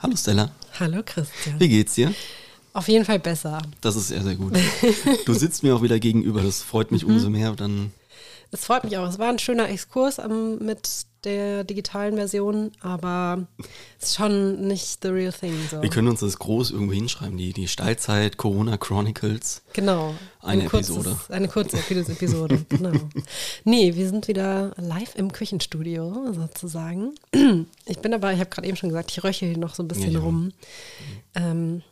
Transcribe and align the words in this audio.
Hallo 0.00 0.14
Stella. 0.14 0.52
Hallo 0.78 1.02
Christian. 1.04 1.58
Wie 1.58 1.68
geht's 1.68 1.94
dir? 1.94 2.14
Auf 2.72 2.86
jeden 2.86 3.04
Fall 3.04 3.18
besser. 3.18 3.60
Das 3.80 3.96
ist 3.96 4.08
sehr, 4.08 4.22
sehr 4.22 4.36
gut. 4.36 4.52
Du 5.26 5.34
sitzt 5.34 5.64
mir 5.64 5.74
auch 5.74 5.82
wieder 5.82 5.98
gegenüber, 5.98 6.40
das 6.40 6.62
freut 6.62 6.92
mich 6.92 7.04
mhm. 7.04 7.14
umso 7.14 7.30
mehr. 7.30 7.52
Dann 7.56 7.90
es 8.50 8.64
freut 8.64 8.84
mich 8.84 8.96
auch. 8.96 9.08
Es 9.08 9.18
war 9.18 9.28
ein 9.28 9.38
schöner 9.38 9.68
Exkurs 9.68 10.18
um, 10.18 10.58
mit 10.58 11.06
der 11.24 11.64
digitalen 11.64 12.14
Version, 12.14 12.70
aber 12.80 13.46
es 13.98 14.10
ist 14.10 14.16
schon 14.16 14.66
nicht 14.68 15.02
the 15.02 15.08
real 15.08 15.32
thing. 15.32 15.54
So. 15.70 15.82
Wir 15.82 15.90
können 15.90 16.08
uns 16.08 16.20
das 16.20 16.38
groß 16.38 16.70
irgendwo 16.70 16.92
hinschreiben, 16.92 17.36
die, 17.36 17.52
die 17.52 17.68
Steilzeit 17.68 18.36
Corona 18.36 18.76
Chronicles. 18.76 19.62
Genau. 19.72 20.14
Eine, 20.40 20.62
ein 20.62 20.66
Episode. 20.68 21.10
Kurzes, 21.10 21.30
eine 21.30 21.48
kurze 21.48 21.76
Episode, 21.78 22.64
genau. 22.68 22.92
Nee, 23.64 23.96
wir 23.96 24.08
sind 24.08 24.28
wieder 24.28 24.72
live 24.76 25.16
im 25.16 25.32
Küchenstudio 25.32 26.32
sozusagen. 26.32 27.14
Ich 27.84 27.98
bin 27.98 28.14
aber, 28.14 28.32
ich 28.32 28.40
habe 28.40 28.50
gerade 28.50 28.68
eben 28.68 28.76
schon 28.76 28.90
gesagt, 28.90 29.10
ich 29.10 29.24
röchel 29.24 29.48
hier 29.48 29.58
noch 29.58 29.74
so 29.74 29.82
ein 29.82 29.88
bisschen 29.88 30.12
ja, 30.12 30.20
ja. 30.20 30.24
rum. 30.24 30.52
Ähm, 31.34 31.82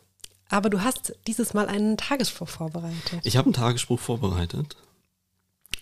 aber 0.49 0.69
du 0.69 0.81
hast 0.81 1.13
dieses 1.27 1.53
Mal 1.53 1.67
einen 1.67 1.97
Tagesspruch 1.97 2.47
vorbereitet. 2.47 3.19
Ich 3.23 3.35
habe 3.35 3.47
einen 3.47 3.53
Tagesspruch 3.53 3.99
vorbereitet, 3.99 4.77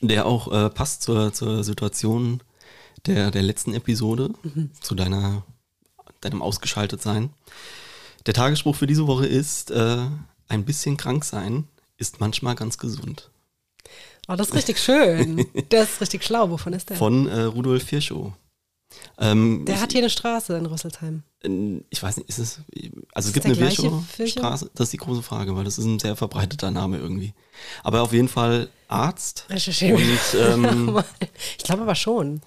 der 0.02 0.26
auch 0.26 0.52
äh, 0.52 0.70
passt 0.70 1.02
zur, 1.04 1.34
zur 1.34 1.64
Situation 1.64 2.42
der, 3.06 3.32
der 3.32 3.44
letzten 3.44 3.74
Episode, 3.74 4.32
mhm. 4.44 4.72
zu 4.80 4.96
deiner, 4.96 5.44
deinem 6.22 6.42
Ausgeschaltetsein. 6.42 7.32
Der 8.26 8.34
Tagesspruch 8.34 8.76
für 8.76 8.88
diese 8.88 9.08
Woche 9.08 9.28
ist, 9.28 9.72
äh, 9.72 10.06
ein 10.48 10.66
bisschen 10.66 10.98
krank 10.98 11.24
sein 11.24 11.68
ist 11.98 12.20
manchmal 12.20 12.56
ganz 12.56 12.78
gesund. 12.78 13.30
Oh, 14.28 14.36
das 14.36 14.50
ist 14.50 14.56
richtig 14.56 14.80
schön. 14.80 15.46
der 15.72 15.84
ist 15.84 16.02
richtig 16.02 16.24
schlau. 16.24 16.50
Wovon 16.50 16.74
ist 16.74 16.90
der? 16.90 16.98
Von 16.98 17.28
äh, 17.28 17.42
Rudolf 17.42 17.92
Virchow. 17.92 18.34
Ähm, 19.18 19.66
der 19.66 19.82
hat 19.82 19.92
hier 19.92 20.02
eine 20.02 20.10
Straße 20.10 20.58
in 20.58 20.66
Rüsselsheim. 20.66 21.24
Ich 21.90 22.02
weiß 22.02 22.18
nicht, 22.18 22.30
ist 22.30 22.40
es. 22.40 22.60
Also 23.14 23.30
es 23.30 23.34
gibt 23.34 23.46
eine 23.46 23.58
Virchow-Straße, 23.58 24.72
das 24.74 24.88
ist 24.88 24.94
die 24.94 24.98
große 24.98 25.24
Frage, 25.24 25.56
weil 25.56 25.64
das 25.64 25.78
ist 25.78 25.86
ein 25.86 26.00
sehr 26.00 26.16
verbreiteter 26.16 26.72
Name 26.72 26.98
irgendwie. 26.98 27.34
Aber 27.84 28.02
auf 28.02 28.14
jeden 28.14 28.28
Fall 28.28 28.70
Arzt. 28.88 29.46
Recherchieren. 29.50 30.02
Ähm, 30.36 31.02
ich 31.58 31.64
glaube 31.64 31.84
aber 31.84 31.96
schon. 31.96 32.42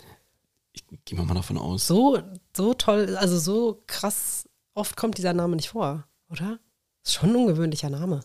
Ich 0.73 0.85
gehe 1.05 1.19
mal 1.19 1.35
davon 1.35 1.59
aus. 1.59 1.87
So, 1.87 2.19
so 2.57 2.75
toll, 2.75 3.17
also 3.17 3.39
so 3.39 3.83
krass 3.87 4.49
oft 4.75 4.97
kommt 4.97 5.19
dieser 5.19 5.33
Name 5.33 5.57
nicht 5.57 5.71
vor, 5.71 6.07
oder? 6.31 6.59
Ist 7.05 7.15
schon 7.15 7.31
ein 7.31 7.37
ungewöhnlicher 7.37 7.91
Name. 7.91 8.21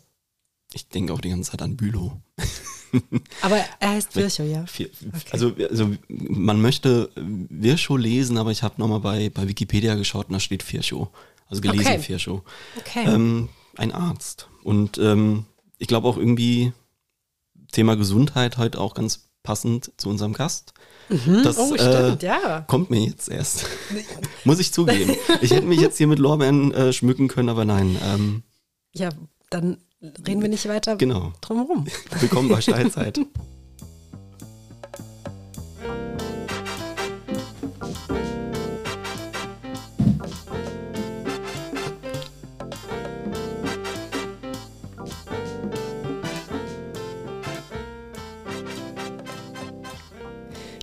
Ich 0.73 0.89
denke 0.89 1.13
auch 1.13 1.21
die 1.21 1.29
ganze 1.29 1.51
Zeit 1.51 1.61
an 1.61 1.77
Bülow. 1.77 2.19
aber 3.41 3.63
er 3.79 3.89
heißt 3.89 4.15
Virchow, 4.15 4.45
ja. 4.45 4.61
Okay. 4.63 4.89
Also, 5.31 5.53
also 5.69 5.91
man 6.09 6.61
möchte 6.61 7.09
Virchow 7.15 7.97
lesen, 7.97 8.37
aber 8.37 8.51
ich 8.51 8.63
habe 8.63 8.75
nochmal 8.77 8.99
bei, 8.99 9.29
bei 9.29 9.47
Wikipedia 9.47 9.95
geschaut 9.95 10.27
und 10.27 10.33
da 10.33 10.39
steht 10.39 10.71
Virchow. 10.71 11.09
Also 11.47 11.61
gelesen 11.61 11.93
okay. 11.93 12.09
Virchow. 12.09 12.41
Okay. 12.77 13.05
Ähm, 13.05 13.49
ein 13.75 13.91
Arzt. 13.91 14.47
Und 14.63 14.97
ähm, 14.97 15.45
ich 15.77 15.87
glaube 15.87 16.07
auch 16.07 16.17
irgendwie 16.17 16.73
Thema 17.71 17.95
Gesundheit 17.95 18.57
halt 18.57 18.77
auch 18.77 18.93
ganz 18.93 19.29
passend 19.43 19.91
zu 19.97 20.09
unserem 20.09 20.33
Gast. 20.33 20.73
Mhm. 21.09 21.43
Das 21.43 21.57
oh, 21.57 21.75
stimmt, 21.75 22.23
äh, 22.23 22.25
ja. 22.25 22.61
kommt 22.61 22.89
mir 22.89 23.01
jetzt 23.01 23.29
erst. 23.29 23.65
Muss 24.45 24.59
ich 24.59 24.71
zugeben. 24.71 25.15
Ich 25.41 25.51
hätte 25.51 25.65
mich 25.65 25.81
jetzt 25.81 25.97
hier 25.97 26.07
mit 26.07 26.19
Lorbeeren 26.19 26.73
äh, 26.73 26.93
schmücken 26.93 27.27
können, 27.27 27.49
aber 27.49 27.65
nein. 27.65 27.97
Ähm, 28.03 28.43
ja, 28.93 29.09
dann 29.49 29.77
reden 30.03 30.41
wir 30.41 30.49
nicht 30.49 30.67
weiter 30.67 30.97
genau. 30.97 31.33
drumherum. 31.41 31.85
Willkommen 32.19 32.49
bei 32.49 32.61
Steilzeit. 32.61 33.19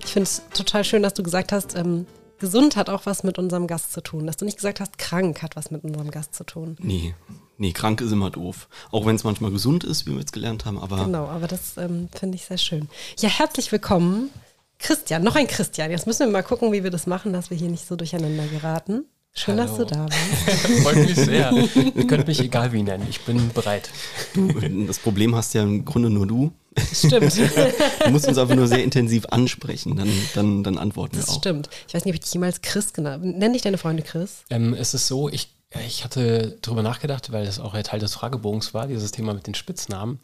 Ich 0.03 0.13
finde 0.13 0.27
es 0.27 0.41
total 0.53 0.83
schön, 0.83 1.03
dass 1.03 1.13
du 1.13 1.23
gesagt 1.23 1.53
hast, 1.53 1.75
ähm, 1.77 2.05
gesund 2.41 2.75
hat 2.75 2.89
auch 2.89 3.05
was 3.05 3.23
mit 3.23 3.39
unserem 3.39 3.67
Gast 3.67 3.93
zu 3.93 4.01
tun. 4.01 4.27
Dass 4.27 4.35
du 4.35 4.43
nicht 4.43 4.57
gesagt 4.57 4.81
hast, 4.81 4.97
krank 4.97 5.41
hat 5.41 5.55
was 5.55 5.71
mit 5.71 5.85
unserem 5.85 6.11
Gast 6.11 6.35
zu 6.35 6.43
tun. 6.43 6.75
Nee, 6.81 7.15
nee, 7.57 7.71
krank 7.71 8.01
ist 8.01 8.11
immer 8.11 8.29
doof. 8.29 8.67
Auch 8.91 9.05
wenn 9.05 9.15
es 9.15 9.23
manchmal 9.23 9.51
gesund 9.51 9.85
ist, 9.85 10.05
wie 10.05 10.11
wir 10.11 10.19
jetzt 10.19 10.33
gelernt 10.33 10.65
haben. 10.65 10.77
Aber 10.77 11.05
genau, 11.05 11.27
aber 11.27 11.47
das 11.47 11.77
ähm, 11.77 12.09
finde 12.13 12.35
ich 12.35 12.45
sehr 12.45 12.57
schön. 12.57 12.89
Ja, 13.19 13.29
herzlich 13.29 13.71
willkommen. 13.71 14.29
Christian, 14.79 15.23
noch 15.23 15.35
ein 15.35 15.47
Christian. 15.47 15.91
Jetzt 15.91 16.07
müssen 16.07 16.25
wir 16.25 16.31
mal 16.33 16.41
gucken, 16.41 16.73
wie 16.73 16.83
wir 16.83 16.91
das 16.91 17.07
machen, 17.07 17.31
dass 17.31 17.51
wir 17.51 17.57
hier 17.57 17.69
nicht 17.69 17.87
so 17.87 17.95
durcheinander 17.95 18.47
geraten. 18.47 19.05
Schön, 19.33 19.57
Hallo. 19.57 19.67
dass 19.67 19.77
du 19.77 19.85
da 19.85 20.05
bist. 20.07 20.81
Freut 20.83 20.95
mich 20.97 21.15
sehr. 21.15 21.53
Ihr 21.95 22.07
könnt 22.07 22.27
mich 22.27 22.41
egal 22.41 22.73
wie 22.73 22.83
nennen. 22.83 23.05
Ich 23.09 23.21
bin 23.21 23.49
bereit. 23.53 23.89
Du, 24.33 24.49
das 24.87 24.99
Problem 24.99 25.35
hast 25.35 25.53
ja 25.53 25.63
im 25.63 25.85
Grunde 25.85 26.09
nur 26.09 26.27
du. 26.27 26.51
Stimmt. 26.93 27.37
du 28.05 28.09
musst 28.11 28.27
uns 28.27 28.37
einfach 28.37 28.55
nur 28.55 28.67
sehr 28.67 28.83
intensiv 28.83 29.25
ansprechen, 29.27 29.97
dann, 29.97 30.09
dann, 30.35 30.63
dann 30.63 30.77
antworten 30.77 31.17
das 31.17 31.27
wir 31.27 31.31
auch. 31.31 31.35
Das 31.35 31.41
stimmt. 31.41 31.69
Ich 31.87 31.93
weiß 31.93 32.05
nicht, 32.05 32.13
ob 32.13 32.15
ich 32.15 32.21
dich 32.21 32.33
jemals 32.33 32.61
Chris 32.61 32.93
genannt 32.93 33.23
Nenn 33.23 33.53
dich 33.53 33.61
deine 33.61 33.77
Freunde 33.77 34.03
Chris? 34.03 34.43
Ähm, 34.49 34.73
es 34.73 34.93
ist 34.93 35.07
so, 35.07 35.27
ich 35.29 35.49
ich 35.85 36.03
hatte 36.03 36.57
darüber 36.61 36.81
nachgedacht, 36.81 37.31
weil 37.31 37.45
das 37.45 37.59
auch 37.59 37.73
ein 37.73 37.83
Teil 37.83 38.01
des 38.01 38.13
Fragebogens 38.13 38.73
war, 38.73 38.87
dieses 38.87 39.13
Thema 39.13 39.33
mit 39.33 39.47
den 39.47 39.53
Spitznamen. 39.53 40.19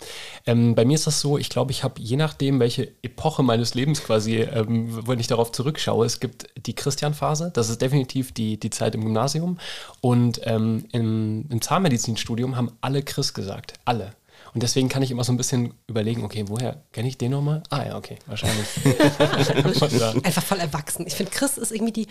Ähm, 0.45 0.75
bei 0.75 0.83
mir 0.83 0.95
ist 0.95 1.07
das 1.07 1.21
so, 1.21 1.37
ich 1.37 1.49
glaube, 1.49 1.71
ich 1.71 1.85
habe 1.85 2.01
je 2.01 2.17
nachdem, 2.17 2.59
welche 2.59 2.91
Epoche 3.01 3.43
meines 3.43 3.73
Lebens 3.73 4.03
quasi, 4.03 4.39
ähm, 4.39 5.07
wenn 5.07 5.21
ich 5.21 5.27
darauf 5.27 5.53
zurückschaue, 5.53 6.05
es 6.05 6.19
gibt 6.19 6.47
die 6.65 6.75
Christian-Phase, 6.75 7.51
das 7.53 7.69
ist 7.69 7.81
definitiv 7.81 8.33
die, 8.33 8.59
die 8.59 8.69
Zeit 8.69 8.93
im 8.95 9.05
Gymnasium. 9.05 9.57
Und 10.01 10.41
ähm, 10.43 10.83
im, 10.91 11.45
im 11.49 11.61
Zahnmedizinstudium 11.61 12.57
haben 12.57 12.73
alle 12.81 13.01
Chris 13.01 13.33
gesagt. 13.33 13.75
Alle. 13.85 14.11
Und 14.57 14.63
deswegen 14.63 14.89
kann 14.89 15.03
ich 15.03 15.11
immer 15.11 15.23
so 15.23 15.31
ein 15.31 15.37
bisschen 15.37 15.75
überlegen, 15.85 16.23
okay, 16.23 16.45
woher 16.47 16.81
kenne 16.91 17.07
ich 17.07 17.19
den 17.19 17.29
nochmal? 17.29 17.61
Ah 17.69 17.85
ja, 17.85 17.95
okay, 17.95 18.17
wahrscheinlich. 18.25 18.65
Einfach 20.25 20.41
voll 20.41 20.57
erwachsen. 20.57 21.05
Ich 21.05 21.13
finde, 21.13 21.31
Chris 21.31 21.59
ist 21.59 21.71
irgendwie 21.71 21.93
die 21.93 22.07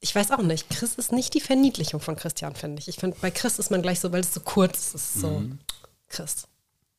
ich 0.00 0.14
weiß 0.14 0.30
auch 0.30 0.38
nicht, 0.38 0.70
Chris 0.70 0.94
ist 0.94 1.12
nicht 1.12 1.34
die 1.34 1.42
Verniedlichung 1.42 2.00
von 2.00 2.16
Christian, 2.16 2.54
finde 2.54 2.80
ich. 2.80 2.88
Ich 2.88 2.96
finde, 2.96 3.18
bei 3.20 3.30
Chris 3.30 3.58
ist 3.58 3.70
man 3.70 3.82
gleich 3.82 4.00
so, 4.00 4.12
weil 4.12 4.22
es 4.22 4.32
so 4.32 4.40
kurz 4.40 4.94
ist, 4.94 5.20
so 5.20 5.28
mhm. 5.28 5.58
Chris. 6.08 6.44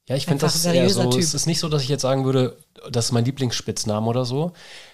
Ja, 0.07 0.15
ich 0.15 0.25
finde, 0.25 0.41
das 0.41 0.55
ist 0.55 0.65
eher 0.65 0.87
so, 0.91 1.09
typ. 1.09 1.19
es 1.19 1.33
ist 1.33 1.47
nicht 1.47 1.59
so, 1.59 1.67
dass 1.67 1.81
ich 1.81 1.89
jetzt 1.89 2.03
sagen 2.03 2.23
würde, 2.23 2.55
das 2.91 3.05
ist 3.05 3.11
mein 3.11 3.25
Lieblingsspitzname 3.25 4.05
oder 4.05 4.23
so. 4.23 4.53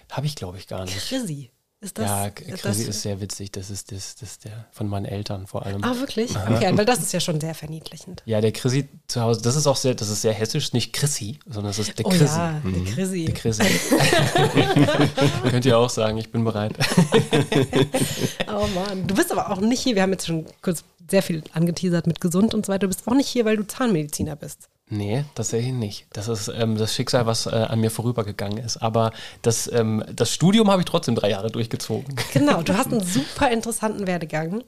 Habe 0.09 0.25
ich, 0.25 0.37
glaube 0.37 0.57
ich, 0.57 0.67
gar 0.67 0.85
nicht. 0.85 0.97
Chrissy. 0.97 1.51
Ist 1.83 1.97
das, 1.97 2.05
ja, 2.05 2.29
Chrissy 2.29 2.83
ist 2.83 3.01
sehr 3.01 3.19
witzig. 3.21 3.51
Das 3.53 3.71
ist, 3.71 3.91
das, 3.91 4.13
das 4.13 4.33
ist 4.33 4.45
der 4.45 4.67
von 4.71 4.87
meinen 4.87 5.05
Eltern 5.05 5.47
vor 5.47 5.65
allem. 5.65 5.83
Ah, 5.83 5.97
wirklich? 5.97 6.29
Okay, 6.37 6.77
weil 6.77 6.85
das 6.85 6.99
ist 6.99 7.11
ja 7.11 7.19
schon 7.19 7.41
sehr 7.41 7.55
verniedlichend. 7.55 8.21
Ja, 8.25 8.39
der 8.39 8.51
Chrissy 8.51 8.87
zu 9.07 9.19
Hause, 9.19 9.41
das 9.41 9.55
ist 9.55 9.65
auch 9.65 9.75
sehr, 9.75 9.95
das 9.95 10.09
ist 10.09 10.21
sehr 10.21 10.31
hessisch, 10.31 10.73
nicht 10.73 10.93
Chrissy, 10.93 11.39
sondern 11.47 11.71
das 11.71 11.79
ist 11.79 11.97
der 11.97 12.05
oh, 12.05 12.09
Chrissy. 12.09 12.37
Ja, 12.37 12.61
mhm. 12.63 12.85
der 12.85 12.93
Chrissy. 12.93 13.25
Der 13.25 13.33
Chrissy. 13.33 13.63
Könnt 15.49 15.65
ihr 15.65 15.75
auch 15.75 15.89
sagen, 15.89 16.19
ich 16.19 16.31
bin 16.31 16.43
bereit. 16.43 16.73
oh 18.47 18.67
Mann. 18.75 19.07
Du 19.07 19.15
bist 19.15 19.31
aber 19.31 19.49
auch 19.49 19.59
nicht 19.59 19.81
hier, 19.81 19.95
wir 19.95 20.03
haben 20.03 20.11
jetzt 20.11 20.27
schon 20.27 20.45
kurz 20.61 20.83
sehr 21.09 21.23
viel 21.23 21.43
angeteasert 21.53 22.05
mit 22.05 22.21
gesund 22.21 22.53
und 22.53 22.67
so 22.67 22.71
weiter. 22.71 22.81
Du 22.81 22.89
bist 22.89 23.07
auch 23.07 23.15
nicht 23.15 23.27
hier, 23.27 23.43
weil 23.45 23.57
du 23.57 23.65
Zahnmediziner 23.65 24.35
bist. 24.35 24.69
Nee, 24.93 25.23
tatsächlich 25.35 25.71
nicht. 25.71 26.05
Das 26.11 26.27
ist 26.27 26.49
ähm, 26.49 26.77
das 26.77 26.93
Schicksal, 26.93 27.25
was 27.25 27.45
äh, 27.45 27.51
an 27.51 27.79
mir 27.79 27.89
vorübergegangen 27.89 28.57
ist. 28.57 28.75
Aber 28.75 29.13
das, 29.41 29.71
ähm, 29.71 30.03
das 30.13 30.33
Studium 30.33 30.69
habe 30.69 30.81
ich 30.81 30.85
trotzdem 30.85 31.15
drei 31.15 31.29
Jahre 31.29 31.49
durchgezogen. 31.49 32.13
Genau, 32.33 32.61
du 32.61 32.77
hast 32.77 32.91
einen 32.91 33.01
super 33.05 33.49
interessanten 33.49 34.05
Werdegang, 34.05 34.65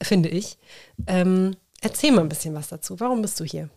finde 0.00 0.30
ich. 0.30 0.56
Ähm, 1.06 1.54
erzähl 1.82 2.12
mal 2.12 2.22
ein 2.22 2.30
bisschen 2.30 2.54
was 2.54 2.68
dazu. 2.68 2.98
Warum 2.98 3.20
bist 3.20 3.38
du 3.40 3.44
hier? 3.44 3.68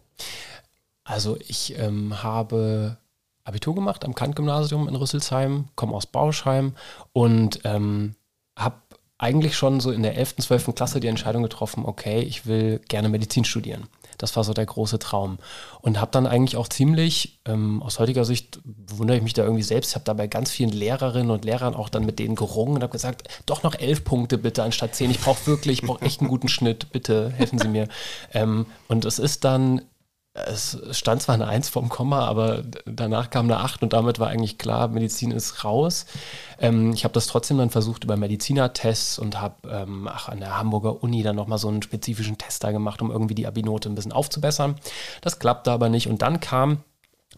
Also 1.04 1.38
ich 1.46 1.78
ähm, 1.78 2.24
habe 2.24 2.96
Abitur 3.44 3.76
gemacht 3.76 4.06
am 4.06 4.16
Kant-Gymnasium 4.16 4.88
in 4.88 4.96
Rüsselsheim, 4.96 5.66
komme 5.76 5.94
aus 5.94 6.06
Bauschheim 6.06 6.74
und 7.12 7.60
ähm, 7.66 8.16
habe 8.58 8.78
eigentlich 9.18 9.58
schon 9.58 9.82
so 9.82 9.92
in 9.92 10.04
der 10.04 10.16
11., 10.18 10.38
12. 10.38 10.74
Klasse 10.74 11.02
die 11.02 11.08
Entscheidung 11.08 11.44
getroffen, 11.44 11.84
okay, 11.86 12.22
ich 12.22 12.46
will 12.46 12.80
gerne 12.88 13.10
Medizin 13.10 13.44
studieren. 13.44 13.90
Das 14.22 14.36
war 14.36 14.44
so 14.44 14.54
der 14.54 14.66
große 14.66 15.00
Traum. 15.00 15.38
Und 15.82 16.00
habe 16.00 16.12
dann 16.12 16.28
eigentlich 16.28 16.58
auch 16.58 16.68
ziemlich, 16.68 17.40
ähm, 17.46 17.82
aus 17.82 18.00
heutiger 18.00 18.26
Sicht 18.26 18.60
wundere 18.64 19.18
ich 19.18 19.24
mich 19.24 19.34
da 19.34 19.44
irgendwie 19.44 19.64
selbst, 19.64 19.96
habe 19.96 20.06
da 20.06 20.14
bei 20.14 20.28
ganz 20.28 20.52
vielen 20.52 20.72
Lehrerinnen 20.72 21.32
und 21.32 21.46
Lehrern 21.46 21.76
auch 21.76 21.90
dann 21.90 22.06
mit 22.06 22.20
denen 22.20 22.36
gerungen 22.36 22.76
und 22.76 22.84
habe 22.84 22.92
gesagt, 22.92 23.28
doch 23.46 23.64
noch 23.64 23.76
elf 23.76 24.04
Punkte 24.04 24.38
bitte 24.38 24.64
anstatt 24.64 24.96
zehn. 24.96 25.12
Ich 25.12 25.20
brauche 25.20 25.48
wirklich, 25.48 25.82
ich 25.82 25.88
brauche 25.88 26.04
echt 26.04 26.22
einen 26.22 26.30
guten 26.30 26.48
Schnitt, 26.48 26.92
bitte 26.92 27.32
helfen 27.32 27.60
Sie 27.60 27.68
mir. 27.68 27.88
Ähm, 28.34 28.66
und 28.88 29.06
es 29.06 29.20
ist 29.20 29.44
dann 29.44 29.82
es 30.34 30.78
stand 30.92 31.22
zwar 31.22 31.36
eine 31.36 31.48
Eins 31.48 31.68
vom 31.68 31.90
Komma, 31.90 32.26
aber 32.26 32.64
danach 32.86 33.30
kam 33.30 33.46
eine 33.46 33.58
Acht 33.58 33.84
und 33.84 33.92
damit 33.92 34.20
war 34.20 34.30
eigentlich 34.30 34.58
klar, 34.58 34.88
Medizin 34.88 35.32
ist 35.32 35.66
raus. 35.66 36.06
Ähm, 36.58 36.94
ich 36.94 37.04
habe 37.04 37.14
das 37.14 37.28
trotzdem 37.28 37.58
dann 37.58 37.70
versucht 37.70 38.06
über 38.06 38.16
Medizinertests 38.16 39.20
und 39.20 39.42
habe 39.42 39.70
ähm, 39.70 40.08
an 40.08 40.40
der 40.40 40.58
Hamburger 40.58 41.04
Uni 41.04 41.22
dann 41.22 41.36
nochmal 41.36 41.58
so 41.58 41.68
einen 41.68 41.82
spezifischen 41.82 42.38
Tester 42.38 42.72
gemacht, 42.72 43.02
um 43.02 43.12
irgendwie 43.12 43.36
die 43.36 43.46
Abinote 43.46 43.90
ein 43.90 43.96
bisschen 43.96 44.14
aufzubessern. 44.14 44.76
Das 45.22 45.38
klappte 45.38 45.72
aber 45.72 45.90
nicht 45.90 46.08
und 46.08 46.22
dann 46.22 46.40
kam 46.40 46.80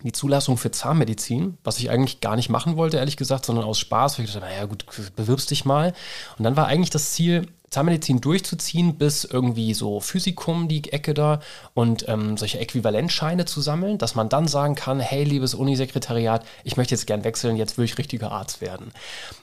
die 0.03 0.11
Zulassung 0.11 0.57
für 0.57 0.69
Zahnmedizin, 0.69 1.57
was 1.63 1.79
ich 1.79 1.89
eigentlich 1.89 2.19
gar 2.19 2.35
nicht 2.35 2.49
machen 2.49 2.77
wollte, 2.77 2.97
ehrlich 2.97 3.17
gesagt, 3.17 3.45
sondern 3.45 3.65
aus 3.65 3.79
Spaß. 3.79 4.17
Weil 4.17 4.25
ich 4.25 4.33
dachte, 4.33 4.45
naja, 4.45 4.65
gut, 4.65 4.85
bewirbst 5.15 5.49
dich 5.49 5.65
mal. 5.65 5.93
Und 6.37 6.43
dann 6.43 6.57
war 6.57 6.67
eigentlich 6.67 6.89
das 6.89 7.13
Ziel, 7.13 7.47
Zahnmedizin 7.73 8.21
durchzuziehen 8.21 8.95
bis 8.95 9.23
irgendwie 9.25 9.73
so 9.73 9.99
Physikum, 9.99 10.67
die 10.67 10.93
Ecke 10.93 11.13
da 11.13 11.39
und 11.73 12.07
ähm, 12.07 12.37
solche 12.37 12.59
Äquivalentscheine 12.59 13.45
zu 13.45 13.61
sammeln, 13.61 13.97
dass 13.97 14.15
man 14.15 14.29
dann 14.29 14.47
sagen 14.47 14.75
kann, 14.75 14.99
hey, 14.99 15.23
liebes 15.23 15.53
Unisekretariat, 15.53 16.45
ich 16.63 16.77
möchte 16.77 16.93
jetzt 16.95 17.07
gern 17.07 17.23
wechseln, 17.23 17.57
jetzt 17.57 17.77
will 17.77 17.85
ich 17.85 17.97
richtiger 17.97 18.31
Arzt 18.31 18.61
werden. 18.61 18.91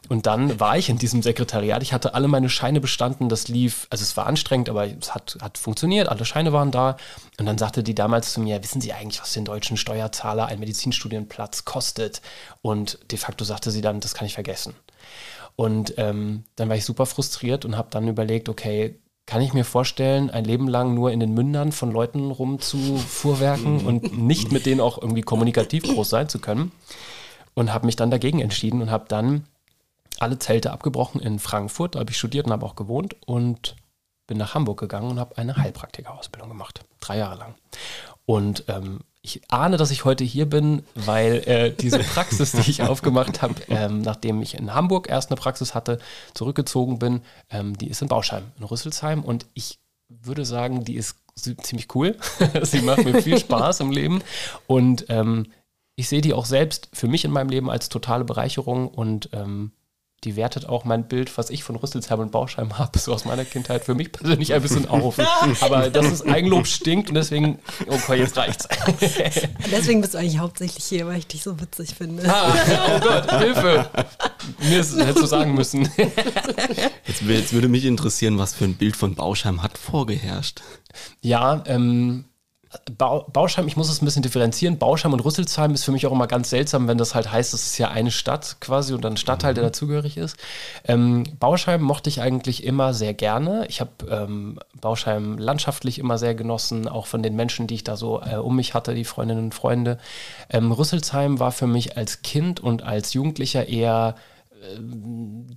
Und 0.08 0.26
dann 0.26 0.60
war 0.60 0.78
ich 0.78 0.88
in 0.88 0.98
diesem 0.98 1.22
Sekretariat, 1.22 1.82
ich 1.82 1.92
hatte 1.92 2.14
alle 2.14 2.28
meine 2.28 2.48
Scheine 2.48 2.80
bestanden, 2.80 3.28
das 3.28 3.48
lief, 3.48 3.86
also 3.90 4.02
es 4.02 4.16
war 4.16 4.26
anstrengend, 4.26 4.68
aber 4.68 4.86
es 4.86 5.14
hat, 5.14 5.36
hat 5.40 5.58
funktioniert, 5.58 6.08
alle 6.08 6.24
Scheine 6.24 6.52
waren 6.52 6.70
da 6.70 6.96
und 7.38 7.46
dann 7.46 7.58
sagte 7.58 7.82
die 7.82 7.94
damals 7.94 8.32
zu 8.32 8.40
mir, 8.40 8.62
wissen 8.62 8.80
Sie 8.80 8.92
eigentlich, 8.92 9.20
was 9.20 9.32
den 9.32 9.44
deutschen 9.44 9.76
Steuerzahler 9.76 10.46
ein 10.46 10.60
Medizinstudienplatz 10.60 11.64
kostet? 11.64 12.22
Und 12.62 12.98
de 13.10 13.18
facto 13.18 13.44
sagte 13.44 13.70
sie 13.70 13.80
dann, 13.80 14.00
das 14.00 14.14
kann 14.14 14.26
ich 14.26 14.34
vergessen. 14.34 14.74
Und 15.60 15.98
ähm, 15.98 16.44
dann 16.56 16.70
war 16.70 16.76
ich 16.76 16.86
super 16.86 17.04
frustriert 17.04 17.66
und 17.66 17.76
habe 17.76 17.90
dann 17.90 18.08
überlegt, 18.08 18.48
okay, 18.48 18.98
kann 19.26 19.42
ich 19.42 19.52
mir 19.52 19.66
vorstellen, 19.66 20.30
ein 20.30 20.46
Leben 20.46 20.66
lang 20.66 20.94
nur 20.94 21.12
in 21.12 21.20
den 21.20 21.34
Mündern 21.34 21.70
von 21.70 21.90
Leuten 21.90 22.30
rumzufuhrwerken 22.30 23.84
und 23.84 24.16
nicht 24.16 24.52
mit 24.52 24.64
denen 24.64 24.80
auch 24.80 24.96
irgendwie 24.96 25.20
kommunikativ 25.20 25.82
groß 25.82 26.08
sein 26.08 26.30
zu 26.30 26.38
können. 26.38 26.72
Und 27.52 27.74
habe 27.74 27.84
mich 27.84 27.96
dann 27.96 28.10
dagegen 28.10 28.40
entschieden 28.40 28.80
und 28.80 28.90
habe 28.90 29.04
dann 29.08 29.44
alle 30.18 30.38
Zelte 30.38 30.72
abgebrochen 30.72 31.20
in 31.20 31.38
Frankfurt, 31.38 31.94
da 31.94 32.00
habe 32.00 32.10
ich 32.10 32.16
studiert 32.16 32.46
und 32.46 32.52
habe 32.52 32.64
auch 32.64 32.74
gewohnt 32.74 33.16
und 33.26 33.76
bin 34.26 34.38
nach 34.38 34.54
Hamburg 34.54 34.80
gegangen 34.80 35.10
und 35.10 35.20
habe 35.20 35.36
eine 35.36 35.58
Heilpraktikerausbildung 35.58 36.48
gemacht, 36.48 36.86
drei 37.00 37.18
Jahre 37.18 37.36
lang. 37.36 37.54
Und 38.24 38.64
ähm, 38.68 39.00
ich 39.22 39.42
ahne, 39.48 39.76
dass 39.76 39.90
ich 39.90 40.04
heute 40.04 40.24
hier 40.24 40.46
bin, 40.46 40.82
weil 40.94 41.42
äh, 41.46 41.72
diese 41.72 41.98
Praxis, 42.14 42.52
die 42.52 42.70
ich 42.70 42.82
aufgemacht 42.82 43.42
habe, 43.42 43.54
ähm, 43.68 44.00
nachdem 44.00 44.40
ich 44.40 44.54
in 44.54 44.74
Hamburg 44.74 45.08
erst 45.08 45.30
eine 45.30 45.40
Praxis 45.40 45.74
hatte, 45.74 45.98
zurückgezogen 46.34 46.98
bin, 46.98 47.22
ähm, 47.50 47.76
die 47.76 47.88
ist 47.88 48.00
in 48.00 48.08
Bauscheim, 48.08 48.44
in 48.58 48.64
Rüsselsheim. 48.64 49.22
Und 49.22 49.46
ich 49.54 49.78
würde 50.08 50.44
sagen, 50.44 50.84
die 50.84 50.96
ist 50.96 51.16
ziemlich 51.34 51.94
cool. 51.94 52.16
Sie 52.62 52.80
macht 52.80 53.04
mir 53.04 53.22
viel 53.22 53.38
Spaß 53.38 53.80
im 53.80 53.90
Leben. 53.90 54.22
Und 54.66 55.06
ähm, 55.08 55.46
ich 55.96 56.08
sehe 56.08 56.22
die 56.22 56.32
auch 56.32 56.46
selbst 56.46 56.88
für 56.92 57.08
mich 57.08 57.24
in 57.24 57.30
meinem 57.30 57.50
Leben 57.50 57.70
als 57.70 57.90
totale 57.90 58.24
Bereicherung 58.24 58.88
und 58.88 59.28
ähm, 59.32 59.72
die 60.24 60.36
wertet 60.36 60.68
auch 60.68 60.84
mein 60.84 61.08
Bild, 61.08 61.36
was 61.38 61.48
ich 61.48 61.64
von 61.64 61.76
Rüsselsheim 61.76 62.20
und 62.20 62.30
Bauscheim 62.30 62.78
habe, 62.78 62.98
so 62.98 63.14
aus 63.14 63.24
meiner 63.24 63.46
Kindheit 63.46 63.84
für 63.84 63.94
mich 63.94 64.12
persönlich 64.12 64.52
ein 64.52 64.60
bisschen 64.60 64.86
auf. 64.86 65.18
Aber 65.62 65.88
das 65.88 66.06
ist 66.12 66.28
Eigenlob 66.28 66.66
stinkt 66.66 67.08
und 67.08 67.14
deswegen, 67.14 67.58
okay, 67.86 68.18
jetzt 68.18 68.36
reicht's. 68.36 68.68
deswegen 69.70 70.02
bist 70.02 70.12
du 70.12 70.18
eigentlich 70.18 70.38
hauptsächlich 70.38 70.84
hier, 70.84 71.06
weil 71.06 71.18
ich 71.18 71.26
dich 71.26 71.42
so 71.42 71.58
witzig 71.58 71.94
finde. 71.94 72.22
Ah, 72.28 72.54
oh 72.96 73.00
Gott, 73.00 73.40
Hilfe! 73.40 73.88
Mir 74.58 74.80
ist, 74.80 74.94
hättest 74.98 75.22
du 75.22 75.26
sagen 75.26 75.54
müssen. 75.54 75.88
Jetzt, 77.06 77.22
jetzt 77.22 77.52
würde 77.52 77.68
mich 77.68 77.84
interessieren, 77.84 78.38
was 78.38 78.54
für 78.54 78.64
ein 78.64 78.74
Bild 78.74 78.96
von 78.96 79.14
Bauscheim 79.14 79.62
hat 79.62 79.76
vorgeherrscht. 79.76 80.60
Ja, 81.20 81.62
ähm, 81.66 82.24
Bauschheim, 82.96 83.66
ich 83.66 83.76
muss 83.76 83.90
es 83.90 84.00
ein 84.00 84.04
bisschen 84.04 84.22
differenzieren. 84.22 84.78
Bauschheim 84.78 85.12
und 85.12 85.24
Rüsselsheim 85.24 85.74
ist 85.74 85.84
für 85.84 85.90
mich 85.90 86.06
auch 86.06 86.12
immer 86.12 86.28
ganz 86.28 86.50
seltsam, 86.50 86.86
wenn 86.86 86.98
das 86.98 87.16
halt 87.16 87.32
heißt, 87.32 87.52
es 87.52 87.66
ist 87.66 87.78
ja 87.78 87.88
eine 87.88 88.12
Stadt 88.12 88.58
quasi 88.60 88.94
und 88.94 89.04
ein 89.04 89.16
Stadtteil, 89.16 89.54
der 89.54 89.64
mhm. 89.64 89.68
dazugehörig 89.68 90.16
ist. 90.16 90.36
Ähm, 90.86 91.24
Bauschheim 91.40 91.82
mochte 91.82 92.08
ich 92.08 92.20
eigentlich 92.20 92.62
immer 92.62 92.94
sehr 92.94 93.12
gerne. 93.12 93.66
Ich 93.68 93.80
habe 93.80 93.90
ähm, 94.08 94.60
Bauschheim 94.80 95.36
landschaftlich 95.36 95.98
immer 95.98 96.16
sehr 96.16 96.36
genossen, 96.36 96.86
auch 96.86 97.06
von 97.06 97.24
den 97.24 97.34
Menschen, 97.34 97.66
die 97.66 97.74
ich 97.74 97.84
da 97.84 97.96
so 97.96 98.22
äh, 98.22 98.36
um 98.36 98.54
mich 98.54 98.72
hatte, 98.72 98.94
die 98.94 99.04
Freundinnen 99.04 99.46
und 99.46 99.54
Freunde. 99.54 99.98
Ähm, 100.48 100.70
Rüsselsheim 100.70 101.40
war 101.40 101.50
für 101.50 101.66
mich 101.66 101.96
als 101.96 102.22
Kind 102.22 102.60
und 102.60 102.84
als 102.84 103.14
Jugendlicher 103.14 103.68
eher 103.68 104.14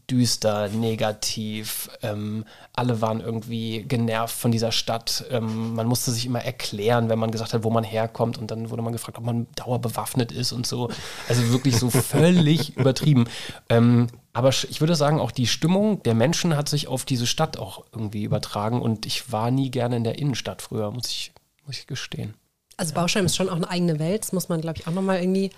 düster, 0.10 0.70
negativ. 0.70 1.90
Ähm, 2.02 2.46
alle 2.74 3.02
waren 3.02 3.22
irgendwie 3.22 3.84
genervt 3.84 4.36
von 4.36 4.52
dieser 4.52 4.72
Stadt. 4.72 5.26
Ähm, 5.30 5.76
man 5.76 5.88
musste 5.88 6.12
sich 6.12 6.26
immer 6.26 6.44
erklären, 6.44 7.10
wenn 7.10 7.20
man 7.20 7.32
gesagt 7.32 7.54
hat, 7.54 7.64
wo 7.64 7.70
man 7.70 7.84
herkommt. 7.84 8.38
Und 8.38 8.52
dann 8.52 8.70
wurde 8.70 8.82
man 8.82 8.94
gefragt, 8.94 9.18
ob 9.18 9.26
man 9.26 9.48
dauerbewaffnet 9.56 10.32
ist 10.32 10.52
und 10.52 10.66
so. 10.66 10.90
Also 11.28 11.50
wirklich 11.52 11.78
so 11.78 11.90
völlig 11.90 12.78
übertrieben. 12.78 13.26
Ähm, 13.70 14.08
aber 14.32 14.50
ich 14.50 14.80
würde 14.80 14.96
sagen, 14.96 15.20
auch 15.20 15.32
die 15.32 15.48
Stimmung 15.48 16.02
der 16.04 16.16
Menschen 16.16 16.56
hat 16.56 16.70
sich 16.70 16.88
auf 16.88 17.06
diese 17.06 17.28
Stadt 17.28 17.58
auch 17.58 17.86
irgendwie 17.92 18.24
übertragen. 18.24 18.82
Und 18.82 19.06
ich 19.06 19.32
war 19.32 19.52
nie 19.52 19.70
gerne 19.70 19.98
in 19.98 20.04
der 20.04 20.18
Innenstadt 20.18 20.62
früher, 20.62 20.92
muss 20.92 21.08
ich, 21.10 21.34
muss 21.66 21.78
ich 21.78 21.88
gestehen. 21.88 22.34
Also 22.78 22.94
Bauschein 22.94 23.26
ist 23.26 23.36
schon 23.36 23.50
auch 23.50 23.56
eine 23.56 23.70
eigene 23.70 24.00
Welt. 24.00 24.24
Das 24.24 24.34
muss 24.34 24.50
man, 24.50 24.62
glaube 24.62 24.80
ich, 24.80 24.88
auch 24.88 24.94
nochmal 24.94 25.20
irgendwie 25.20 25.52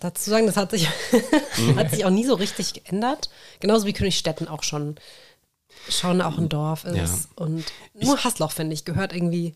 dazu 0.00 0.30
sagen, 0.30 0.46
das 0.46 0.56
hat 0.56 0.70
sich, 0.70 0.88
hat 1.76 1.90
sich 1.90 2.04
auch 2.04 2.10
nie 2.10 2.24
so 2.24 2.34
richtig 2.34 2.72
geändert. 2.74 3.30
Genauso 3.60 3.86
wie 3.86 3.92
Königstetten 3.92 4.48
auch 4.48 4.62
schon, 4.62 4.96
schon 5.88 6.20
auch 6.20 6.38
ein 6.38 6.48
Dorf 6.48 6.84
ist. 6.84 6.96
Ja. 6.96 7.44
Und 7.44 7.64
nur 7.94 8.16
ich, 8.16 8.24
Hasloch, 8.24 8.52
finde 8.52 8.74
ich, 8.74 8.84
gehört 8.84 9.12
irgendwie. 9.12 9.54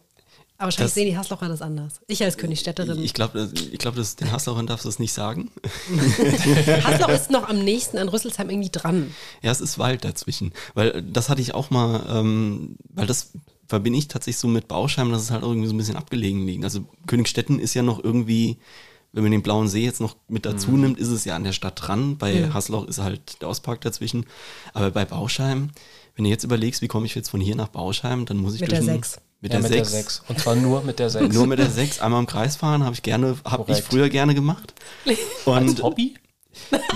Aber 0.56 0.67
wahrscheinlich 0.67 0.91
das, 0.91 0.94
sehen 0.94 1.06
die 1.06 1.19
Haslocher 1.19 1.49
das 1.49 1.62
anders. 1.62 2.00
Ich 2.06 2.23
als 2.23 2.38
Königstädterin. 2.38 3.03
Ich 3.03 3.12
glaube, 3.12 3.50
ich 3.73 3.79
glaub, 3.79 3.97
den 3.97 4.32
Haslochern 4.32 4.69
darfst 4.69 4.85
du 4.85 4.88
es 4.88 5.00
nicht 5.00 5.12
sagen. 5.12 5.50
Hasloch 6.85 7.09
ist 7.09 7.31
noch 7.31 7.49
am 7.49 7.59
nächsten 7.59 7.99
an 7.99 8.09
Rüsselsheim 8.09 8.50
irgendwie 8.50 8.71
dran. 8.71 9.12
Ja, 9.43 9.50
es 9.50 9.61
ist 9.61 9.79
Wald 9.79 10.05
dazwischen. 10.05 10.53
Weil 10.75 11.03
das 11.03 11.29
hatte 11.29 11.43
ich 11.43 11.55
auch 11.55 11.71
mal, 11.71 12.06
ähm, 12.09 12.76
weil 12.88 13.09
das 13.09 13.32
verbinde 13.67 13.99
ich 13.99 14.09
tatsächlich 14.09 14.38
so 14.38 14.47
mit 14.47 14.69
Bauscheim, 14.69 15.11
dass 15.11 15.23
es 15.23 15.31
halt 15.32 15.43
irgendwie 15.43 15.67
so 15.67 15.75
ein 15.75 15.79
bisschen 15.79 15.97
abgelegen 15.97 16.47
liegt. 16.47 16.62
Also 16.62 16.85
Königstetten 17.06 17.59
ist 17.59 17.75
ja 17.75 17.82
noch 17.82 18.03
irgendwie 18.03 18.59
wenn 19.14 19.22
man 19.22 19.32
den 19.32 19.43
blauen 19.43 19.69
See 19.69 19.84
jetzt 19.84 20.00
noch 20.00 20.16
mit 20.28 20.44
dazu 20.44 20.72
mhm. 20.72 20.81
nimmt, 20.81 20.99
ist 20.99 21.08
es 21.08 21.25
ja 21.25 21.37
an 21.37 21.44
der 21.44 21.52
Stadt 21.52 21.81
dran. 21.81 22.19
Bei 22.19 22.32
ja. 22.32 22.52
Hasloch 22.52 22.87
ist 22.88 22.99
halt 22.99 23.40
der 23.40 23.49
Ostpark 23.49 23.81
dazwischen. 23.81 24.26
Aber 24.72 24.90
bei 24.90 25.05
Bauscheim, 25.05 25.70
wenn 26.16 26.25
du 26.25 26.31
jetzt 26.31 26.43
überlegst, 26.43 26.82
wie 26.82 26.88
komme 26.88 27.06
ich 27.06 27.14
jetzt 27.14 27.28
von 27.28 27.40
hier 27.40 27.55
nach 27.55 27.69
Bauscheim, 27.69 28.26
dann 28.26 28.38
muss 28.38 28.55
ich 28.55 28.61
mit 28.61 28.72
durch 28.72 28.84
der 28.84 28.94
6. 28.94 29.20
Mit, 29.40 29.52
ja, 29.52 29.61
der, 29.61 29.70
mit 29.70 29.78
6. 29.78 29.90
der 29.90 30.02
6. 30.02 30.22
Und 30.28 30.40
zwar 30.40 30.56
nur 30.56 30.82
mit 30.82 30.99
der 30.99 31.11
6. 31.11 31.32
nur 31.32 31.46
mit 31.46 31.61
der 31.61 31.70
6. 31.70 32.00
Einmal 32.00 32.20
im 32.20 32.26
Kreis 32.26 32.56
fahren 32.56 32.82
habe 32.82 32.94
ich 32.94 33.02
gerne, 33.02 33.37
habe 33.44 33.70
ich 33.70 33.82
früher 33.82 34.08
gerne 34.08 34.34
gemacht. 34.34 34.75
Und 35.44 35.55
Als 35.55 35.82
Hobby? 35.82 36.14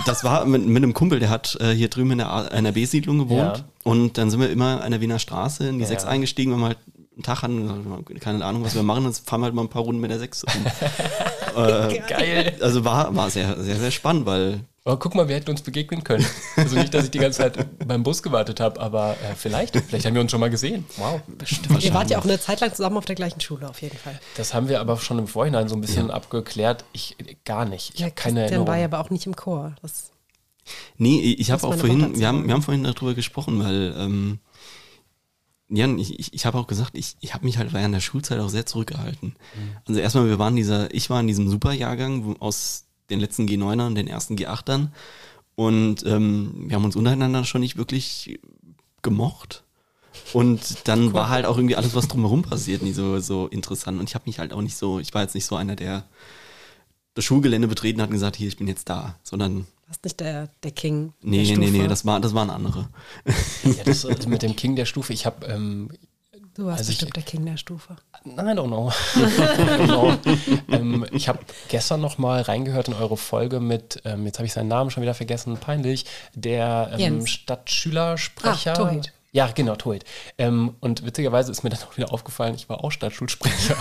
Das 0.05 0.23
war 0.23 0.45
mit, 0.45 0.65
mit 0.65 0.83
einem 0.83 0.93
Kumpel, 0.93 1.19
der 1.19 1.29
hat 1.29 1.57
äh, 1.59 1.71
hier 1.73 1.89
drüben 1.89 2.11
in 2.11 2.17
der 2.19 2.49
NRB-Siedlung 2.51 3.19
gewohnt. 3.19 3.57
Ja. 3.57 3.65
Und 3.83 4.17
dann 4.17 4.29
sind 4.29 4.39
wir 4.39 4.49
immer 4.49 4.81
an 4.81 4.91
der 4.91 5.01
Wiener 5.01 5.19
Straße 5.19 5.67
in 5.67 5.77
die 5.77 5.83
ja. 5.83 5.87
6 5.87 6.05
eingestiegen, 6.05 6.51
wenn 6.51 6.59
wir 6.59 6.67
halt 6.67 6.79
einen 7.19 7.23
Tag 7.23 7.43
hatten, 7.43 8.05
keine 8.19 8.43
Ahnung, 8.45 8.63
was 8.63 8.75
wir 8.75 8.83
machen, 8.83 9.03
dann 9.03 9.13
fahren 9.13 9.41
wir 9.41 9.45
halt 9.45 9.55
mal 9.55 9.63
ein 9.63 9.69
paar 9.69 9.81
Runden 9.81 9.99
mit 9.99 10.09
der 10.09 10.19
6. 10.19 10.43
äh, 11.55 11.99
Geil. 12.07 12.57
Also 12.61 12.85
war, 12.85 13.13
war 13.15 13.29
sehr, 13.29 13.61
sehr, 13.61 13.75
sehr 13.75 13.91
spannend, 13.91 14.25
weil. 14.25 14.61
Aber 14.85 14.97
guck 14.97 15.13
mal, 15.13 15.27
wir 15.27 15.35
hätten 15.35 15.51
uns 15.51 15.61
begegnen 15.61 16.03
können. 16.03 16.25
Also 16.55 16.77
nicht, 16.77 16.93
dass 16.93 17.03
ich 17.03 17.11
die 17.11 17.19
ganze 17.19 17.39
Zeit 17.39 17.85
beim 17.85 18.03
Bus 18.03 18.23
gewartet 18.23 18.59
habe, 18.61 18.79
aber 18.79 19.11
äh, 19.11 19.35
vielleicht. 19.35 19.75
Vielleicht 19.75 20.05
haben 20.05 20.13
wir 20.13 20.21
uns 20.21 20.31
schon 20.31 20.39
mal 20.39 20.49
gesehen. 20.49 20.85
Wow. 20.95 21.21
Bestimmt. 21.27 21.83
Ihr 21.83 21.93
wart 21.93 22.09
ja 22.09 22.17
auch 22.17 22.23
eine 22.23 22.39
Zeit 22.39 22.61
lang 22.61 22.73
zusammen 22.73 22.97
auf 22.97 23.05
der 23.05 23.15
gleichen 23.15 23.41
Schule, 23.41 23.69
auf 23.69 23.81
jeden 23.81 23.97
Fall. 23.97 24.19
Das 24.37 24.53
haben 24.53 24.69
wir 24.69 24.79
aber 24.79 24.97
schon 24.97 25.19
im 25.19 25.27
Vorhinein 25.27 25.67
so 25.67 25.75
ein 25.75 25.81
bisschen 25.81 26.07
ja. 26.07 26.13
abgeklärt. 26.13 26.85
Ich 26.93 27.17
gar 27.43 27.65
nicht. 27.65 27.93
Ich 27.93 27.99
ja, 27.99 28.05
habe 28.05 28.15
keine 28.15 28.43
Erinnerung. 28.43 28.67
war 28.67 28.77
ja 28.77 28.85
aber 28.85 28.99
auch 28.99 29.09
nicht 29.09 29.25
im 29.25 29.35
Chor. 29.35 29.75
Das 29.81 30.11
nee, 30.97 31.19
ich 31.19 31.51
habe 31.51 31.67
auch 31.67 31.75
vorhin, 31.75 32.17
wir 32.17 32.27
haben, 32.27 32.47
wir 32.47 32.53
haben 32.53 32.63
vorhin 32.63 32.85
darüber 32.85 33.13
gesprochen, 33.13 33.63
weil 33.63 33.93
ähm, 33.97 34.39
ja, 35.69 35.87
ich, 35.95 36.19
ich, 36.19 36.33
ich 36.33 36.45
habe 36.45 36.57
auch 36.57 36.67
gesagt, 36.67 36.97
ich, 36.97 37.15
ich 37.19 37.33
habe 37.33 37.45
mich 37.45 37.57
halt 37.57 37.73
während 37.73 37.93
der 37.93 38.01
Schulzeit 38.01 38.39
auch 38.39 38.49
sehr 38.49 38.65
zurückgehalten. 38.65 39.29
Mhm. 39.29 39.77
Also 39.85 39.99
erstmal, 39.99 40.27
wir 40.27 40.39
waren 40.39 40.55
dieser, 40.55 40.93
ich 40.93 41.09
war 41.09 41.19
in 41.19 41.27
diesem 41.27 41.49
Superjahrgang 41.49 42.35
aus 42.39 42.85
den 43.09 43.19
letzten 43.19 43.45
G9ern, 43.45 43.93
den 43.93 44.07
ersten 44.07 44.35
G8ern 44.35 44.89
und 45.55 46.05
ähm, 46.05 46.65
wir 46.67 46.75
haben 46.75 46.85
uns 46.85 46.95
untereinander 46.95 47.43
schon 47.43 47.61
nicht 47.61 47.77
wirklich 47.77 48.39
gemocht. 49.01 49.63
Und 50.33 50.87
dann 50.87 51.07
cool. 51.07 51.13
war 51.13 51.29
halt 51.29 51.45
auch 51.45 51.57
irgendwie 51.57 51.75
alles, 51.75 51.95
was 51.95 52.07
drumherum 52.07 52.41
passiert, 52.41 52.81
nie 52.81 52.93
so, 52.93 53.19
so 53.19 53.47
interessant. 53.47 53.99
Und 53.99 54.09
ich 54.09 54.15
habe 54.15 54.25
mich 54.25 54.39
halt 54.39 54.53
auch 54.53 54.61
nicht 54.61 54.75
so, 54.75 54.99
ich 54.99 55.13
war 55.13 55.21
jetzt 55.21 55.35
nicht 55.35 55.45
so 55.45 55.55
einer, 55.55 55.75
der 55.75 56.05
das 57.13 57.25
Schulgelände 57.25 57.67
betreten 57.67 58.01
hat 58.01 58.07
und 58.07 58.13
gesagt, 58.13 58.35
hier, 58.35 58.47
ich 58.47 58.57
bin 58.57 58.67
jetzt 58.67 58.89
da, 58.89 59.19
sondern 59.23 59.67
warst 59.89 60.03
nicht 60.03 60.19
der, 60.19 60.49
der 60.63 60.71
King. 60.71 61.13
Nee, 61.21 61.45
der 61.45 61.57
nee, 61.57 61.71
nee, 61.71 61.79
nee, 61.79 61.87
das, 61.87 62.05
war, 62.05 62.19
das 62.19 62.33
waren 62.33 62.49
andere. 62.49 62.89
Ja, 63.63 63.83
das 63.85 64.05
also 64.05 64.29
mit 64.29 64.41
dem 64.41 64.55
King 64.55 64.75
der 64.75 64.85
Stufe, 64.85 65.11
ich 65.11 65.25
habe. 65.25 65.45
Ähm, 65.47 65.89
du 66.53 66.65
warst 66.65 66.79
also 66.79 66.91
bestimmt 66.91 67.17
ich, 67.17 67.23
der 67.25 67.31
King 67.31 67.45
der 67.45 67.57
Stufe. 67.57 67.97
I 68.25 68.29
don't 68.29 68.67
know. 68.67 68.91
I 69.15 69.19
don't 69.19 69.85
know. 69.85 70.17
ähm, 70.69 71.05
ich 71.11 71.27
habe 71.27 71.39
gestern 71.69 72.01
noch 72.01 72.17
mal 72.17 72.41
reingehört 72.41 72.87
in 72.87 72.93
eure 72.93 73.17
Folge 73.17 73.59
mit, 73.59 74.01
ähm, 74.05 74.25
jetzt 74.25 74.37
habe 74.37 74.45
ich 74.45 74.53
seinen 74.53 74.67
Namen 74.67 74.91
schon 74.91 75.01
wieder 75.01 75.15
vergessen, 75.15 75.57
peinlich, 75.57 76.05
der 76.35 76.91
ähm, 76.97 77.25
Stadtschülersprecher. 77.25 78.73
Ah, 78.73 78.75
Tohit. 78.75 79.13
Ja, 79.31 79.47
genau, 79.47 79.75
Tohit. 79.75 80.05
Ähm, 80.37 80.75
und 80.79 81.05
witzigerweise 81.05 81.51
ist 81.51 81.63
mir 81.63 81.69
dann 81.69 81.83
auch 81.83 81.97
wieder 81.97 82.13
aufgefallen, 82.13 82.55
ich 82.55 82.69
war 82.69 82.83
auch 82.83 82.91
Stadtschulsprecher. 82.91 83.75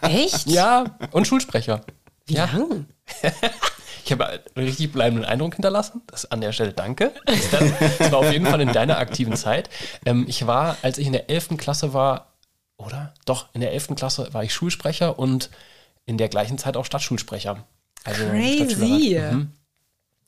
Echt? 0.00 0.46
ja, 0.46 0.96
und 1.10 1.26
Schulsprecher. 1.26 1.82
Wie 2.26 2.34
ja. 2.34 2.44
lang? 2.46 2.86
Ich 4.04 4.12
habe 4.12 4.26
einen 4.26 4.40
richtig 4.56 4.92
bleibenden 4.92 5.24
Eindruck 5.24 5.54
hinterlassen. 5.54 6.02
Das 6.06 6.30
an 6.30 6.40
der 6.40 6.52
Stelle 6.52 6.72
danke. 6.72 7.12
Das 7.26 8.12
war 8.12 8.18
auf 8.18 8.32
jeden 8.32 8.46
Fall 8.46 8.60
in 8.60 8.72
deiner 8.72 8.98
aktiven 8.98 9.36
Zeit. 9.36 9.70
Ähm, 10.04 10.24
ich 10.28 10.46
war, 10.46 10.76
als 10.82 10.98
ich 10.98 11.06
in 11.06 11.12
der 11.12 11.30
11. 11.30 11.56
Klasse 11.56 11.92
war, 11.94 12.32
oder? 12.76 13.14
Doch, 13.24 13.48
in 13.52 13.60
der 13.60 13.72
11. 13.72 13.94
Klasse 13.96 14.28
war 14.32 14.42
ich 14.42 14.52
Schulsprecher 14.52 15.18
und 15.18 15.50
in 16.04 16.18
der 16.18 16.28
gleichen 16.28 16.58
Zeit 16.58 16.76
auch 16.76 16.84
Stadtschulsprecher. 16.84 17.64
Also 18.04 18.24
Crazy. 18.24 19.18
Mhm. 19.18 19.52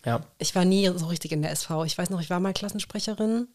Ja. 0.05 0.21
Ich 0.39 0.55
war 0.55 0.65
nie 0.65 0.91
so 0.97 1.07
richtig 1.07 1.33
in 1.33 1.43
der 1.43 1.51
SV. 1.51 1.85
Ich 1.85 1.99
weiß 1.99 2.11
noch, 2.11 2.21
ich 2.21 2.31
war 2.31 2.41
mal 2.41 2.53
Klassensprecherin. 2.53 3.49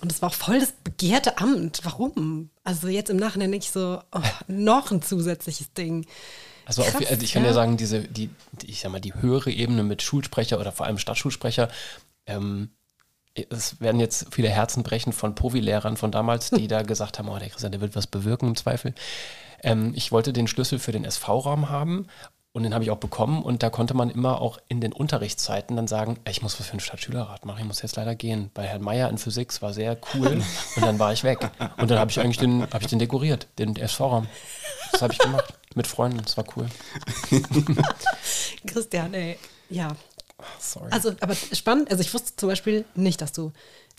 Und 0.00 0.12
es 0.12 0.22
war 0.22 0.28
auch 0.28 0.34
voll 0.34 0.60
das 0.60 0.72
begehrte 0.84 1.38
Amt. 1.38 1.80
Warum? 1.82 2.50
Also 2.62 2.88
jetzt 2.88 3.10
im 3.10 3.16
Nachhinein 3.16 3.50
denke 3.50 3.64
ich 3.64 3.72
so, 3.72 4.00
oh, 4.12 4.20
noch 4.46 4.90
ein 4.90 5.02
zusätzliches 5.02 5.72
Ding. 5.72 6.06
Also, 6.64 6.82
Krass, 6.82 6.96
auf, 6.96 7.10
also 7.10 7.22
ich 7.22 7.32
kann 7.32 7.42
ja. 7.42 7.48
ja 7.48 7.54
sagen, 7.54 7.76
diese, 7.76 8.00
die, 8.00 8.30
ich 8.62 8.80
sag 8.80 8.92
mal, 8.92 9.00
die 9.00 9.14
höhere 9.14 9.50
Ebene 9.50 9.82
mit 9.82 10.02
Schulsprecher 10.02 10.60
oder 10.60 10.72
vor 10.72 10.86
allem 10.86 10.98
Stadtschulsprecher, 10.98 11.68
ähm, 12.26 12.70
es 13.34 13.80
werden 13.80 14.00
jetzt 14.00 14.26
viele 14.30 14.50
Herzen 14.50 14.82
brechen 14.82 15.12
von 15.12 15.34
Provi-Lehrern 15.34 15.96
von 15.96 16.12
damals, 16.12 16.50
die 16.50 16.68
da 16.68 16.82
gesagt 16.82 17.18
haben, 17.18 17.28
oh, 17.28 17.38
der 17.38 17.48
Christian, 17.48 17.72
der 17.72 17.80
wird 17.80 17.96
was 17.96 18.06
bewirken 18.06 18.48
im 18.48 18.56
Zweifel. 18.56 18.94
Ähm, 19.62 19.92
ich 19.94 20.12
wollte 20.12 20.32
den 20.32 20.46
Schlüssel 20.46 20.78
für 20.78 20.92
den 20.92 21.04
SV-Raum 21.04 21.70
haben 21.70 22.06
und 22.52 22.64
den 22.64 22.74
habe 22.74 22.84
ich 22.84 22.90
auch 22.90 22.98
bekommen 22.98 23.42
und 23.42 23.62
da 23.62 23.70
konnte 23.70 23.94
man 23.94 24.10
immer 24.10 24.40
auch 24.40 24.58
in 24.68 24.80
den 24.80 24.92
Unterrichtszeiten 24.92 25.76
dann 25.76 25.88
sagen, 25.88 26.18
ich 26.28 26.42
muss 26.42 26.58
was 26.60 26.66
für 26.66 26.72
einen 26.72 26.80
Stadtschülerrat 26.80 27.46
machen, 27.46 27.60
ich 27.60 27.66
muss 27.66 27.82
jetzt 27.82 27.96
leider 27.96 28.14
gehen. 28.14 28.50
Bei 28.52 28.64
Herrn 28.64 28.82
Meier 28.82 29.08
in 29.08 29.18
Physik 29.18 29.60
war 29.62 29.72
sehr 29.72 29.98
cool 30.14 30.42
und 30.76 30.82
dann 30.82 30.98
war 30.98 31.12
ich 31.12 31.24
weg. 31.24 31.50
Und 31.78 31.90
dann 31.90 31.98
habe 31.98 32.10
ich 32.10 32.20
eigentlich 32.20 32.38
den, 32.38 32.62
habe 32.62 32.80
ich 32.80 32.88
den 32.88 32.98
dekoriert, 32.98 33.48
den 33.58 33.76
SV-Raum. 33.76 34.26
Das 34.92 35.02
habe 35.02 35.12
ich 35.12 35.18
gemacht 35.18 35.54
mit 35.74 35.86
Freunden, 35.86 36.20
das 36.22 36.36
war 36.36 36.44
cool. 36.56 36.66
Christian, 38.66 39.14
ey, 39.14 39.38
ja, 39.70 39.96
Sorry. 40.58 40.90
Also, 40.90 41.12
aber 41.20 41.34
spannend, 41.34 41.90
also 41.90 42.00
ich 42.00 42.12
wusste 42.12 42.36
zum 42.36 42.48
Beispiel 42.48 42.84
nicht, 42.94 43.20
dass 43.20 43.32
du 43.32 43.52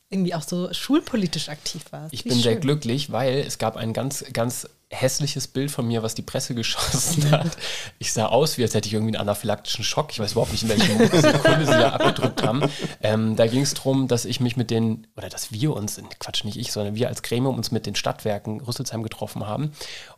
irgendwie 0.10 0.36
auch 0.36 0.44
so 0.44 0.72
schulpolitisch 0.74 1.50
aktiv 1.50 1.84
warst. 1.92 2.14
Ich 2.14 2.26
Wie 2.26 2.30
bin 2.30 2.38
schön. 2.38 2.44
sehr 2.44 2.56
glücklich, 2.58 3.12
weil 3.12 3.40
es 3.40 3.58
gab 3.58 3.76
ein 3.78 3.94
ganz, 3.94 4.24
ganz 4.34 4.70
hässliches 4.94 5.48
Bild 5.48 5.72
von 5.72 5.88
mir, 5.88 6.04
was 6.04 6.16
die 6.16 6.22
Presse 6.22 6.56
geschossen 6.56 7.32
hat. 7.32 7.58
Ich 8.00 8.14
sah 8.14 8.28
aus, 8.28 8.58
wie 8.58 8.64
als 8.64 8.74
hätte 8.74 8.88
ich 8.88 8.94
irgendwie 8.94 9.16
einen 9.16 9.28
anaphylaktischen 9.28 9.84
Schock. 9.84 10.12
Ich 10.12 10.20
weiß 10.20 10.34
überhaupt 10.34 10.52
nicht, 10.52 10.64
in 10.64 10.70
welcher 10.70 11.22
Sekunde 11.22 11.66
sie 11.66 11.72
da 11.72 11.90
abgedrückt 11.90 12.44
haben. 12.44 12.64
Ähm, 13.02 13.36
da 13.36 13.48
ging 13.48 13.62
es 13.62 13.74
darum, 13.74 14.08
dass 14.08 14.26
ich 14.26 14.40
mich 14.40 14.58
mit 14.58 14.70
den, 14.70 15.08
oder 15.18 15.30
dass 15.30 15.52
wir 15.52 15.76
uns, 15.76 16.02
Quatsch, 16.20 16.44
nicht 16.44 16.58
ich, 16.58 16.72
sondern 16.72 16.96
wir 16.96 17.08
als 17.08 17.24
Gremium 17.24 17.56
uns 17.56 17.72
mit 17.72 17.86
den 17.86 17.96
Stadtwerken 17.96 18.62
Rüsselsheim 18.62 19.04
getroffen 19.04 19.48
haben. 19.48 19.72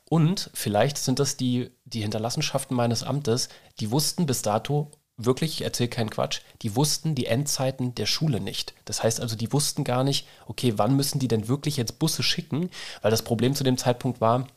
Und 0.09 0.51
vielleicht 0.53 0.97
sind 0.97 1.19
das 1.19 1.37
die, 1.37 1.71
die 1.85 2.01
Hinterlassenschaften 2.01 2.75
meines 2.75 3.03
Amtes, 3.03 3.49
die 3.79 3.91
wussten 3.91 4.25
bis 4.25 4.41
dato, 4.41 4.91
wirklich, 5.17 5.55
ich 5.55 5.63
erzähle 5.63 5.89
keinen 5.89 6.09
Quatsch, 6.09 6.41
die 6.61 6.75
wussten 6.75 7.15
die 7.15 7.25
Endzeiten 7.25 7.95
der 7.95 8.05
Schule 8.05 8.39
nicht. 8.39 8.73
Das 8.85 9.03
heißt 9.03 9.21
also, 9.21 9.35
die 9.35 9.51
wussten 9.53 9.83
gar 9.83 10.03
nicht, 10.03 10.27
okay, 10.47 10.73
wann 10.77 10.95
müssen 10.95 11.19
die 11.19 11.27
denn 11.27 11.47
wirklich 11.47 11.77
jetzt 11.77 11.99
Busse 11.99 12.23
schicken? 12.23 12.69
Weil 13.01 13.11
das 13.11 13.23
Problem 13.23 13.55
zu 13.55 13.63
dem 13.63 13.77
Zeitpunkt 13.77 14.21
war, 14.21 14.47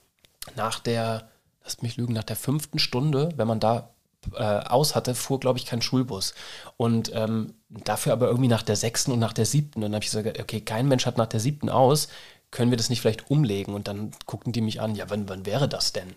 nach 0.57 0.81
der, 0.81 1.28
lasst 1.62 1.83
mich 1.83 1.97
lügen, 1.97 2.14
nach 2.14 2.25
der 2.25 2.37
fünften 2.37 2.78
Stunde, 2.78 3.31
wenn 3.37 3.49
man 3.49 3.61
da 3.61 3.90
äh, 4.35 4.43
aus 4.43 4.95
hatte, 4.95 5.14
fuhr, 5.14 5.40
glaube 5.40 5.59
ich, 5.59 5.67
kein 5.67 5.83
Schulbus. 5.83 6.35
Und 6.76 7.12
ähm, 7.14 7.55
dafür 7.69 8.12
aber 8.12 8.26
irgendwie 8.26 8.49
nach 8.49 8.62
der 8.62 8.76
sechsten 8.76 9.12
und 9.12 9.19
nach 9.19 9.33
der 9.33 9.47
siebten. 9.47 9.78
Und 9.78 9.83
dann 9.83 9.95
habe 9.95 10.05
ich 10.05 10.11
gesagt, 10.11 10.40
okay, 10.40 10.61
kein 10.61 10.88
Mensch 10.88 11.07
hat 11.07 11.19
nach 11.19 11.26
der 11.26 11.40
siebten 11.40 11.69
aus, 11.69 12.09
können 12.50 12.71
wir 12.71 12.78
das 12.78 12.90
nicht 12.90 13.00
vielleicht 13.00 13.31
umlegen? 13.31 13.75
Und 13.75 13.88
dann 13.88 14.12
guckten 14.26 14.52
die 14.52 14.61
mich 14.61 14.81
an, 14.81 14.95
ja, 14.95 15.11
wann, 15.11 15.28
wann 15.28 15.47
wäre 15.47 15.69
das 15.69 15.93
denn? 15.93 16.14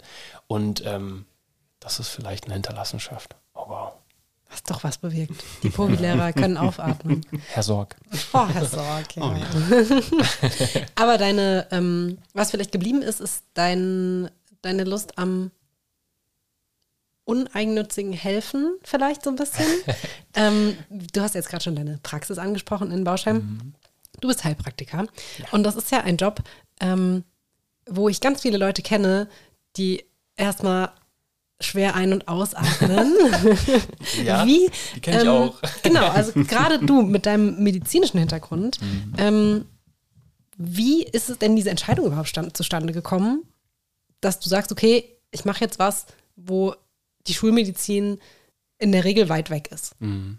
Und 0.48 0.86
ähm, 0.86 1.26
das 1.80 2.00
ist 2.00 2.10
vielleicht 2.10 2.46
eine 2.46 2.54
Hinterlassenschaft. 2.54 3.36
Oh 3.54 3.66
wow. 3.68 3.94
Hast 4.52 4.70
doch 4.70 4.84
was 4.84 4.98
bewirkt. 4.98 5.44
Die 5.64 5.70
Pogi-Lehrer 5.70 6.34
können 6.34 6.58
aufatmen. 6.58 7.26
Herr 7.54 7.64
Sorg. 7.64 7.96
Oh, 8.34 8.48
Herr 8.48 8.66
Sorg, 8.66 9.16
ja. 9.16 9.24
Oh, 9.24 9.34
ja. 9.34 10.82
Aber 10.96 11.18
deine, 11.18 11.68
ähm, 11.72 12.18
was 12.34 12.52
vielleicht 12.52 12.74
geblieben 12.74 13.02
ist, 13.02 13.22
ist 13.22 13.46
dein, 13.54 14.30
deine 14.62 14.84
Lust 14.84 15.18
am 15.18 15.52
uneigennützigen 17.24 18.12
Helfen 18.12 18.76
vielleicht 18.84 19.24
so 19.24 19.30
ein 19.30 19.38
bisschen. 19.38 19.66
ähm, 20.34 20.78
du 20.90 21.22
hast 21.22 21.36
jetzt 21.36 21.48
gerade 21.48 21.64
schon 21.64 21.78
deine 21.78 21.98
Praxis 22.04 22.38
angesprochen 22.38 22.92
in 22.92 23.06
Bauschein. 23.06 23.36
Mhm. 23.36 23.74
Du 24.20 24.28
bist 24.28 24.44
Heilpraktiker. 24.44 25.06
Ja. 25.38 25.46
Und 25.52 25.64
das 25.64 25.78
ist 25.78 25.92
ja 25.92 26.02
ein 26.02 26.18
Job, 26.18 26.42
ähm, 26.82 27.24
wo 27.90 28.10
ich 28.10 28.20
ganz 28.20 28.42
viele 28.42 28.58
Leute 28.58 28.82
kenne, 28.82 29.30
die 29.78 30.04
erstmal 30.36 30.92
schwer 31.62 31.96
ein- 31.96 32.14
und 32.14 32.28
ausatmen. 32.28 33.14
ja, 34.26 34.46
Wie, 34.46 34.70
die 34.96 35.00
kenne 35.02 35.18
ich 35.18 35.24
ähm, 35.24 35.30
auch. 35.30 35.62
genau, 35.84 36.08
also 36.08 36.32
gerade 36.34 36.80
du 36.80 37.02
mit 37.02 37.26
deinem 37.26 37.62
medizinischen 37.64 38.20
Hintergrund, 38.20 38.80
mhm. 38.82 39.14
ähm, 39.18 39.66
wie 40.58 41.04
ist 41.04 41.30
es 41.30 41.40
denn 41.40 41.56
diese 41.56 41.70
Entscheidung 41.70 42.06
überhaupt 42.06 42.28
stand, 42.28 42.56
zustande 42.56 42.94
gekommen, 42.94 43.44
dass 44.20 44.40
du 44.40 44.50
sagst, 44.50 44.72
okay, 44.72 45.18
ich 45.32 45.46
mache 45.46 45.62
jetzt 45.62 45.80
was, 45.80 46.06
wo 46.36 46.76
die 47.28 47.34
Schulmedizin 47.34 48.20
in 48.78 48.92
der 48.92 49.04
Regel 49.04 49.30
weit 49.30 49.50
weg 49.50 49.72
ist? 49.72 50.00
Mhm. 50.00 50.38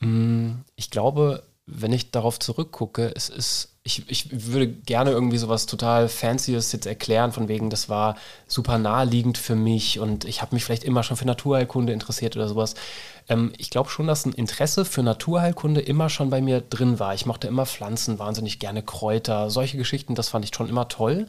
Mm, 0.00 0.50
ich 0.76 0.90
glaube, 0.90 1.42
wenn 1.66 1.92
ich 1.92 2.10
darauf 2.10 2.38
zurückgucke, 2.38 3.12
es 3.14 3.28
ist, 3.28 3.75
ich, 3.86 4.02
ich 4.08 4.50
würde 4.52 4.66
gerne 4.66 5.12
irgendwie 5.12 5.38
sowas 5.38 5.66
total 5.66 6.08
Fancyes 6.08 6.72
jetzt 6.72 6.86
erklären, 6.86 7.30
von 7.32 7.46
wegen, 7.48 7.70
das 7.70 7.88
war 7.88 8.16
super 8.48 8.78
naheliegend 8.78 9.38
für 9.38 9.54
mich 9.54 10.00
und 10.00 10.24
ich 10.24 10.42
habe 10.42 10.54
mich 10.54 10.64
vielleicht 10.64 10.84
immer 10.84 11.04
schon 11.04 11.16
für 11.16 11.24
Naturheilkunde 11.24 11.92
interessiert 11.92 12.36
oder 12.36 12.48
sowas. 12.48 12.74
Ähm, 13.28 13.52
ich 13.56 13.70
glaube 13.70 13.88
schon, 13.88 14.08
dass 14.08 14.26
ein 14.26 14.32
Interesse 14.32 14.84
für 14.84 15.04
Naturheilkunde 15.04 15.80
immer 15.80 16.10
schon 16.10 16.30
bei 16.30 16.40
mir 16.40 16.60
drin 16.60 16.98
war. 16.98 17.14
Ich 17.14 17.26
mochte 17.26 17.46
immer 17.46 17.64
Pflanzen, 17.64 18.18
wahnsinnig 18.18 18.58
gerne 18.58 18.82
Kräuter, 18.82 19.50
solche 19.50 19.78
Geschichten, 19.78 20.16
das 20.16 20.28
fand 20.28 20.44
ich 20.44 20.54
schon 20.54 20.68
immer 20.68 20.88
toll. 20.88 21.26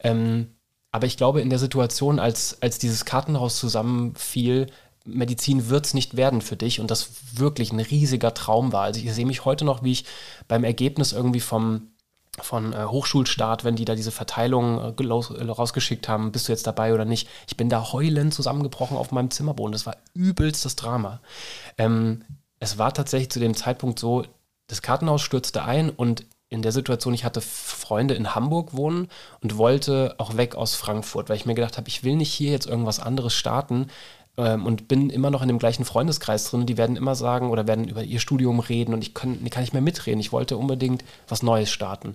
Ähm, 0.00 0.54
aber 0.90 1.06
ich 1.06 1.18
glaube, 1.18 1.42
in 1.42 1.50
der 1.50 1.58
Situation, 1.58 2.18
als, 2.18 2.62
als 2.62 2.78
dieses 2.78 3.04
Kartenhaus 3.04 3.58
zusammenfiel, 3.58 4.68
Medizin 5.04 5.68
wird 5.68 5.86
es 5.86 5.94
nicht 5.94 6.16
werden 6.16 6.40
für 6.40 6.56
dich 6.56 6.80
und 6.80 6.90
das 6.90 7.10
wirklich 7.34 7.72
ein 7.72 7.80
riesiger 7.80 8.32
Traum 8.32 8.72
war. 8.72 8.84
Also 8.84 9.00
ich 9.00 9.12
sehe 9.12 9.26
mich 9.26 9.44
heute 9.44 9.66
noch, 9.66 9.82
wie 9.82 9.92
ich 9.92 10.04
beim 10.48 10.64
Ergebnis 10.64 11.12
irgendwie 11.12 11.40
vom 11.40 11.88
von 12.42 12.72
äh, 12.72 12.84
Hochschulstart, 12.84 13.64
wenn 13.64 13.76
die 13.76 13.84
da 13.84 13.94
diese 13.94 14.10
Verteilung 14.10 14.94
äh, 14.96 15.44
rausgeschickt 15.44 16.08
haben, 16.08 16.32
bist 16.32 16.48
du 16.48 16.52
jetzt 16.52 16.66
dabei 16.66 16.94
oder 16.94 17.04
nicht. 17.04 17.28
Ich 17.46 17.56
bin 17.56 17.68
da 17.68 17.92
heulend 17.92 18.34
zusammengebrochen 18.34 18.96
auf 18.96 19.12
meinem 19.12 19.30
Zimmerboden. 19.30 19.72
Das 19.72 19.86
war 19.86 19.96
übelst 20.14 20.64
das 20.64 20.76
Drama. 20.76 21.20
Ähm, 21.76 22.24
es 22.60 22.78
war 22.78 22.92
tatsächlich 22.92 23.30
zu 23.30 23.40
dem 23.40 23.54
Zeitpunkt 23.54 23.98
so, 23.98 24.24
das 24.66 24.82
Kartenhaus 24.82 25.22
stürzte 25.22 25.64
ein 25.64 25.90
und 25.90 26.24
in 26.50 26.62
der 26.62 26.72
Situation, 26.72 27.12
ich 27.12 27.24
hatte 27.24 27.42
Freunde 27.42 28.14
in 28.14 28.34
Hamburg 28.34 28.74
wohnen 28.74 29.08
und 29.42 29.58
wollte 29.58 30.14
auch 30.18 30.36
weg 30.36 30.54
aus 30.54 30.74
Frankfurt, 30.74 31.28
weil 31.28 31.36
ich 31.36 31.44
mir 31.44 31.54
gedacht 31.54 31.76
habe, 31.76 31.88
ich 31.88 32.04
will 32.04 32.16
nicht 32.16 32.32
hier 32.32 32.50
jetzt 32.50 32.66
irgendwas 32.66 33.00
anderes 33.00 33.34
starten, 33.34 33.88
ähm, 34.38 34.64
und 34.64 34.88
bin 34.88 35.10
immer 35.10 35.30
noch 35.30 35.42
in 35.42 35.48
dem 35.48 35.58
gleichen 35.58 35.84
Freundeskreis 35.84 36.48
drin. 36.48 36.64
Die 36.64 36.78
werden 36.78 36.96
immer 36.96 37.14
sagen 37.14 37.50
oder 37.50 37.66
werden 37.66 37.88
über 37.88 38.04
ihr 38.04 38.20
Studium 38.20 38.60
reden 38.60 38.94
und 38.94 39.02
ich 39.02 39.12
kann, 39.12 39.44
kann 39.50 39.62
nicht 39.62 39.74
mehr 39.74 39.82
mitreden. 39.82 40.20
Ich 40.20 40.32
wollte 40.32 40.56
unbedingt 40.56 41.04
was 41.26 41.42
Neues 41.42 41.70
starten. 41.70 42.14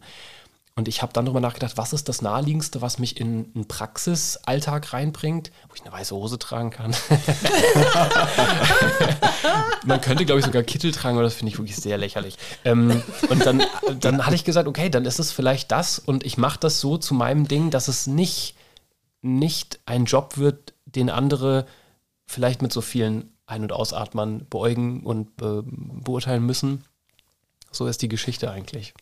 Und 0.75 0.87
ich 0.87 1.03
habe 1.03 1.13
dann 1.13 1.25
darüber 1.25 1.39
nachgedacht, 1.39 1.73
was 1.75 1.93
ist 1.93 2.09
das 2.09 2.23
Naheliegendste, 2.23 2.81
was 2.81 2.97
mich 2.97 3.19
in 3.19 3.51
einen 3.53 3.67
Praxisalltag 3.67 4.91
reinbringt, 4.91 5.51
wo 5.69 5.75
ich 5.75 5.83
eine 5.83 5.91
weiße 5.91 6.15
Hose 6.15 6.39
tragen 6.39 6.71
kann. 6.71 6.95
Man 9.85 10.01
könnte, 10.01 10.25
glaube 10.25 10.39
ich, 10.39 10.47
sogar 10.47 10.63
Kittel 10.63 10.91
tragen, 10.91 11.17
aber 11.17 11.25
das 11.25 11.35
finde 11.35 11.51
ich 11.51 11.59
wirklich 11.59 11.75
sehr 11.75 11.99
lächerlich. 11.99 12.37
Ähm, 12.65 13.03
und 13.29 13.45
dann, 13.45 13.61
dann 13.99 14.25
hatte 14.25 14.33
ich 14.33 14.45
gesagt, 14.45 14.67
okay, 14.67 14.89
dann 14.89 15.05
ist 15.05 15.19
es 15.19 15.31
vielleicht 15.31 15.71
das 15.71 15.99
und 15.99 16.25
ich 16.25 16.39
mache 16.39 16.59
das 16.59 16.79
so 16.79 16.97
zu 16.97 17.13
meinem 17.13 17.47
Ding, 17.47 17.69
dass 17.69 17.87
es 17.87 18.07
nicht, 18.07 18.55
nicht 19.21 19.79
ein 19.85 20.05
Job 20.05 20.37
wird, 20.37 20.73
den 20.85 21.11
andere 21.11 21.67
vielleicht 22.25 22.61
mit 22.61 22.73
so 22.73 22.81
vielen 22.81 23.35
Ein- 23.45 23.63
und 23.63 23.71
Ausatmern 23.71 24.45
beäugen 24.49 25.03
und 25.03 25.35
be 25.35 25.63
beurteilen 25.65 26.45
müssen. 26.45 26.83
So 27.71 27.87
ist 27.87 28.01
die 28.01 28.07
Geschichte 28.07 28.51
eigentlich. 28.51 28.93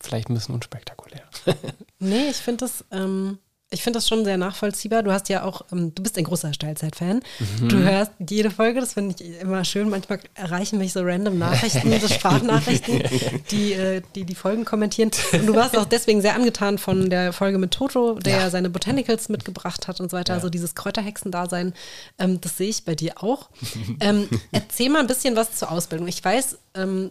Vielleicht 0.00 0.28
ein 0.28 0.34
bisschen 0.34 0.54
unspektakulär. 0.54 1.22
nee, 1.98 2.28
ich 2.28 2.36
finde 2.36 2.64
das, 2.64 2.84
ähm, 2.90 3.38
ich 3.72 3.82
finde 3.82 3.96
das 3.96 4.06
schon 4.06 4.24
sehr 4.24 4.36
nachvollziehbar. 4.36 5.02
Du 5.02 5.12
hast 5.12 5.28
ja 5.28 5.44
auch, 5.44 5.62
ähm, 5.72 5.94
du 5.94 6.02
bist 6.02 6.18
ein 6.18 6.24
großer 6.24 6.52
Steilzeit-Fan. 6.52 7.20
Mhm. 7.60 7.68
Du 7.68 7.78
hörst 7.78 8.12
jede 8.28 8.50
Folge, 8.50 8.80
das 8.80 8.92
finde 8.92 9.16
ich 9.18 9.40
immer 9.40 9.64
schön. 9.64 9.88
Manchmal 9.88 10.20
erreichen 10.34 10.78
mich 10.78 10.92
so 10.92 11.00
random 11.02 11.38
Nachrichten, 11.38 11.98
so 12.00 12.08
Sprachnachrichten, 12.08 13.02
die, 13.50 13.72
äh, 13.72 14.02
die 14.14 14.24
die 14.24 14.34
Folgen 14.34 14.64
kommentieren. 14.64 15.10
Und 15.32 15.46
du 15.46 15.54
warst 15.54 15.76
auch 15.76 15.86
deswegen 15.86 16.20
sehr 16.20 16.34
angetan 16.34 16.76
von 16.76 17.08
der 17.08 17.32
Folge 17.32 17.58
mit 17.58 17.72
Toto, 17.72 18.18
der 18.18 18.40
ja 18.40 18.50
seine 18.50 18.68
Botanicals 18.68 19.28
mitgebracht 19.30 19.88
hat 19.88 20.00
und 20.00 20.10
so 20.10 20.16
weiter. 20.16 20.34
Ja. 20.34 20.36
Also 20.36 20.50
dieses 20.50 20.74
Kräuterhexen-Dasein, 20.74 21.72
ähm, 22.18 22.40
das 22.40 22.58
sehe 22.58 22.68
ich 22.68 22.84
bei 22.84 22.94
dir 22.94 23.22
auch. 23.22 23.48
ähm, 24.00 24.28
erzähl 24.52 24.90
mal 24.90 25.00
ein 25.00 25.06
bisschen 25.06 25.34
was 25.34 25.56
zur 25.56 25.70
Ausbildung. 25.70 26.08
Ich 26.08 26.22
weiß, 26.22 26.58
ähm, 26.74 27.10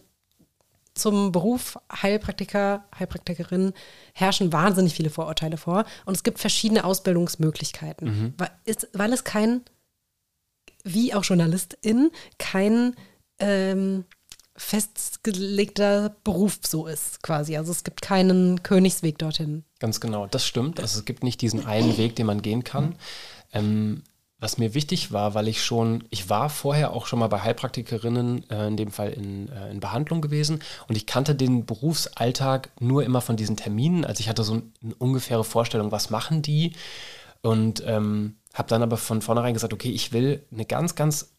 zum 0.94 1.32
Beruf 1.32 1.78
Heilpraktiker, 1.92 2.84
Heilpraktikerin 2.98 3.74
herrschen 4.14 4.52
wahnsinnig 4.52 4.94
viele 4.94 5.10
Vorurteile 5.10 5.58
vor. 5.58 5.86
Und 6.06 6.16
es 6.16 6.24
gibt 6.24 6.40
verschiedene 6.40 6.84
Ausbildungsmöglichkeiten, 6.84 8.08
mhm. 8.08 8.34
weil, 8.38 8.52
ist, 8.66 8.90
weil 8.94 9.14
es 9.14 9.24
kein, 9.24 9.62
wie 10.84 11.14
auch 11.14 11.24
JournalistIn, 11.24 12.12
kein 12.38 12.96
ähm, 13.40 14.06
festgelegter 14.56 16.16
Beruf 16.24 16.60
so 16.66 16.88
ist, 16.88 17.24
quasi. 17.24 17.58
Also 17.58 17.72
es 17.72 17.84
gibt 17.84 18.02
keinen 18.02 18.62
Königsweg 18.64 19.18
dorthin. 19.18 19.64
Ganz 19.80 20.00
genau, 20.00 20.28
das 20.28 20.46
stimmt. 20.46 20.80
Also 20.80 21.00
es 21.00 21.06
gibt 21.06 21.24
nicht 21.24 21.42
diesen 21.42 21.66
einen 21.66 21.98
Weg, 21.98 22.16
den 22.16 22.28
man 22.28 22.42
gehen 22.42 22.64
kann. 22.64 22.96
Ähm, 23.54 24.04
was 24.42 24.58
mir 24.58 24.74
wichtig 24.74 25.14
war, 25.14 25.36
weil 25.36 25.48
ich 25.48 25.64
schon, 25.64 26.04
ich 26.10 26.30
war 26.30 26.50
vorher 26.50 26.92
auch 26.94 27.06
schon 27.06 27.20
mal 27.20 27.28
bei 27.28 27.42
Heilpraktikerinnen, 27.42 28.50
äh, 28.50 28.68
in 28.68 28.76
dem 28.76 28.92
Fall 28.92 29.12
in, 29.12 29.48
äh, 29.50 29.70
in 29.70 29.80
Behandlung 29.80 30.20
gewesen 30.20 30.62
und 30.90 30.98
ich 30.98 31.06
kannte 31.06 31.36
den 31.36 31.66
Berufsalltag 31.66 32.72
nur 32.80 33.04
immer 33.04 33.22
von 33.22 33.38
diesen 33.38 33.56
Terminen. 33.56 34.04
Also 34.04 34.20
ich 34.20 34.28
hatte 34.28 34.44
so 34.44 34.56
ein, 34.56 34.74
eine 34.84 34.96
ungefähre 34.96 35.44
Vorstellung, 35.44 35.92
was 35.92 36.10
machen 36.10 36.42
die 36.42 36.74
und 37.44 37.84
ähm, 37.86 38.36
habe 38.54 38.68
dann 38.68 38.82
aber 38.82 38.98
von 38.98 39.22
vornherein 39.22 39.54
gesagt, 39.54 39.74
okay, 39.74 39.92
ich 39.92 40.12
will 40.12 40.44
eine 40.52 40.66
ganz, 40.66 40.96
ganz 40.96 41.32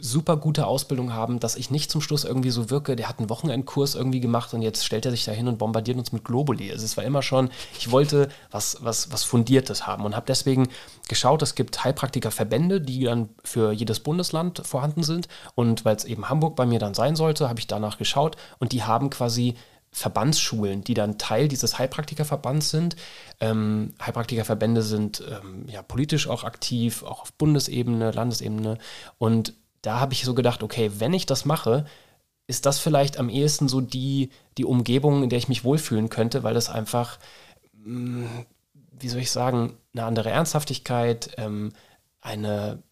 super 0.00 0.36
gute 0.36 0.66
Ausbildung 0.66 1.12
haben, 1.12 1.40
dass 1.40 1.56
ich 1.56 1.70
nicht 1.70 1.90
zum 1.90 2.00
Schluss 2.00 2.24
irgendwie 2.24 2.50
so 2.50 2.70
wirke, 2.70 2.96
der 2.96 3.08
hat 3.08 3.18
einen 3.18 3.30
Wochenendkurs 3.30 3.94
irgendwie 3.94 4.20
gemacht 4.20 4.54
und 4.54 4.62
jetzt 4.62 4.84
stellt 4.84 5.04
er 5.06 5.10
sich 5.10 5.24
da 5.24 5.32
hin 5.32 5.48
und 5.48 5.58
bombardiert 5.58 5.98
uns 5.98 6.12
mit 6.12 6.24
Globuli. 6.24 6.70
Also 6.70 6.84
es 6.84 6.96
war 6.96 7.04
immer 7.04 7.22
schon, 7.22 7.50
ich 7.78 7.90
wollte 7.90 8.28
was, 8.50 8.78
was, 8.80 9.12
was 9.12 9.24
Fundiertes 9.24 9.86
haben 9.86 10.04
und 10.04 10.16
habe 10.16 10.26
deswegen 10.26 10.68
geschaut, 11.08 11.42
es 11.42 11.54
gibt 11.54 11.84
Heilpraktikerverbände, 11.84 12.80
die 12.80 13.04
dann 13.04 13.28
für 13.42 13.72
jedes 13.72 14.00
Bundesland 14.00 14.62
vorhanden 14.66 15.02
sind 15.02 15.28
und 15.54 15.84
weil 15.84 15.96
es 15.96 16.04
eben 16.04 16.28
Hamburg 16.28 16.56
bei 16.56 16.66
mir 16.66 16.78
dann 16.78 16.94
sein 16.94 17.16
sollte, 17.16 17.48
habe 17.48 17.60
ich 17.60 17.66
danach 17.66 17.98
geschaut 17.98 18.36
und 18.58 18.72
die 18.72 18.82
haben 18.82 19.10
quasi 19.10 19.54
Verbandsschulen, 19.94 20.82
die 20.82 20.94
dann 20.94 21.18
Teil 21.18 21.46
dieses 21.46 21.78
Heilpraktikerverbands 21.78 22.70
sind. 22.70 22.96
Ähm, 23.40 23.94
Heilpraktikerverbände 24.04 24.82
sind 24.82 25.22
ähm, 25.30 25.66
ja 25.68 25.82
politisch 25.82 26.28
auch 26.28 26.42
aktiv, 26.42 27.04
auch 27.04 27.22
auf 27.22 27.32
Bundesebene, 27.34 28.10
Landesebene 28.10 28.78
und 29.18 29.54
da 29.84 30.00
habe 30.00 30.14
ich 30.14 30.24
so 30.24 30.34
gedacht, 30.34 30.62
okay, 30.62 30.90
wenn 30.98 31.12
ich 31.12 31.26
das 31.26 31.44
mache, 31.44 31.84
ist 32.46 32.66
das 32.66 32.78
vielleicht 32.78 33.18
am 33.18 33.28
ehesten 33.28 33.68
so 33.68 33.80
die, 33.80 34.30
die 34.58 34.64
Umgebung, 34.64 35.22
in 35.22 35.28
der 35.28 35.38
ich 35.38 35.48
mich 35.48 35.64
wohlfühlen 35.64 36.08
könnte, 36.08 36.42
weil 36.42 36.54
das 36.54 36.70
einfach, 36.70 37.18
mm, 37.84 38.24
wie 38.98 39.08
soll 39.08 39.20
ich 39.20 39.30
sagen, 39.30 39.76
eine 39.92 40.04
andere 40.04 40.30
Ernsthaftigkeit, 40.30 41.32
ähm, 41.36 41.72
eine, 42.20 42.82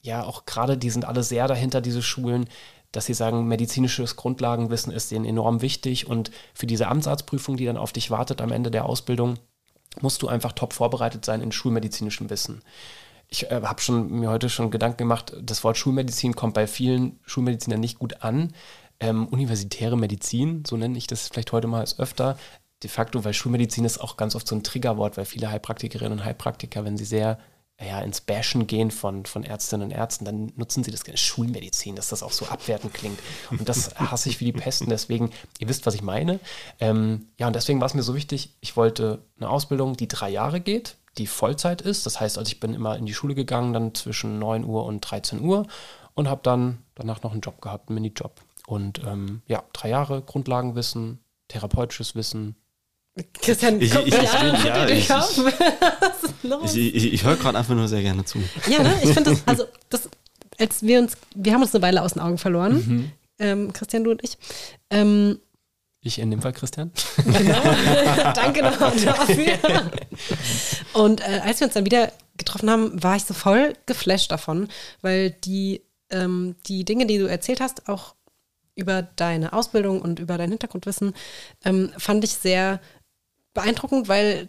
ja, 0.00 0.24
auch 0.24 0.46
gerade, 0.46 0.78
die 0.78 0.90
sind 0.90 1.04
alle 1.04 1.22
sehr 1.22 1.48
dahinter, 1.48 1.80
diese 1.82 2.02
Schulen, 2.02 2.48
dass 2.92 3.04
sie 3.04 3.14
sagen, 3.14 3.46
medizinisches 3.46 4.16
Grundlagenwissen 4.16 4.92
ist 4.92 5.10
denen 5.10 5.26
enorm 5.26 5.60
wichtig 5.60 6.06
und 6.06 6.30
für 6.54 6.66
diese 6.66 6.88
Amtsarztprüfung, 6.88 7.58
die 7.58 7.66
dann 7.66 7.76
auf 7.76 7.92
dich 7.92 8.10
wartet 8.10 8.40
am 8.40 8.52
Ende 8.52 8.70
der 8.70 8.86
Ausbildung, 8.86 9.34
musst 10.00 10.22
du 10.22 10.28
einfach 10.28 10.52
top 10.52 10.72
vorbereitet 10.72 11.26
sein 11.26 11.42
in 11.42 11.52
schulmedizinischem 11.52 12.30
Wissen 12.30 12.62
ich 13.28 13.50
äh, 13.50 13.60
habe 13.62 13.80
schon 13.80 14.10
mir 14.10 14.30
heute 14.30 14.48
schon 14.48 14.70
Gedanken 14.70 14.98
gemacht, 14.98 15.34
das 15.40 15.62
Wort 15.64 15.76
Schulmedizin 15.76 16.34
kommt 16.34 16.54
bei 16.54 16.66
vielen 16.66 17.18
Schulmedizinern 17.24 17.80
nicht 17.80 17.98
gut 17.98 18.22
an. 18.22 18.52
Ähm, 19.00 19.28
universitäre 19.28 19.96
Medizin, 19.96 20.64
so 20.66 20.76
nenne 20.76 20.98
ich 20.98 21.06
das 21.06 21.28
vielleicht 21.28 21.52
heute 21.52 21.68
mal 21.68 21.80
als 21.80 21.98
öfter. 21.98 22.36
De 22.82 22.90
facto, 22.90 23.24
weil 23.24 23.34
Schulmedizin 23.34 23.84
ist 23.84 23.98
auch 23.98 24.16
ganz 24.16 24.34
oft 24.34 24.46
so 24.46 24.56
ein 24.56 24.62
Triggerwort, 24.62 25.16
weil 25.16 25.24
viele 25.24 25.50
Heilpraktikerinnen 25.50 26.18
und 26.18 26.24
Heilpraktiker, 26.24 26.84
wenn 26.84 26.96
sie 26.96 27.04
sehr 27.04 27.38
ja, 27.80 28.00
ins 28.00 28.20
Bashen 28.20 28.66
gehen 28.66 28.90
von, 28.90 29.24
von 29.24 29.44
Ärztinnen 29.44 29.88
und 29.88 29.90
Ärzten, 29.92 30.24
dann 30.24 30.52
nutzen 30.56 30.82
sie 30.82 30.90
das 30.90 31.04
gerne 31.04 31.16
Schulmedizin, 31.16 31.94
dass 31.94 32.08
das 32.08 32.24
auch 32.24 32.32
so 32.32 32.46
abwertend 32.46 32.92
klingt. 32.92 33.20
Und 33.50 33.68
das 33.68 33.94
hasse 33.94 34.28
ich 34.28 34.40
wie 34.40 34.46
die 34.46 34.52
Pesten. 34.52 34.88
Deswegen, 34.88 35.30
ihr 35.60 35.68
wisst, 35.68 35.86
was 35.86 35.94
ich 35.94 36.02
meine. 36.02 36.40
Ähm, 36.80 37.28
ja, 37.38 37.46
und 37.46 37.54
deswegen 37.54 37.80
war 37.80 37.86
es 37.86 37.94
mir 37.94 38.02
so 38.02 38.16
wichtig, 38.16 38.56
ich 38.60 38.76
wollte 38.76 39.22
eine 39.38 39.48
Ausbildung, 39.48 39.96
die 39.96 40.08
drei 40.08 40.28
Jahre 40.28 40.60
geht, 40.60 40.96
die 41.18 41.28
Vollzeit 41.28 41.80
ist. 41.80 42.04
Das 42.04 42.18
heißt, 42.18 42.36
also 42.36 42.48
ich 42.48 42.58
bin 42.58 42.74
immer 42.74 42.96
in 42.96 43.06
die 43.06 43.14
Schule 43.14 43.36
gegangen, 43.36 43.72
dann 43.72 43.94
zwischen 43.94 44.40
9 44.40 44.64
Uhr 44.64 44.84
und 44.84 45.00
13 45.00 45.40
Uhr 45.40 45.66
und 46.14 46.28
habe 46.28 46.40
dann 46.42 46.78
danach 46.96 47.22
noch 47.22 47.30
einen 47.30 47.42
Job 47.42 47.60
gehabt, 47.60 47.88
einen 47.88 47.94
Minijob. 47.94 48.40
Und 48.66 49.02
ähm, 49.06 49.42
ja, 49.46 49.62
drei 49.72 49.90
Jahre 49.90 50.20
Grundlagenwissen, 50.20 51.20
therapeutisches 51.46 52.16
Wissen. 52.16 52.56
Christian, 53.40 53.80
ich, 53.80 53.94
ich, 53.94 54.06
ich, 54.06 54.14
ja, 54.14 54.88
ich, 54.88 55.10
ich, 56.74 56.94
ich, 56.94 57.12
ich 57.14 57.24
höre 57.24 57.36
gerade 57.36 57.58
einfach 57.58 57.74
nur 57.74 57.88
sehr 57.88 58.02
gerne 58.02 58.24
zu. 58.24 58.38
Ja, 58.68 58.82
ne? 58.82 58.94
ich 59.02 59.10
finde 59.10 59.30
das, 59.30 59.42
also 59.46 59.64
das, 59.88 60.08
als 60.58 60.82
wir 60.82 60.98
uns, 60.98 61.16
wir 61.34 61.54
haben 61.54 61.62
uns 61.62 61.74
eine 61.74 61.82
Weile 61.82 62.02
aus 62.02 62.14
den 62.14 62.22
Augen 62.22 62.38
verloren, 62.38 62.72
mhm. 62.74 63.12
ähm, 63.38 63.72
Christian, 63.72 64.04
du 64.04 64.10
und 64.10 64.22
ich. 64.22 64.36
Ähm, 64.90 65.38
ich 66.00 66.18
in 66.18 66.30
dem 66.30 66.40
Fall, 66.40 66.52
Christian. 66.52 66.92
Genau. 67.24 67.60
Danke 68.34 68.62
nochmal 68.62 68.92
dafür. 69.00 69.90
Und 70.92 71.20
äh, 71.20 71.40
als 71.44 71.60
wir 71.60 71.66
uns 71.66 71.74
dann 71.74 71.84
wieder 71.84 72.12
getroffen 72.36 72.70
haben, 72.70 73.02
war 73.02 73.16
ich 73.16 73.24
so 73.24 73.34
voll 73.34 73.74
geflasht 73.86 74.30
davon, 74.30 74.68
weil 75.02 75.30
die, 75.30 75.82
ähm, 76.10 76.54
die 76.66 76.84
Dinge, 76.84 77.06
die 77.06 77.18
du 77.18 77.28
erzählt 77.28 77.60
hast, 77.60 77.88
auch 77.88 78.14
über 78.76 79.02
deine 79.02 79.52
Ausbildung 79.52 80.00
und 80.00 80.20
über 80.20 80.38
dein 80.38 80.50
Hintergrundwissen, 80.50 81.14
ähm, 81.64 81.90
fand 81.98 82.22
ich 82.22 82.34
sehr 82.34 82.80
beeindruckend, 83.54 84.08
weil 84.08 84.48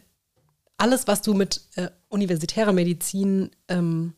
alles, 0.77 1.07
was 1.07 1.21
du 1.21 1.33
mit 1.33 1.61
äh, 1.75 1.89
universitärer 2.07 2.71
Medizin 2.71 3.51
ähm, 3.67 4.13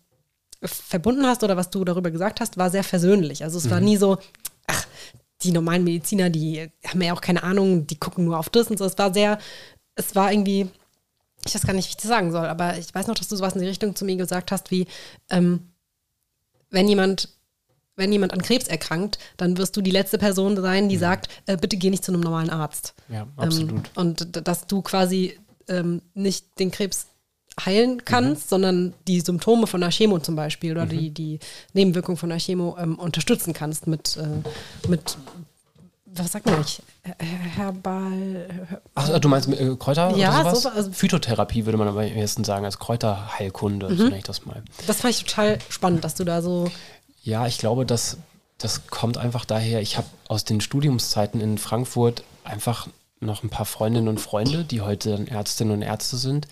verbunden 0.63 1.25
hast 1.25 1.43
oder 1.43 1.57
was 1.57 1.69
du 1.69 1.83
darüber 1.83 2.11
gesagt 2.11 2.39
hast, 2.39 2.57
war 2.57 2.69
sehr 2.69 2.83
versöhnlich. 2.83 3.43
Also 3.43 3.57
es 3.57 3.65
mhm. 3.65 3.71
war 3.71 3.79
nie 3.81 3.97
so, 3.97 4.17
ach, 4.67 4.85
die 5.41 5.51
normalen 5.51 5.83
Mediziner, 5.83 6.29
die 6.29 6.69
haben 6.85 7.01
ja 7.01 7.13
auch 7.13 7.21
keine 7.21 7.43
Ahnung, 7.43 7.87
die 7.87 7.99
gucken 7.99 8.25
nur 8.25 8.37
auf 8.37 8.49
das 8.49 8.67
und 8.67 8.77
so. 8.77 8.85
Es 8.85 8.97
war 8.97 9.13
sehr, 9.13 9.39
es 9.95 10.15
war 10.15 10.31
irgendwie, 10.31 10.69
ich 11.45 11.55
weiß 11.55 11.65
gar 11.65 11.73
nicht, 11.73 11.87
wie 11.87 11.91
ich 11.91 11.97
das 11.97 12.07
sagen 12.07 12.31
soll, 12.31 12.45
aber 12.45 12.77
ich 12.77 12.93
weiß 12.93 13.07
noch, 13.07 13.15
dass 13.15 13.27
du 13.27 13.35
sowas 13.35 13.53
in 13.55 13.61
die 13.61 13.67
Richtung 13.67 13.95
zu 13.95 14.05
mir 14.05 14.15
gesagt 14.15 14.51
hast, 14.51 14.69
wie, 14.69 14.85
ähm, 15.29 15.71
wenn 16.69 16.87
jemand 16.87 17.29
wenn 17.95 18.11
jemand 18.11 18.33
an 18.33 18.41
Krebs 18.41 18.67
erkrankt, 18.67 19.19
dann 19.37 19.57
wirst 19.57 19.75
du 19.75 19.81
die 19.81 19.91
letzte 19.91 20.17
Person 20.17 20.59
sein, 20.61 20.89
die 20.89 20.95
ja. 20.95 21.01
sagt, 21.01 21.29
äh, 21.45 21.57
bitte 21.57 21.77
geh 21.77 21.89
nicht 21.89 22.03
zu 22.03 22.11
einem 22.11 22.21
normalen 22.21 22.49
Arzt. 22.49 22.93
Ja, 23.09 23.27
absolut. 23.35 23.71
Ähm, 23.71 23.83
und 23.95 24.47
dass 24.47 24.67
du 24.67 24.81
quasi 24.81 25.37
ähm, 25.67 26.01
nicht 26.13 26.59
den 26.59 26.71
Krebs 26.71 27.07
heilen 27.65 28.05
kannst, 28.05 28.45
mhm. 28.45 28.49
sondern 28.49 28.93
die 29.07 29.19
Symptome 29.19 29.67
von 29.67 29.81
der 29.81 29.91
Chemo 29.91 30.19
zum 30.19 30.35
Beispiel 30.35 30.71
oder 30.71 30.85
mhm. 30.85 30.89
die, 30.89 31.09
die 31.11 31.39
Nebenwirkung 31.73 32.17
von 32.17 32.29
der 32.29 32.39
Chemo 32.39 32.77
ähm, 32.79 32.97
unterstützen 32.97 33.53
kannst 33.53 33.87
mit, 33.87 34.17
äh, 34.17 34.87
mit 34.87 35.17
was 36.13 36.31
sagt 36.31 36.45
man 36.45 36.59
nicht? 36.59 36.81
Herbal. 37.55 38.79
Ach, 38.95 39.19
du 39.19 39.29
meinst 39.29 39.47
äh, 39.47 39.75
Kräuter 39.77 40.15
ja, 40.17 40.41
oder 40.41 40.49
sowas? 40.49 40.63
So, 40.63 40.69
also 40.69 40.91
Phytotherapie 40.91 41.65
würde 41.65 41.77
man 41.77 41.87
am 41.87 41.99
ehesten 41.99 42.43
sagen, 42.43 42.65
als 42.65 42.79
Kräuterheilkunde, 42.79 43.89
mhm. 43.89 43.97
so 43.97 44.03
nenne 44.05 44.17
ich 44.17 44.23
das 44.23 44.45
mal. 44.45 44.61
Das 44.87 45.01
fand 45.01 45.13
ich 45.13 45.23
total 45.23 45.59
spannend, 45.69 46.03
dass 46.03 46.15
du 46.15 46.23
da 46.23 46.41
so. 46.41 46.69
Ja, 47.21 47.47
ich 47.47 47.57
glaube, 47.57 47.85
dass 47.85 48.17
das 48.57 48.87
kommt 48.87 49.17
einfach 49.17 49.45
daher, 49.45 49.81
ich 49.81 49.97
habe 49.97 50.07
aus 50.27 50.45
den 50.45 50.61
Studiumszeiten 50.61 51.41
in 51.41 51.57
Frankfurt 51.57 52.23
einfach 52.43 52.87
noch 53.19 53.43
ein 53.43 53.49
paar 53.49 53.65
Freundinnen 53.65 54.07
und 54.07 54.19
Freunde, 54.19 54.63
die 54.63 54.81
heute 54.81 55.25
Ärztinnen 55.29 55.73
und 55.73 55.81
Ärzte 55.81 56.17
sind, 56.17 56.47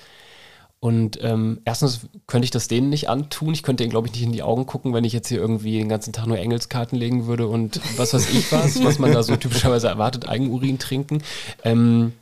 und 0.82 1.22
ähm, 1.22 1.60
erstens 1.66 2.02
könnte 2.26 2.46
ich 2.46 2.52
das 2.52 2.70
denen 2.70 2.90
nicht 2.90 3.10
antun. 3.10 3.54
Ich 3.54 3.64
könnte 3.64 3.84
denen, 3.84 3.92
glaube 3.92 4.08
ich, 4.08 4.14
nicht 4.14 4.24
in 4.24 4.32
die 4.32 4.44
Augen 4.44 4.66
gucken, 4.66 4.94
wenn 4.94 5.04
ich 5.04 5.12
jetzt 5.12 5.28
hier 5.28 5.40
irgendwie 5.40 5.78
den 5.78 5.90
ganzen 5.90 6.14
Tag 6.14 6.26
nur 6.26 6.38
Engelskarten 6.40 6.98
legen 6.98 7.26
würde 7.26 7.48
und 7.48 7.82
was 7.98 8.14
weiß 8.14 8.30
ich 8.30 8.50
was, 8.52 8.82
was 8.84 8.98
man 8.98 9.12
da 9.12 9.22
so 9.22 9.36
typischerweise 9.36 9.90
erwartet, 9.90 10.30
Eigenurin 10.30 10.80
trinken. 10.80 11.22
Ähm, 11.66 12.14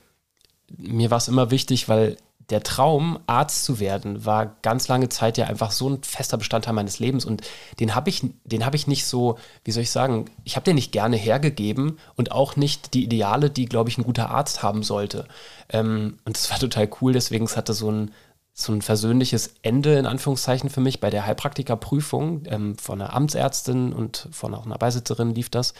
mir 0.76 1.12
war 1.12 1.20
es 1.20 1.28
immer 1.28 1.52
wichtig, 1.52 1.88
weil 1.88 2.18
der 2.50 2.64
Traum, 2.64 3.20
Arzt 3.28 3.66
zu 3.66 3.80
werden, 3.80 4.26
war 4.26 4.56
ganz 4.62 4.88
lange 4.88 5.10
Zeit 5.10 5.38
ja 5.38 5.48
einfach 5.48 5.72
so 5.72 5.90
ein 5.90 6.04
fester 6.04 6.38
Bestandteil 6.38 6.74
meines 6.74 7.00
Lebens 7.00 7.26
und 7.26 7.42
den 7.80 7.94
habe 7.94 8.10
ich, 8.10 8.22
den 8.46 8.66
habe 8.66 8.78
ich 8.78 8.88
nicht 8.88 9.06
so, 9.06 9.38
wie 9.66 9.72
soll 9.72 9.84
ich 9.84 9.92
sagen, 9.92 10.26
ich 10.46 10.56
habe 10.56 10.64
den 10.64 10.76
nicht 10.76 10.94
gerne 10.94 11.18
hergegeben 11.18 12.00
und 12.16 12.32
auch 12.32 12.56
nicht 12.56 12.94
die 12.94 13.04
Ideale, 13.04 13.50
die, 13.50 13.66
glaube 13.66 13.90
ich, 13.90 13.98
ein 13.98 14.06
guter 14.06 14.30
Arzt 14.30 14.64
haben 14.64 14.82
sollte. 14.82 15.28
Ähm, 15.70 16.20
und 16.24 16.38
das 16.38 16.50
war 16.50 16.60
total 16.60 16.90
cool, 17.02 17.12
deswegen 17.12 17.46
es 17.46 17.58
hatte 17.58 17.74
so 17.74 17.92
ein, 17.92 18.12
so 18.54 18.72
ein 18.72 18.82
versöhnliches 18.82 19.56
Ende 19.62 19.98
in 20.00 20.06
Anführungszeichen 20.06 20.70
für 20.70 20.82
mich 20.82 21.02
bei 21.02 21.10
der 21.10 21.26
Heilpraktikerprüfung 21.26 22.44
ähm, 22.46 22.78
von 22.78 23.02
einer 23.02 23.14
Amtsärztin 23.14 23.92
und 23.92 24.30
von 24.32 24.56
auch 24.56 24.66
einer 24.66 24.78
Beisitzerin 24.78 25.36
lief 25.36 25.50
das. 25.50 25.74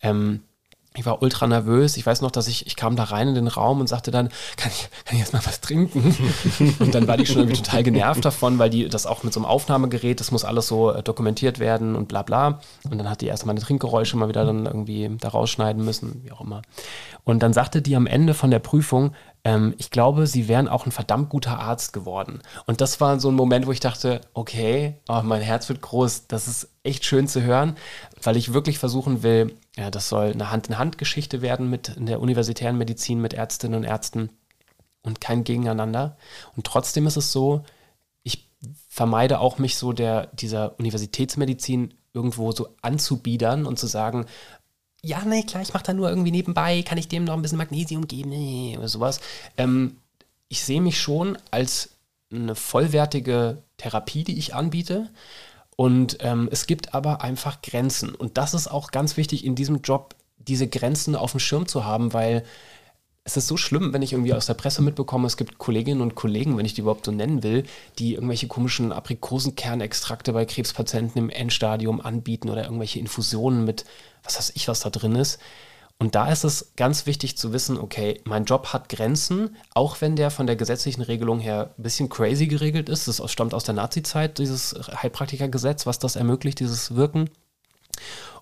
Ähm, 0.00 0.42
ich 0.96 1.06
war 1.06 1.22
ultra 1.22 1.46
nervös. 1.46 1.96
Ich 1.96 2.06
weiß 2.06 2.22
noch, 2.22 2.30
dass 2.30 2.48
ich, 2.48 2.66
ich 2.66 2.76
kam 2.76 2.96
da 2.96 3.04
rein 3.04 3.28
in 3.28 3.34
den 3.34 3.48
Raum 3.48 3.80
und 3.80 3.88
sagte 3.88 4.10
dann, 4.10 4.28
kann 4.56 4.70
ich, 4.70 4.88
kann 5.04 5.14
ich 5.14 5.20
jetzt 5.20 5.32
mal 5.32 5.44
was 5.44 5.60
trinken? 5.60 6.16
und 6.78 6.94
dann 6.94 7.06
war 7.06 7.16
die 7.16 7.26
schon 7.26 7.38
irgendwie 7.38 7.60
total 7.60 7.82
genervt 7.82 8.24
davon, 8.24 8.58
weil 8.58 8.70
die 8.70 8.88
das 8.88 9.06
auch 9.06 9.22
mit 9.22 9.32
so 9.32 9.40
einem 9.40 9.46
Aufnahmegerät, 9.46 10.20
das 10.20 10.30
muss 10.30 10.44
alles 10.44 10.68
so 10.68 10.90
äh, 10.90 11.02
dokumentiert 11.02 11.58
werden 11.58 11.94
und 11.96 12.08
bla 12.08 12.22
bla. 12.22 12.60
Und 12.90 12.98
dann 12.98 13.10
hat 13.10 13.20
die 13.20 13.26
erst 13.26 13.46
meine 13.46 13.60
Trinkgeräusche 13.60 14.16
mal 14.16 14.28
wieder 14.28 14.44
dann 14.44 14.66
irgendwie 14.66 15.10
da 15.20 15.28
rausschneiden 15.28 15.84
müssen, 15.84 16.22
wie 16.24 16.32
auch 16.32 16.40
immer. 16.40 16.62
Und 17.24 17.42
dann 17.42 17.52
sagte 17.52 17.82
die 17.82 17.96
am 17.96 18.06
Ende 18.06 18.34
von 18.34 18.50
der 18.50 18.60
Prüfung, 18.60 19.12
ähm, 19.46 19.74
ich 19.78 19.90
glaube, 19.90 20.26
sie 20.26 20.48
wären 20.48 20.68
auch 20.68 20.86
ein 20.86 20.92
verdammt 20.92 21.28
guter 21.28 21.60
Arzt 21.60 21.92
geworden. 21.92 22.40
Und 22.66 22.80
das 22.80 23.00
war 23.00 23.20
so 23.20 23.28
ein 23.30 23.34
Moment, 23.34 23.66
wo 23.66 23.72
ich 23.72 23.80
dachte, 23.80 24.20
okay, 24.34 24.96
oh, 25.08 25.20
mein 25.22 25.40
Herz 25.40 25.68
wird 25.68 25.80
groß. 25.82 26.26
Das 26.26 26.48
ist 26.48 26.68
echt 26.82 27.04
schön 27.04 27.28
zu 27.28 27.42
hören, 27.42 27.76
weil 28.26 28.36
ich 28.36 28.52
wirklich 28.52 28.78
versuchen 28.78 29.22
will, 29.22 29.56
ja, 29.76 29.90
das 29.90 30.08
soll 30.08 30.32
eine 30.32 30.50
Hand-in-Hand-Geschichte 30.50 31.42
werden 31.42 31.70
mit 31.70 31.92
der 31.96 32.20
universitären 32.20 32.76
Medizin, 32.76 33.20
mit 33.20 33.32
Ärztinnen 33.32 33.78
und 33.78 33.84
Ärzten 33.84 34.30
und 35.02 35.20
kein 35.20 35.44
Gegeneinander. 35.44 36.16
Und 36.56 36.66
trotzdem 36.66 37.06
ist 37.06 37.16
es 37.16 37.32
so, 37.32 37.64
ich 38.22 38.50
vermeide 38.88 39.38
auch 39.38 39.58
mich 39.58 39.76
so 39.76 39.92
der, 39.92 40.26
dieser 40.28 40.78
Universitätsmedizin 40.78 41.94
irgendwo 42.12 42.50
so 42.52 42.68
anzubiedern 42.82 43.64
und 43.64 43.78
zu 43.78 43.86
sagen, 43.86 44.26
ja, 45.02 45.22
nee, 45.24 45.44
klar, 45.44 45.62
ich 45.62 45.72
mache 45.72 45.84
da 45.84 45.92
nur 45.92 46.08
irgendwie 46.08 46.32
nebenbei, 46.32 46.82
kann 46.82 46.98
ich 46.98 47.06
dem 47.06 47.24
noch 47.24 47.34
ein 47.34 47.42
bisschen 47.42 47.58
Magnesium 47.58 48.08
geben, 48.08 48.30
nee, 48.30 48.76
oder 48.76 48.88
sowas. 48.88 49.20
Ähm, 49.56 49.98
ich 50.48 50.64
sehe 50.64 50.80
mich 50.80 51.00
schon 51.00 51.38
als 51.50 51.90
eine 52.32 52.56
vollwertige 52.56 53.62
Therapie, 53.76 54.24
die 54.24 54.38
ich 54.38 54.54
anbiete. 54.54 55.10
Und 55.76 56.18
ähm, 56.20 56.48
es 56.50 56.66
gibt 56.66 56.94
aber 56.94 57.20
einfach 57.22 57.60
Grenzen. 57.60 58.14
Und 58.14 58.38
das 58.38 58.54
ist 58.54 58.68
auch 58.68 58.90
ganz 58.90 59.16
wichtig 59.16 59.44
in 59.44 59.54
diesem 59.54 59.82
Job, 59.82 60.14
diese 60.38 60.66
Grenzen 60.66 61.14
auf 61.14 61.32
dem 61.32 61.40
Schirm 61.40 61.68
zu 61.68 61.84
haben, 61.84 62.12
weil 62.12 62.44
es 63.24 63.36
ist 63.36 63.48
so 63.48 63.56
schlimm, 63.56 63.92
wenn 63.92 64.02
ich 64.02 64.12
irgendwie 64.12 64.34
aus 64.34 64.46
der 64.46 64.54
Presse 64.54 64.82
mitbekomme, 64.82 65.26
es 65.26 65.36
gibt 65.36 65.58
Kolleginnen 65.58 66.00
und 66.00 66.14
Kollegen, 66.14 66.56
wenn 66.56 66.64
ich 66.64 66.74
die 66.74 66.82
überhaupt 66.82 67.04
so 67.04 67.10
nennen 67.10 67.42
will, 67.42 67.64
die 67.98 68.14
irgendwelche 68.14 68.46
komischen 68.46 68.92
Aprikosenkernextrakte 68.92 70.32
bei 70.32 70.44
Krebspatienten 70.44 71.18
im 71.18 71.30
Endstadium 71.30 72.00
anbieten 72.00 72.48
oder 72.48 72.64
irgendwelche 72.64 73.00
Infusionen 73.00 73.64
mit, 73.64 73.84
was 74.22 74.38
weiß 74.38 74.52
ich, 74.54 74.68
was 74.68 74.78
da 74.78 74.90
drin 74.90 75.16
ist. 75.16 75.40
Und 75.98 76.14
da 76.14 76.30
ist 76.30 76.44
es 76.44 76.72
ganz 76.76 77.06
wichtig 77.06 77.38
zu 77.38 77.54
wissen, 77.54 77.78
okay, 77.78 78.20
mein 78.24 78.44
Job 78.44 78.74
hat 78.74 78.90
Grenzen, 78.90 79.56
auch 79.72 80.00
wenn 80.02 80.14
der 80.14 80.30
von 80.30 80.46
der 80.46 80.56
gesetzlichen 80.56 81.00
Regelung 81.00 81.40
her 81.40 81.74
ein 81.78 81.82
bisschen 81.82 82.10
crazy 82.10 82.46
geregelt 82.48 82.90
ist. 82.90 83.08
Das 83.08 83.22
stammt 83.32 83.54
aus 83.54 83.64
der 83.64 83.74
Nazi-Zeit, 83.74 84.38
dieses 84.38 84.74
Heilpraktikergesetz, 85.02 85.86
was 85.86 85.98
das 85.98 86.16
ermöglicht, 86.16 86.60
dieses 86.60 86.94
Wirken. 86.96 87.30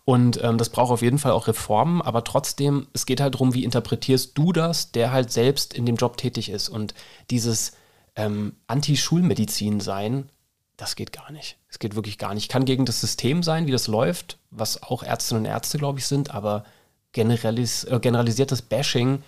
Und 0.04 0.42
ähm, 0.42 0.58
das 0.58 0.68
braucht 0.68 0.90
auf 0.90 1.02
jeden 1.02 1.18
Fall 1.18 1.32
auch 1.32 1.46
Reformen, 1.46 2.02
aber 2.02 2.24
trotzdem, 2.24 2.88
es 2.92 3.06
geht 3.06 3.20
halt 3.20 3.34
darum, 3.34 3.54
wie 3.54 3.64
interpretierst 3.64 4.36
du 4.36 4.52
das, 4.52 4.90
der 4.90 5.12
halt 5.12 5.30
selbst 5.32 5.72
in 5.72 5.86
dem 5.86 5.96
Job 5.96 6.16
tätig 6.16 6.50
ist. 6.50 6.68
Und 6.68 6.92
dieses 7.30 7.72
ähm, 8.16 8.56
Anti-Schulmedizin 8.66 9.80
sein, 9.80 10.28
das 10.76 10.96
geht 10.96 11.12
gar 11.12 11.30
nicht. 11.30 11.56
Es 11.68 11.78
geht 11.78 11.94
wirklich 11.94 12.18
gar 12.18 12.34
nicht. 12.34 12.50
Kann 12.50 12.64
gegen 12.64 12.84
das 12.84 13.00
System 13.00 13.42
sein, 13.42 13.66
wie 13.66 13.72
das 13.72 13.86
läuft, 13.86 14.38
was 14.50 14.82
auch 14.82 15.04
Ärztinnen 15.04 15.44
und 15.44 15.50
Ärzte, 15.50 15.78
glaube 15.78 16.00
ich, 16.00 16.06
sind, 16.06 16.34
aber 16.34 16.64
generalis 17.14 17.84
äh, 17.84 17.98
generalisiertes 17.98 18.60
Bashing, 18.60 19.22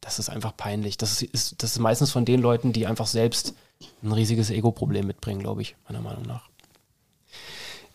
das 0.00 0.20
ist 0.20 0.28
einfach 0.28 0.56
peinlich. 0.56 0.96
Das 0.96 1.20
ist, 1.22 1.62
das 1.62 1.72
ist 1.72 1.78
meistens 1.80 2.12
von 2.12 2.24
den 2.24 2.40
Leuten, 2.40 2.72
die 2.72 2.86
einfach 2.86 3.08
selbst 3.08 3.54
ein 4.02 4.12
riesiges 4.12 4.50
Ego-Problem 4.50 5.06
mitbringen, 5.06 5.40
glaube 5.40 5.62
ich, 5.62 5.74
meiner 5.88 6.00
Meinung 6.00 6.22
nach. 6.22 6.48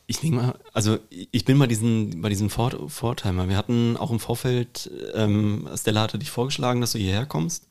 Ich 0.08 0.20
denke 0.20 0.36
mal, 0.36 0.60
also 0.74 1.00
ich 1.10 1.46
bin 1.46 1.58
bei 1.58 1.68
diesen, 1.68 2.22
bei 2.22 2.28
diesen 2.28 2.50
Fort 2.50 2.78
Vorteimer. 2.92 3.48
Wir 3.48 3.56
hatten 3.56 3.96
auch 3.96 4.12
im 4.12 4.20
Vorfeld, 4.20 4.92
ähm, 5.14 5.70
Stella 5.74 6.02
hatte 6.02 6.20
dich 6.20 6.32
vorgeschlagen, 6.32 6.82
dass 6.82 6.92
du 6.92 6.98
hierher 6.98 7.26
kommst. 7.26 7.70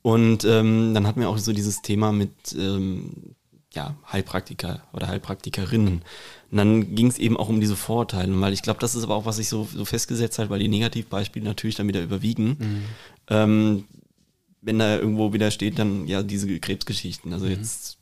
Und 0.00 0.44
ähm, 0.44 0.94
dann 0.94 1.06
hatten 1.06 1.20
wir 1.20 1.28
auch 1.28 1.36
so 1.36 1.52
dieses 1.52 1.82
Thema 1.82 2.12
mit 2.12 2.32
ähm, 2.56 3.34
ja, 3.76 3.94
Heilpraktiker 4.10 4.80
oder 4.92 5.06
Heilpraktikerinnen. 5.06 6.02
Und 6.50 6.56
dann 6.56 6.94
ging 6.94 7.06
es 7.06 7.18
eben 7.18 7.36
auch 7.36 7.48
um 7.48 7.60
diese 7.60 7.76
Vorurteile, 7.76 8.40
weil 8.40 8.52
ich 8.52 8.62
glaube, 8.62 8.80
das 8.80 8.94
ist 8.94 9.04
aber 9.04 9.14
auch, 9.14 9.26
was 9.26 9.36
sich 9.36 9.48
so, 9.48 9.68
so 9.72 9.84
festgesetzt 9.84 10.38
hat, 10.38 10.50
weil 10.50 10.58
die 10.58 10.68
Negativbeispiele 10.68 11.44
natürlich 11.44 11.76
dann 11.76 11.86
wieder 11.86 12.02
überwiegen. 12.02 12.56
Mhm. 12.58 12.82
Ähm, 13.28 13.84
wenn 14.62 14.78
da 14.78 14.96
irgendwo 14.96 15.32
wieder 15.32 15.50
steht, 15.50 15.78
dann 15.78 16.08
ja 16.08 16.22
diese 16.22 16.58
Krebsgeschichten. 16.58 17.32
Also 17.32 17.44
mhm. 17.46 17.52
jetzt 17.52 17.98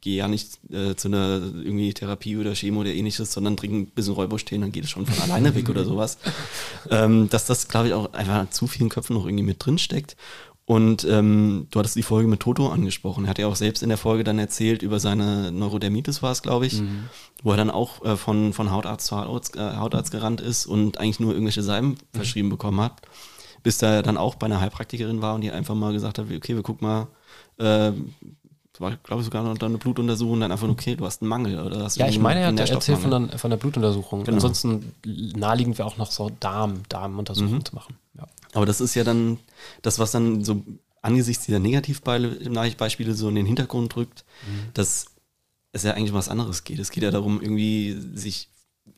gehe 0.00 0.16
ja 0.16 0.28
nicht 0.28 0.60
äh, 0.70 0.94
zu 0.94 1.08
einer 1.08 1.40
irgendwie 1.40 1.92
Therapie 1.92 2.36
oder 2.36 2.54
Chemo 2.54 2.80
oder 2.80 2.94
ähnliches, 2.94 3.32
sondern 3.32 3.56
trinke 3.56 3.76
ein 3.76 3.86
bisschen 3.86 4.14
Räubusch 4.14 4.42
stehen, 4.42 4.60
dann 4.60 4.72
geht 4.72 4.84
es 4.84 4.90
schon 4.90 5.04
von 5.04 5.20
alleine 5.22 5.54
weg 5.54 5.68
oder 5.70 5.84
sowas. 5.84 6.18
Ähm, 6.90 7.28
dass 7.28 7.46
das, 7.46 7.66
glaube 7.66 7.88
ich, 7.88 7.94
auch 7.94 8.12
einfach 8.12 8.48
zu 8.50 8.68
vielen 8.68 8.88
Köpfen 8.88 9.16
noch 9.16 9.26
irgendwie 9.26 9.44
mit 9.44 9.64
drin 9.64 9.78
steckt. 9.78 10.16
Und 10.66 11.04
ähm, 11.04 11.68
du 11.70 11.78
hattest 11.78 11.94
die 11.94 12.02
Folge 12.02 12.28
mit 12.28 12.40
Toto 12.40 12.68
angesprochen. 12.68 13.24
Er 13.24 13.30
hat 13.30 13.38
ja 13.38 13.46
auch 13.46 13.54
selbst 13.54 13.84
in 13.84 13.88
der 13.88 13.98
Folge 13.98 14.24
dann 14.24 14.40
erzählt 14.40 14.82
über 14.82 14.98
seine 14.98 15.52
Neurodermitis 15.52 16.24
war 16.24 16.32
es, 16.32 16.42
glaube 16.42 16.66
ich, 16.66 16.80
mhm. 16.80 17.04
wo 17.44 17.52
er 17.52 17.56
dann 17.56 17.70
auch 17.70 18.04
äh, 18.04 18.16
von, 18.16 18.52
von 18.52 18.72
Hautarzt 18.72 19.06
zu 19.06 19.16
Hautarzt, 19.16 19.56
äh, 19.56 19.76
Hautarzt 19.76 20.10
gerannt 20.10 20.40
ist 20.40 20.66
und 20.66 20.98
eigentlich 20.98 21.20
nur 21.20 21.32
irgendwelche 21.32 21.62
Salben 21.62 21.90
mhm. 21.90 21.96
verschrieben 22.12 22.50
bekommen 22.50 22.80
hat. 22.80 23.00
Bis 23.62 23.80
er 23.80 24.02
dann 24.02 24.16
auch 24.16 24.34
bei 24.34 24.46
einer 24.46 24.60
Heilpraktikerin 24.60 25.22
war 25.22 25.36
und 25.36 25.42
die 25.42 25.52
einfach 25.52 25.76
mal 25.76 25.92
gesagt 25.92 26.18
hat, 26.18 26.26
okay, 26.34 26.56
wir 26.56 26.62
gucken 26.62 26.88
mal, 26.88 27.06
äh, 27.58 27.92
war, 28.80 28.96
glaube 28.96 29.20
ich, 29.20 29.24
sogar 29.24 29.42
noch 29.42 29.58
eine 29.58 29.78
Blutuntersuchung, 29.78 30.40
dann 30.40 30.52
einfach, 30.52 30.68
okay, 30.68 30.96
du 30.96 31.06
hast 31.06 31.22
einen 31.22 31.28
Mangel. 31.28 31.60
Oder 31.60 31.84
hast 31.84 31.96
ja, 31.96 32.08
ich 32.08 32.18
meine, 32.18 32.40
er 32.40 32.48
hat 32.48 32.58
erzählt 32.58 32.98
von 32.98 33.10
der, 33.10 33.38
von 33.38 33.50
der 33.50 33.56
Blutuntersuchung. 33.56 34.24
Genau. 34.24 34.34
Ansonsten 34.34 34.92
naheliegend 35.04 35.78
wäre 35.78 35.88
auch 35.88 35.96
noch 35.96 36.10
so 36.10 36.30
Darm, 36.40 36.82
Darmuntersuchungen 36.88 37.58
mhm. 37.58 37.64
zu 37.64 37.74
machen. 37.74 37.96
Aber 38.56 38.64
das 38.64 38.80
ist 38.80 38.94
ja 38.94 39.04
dann 39.04 39.38
das, 39.82 39.98
was 39.98 40.12
dann 40.12 40.42
so 40.42 40.64
angesichts 41.02 41.44
dieser 41.44 41.58
Negativbeispiele 41.58 43.12
so 43.12 43.28
in 43.28 43.34
den 43.34 43.44
Hintergrund 43.44 43.94
drückt, 43.94 44.24
mhm. 44.46 44.70
dass 44.72 45.08
es 45.72 45.82
ja 45.82 45.92
eigentlich 45.92 46.10
um 46.10 46.16
was 46.16 46.30
anderes 46.30 46.64
geht. 46.64 46.78
Es 46.78 46.90
geht 46.90 47.02
ja 47.02 47.10
darum, 47.10 47.42
irgendwie 47.42 47.94
sich 48.14 48.48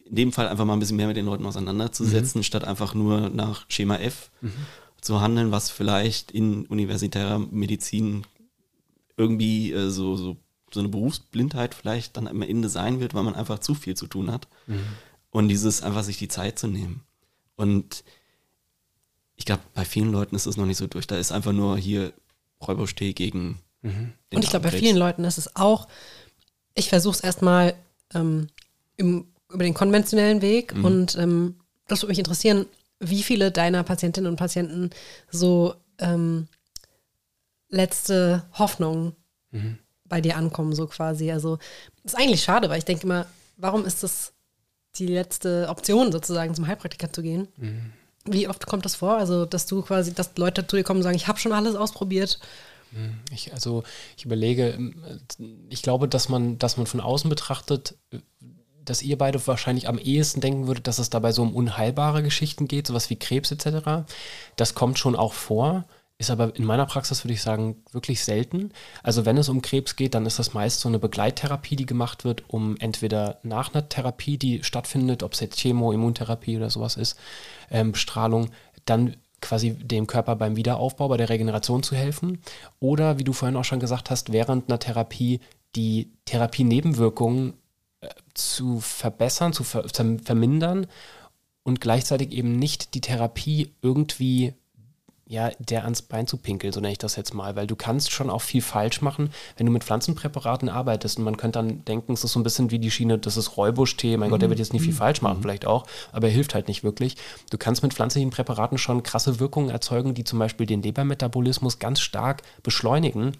in 0.04 0.14
dem 0.14 0.32
Fall 0.32 0.46
einfach 0.46 0.64
mal 0.64 0.74
ein 0.74 0.78
bisschen 0.78 0.96
mehr 0.96 1.08
mit 1.08 1.16
den 1.16 1.26
Leuten 1.26 1.44
auseinanderzusetzen, 1.44 2.38
mhm. 2.38 2.44
statt 2.44 2.62
einfach 2.62 2.94
nur 2.94 3.30
nach 3.30 3.66
Schema 3.68 3.96
F 3.96 4.30
mhm. 4.42 4.52
zu 5.00 5.20
handeln, 5.20 5.50
was 5.50 5.70
vielleicht 5.70 6.30
in 6.30 6.64
universitärer 6.66 7.40
Medizin 7.40 8.24
irgendwie 9.16 9.72
äh, 9.72 9.90
so, 9.90 10.14
so, 10.14 10.36
so 10.72 10.78
eine 10.78 10.88
Berufsblindheit 10.88 11.74
vielleicht 11.74 12.16
dann 12.16 12.28
am 12.28 12.42
Ende 12.42 12.68
sein 12.68 13.00
wird, 13.00 13.12
weil 13.12 13.24
man 13.24 13.34
einfach 13.34 13.58
zu 13.58 13.74
viel 13.74 13.96
zu 13.96 14.06
tun 14.06 14.30
hat. 14.30 14.46
Mhm. 14.68 14.84
Und 15.30 15.48
dieses 15.48 15.82
einfach 15.82 16.04
sich 16.04 16.16
die 16.16 16.28
Zeit 16.28 16.60
zu 16.60 16.68
nehmen. 16.68 17.02
Und 17.56 18.04
ich 19.38 19.44
glaube, 19.44 19.62
bei 19.72 19.84
vielen 19.84 20.12
Leuten 20.12 20.34
ist 20.36 20.46
es 20.46 20.56
noch 20.56 20.66
nicht 20.66 20.76
so 20.76 20.86
durch. 20.86 21.06
Da 21.06 21.16
ist 21.16 21.32
einfach 21.32 21.52
nur 21.52 21.78
hier 21.78 22.12
Räubersteh 22.60 23.12
gegen. 23.14 23.60
Mhm. 23.82 24.12
Und 24.34 24.44
ich 24.44 24.50
glaube, 24.50 24.68
bei 24.68 24.76
vielen 24.76 24.96
Leuten 24.96 25.24
ist 25.24 25.38
es 25.38 25.56
auch, 25.56 25.88
ich 26.74 26.88
versuche 26.88 27.14
es 27.14 27.20
erstmal 27.20 27.74
ähm, 28.12 28.48
über 28.96 29.64
den 29.64 29.74
konventionellen 29.74 30.42
Weg 30.42 30.74
mhm. 30.74 30.84
und 30.84 31.16
ähm, 31.16 31.60
das 31.86 32.02
würde 32.02 32.10
mich 32.10 32.18
interessieren, 32.18 32.66
wie 32.98 33.22
viele 33.22 33.52
deiner 33.52 33.84
Patientinnen 33.84 34.28
und 34.28 34.36
Patienten 34.36 34.90
so 35.30 35.74
ähm, 35.98 36.48
letzte 37.68 38.44
Hoffnung 38.54 39.14
mhm. 39.52 39.78
bei 40.04 40.20
dir 40.20 40.36
ankommen, 40.36 40.74
so 40.74 40.88
quasi. 40.88 41.30
Also, 41.30 41.58
ist 42.02 42.16
eigentlich 42.16 42.42
schade, 42.42 42.68
weil 42.68 42.78
ich 42.78 42.84
denke 42.84 43.04
immer, 43.04 43.26
warum 43.56 43.84
ist 43.84 44.02
das 44.02 44.32
die 44.96 45.06
letzte 45.06 45.68
Option 45.68 46.10
sozusagen, 46.10 46.54
zum 46.56 46.66
Heilpraktiker 46.66 47.12
zu 47.12 47.22
gehen? 47.22 47.46
Mhm. 47.56 47.92
Wie 48.24 48.48
oft 48.48 48.66
kommt 48.66 48.84
das 48.84 48.96
vor? 48.96 49.16
Also, 49.16 49.46
dass 49.46 49.66
du 49.66 49.82
quasi, 49.82 50.14
dass 50.14 50.36
Leute 50.36 50.66
zu 50.66 50.76
dir 50.76 50.84
kommen 50.84 50.98
und 50.98 51.04
sagen, 51.04 51.16
ich 51.16 51.28
habe 51.28 51.38
schon 51.38 51.52
alles 51.52 51.76
ausprobiert. 51.76 52.38
Hm, 52.92 53.18
ich, 53.32 53.52
also 53.52 53.84
ich 54.16 54.24
überlege, 54.24 54.70
ähm, 54.70 55.02
ich 55.68 55.82
glaube, 55.82 56.08
dass 56.08 56.28
man, 56.28 56.58
dass 56.58 56.76
man 56.76 56.86
von 56.86 57.00
außen 57.00 57.28
betrachtet, 57.28 57.96
dass 58.84 59.02
ihr 59.02 59.18
beide 59.18 59.44
wahrscheinlich 59.46 59.88
am 59.88 59.98
ehesten 59.98 60.40
denken 60.40 60.66
würdet, 60.66 60.86
dass 60.86 60.98
es 60.98 61.10
dabei 61.10 61.32
so 61.32 61.42
um 61.42 61.54
unheilbare 61.54 62.22
Geschichten 62.22 62.68
geht, 62.68 62.86
sowas 62.86 63.10
wie 63.10 63.16
Krebs 63.16 63.50
etc. 63.50 64.08
Das 64.56 64.74
kommt 64.74 64.98
schon 64.98 65.16
auch 65.16 65.34
vor, 65.34 65.84
ist 66.18 66.30
aber 66.30 66.54
in 66.56 66.64
meiner 66.64 66.86
Praxis, 66.86 67.24
würde 67.24 67.34
ich 67.34 67.42
sagen, 67.42 67.76
wirklich 67.92 68.24
selten. 68.24 68.72
Also 69.04 69.24
wenn 69.24 69.38
es 69.38 69.48
um 69.48 69.62
Krebs 69.62 69.94
geht, 69.94 70.14
dann 70.14 70.26
ist 70.26 70.40
das 70.40 70.52
meist 70.52 70.80
so 70.80 70.88
eine 70.88 70.98
Begleittherapie, 70.98 71.76
die 71.76 71.86
gemacht 71.86 72.24
wird, 72.24 72.42
um 72.48 72.76
entweder 72.78 73.38
nach 73.44 73.72
einer 73.72 73.88
Therapie, 73.88 74.36
die 74.36 74.64
stattfindet, 74.64 75.22
ob 75.22 75.34
es 75.34 75.40
jetzt 75.40 75.60
Chemo, 75.60 75.92
Immuntherapie 75.92 76.56
oder 76.56 76.70
sowas 76.70 76.96
ist, 76.96 77.16
ähm, 77.70 77.92
Bestrahlung, 77.92 78.50
dann 78.84 79.16
quasi 79.40 79.74
dem 79.74 80.08
Körper 80.08 80.34
beim 80.34 80.56
Wiederaufbau, 80.56 81.06
bei 81.06 81.16
der 81.16 81.28
Regeneration 81.28 81.84
zu 81.84 81.94
helfen. 81.94 82.42
Oder, 82.80 83.20
wie 83.20 83.24
du 83.24 83.32
vorhin 83.32 83.56
auch 83.56 83.64
schon 83.64 83.78
gesagt 83.78 84.10
hast, 84.10 84.32
während 84.32 84.68
einer 84.68 84.80
Therapie 84.80 85.38
die 85.76 86.10
Therapienebenwirkungen 86.24 87.54
äh, 88.00 88.08
zu 88.34 88.80
verbessern, 88.80 89.52
zu 89.52 89.62
ver 89.62 89.84
vermindern 89.88 90.88
und 91.62 91.80
gleichzeitig 91.80 92.32
eben 92.32 92.56
nicht 92.56 92.94
die 92.94 93.00
Therapie 93.00 93.72
irgendwie 93.82 94.54
ja, 95.28 95.50
der 95.58 95.84
ans 95.84 96.00
Bein 96.00 96.26
zu 96.26 96.38
pinkeln, 96.38 96.72
so 96.72 96.80
nenne 96.80 96.92
ich 96.92 96.98
das 96.98 97.16
jetzt 97.16 97.34
mal, 97.34 97.54
weil 97.54 97.66
du 97.66 97.76
kannst 97.76 98.10
schon 98.12 98.30
auch 98.30 98.40
viel 98.40 98.62
falsch 98.62 99.02
machen, 99.02 99.30
wenn 99.58 99.66
du 99.66 99.72
mit 99.72 99.84
Pflanzenpräparaten 99.84 100.70
arbeitest 100.70 101.18
und 101.18 101.24
man 101.24 101.36
könnte 101.36 101.58
dann 101.58 101.84
denken, 101.84 102.14
es 102.14 102.24
ist 102.24 102.32
so 102.32 102.40
ein 102.40 102.42
bisschen 102.42 102.70
wie 102.70 102.78
die 102.78 102.90
Schiene, 102.90 103.18
das 103.18 103.36
ist 103.36 103.58
Räubusch-Tee, 103.58 104.16
mein 104.16 104.28
mhm. 104.28 104.32
Gott, 104.32 104.42
der 104.42 104.48
wird 104.48 104.58
jetzt 104.58 104.72
nicht 104.72 104.82
viel 104.82 104.94
mhm. 104.94 104.98
falsch 104.98 105.20
machen, 105.20 105.38
mhm. 105.38 105.42
vielleicht 105.42 105.66
auch, 105.66 105.86
aber 106.12 106.28
er 106.28 106.32
hilft 106.32 106.54
halt 106.54 106.66
nicht 106.66 106.82
wirklich. 106.82 107.16
Du 107.50 107.58
kannst 107.58 107.82
mit 107.82 107.92
pflanzlichen 107.92 108.30
Präparaten 108.30 108.78
schon 108.78 109.02
krasse 109.02 109.38
Wirkungen 109.38 109.68
erzeugen, 109.68 110.14
die 110.14 110.24
zum 110.24 110.38
Beispiel 110.38 110.66
den 110.66 110.82
Lebermetabolismus 110.82 111.78
ganz 111.78 112.00
stark 112.00 112.42
beschleunigen, 112.62 113.32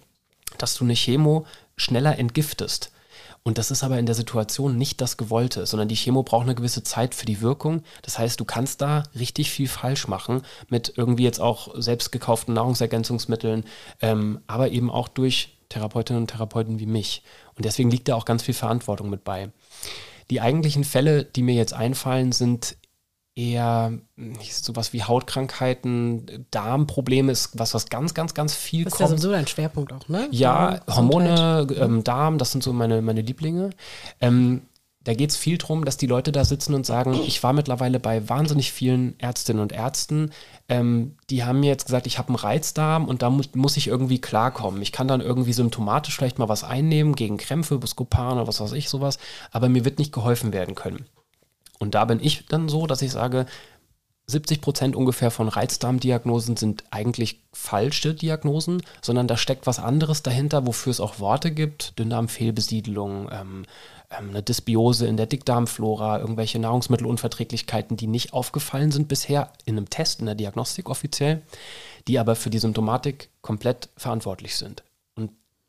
dass 0.59 0.75
du 0.75 0.83
eine 0.83 0.93
Chemo 0.93 1.47
schneller 1.75 2.19
entgiftest. 2.19 2.91
Und 3.43 3.57
das 3.57 3.71
ist 3.71 3.83
aber 3.83 3.97
in 3.97 4.05
der 4.05 4.15
Situation 4.15 4.77
nicht 4.77 5.01
das 5.01 5.17
Gewollte, 5.17 5.65
sondern 5.65 5.87
die 5.87 5.95
Chemo 5.95 6.23
braucht 6.23 6.43
eine 6.43 6.55
gewisse 6.55 6.83
Zeit 6.83 7.15
für 7.15 7.25
die 7.25 7.41
Wirkung. 7.41 7.83
Das 8.01 8.19
heißt, 8.19 8.39
du 8.39 8.45
kannst 8.45 8.81
da 8.81 9.03
richtig 9.17 9.49
viel 9.49 9.67
falsch 9.67 10.07
machen 10.07 10.41
mit 10.67 10.93
irgendwie 10.97 11.23
jetzt 11.23 11.39
auch 11.39 11.73
selbst 11.75 12.11
gekauften 12.11 12.53
Nahrungsergänzungsmitteln, 12.53 13.63
ähm, 14.01 14.41
aber 14.47 14.71
eben 14.71 14.91
auch 14.91 15.07
durch 15.07 15.57
Therapeutinnen 15.69 16.23
und 16.23 16.31
Therapeuten 16.31 16.79
wie 16.79 16.85
mich. 16.85 17.23
Und 17.55 17.65
deswegen 17.65 17.91
liegt 17.91 18.07
da 18.07 18.15
auch 18.15 18.25
ganz 18.25 18.43
viel 18.43 18.53
Verantwortung 18.55 19.09
mit 19.09 19.23
bei. 19.23 19.51
Die 20.29 20.41
eigentlichen 20.41 20.83
Fälle, 20.83 21.23
die 21.23 21.41
mir 21.41 21.55
jetzt 21.55 21.73
einfallen, 21.73 22.31
sind 22.31 22.75
eher 23.39 23.93
sowas 24.49 24.91
wie 24.91 25.03
Hautkrankheiten, 25.03 26.45
Darmprobleme 26.51 27.31
ist 27.31 27.57
was, 27.57 27.73
was 27.73 27.87
ganz, 27.87 28.13
ganz, 28.13 28.33
ganz 28.33 28.53
viel 28.53 28.83
das 28.83 28.93
kommt. 28.93 29.01
Das 29.01 29.11
ist 29.11 29.15
ja 29.15 29.17
sowieso 29.17 29.31
dein 29.31 29.47
Schwerpunkt 29.47 29.93
auch, 29.93 30.07
ne? 30.09 30.27
Ja, 30.31 30.81
Hormone, 30.87 31.67
ähm, 31.77 32.03
Darm, 32.03 32.37
das 32.37 32.51
sind 32.51 32.63
so 32.63 32.73
meine, 32.73 33.01
meine 33.01 33.21
Lieblinge. 33.21 33.69
Ähm, 34.19 34.63
da 35.05 35.13
geht 35.13 35.29
es 35.29 35.37
viel 35.37 35.57
darum, 35.57 35.85
dass 35.85 35.95
die 35.95 36.07
Leute 36.07 36.33
da 36.33 36.43
sitzen 36.43 36.73
und 36.73 36.85
sagen, 36.85 37.13
ich 37.13 37.41
war 37.41 37.53
mittlerweile 37.53 38.01
bei 38.01 38.27
wahnsinnig 38.27 38.73
vielen 38.73 39.17
Ärztinnen 39.17 39.61
und 39.61 39.71
Ärzten, 39.71 40.31
ähm, 40.67 41.15
die 41.29 41.45
haben 41.45 41.61
mir 41.61 41.67
jetzt 41.67 41.85
gesagt, 41.85 42.05
ich 42.05 42.17
habe 42.17 42.27
einen 42.27 42.35
Reizdarm 42.35 43.05
und 43.05 43.21
da 43.21 43.29
muss, 43.29 43.55
muss 43.55 43.77
ich 43.77 43.87
irgendwie 43.87 44.19
klarkommen. 44.19 44.81
Ich 44.81 44.91
kann 44.91 45.07
dann 45.07 45.21
irgendwie 45.21 45.53
symptomatisch 45.53 46.17
vielleicht 46.17 46.37
mal 46.37 46.49
was 46.49 46.65
einnehmen 46.65 47.15
gegen 47.15 47.37
Krämpfe, 47.37 47.77
Buscopan 47.77 48.33
oder 48.33 48.47
was 48.47 48.59
weiß 48.59 48.73
ich, 48.73 48.89
sowas, 48.89 49.17
aber 49.51 49.69
mir 49.69 49.85
wird 49.85 49.99
nicht 49.99 50.11
geholfen 50.11 50.51
werden 50.51 50.75
können. 50.75 51.05
Und 51.79 51.95
da 51.95 52.05
bin 52.05 52.19
ich 52.21 52.45
dann 52.45 52.69
so, 52.69 52.85
dass 52.85 53.01
ich 53.01 53.11
sage, 53.11 53.45
70 54.29 54.61
Prozent 54.61 54.95
ungefähr 54.95 55.31
von 55.31 55.47
Reizdarmdiagnosen 55.47 56.55
sind 56.55 56.83
eigentlich 56.91 57.41
falsche 57.51 58.13
Diagnosen, 58.13 58.83
sondern 59.01 59.27
da 59.27 59.37
steckt 59.37 59.65
was 59.65 59.79
anderes 59.79 60.21
dahinter, 60.21 60.67
wofür 60.67 60.91
es 60.91 60.99
auch 60.99 61.19
Worte 61.19 61.51
gibt. 61.51 61.97
Dünndarmfehlbesiedlung, 61.97 63.29
ähm, 63.31 63.65
ähm, 64.11 64.29
eine 64.29 64.43
Dysbiose 64.43 65.07
in 65.07 65.17
der 65.17 65.25
Dickdarmflora, 65.25 66.19
irgendwelche 66.19 66.59
Nahrungsmittelunverträglichkeiten, 66.59 67.97
die 67.97 68.07
nicht 68.07 68.33
aufgefallen 68.33 68.91
sind 68.91 69.07
bisher 69.07 69.51
in 69.65 69.77
einem 69.77 69.89
Test, 69.89 70.19
in 70.19 70.27
der 70.27 70.35
Diagnostik 70.35 70.89
offiziell, 70.89 71.41
die 72.07 72.19
aber 72.19 72.35
für 72.35 72.51
die 72.51 72.59
Symptomatik 72.59 73.29
komplett 73.41 73.89
verantwortlich 73.97 74.55
sind 74.57 74.83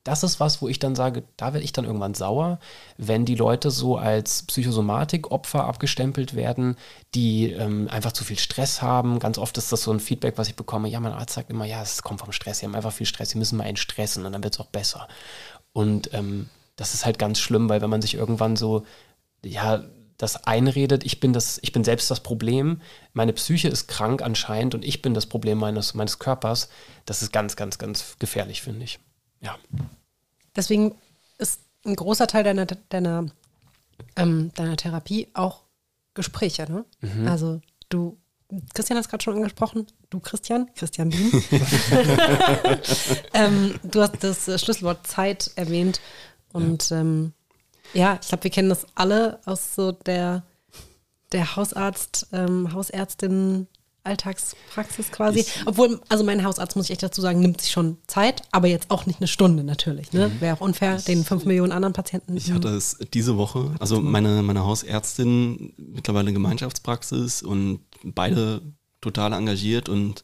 das 0.05 0.23
ist 0.23 0.41
was, 0.41 0.63
wo 0.63 0.69
ich 0.69 0.79
dann 0.79 0.95
sage, 0.95 1.25
da 1.37 1.53
werde 1.53 1.65
ich 1.65 1.73
dann 1.73 1.85
irgendwann 1.85 2.15
sauer, 2.15 2.59
wenn 2.97 3.27
die 3.27 3.35
Leute 3.35 3.71
so 3.71 3.99
als 3.99 4.45
Psychosomatik-Opfer 4.45 5.65
abgestempelt 5.65 6.35
werden, 6.35 6.77
die 7.15 7.53
ähm, 7.53 7.87
einfach 7.91 8.13
zu 8.13 8.25
viel 8.25 8.39
Stress 8.39 8.81
haben. 8.81 9.19
Ganz 9.19 9.37
oft 9.37 9.59
ist 9.59 9.73
das 9.73 9.83
so 9.83 9.93
ein 9.93 10.01
Feedback, 10.01 10.39
was 10.39 10.49
ich 10.49 10.57
bekomme. 10.57 10.89
Ja, 10.89 11.01
mein 11.01 11.13
Arzt 11.13 11.35
sagt 11.35 11.51
immer, 11.51 11.67
ja, 11.67 11.83
es 11.83 12.03
kommt 12.03 12.21
vom 12.21 12.33
Stress, 12.33 12.61
sie 12.61 12.67
haben 12.67 12.75
einfach 12.75 12.93
viel 12.93 13.07
Stress, 13.07 13.31
sie 13.31 13.39
müssen 13.39 13.59
mal 13.59 13.65
einen 13.65 13.77
stressen 13.77 14.25
und 14.25 14.33
dann 14.33 14.43
wird 14.43 14.55
es 14.55 14.61
auch 14.61 14.67
besser. 14.67 15.07
Und 15.73 16.15
ähm, 16.15 16.49
das 16.77 16.95
ist 16.95 17.05
halt 17.05 17.19
ganz 17.19 17.39
schlimm, 17.39 17.69
weil 17.69 17.83
wenn 17.83 17.91
man 17.91 18.01
sich 18.01 18.15
irgendwann 18.15 18.57
so, 18.57 18.87
ja, 19.45 19.85
das 20.17 20.47
einredet, 20.47 21.05
ich 21.05 21.21
bin 21.21 21.33
das, 21.35 21.59
ich 21.63 21.73
bin 21.73 21.85
selbst 21.85 22.11
das 22.11 22.21
Problem, 22.21 22.81
meine 23.13 23.33
Psyche 23.35 23.69
ist 23.69 23.87
krank 23.87 24.23
anscheinend 24.23 24.75
und 24.75 24.85
ich 24.85 25.03
bin 25.03 25.13
das 25.15 25.27
Problem 25.27 25.59
meines, 25.59 25.95
meines 25.95 26.19
Körpers, 26.19 26.71
das 27.05 27.23
ist 27.23 27.33
ganz, 27.33 27.57
ganz, 27.57 27.79
ganz 27.79 28.17
gefährlich, 28.19 28.63
finde 28.63 28.85
ich. 28.85 28.99
Ja. 29.41 29.59
Deswegen 30.55 30.97
ist 31.39 31.61
ein 31.85 31.97
großer 31.97 32.27
Teil 32.27 32.45
deiner, 32.45 32.67
deiner, 32.67 33.27
ähm, 34.17 34.53
deiner 34.55 34.77
Therapie 34.77 35.29
auch 35.35 35.63
Gespräche. 36.15 36.71
Ne? 36.71 36.85
Mhm. 37.01 37.29
Also 37.29 37.61
du, 37.89 38.19
Christian 38.75 38.97
hat 38.97 39.05
es 39.05 39.11
gerade 39.11 39.23
schon 39.23 39.37
angesprochen, 39.37 39.87
du 40.11 40.21
Christian, 40.21 40.71
Christian 40.75 41.11
Bien. 41.11 41.31
ähm, 43.35 43.79
du 43.85 44.03
hast 44.03 44.23
das 44.23 44.61
Schlüsselwort 44.61 45.07
Zeit 45.07 45.51
erwähnt 45.57 46.01
und 46.53 46.91
ja, 46.91 47.01
ähm, 47.01 47.33
ja 47.95 48.19
ich 48.21 48.29
glaube, 48.29 48.45
wir 48.45 48.51
kennen 48.51 48.69
das 48.69 48.87
alle 48.95 49.41
aus 49.47 49.75
so 49.75 49.93
der, 49.93 50.43
der 51.33 51.57
Hausarzt, 51.57 52.29
ähm, 52.33 52.73
Hausärztin 52.73 53.69
Alltagspraxis 54.05 55.11
quasi. 55.11 55.41
Ich, 55.41 55.67
Obwohl, 55.67 56.01
also 56.09 56.25
mein 56.25 56.43
Hausarzt, 56.45 56.77
muss 56.77 56.87
ich 56.87 56.93
echt 56.93 57.03
dazu 57.03 57.21
sagen, 57.21 57.41
nimmt 57.41 57.61
sich 57.61 57.71
schon 57.71 57.99
Zeit, 58.07 58.43
aber 58.51 58.69
jetzt 58.69 58.91
auch 58.91 59.07
nicht 59.07 59.21
eine 59.21 59.29
Stunde 59.29 59.65
natürlich. 59.65 60.13
Ne? 60.13 60.29
Mhm. 60.29 60.41
Wäre 60.41 60.57
auch 60.57 60.61
unfair, 60.61 60.97
ich, 60.97 61.05
den 61.05 61.25
fünf 61.25 61.45
Millionen 61.45 61.73
anderen 61.73 61.93
Patienten. 61.93 62.37
Ich 62.37 62.51
hatte 62.53 62.69
es 62.69 62.99
diese 63.13 63.37
Woche, 63.37 63.75
also 63.79 64.01
meine, 64.01 64.43
meine 64.43 64.65
Hausärztin, 64.65 65.75
mittlerweile 65.77 66.33
Gemeinschaftspraxis 66.33 67.43
und 67.43 67.81
beide 68.03 68.63
total 69.01 69.33
engagiert 69.33 69.89
und 69.89 70.23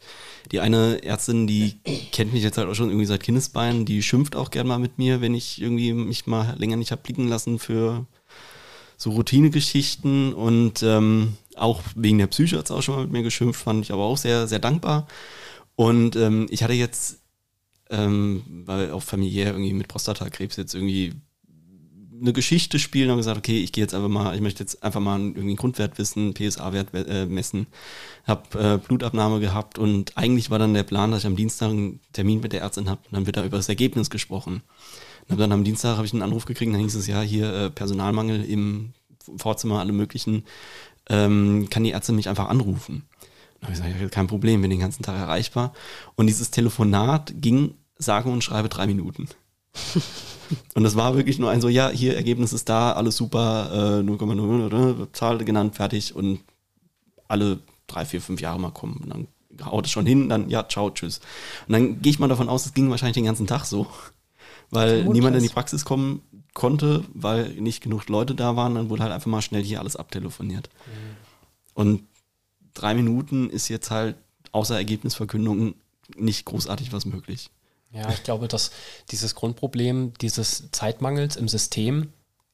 die 0.53 0.61
eine 0.61 1.03
Ärztin, 1.03 1.47
die 1.47 1.81
kennt 2.13 2.33
mich 2.33 2.43
jetzt 2.43 2.59
halt 2.59 2.69
auch 2.69 2.75
schon 2.75 2.89
irgendwie 2.89 3.07
seit 3.07 3.23
Kindesbeinen, 3.23 3.87
die 3.87 4.03
schimpft 4.03 4.37
auch 4.37 4.51
gern 4.51 4.67
mal 4.67 4.79
mit 4.79 4.99
mir, 4.99 5.21
wenn 5.21 5.35
ich 5.35 5.61
irgendwie 5.61 5.93
mich 5.93 6.27
mal 6.27 6.55
länger 6.59 6.77
nicht 6.77 6.91
habe 6.93 7.03
blicken 7.03 7.29
lassen 7.29 7.59
für 7.59 8.07
so 8.99 9.11
Routinegeschichten 9.11 10.33
und 10.33 10.83
ähm, 10.83 11.35
auch 11.57 11.83
wegen 11.95 12.19
der 12.19 12.27
Psyche 12.27 12.59
hat 12.59 12.67
es 12.67 12.71
auch 12.71 12.83
schon 12.83 12.97
mal 12.97 13.03
mit 13.03 13.13
mir 13.13 13.23
geschimpft, 13.23 13.61
fand 13.61 13.85
ich 13.85 13.93
aber 13.93 14.05
auch 14.05 14.17
sehr, 14.17 14.47
sehr 14.47 14.59
dankbar. 14.59 15.07
Und 15.75 16.17
ähm, 16.17 16.47
ich 16.51 16.63
hatte 16.63 16.73
jetzt, 16.73 17.21
ähm, 17.91 18.43
weil 18.67 18.91
auch 18.91 19.03
familiär 19.03 19.49
irgendwie 19.49 19.73
mit 19.73 19.89
Prostatakrebs 19.89 20.57
jetzt 20.57 20.75
irgendwie 20.75 21.15
eine 22.21 22.33
Geschichte 22.33 22.79
spielen 22.79 23.11
und 23.11 23.19
gesagt, 23.19 23.39
okay, 23.39 23.59
ich 23.59 23.73
gehe 23.73 23.85
jetzt 23.85 23.95
einfach 23.95 24.09
mal, 24.09 24.35
ich 24.35 24.41
möchte 24.41 24.63
jetzt 24.63 24.83
einfach 24.83 25.01
mal 25.01 25.19
irgendwie 25.21 25.41
einen 25.41 25.57
Grundwert 25.57 25.99
wissen, 25.99 26.35
PSA-Wert 26.35 26.95
äh, 26.95 27.27
messen, 27.27 27.67
habe 28.25 28.59
äh, 28.59 28.79
Blutabnahme 28.79 29.41
gehabt 29.41 29.79
und 29.79 30.17
eigentlich 30.17 30.51
war 30.51 30.59
dann 30.59 30.75
der 30.75 30.83
Plan, 30.83 31.11
dass 31.11 31.21
ich 31.21 31.27
am 31.27 31.37
Dienstag 31.37 31.71
einen 31.71 32.01
Termin 32.13 32.41
mit 32.41 32.53
der 32.53 32.63
Ärztin 32.63 32.89
habe 32.89 33.01
und 33.07 33.15
dann 33.15 33.27
wird 33.27 33.37
da 33.37 33.45
über 33.45 33.57
das 33.57 33.69
Ergebnis 33.69 34.11
gesprochen. 34.11 34.63
Und 35.29 35.39
dann 35.39 35.53
am 35.53 35.65
Dienstag 35.65 35.97
habe 35.97 36.07
ich 36.07 36.13
einen 36.13 36.23
Anruf 36.23 36.45
gekriegt, 36.45 36.73
dann 36.73 36.81
hieß 36.81 36.95
es 36.95 37.07
ja 37.07 37.21
hier 37.21 37.53
äh, 37.53 37.71
Personalmangel 37.71 38.45
im 38.45 38.93
Vorzimmer, 39.37 39.81
alle 39.81 39.93
möglichen 39.93 40.45
ähm, 41.09 41.69
kann 41.71 41.85
die 41.85 41.93
Ärztin 41.93 42.17
mich 42.17 42.29
einfach 42.29 42.49
anrufen. 42.49 43.05
Dann 43.61 43.71
habe 43.71 43.89
ich 43.89 43.95
gesagt, 43.95 44.13
kein 44.13 44.27
Problem, 44.27 44.61
bin 44.61 44.71
den 44.71 44.81
ganzen 44.81 45.03
Tag 45.03 45.17
erreichbar. 45.17 45.73
Und 46.15 46.27
dieses 46.27 46.51
Telefonat 46.51 47.35
ging, 47.37 47.75
sage 47.97 48.29
und 48.29 48.45
schreibe, 48.45 48.69
drei 48.69 48.87
Minuten. 48.87 49.29
und 50.75 50.83
das 50.83 50.97
war 50.97 51.17
wirklich 51.17 51.39
nur 51.39 51.51
ein 51.51 51.61
so, 51.61 51.69
ja, 51.69 51.89
hier, 51.89 52.17
Ergebnis 52.17 52.53
ist 52.53 52.69
da, 52.69 52.93
alles 52.93 53.17
super, 53.17 54.01
äh, 54.01 54.03
0,0, 54.03 55.13
Zahl 55.13 55.39
genannt, 55.39 55.77
fertig 55.77 56.15
und 56.15 56.41
alle 57.29 57.61
drei, 57.87 58.05
vier, 58.05 58.21
fünf 58.21 58.41
Jahre 58.41 58.61
mal 58.61 58.71
kommen. 58.71 59.01
Und 59.03 59.11
dann 59.11 59.29
haut 59.65 59.87
es 59.87 59.93
schon 59.93 60.07
hin, 60.07 60.29
dann 60.29 60.51
ja, 60.51 60.69
ciao, 60.69 60.91
tschüss. 60.91 61.21
Und 61.67 61.73
dann 61.73 62.03
gehe 62.03 62.11
ich 62.11 62.19
mal 62.19 62.29
davon 62.29 62.49
aus, 62.49 62.67
es 62.67 62.75
ging 62.75 62.91
wahrscheinlich 62.91 63.15
den 63.15 63.25
ganzen 63.25 63.47
Tag 63.47 63.65
so, 63.65 63.87
weil 64.71 65.05
niemand 65.05 65.37
in 65.37 65.43
die 65.43 65.49
Praxis 65.49 65.85
kommen 65.85 66.21
konnte, 66.57 67.05
weil 67.13 67.51
nicht 67.51 67.83
genug 67.83 68.09
Leute 68.09 68.35
da 68.35 68.57
waren, 68.57 68.75
dann 68.75 68.89
wurde 68.89 69.03
halt 69.03 69.13
einfach 69.13 69.31
mal 69.31 69.43
schnell 69.43 69.63
hier 69.63 69.79
alles 69.79 69.95
abtelefoniert. 69.95 70.71
Mhm. 70.87 71.17
Und 71.75 72.03
drei 72.73 72.95
Minuten 72.95 73.51
ist 73.51 73.69
jetzt 73.69 73.91
halt 73.91 74.17
außer 74.53 74.75
Ergebnisverkündung 74.75 75.75
nicht 76.17 76.47
großartig 76.47 76.93
was 76.95 77.05
möglich. 77.05 77.51
Ja, 77.93 78.11
ich 78.11 78.23
glaube, 78.23 78.49
dass 78.49 78.71
dieses 79.11 79.35
Grundproblem 79.35 80.15
dieses 80.21 80.71
Zeitmangels 80.73 81.37
im 81.37 81.47
System 81.47 82.13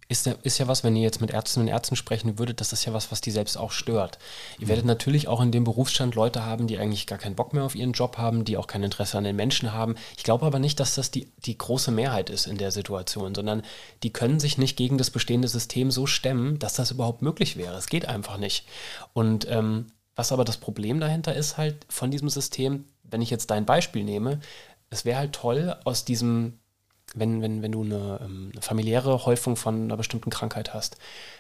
ist, 0.09 0.27
ist 0.27 0.59
ja 0.59 0.69
was, 0.69 0.85
wenn 0.85 0.97
ihr 0.97 1.03
jetzt 1.03 1.21
mit 1.21 1.31
Ärztinnen 1.31 1.69
und 1.69 1.73
Ärzten 1.73 1.97
sprechen 1.97 2.39
würdet, 2.39 2.61
das 2.61 2.73
ist 2.73 2.85
ja 2.85 2.93
was, 2.93 3.11
was 3.11 3.21
die 3.21 3.31
selbst 3.31 3.57
auch 3.57 3.71
stört. 3.71 4.19
Ihr 4.59 4.69
werdet 4.69 4.85
natürlich 4.85 5.29
auch 5.29 5.41
in 5.41 5.53
dem 5.53 5.65
Berufsstand 5.65 6.15
Leute 6.15 6.45
haben, 6.45 6.67
die 6.67 6.79
eigentlich 6.79 7.07
gar 7.07 7.19
keinen 7.19 7.35
Bock 7.35 7.53
mehr 7.53 7.65
auf 7.65 7.75
ihren 7.75 7.93
Job 7.93 8.19
haben, 8.19 8.45
die 8.45 8.57
auch 8.57 8.67
kein 8.67 8.83
Interesse 8.83 9.19
an 9.19 9.25
den 9.25 9.37
Menschen 9.37 9.73
haben. 9.73 9.95
Ich 10.17 10.23
glaube 10.23 10.47
aber 10.47 10.59
nicht, 10.59 10.81
dass 10.81 10.95
das 10.95 11.11
die, 11.11 11.33
die 11.39 11.57
große 11.57 11.91
Mehrheit 11.91 12.31
ist 12.31 12.47
in 12.47 12.59
der 12.59 12.71
Situation, 12.71 13.35
sondern 13.35 13.63
die 14.03 14.13
können 14.13 14.41
sich 14.41 14.59
nicht 14.59 14.77
gegen 14.77 14.99
das 14.99 15.11
bestehende 15.11 15.49
System 15.49 15.91
so 15.91 16.07
stemmen, 16.07 16.59
dass 16.59 16.75
das 16.75 16.91
überhaupt 16.91 17.23
möglich 17.23 17.57
wäre. 17.57 17.77
Es 17.77 17.87
geht 17.87 18.07
einfach 18.07 18.39
nicht. 18.39 18.67
Und 19.15 19.47
ähm, 19.49 19.87
was 20.15 20.33
aber 20.33 20.45
das 20.45 20.59
Problem 20.59 21.01
dahinter 21.01 21.35
ist 21.35 21.57
halt 21.57 21.87
von 21.89 22.11
diesem 22.11 22.29
System, 22.29 22.85
wenn 23.03 23.23
ich 23.23 23.31
jetzt 23.31 23.51
dein 23.51 23.65
Beispiel 23.65 24.05
nehme, 24.05 24.41
es 24.91 25.05
wäre 25.05 25.19
halt 25.19 25.33
toll, 25.33 25.75
aus 25.85 26.05
diesem 26.05 26.59
wenn, 27.15 27.43
wenn, 27.43 27.63
wenn 27.63 27.73
du 27.73 27.83
eine, 27.83 28.21
ähm, 28.23 28.51
eine, 28.53 28.63
familiäre 28.63 29.25
Häufung 29.27 29.57
von 29.57 29.85
einer 29.85 29.97
bestimmten 29.97 30.31
Krankheit 30.31 30.75
hast, 30.75 30.97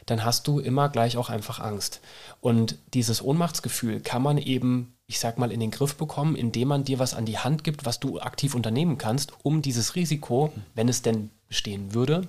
dann 0.06 0.24
hast 0.24 0.46
du 0.46 0.58
immer 0.58 0.88
gleich 0.88 1.16
auch 1.16 1.30
einfach 1.30 1.60
Angst. 1.60 2.00
Und 2.40 2.78
dieses 2.94 3.22
Ohnmachtsgefühl 3.22 4.00
kann 4.00 4.22
man 4.22 4.38
eben, 4.38 4.96
ich 5.06 5.18
sag 5.18 5.38
mal, 5.38 5.52
in 5.52 5.60
den 5.60 5.70
Griff 5.70 5.96
bekommen, 5.96 6.36
indem 6.36 6.68
man 6.68 6.84
dir 6.84 6.98
was 6.98 7.14
an 7.14 7.26
die 7.26 7.38
Hand 7.38 7.64
gibt, 7.64 7.84
was 7.84 8.00
du 8.00 8.20
aktiv 8.20 8.54
unternehmen 8.54 8.98
kannst, 8.98 9.32
um 9.42 9.62
dieses 9.62 9.94
Risiko, 9.94 10.52
wenn 10.74 10.88
es 10.88 11.02
denn 11.02 11.30
bestehen 11.48 11.94
würde, 11.94 12.28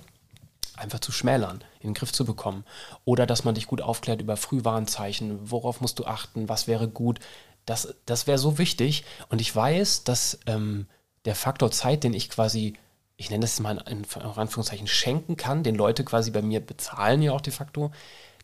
einfach 0.76 1.00
zu 1.00 1.12
schmälern, 1.12 1.62
in 1.80 1.90
den 1.90 1.94
Griff 1.94 2.12
zu 2.12 2.24
bekommen. 2.24 2.64
Oder 3.04 3.26
dass 3.26 3.44
man 3.44 3.54
dich 3.54 3.66
gut 3.66 3.80
aufklärt 3.80 4.20
über 4.20 4.36
Frühwarnzeichen, 4.36 5.50
worauf 5.50 5.80
musst 5.80 5.98
du 5.98 6.06
achten, 6.06 6.48
was 6.48 6.66
wäre 6.66 6.88
gut. 6.88 7.20
Das, 7.66 7.94
das 8.06 8.26
wäre 8.26 8.38
so 8.38 8.58
wichtig. 8.58 9.04
Und 9.28 9.40
ich 9.40 9.54
weiß, 9.54 10.04
dass 10.04 10.40
ähm, 10.46 10.86
der 11.24 11.34
Faktor 11.34 11.70
Zeit, 11.70 12.04
den 12.04 12.12
ich 12.12 12.28
quasi 12.28 12.74
ich 13.16 13.30
nenne 13.30 13.42
das 13.42 13.60
mal 13.60 13.82
in 13.88 14.04
Anführungszeichen, 14.14 14.86
schenken 14.86 15.36
kann, 15.36 15.62
den 15.62 15.76
Leute 15.76 16.04
quasi 16.04 16.30
bei 16.30 16.42
mir 16.42 16.60
bezahlen 16.60 17.22
ja 17.22 17.32
auch 17.32 17.40
de 17.40 17.52
facto, 17.52 17.92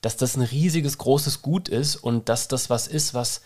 dass 0.00 0.16
das 0.16 0.36
ein 0.36 0.42
riesiges, 0.42 0.98
großes 0.98 1.42
Gut 1.42 1.68
ist 1.68 1.96
und 1.96 2.28
dass 2.28 2.48
das 2.48 2.70
was 2.70 2.86
ist, 2.86 3.14
was 3.14 3.42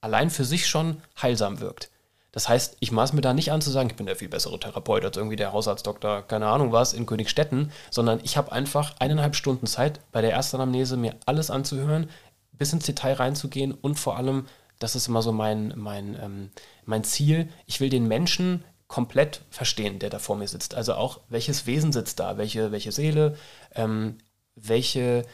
allein 0.00 0.30
für 0.30 0.44
sich 0.44 0.66
schon 0.66 1.02
heilsam 1.20 1.60
wirkt. 1.60 1.90
Das 2.30 2.48
heißt, 2.48 2.76
ich 2.80 2.92
maß 2.92 3.14
mir 3.14 3.22
da 3.22 3.32
nicht 3.32 3.50
an 3.50 3.62
zu 3.62 3.70
sagen, 3.70 3.88
ich 3.88 3.96
bin 3.96 4.06
der 4.06 4.14
viel 4.14 4.28
bessere 4.28 4.60
Therapeut 4.60 5.04
als 5.04 5.16
irgendwie 5.16 5.36
der 5.36 5.52
Hausarztdoktor, 5.52 6.22
keine 6.22 6.46
Ahnung 6.46 6.72
was, 6.72 6.92
in 6.92 7.06
Königstetten, 7.06 7.72
sondern 7.90 8.20
ich 8.22 8.36
habe 8.36 8.52
einfach 8.52 8.94
eineinhalb 8.98 9.34
Stunden 9.34 9.66
Zeit, 9.66 10.00
bei 10.12 10.20
der 10.20 10.32
Erstanamnese 10.32 10.96
mir 10.96 11.16
alles 11.24 11.50
anzuhören, 11.50 12.10
bis 12.52 12.72
ins 12.72 12.84
Detail 12.84 13.14
reinzugehen 13.14 13.72
und 13.72 13.98
vor 13.98 14.18
allem, 14.18 14.46
das 14.78 14.94
ist 14.94 15.08
immer 15.08 15.22
so 15.22 15.32
mein, 15.32 15.72
mein, 15.76 16.18
ähm, 16.22 16.50
mein 16.84 17.02
Ziel, 17.02 17.48
ich 17.66 17.80
will 17.80 17.88
den 17.88 18.06
Menschen 18.06 18.62
komplett 18.88 19.42
verstehen, 19.50 19.98
der 19.98 20.10
da 20.10 20.18
vor 20.18 20.36
mir 20.36 20.48
sitzt. 20.48 20.74
Also 20.74 20.94
auch, 20.94 21.20
welches 21.28 21.66
Wesen 21.66 21.92
sitzt 21.92 22.18
da, 22.20 22.38
welche, 22.38 22.72
welche 22.72 22.90
Seele, 22.90 23.36
ähm, 23.74 24.18
welche, 24.56 25.26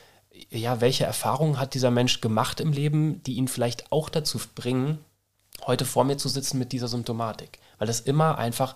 ja, 0.50 0.80
welche 0.80 1.04
Erfahrungen 1.04 1.58
hat 1.58 1.74
dieser 1.74 1.92
Mensch 1.92 2.20
gemacht 2.20 2.60
im 2.60 2.72
Leben, 2.72 3.22
die 3.22 3.34
ihn 3.34 3.48
vielleicht 3.48 3.92
auch 3.92 4.08
dazu 4.08 4.40
bringen, 4.54 5.04
heute 5.66 5.84
vor 5.84 6.04
mir 6.04 6.18
zu 6.18 6.28
sitzen 6.28 6.58
mit 6.58 6.72
dieser 6.72 6.88
Symptomatik. 6.88 7.60
Weil 7.78 7.86
das 7.86 8.00
immer 8.00 8.38
einfach 8.38 8.74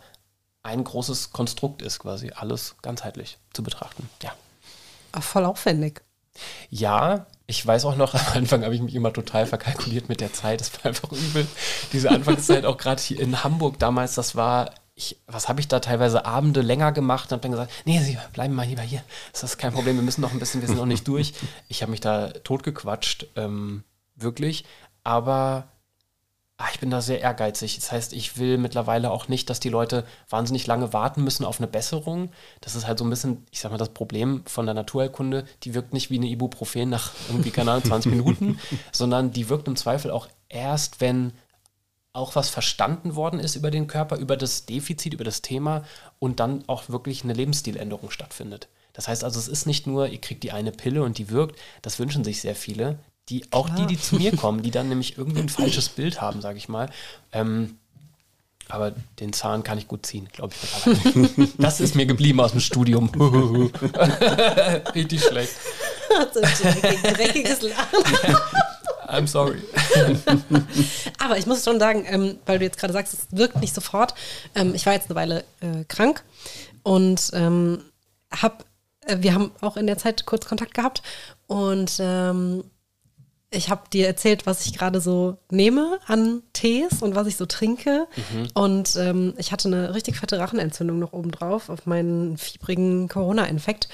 ein 0.62 0.84
großes 0.84 1.32
Konstrukt 1.32 1.82
ist, 1.82 1.98
quasi 1.98 2.30
alles 2.34 2.76
ganzheitlich 2.80 3.38
zu 3.52 3.62
betrachten. 3.62 4.08
Ja. 4.22 4.32
Ach, 5.12 5.22
voll 5.22 5.44
aufwendig. 5.44 6.02
Ja, 6.70 7.26
ich 7.48 7.66
weiß 7.66 7.86
auch 7.86 7.96
noch, 7.96 8.14
am 8.14 8.20
Anfang 8.34 8.62
habe 8.62 8.74
ich 8.74 8.82
mich 8.82 8.94
immer 8.94 9.12
total 9.12 9.46
verkalkuliert 9.46 10.08
mit 10.08 10.20
der 10.20 10.32
Zeit. 10.32 10.60
Das 10.60 10.72
war 10.74 10.86
einfach 10.86 11.10
übel. 11.10 11.46
Diese 11.92 12.10
Anfangszeit 12.10 12.64
auch 12.64 12.76
gerade 12.76 13.02
hier 13.02 13.18
in 13.18 13.42
Hamburg 13.42 13.78
damals, 13.80 14.14
das 14.14 14.36
war, 14.36 14.74
ich, 14.94 15.16
was 15.26 15.48
habe 15.48 15.60
ich 15.60 15.66
da 15.66 15.80
teilweise 15.80 16.26
Abende 16.26 16.60
länger 16.60 16.92
gemacht 16.92 17.28
und 17.28 17.32
habe 17.32 17.42
dann 17.42 17.52
gesagt, 17.52 17.72
nee, 17.86 17.98
Sie 18.00 18.18
bleiben 18.34 18.54
mal 18.54 18.66
lieber 18.66 18.82
hier. 18.82 19.02
Das 19.32 19.42
ist 19.42 19.56
kein 19.56 19.72
Problem, 19.72 19.96
wir 19.96 20.02
müssen 20.02 20.20
noch 20.20 20.32
ein 20.32 20.38
bisschen, 20.38 20.60
wir 20.60 20.68
sind 20.68 20.76
noch 20.76 20.86
nicht 20.86 21.08
durch. 21.08 21.32
Ich 21.68 21.80
habe 21.80 21.90
mich 21.90 22.00
da 22.00 22.28
totgequatscht, 22.28 23.26
ähm, 23.34 23.82
wirklich. 24.14 24.64
Aber 25.02 25.68
ach, 26.58 26.72
ich 26.74 26.80
bin 26.80 26.90
da 26.90 27.00
sehr 27.00 27.20
ehrgeizig. 27.20 27.76
Das 27.76 27.92
heißt, 27.92 28.12
ich 28.12 28.36
will 28.36 28.58
mittlerweile 28.58 29.12
auch 29.12 29.28
nicht, 29.28 29.48
dass 29.48 29.60
die 29.60 29.68
Leute 29.68 30.04
wahnsinnig 30.28 30.66
lange 30.66 30.92
warten 30.92 31.22
müssen 31.22 31.44
auf 31.44 31.60
eine 31.60 31.68
Besserung. 31.68 32.30
Das 32.60 32.74
ist 32.74 32.86
halt 32.86 32.98
so 32.98 33.04
ein 33.04 33.10
bisschen, 33.10 33.46
ich 33.52 33.60
sag 33.60 33.70
mal, 33.70 33.78
das 33.78 33.90
Problem 33.90 34.42
von 34.44 34.66
der 34.66 34.74
Naturheilkunde. 34.74 35.44
Die 35.62 35.74
wirkt 35.74 35.92
nicht 35.94 36.10
wie 36.10 36.16
eine 36.16 36.26
Ibuprofen 36.26 36.90
nach 36.90 37.12
irgendwie, 37.28 37.52
keine 37.52 37.70
Ahnung, 37.70 37.84
20 37.84 38.10
Minuten, 38.16 38.58
sondern 38.90 39.30
die 39.30 39.48
wirkt 39.48 39.68
im 39.68 39.76
Zweifel 39.76 40.10
auch 40.10 40.28
erst, 40.48 41.00
wenn 41.00 41.32
auch 42.12 42.34
was 42.34 42.48
verstanden 42.48 43.14
worden 43.14 43.38
ist 43.38 43.54
über 43.54 43.70
den 43.70 43.86
Körper, 43.86 44.16
über 44.16 44.36
das 44.36 44.66
Defizit, 44.66 45.14
über 45.14 45.24
das 45.24 45.42
Thema 45.42 45.84
und 46.18 46.40
dann 46.40 46.64
auch 46.66 46.88
wirklich 46.88 47.22
eine 47.22 47.34
Lebensstiländerung 47.34 48.10
stattfindet. 48.10 48.68
Das 48.92 49.06
heißt 49.06 49.22
also, 49.22 49.38
es 49.38 49.46
ist 49.46 49.66
nicht 49.66 49.86
nur, 49.86 50.08
ihr 50.08 50.20
kriegt 50.20 50.42
die 50.42 50.50
eine 50.50 50.72
Pille 50.72 51.04
und 51.04 51.18
die 51.18 51.30
wirkt, 51.30 51.56
das 51.82 52.00
wünschen 52.00 52.24
sich 52.24 52.40
sehr 52.40 52.56
viele 52.56 52.98
die 53.28 53.44
auch 53.50 53.66
Klar. 53.66 53.86
die, 53.86 53.94
die 53.94 54.00
zu 54.00 54.16
mir 54.16 54.34
kommen, 54.36 54.62
die 54.62 54.70
dann 54.70 54.88
nämlich 54.90 55.18
irgendwie 55.18 55.40
ein 55.40 55.48
falsches 55.48 55.88
Bild 55.88 56.20
haben, 56.20 56.40
sage 56.40 56.58
ich 56.58 56.68
mal. 56.68 56.90
Ähm, 57.32 57.76
aber 58.70 58.92
den 59.18 59.32
Zahn 59.32 59.62
kann 59.62 59.78
ich 59.78 59.88
gut 59.88 60.04
ziehen, 60.04 60.28
glaube 60.30 60.52
ich 60.54 61.50
das 61.58 61.80
ist 61.80 61.94
mir 61.94 62.04
geblieben 62.04 62.38
aus 62.40 62.50
dem 62.50 62.60
Studium. 62.60 63.08
Richtig 64.94 65.24
schlecht. 65.24 65.52
so 66.34 66.40
ein 66.40 67.14
dreckiges 67.14 67.62
Lachen. 67.62 68.36
I'm 69.06 69.26
sorry. 69.26 69.62
Aber 71.18 71.38
ich 71.38 71.46
muss 71.46 71.64
schon 71.64 71.80
sagen, 71.80 72.04
ähm, 72.06 72.38
weil 72.44 72.58
du 72.58 72.66
jetzt 72.66 72.78
gerade 72.78 72.92
sagst, 72.92 73.14
es 73.14 73.26
wirkt 73.30 73.56
nicht 73.56 73.74
sofort. 73.74 74.14
Ähm, 74.54 74.74
ich 74.74 74.84
war 74.84 74.92
jetzt 74.92 75.06
eine 75.06 75.14
Weile 75.14 75.44
äh, 75.60 75.84
krank 75.88 76.22
und 76.82 77.30
ähm, 77.32 77.82
hab, 78.30 78.66
äh, 79.06 79.16
wir 79.20 79.32
haben 79.32 79.50
auch 79.62 79.78
in 79.78 79.86
der 79.86 79.96
Zeit 79.96 80.26
kurz 80.26 80.46
Kontakt 80.46 80.74
gehabt 80.74 81.02
und 81.46 81.96
ähm, 82.00 82.64
ich 83.50 83.70
habe 83.70 83.88
dir 83.90 84.06
erzählt, 84.06 84.46
was 84.46 84.66
ich 84.66 84.76
gerade 84.76 85.00
so 85.00 85.38
nehme 85.50 85.98
an 86.06 86.42
Tees 86.52 87.02
und 87.02 87.14
was 87.14 87.26
ich 87.26 87.36
so 87.36 87.46
trinke. 87.46 88.06
Mhm. 88.16 88.48
Und 88.54 88.96
ähm, 88.96 89.34
ich 89.38 89.52
hatte 89.52 89.68
eine 89.68 89.94
richtig 89.94 90.18
fette 90.18 90.38
Rachenentzündung 90.38 90.98
noch 90.98 91.12
oben 91.14 91.30
drauf 91.30 91.70
auf 91.70 91.86
meinen 91.86 92.36
fiebrigen 92.36 93.08
Corona-Infekt 93.08 93.88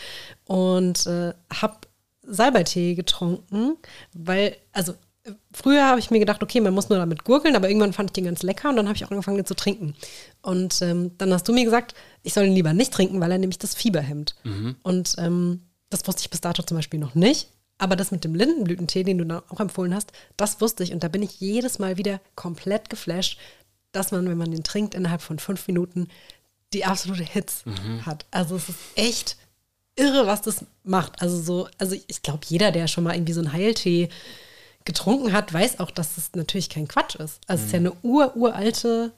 und 0.47 1.07
äh, 1.07 1.35
habe 1.53 1.77
Salbeitee 2.23 2.95
getrunken, 2.95 3.77
weil, 4.13 4.57
also 4.73 4.95
früher 5.53 5.87
habe 5.87 6.01
ich 6.01 6.11
mir 6.11 6.19
gedacht, 6.19 6.43
okay, 6.43 6.61
man 6.61 6.75
muss 6.75 6.89
nur 6.89 6.99
damit 6.99 7.25
gurgeln, 7.25 7.55
aber 7.55 7.69
irgendwann 7.69 7.93
fand 7.93 8.11
ich 8.11 8.15
den 8.15 8.25
ganz 8.25 8.43
lecker 8.43 8.71
und 8.71 8.77
dann 8.77 8.89
habe 8.89 8.97
ich 8.97 9.05
auch 9.05 9.11
angefangen, 9.11 9.37
den 9.37 9.47
zu 9.47 9.55
trinken. 9.55 9.95
Und 10.43 10.83
ähm, 10.83 11.13
dann 11.19 11.33
hast 11.33 11.47
du 11.47 11.53
mir 11.53 11.65
gesagt, 11.65 11.95
ich 12.23 12.35
soll 12.35 12.45
ihn 12.47 12.55
lieber 12.55 12.73
nicht 12.73 12.93
trinken, 12.93 13.21
weil 13.21 13.31
er 13.31 13.39
nämlich 13.39 13.59
das 13.59 13.75
Fieber 13.75 14.01
hemmt. 14.01 14.35
Mhm. 14.45 14.77
Und 14.83 15.15
ähm, 15.19 15.63
das 15.91 16.07
wusste 16.09 16.23
ich 16.23 16.31
bis 16.31 16.41
dato 16.41 16.63
zum 16.63 16.77
Beispiel 16.77 16.99
noch 16.99 17.15
nicht. 17.15 17.49
Aber 17.85 17.97
das 17.97 18.11
mit 18.11 18.25
dem 18.25 18.35
Lindenblütentee, 18.35 19.03
den 19.03 19.19
du 19.19 19.27
da 19.27 19.43
auch 19.51 19.61
empfohlen 19.61 19.95
hast, 19.95 20.11
das 20.39 20.63
wusste 20.63 20.83
ich. 20.83 20.95
Und 20.95 21.05
da 21.05 21.09
bin 21.09 21.23
ich 21.23 21.39
jedes 21.39 21.79
Mal 21.79 21.99
wieder 21.99 22.19
komplett 22.35 22.89
geflasht, 22.89 23.39
dass 23.93 24.11
man, 24.11 24.27
wenn 24.27 24.39
man 24.39 24.51
den 24.51 24.65
trinkt, 24.65 24.95
innerhalb 24.95 25.21
von 25.21 25.39
fünf 25.39 25.67
Minuten 25.67 26.09
die 26.73 26.87
absolute 26.87 27.25
Hits 27.25 27.67
mhm. 27.67 28.07
hat. 28.07 28.25
Also 28.31 28.57
es 28.57 28.71
ist 28.71 28.79
echt 28.95 29.37
irre, 29.97 30.27
was 30.27 30.41
das 30.41 30.65
macht. 30.83 31.21
Also 31.21 31.39
so, 31.39 31.69
also 31.77 31.95
ich 32.07 32.23
glaube, 32.23 32.41
jeder, 32.47 32.73
der 32.73 32.89
schon 32.89 33.05
mal 33.05 33.15
irgendwie 33.15 33.35
so 33.35 33.41
einen 33.41 33.53
Heiltee 33.53 34.09
getrunken 34.87 35.35
hat, 35.35 35.53
weiß 35.53 35.79
auch, 35.79 35.91
dass 35.91 36.17
es 36.17 36.31
das 36.31 36.35
natürlich 36.37 36.71
kein 36.71 36.89
Quatsch 36.89 37.17
ist. 37.17 37.39
Also 37.47 37.61
mhm. 37.61 37.67
es 37.67 37.67
ist 37.67 37.73
ja 37.75 37.81
mhm. 37.81 37.87
eine 37.89 37.97
ur, 38.01 38.35
uralte 38.35 39.13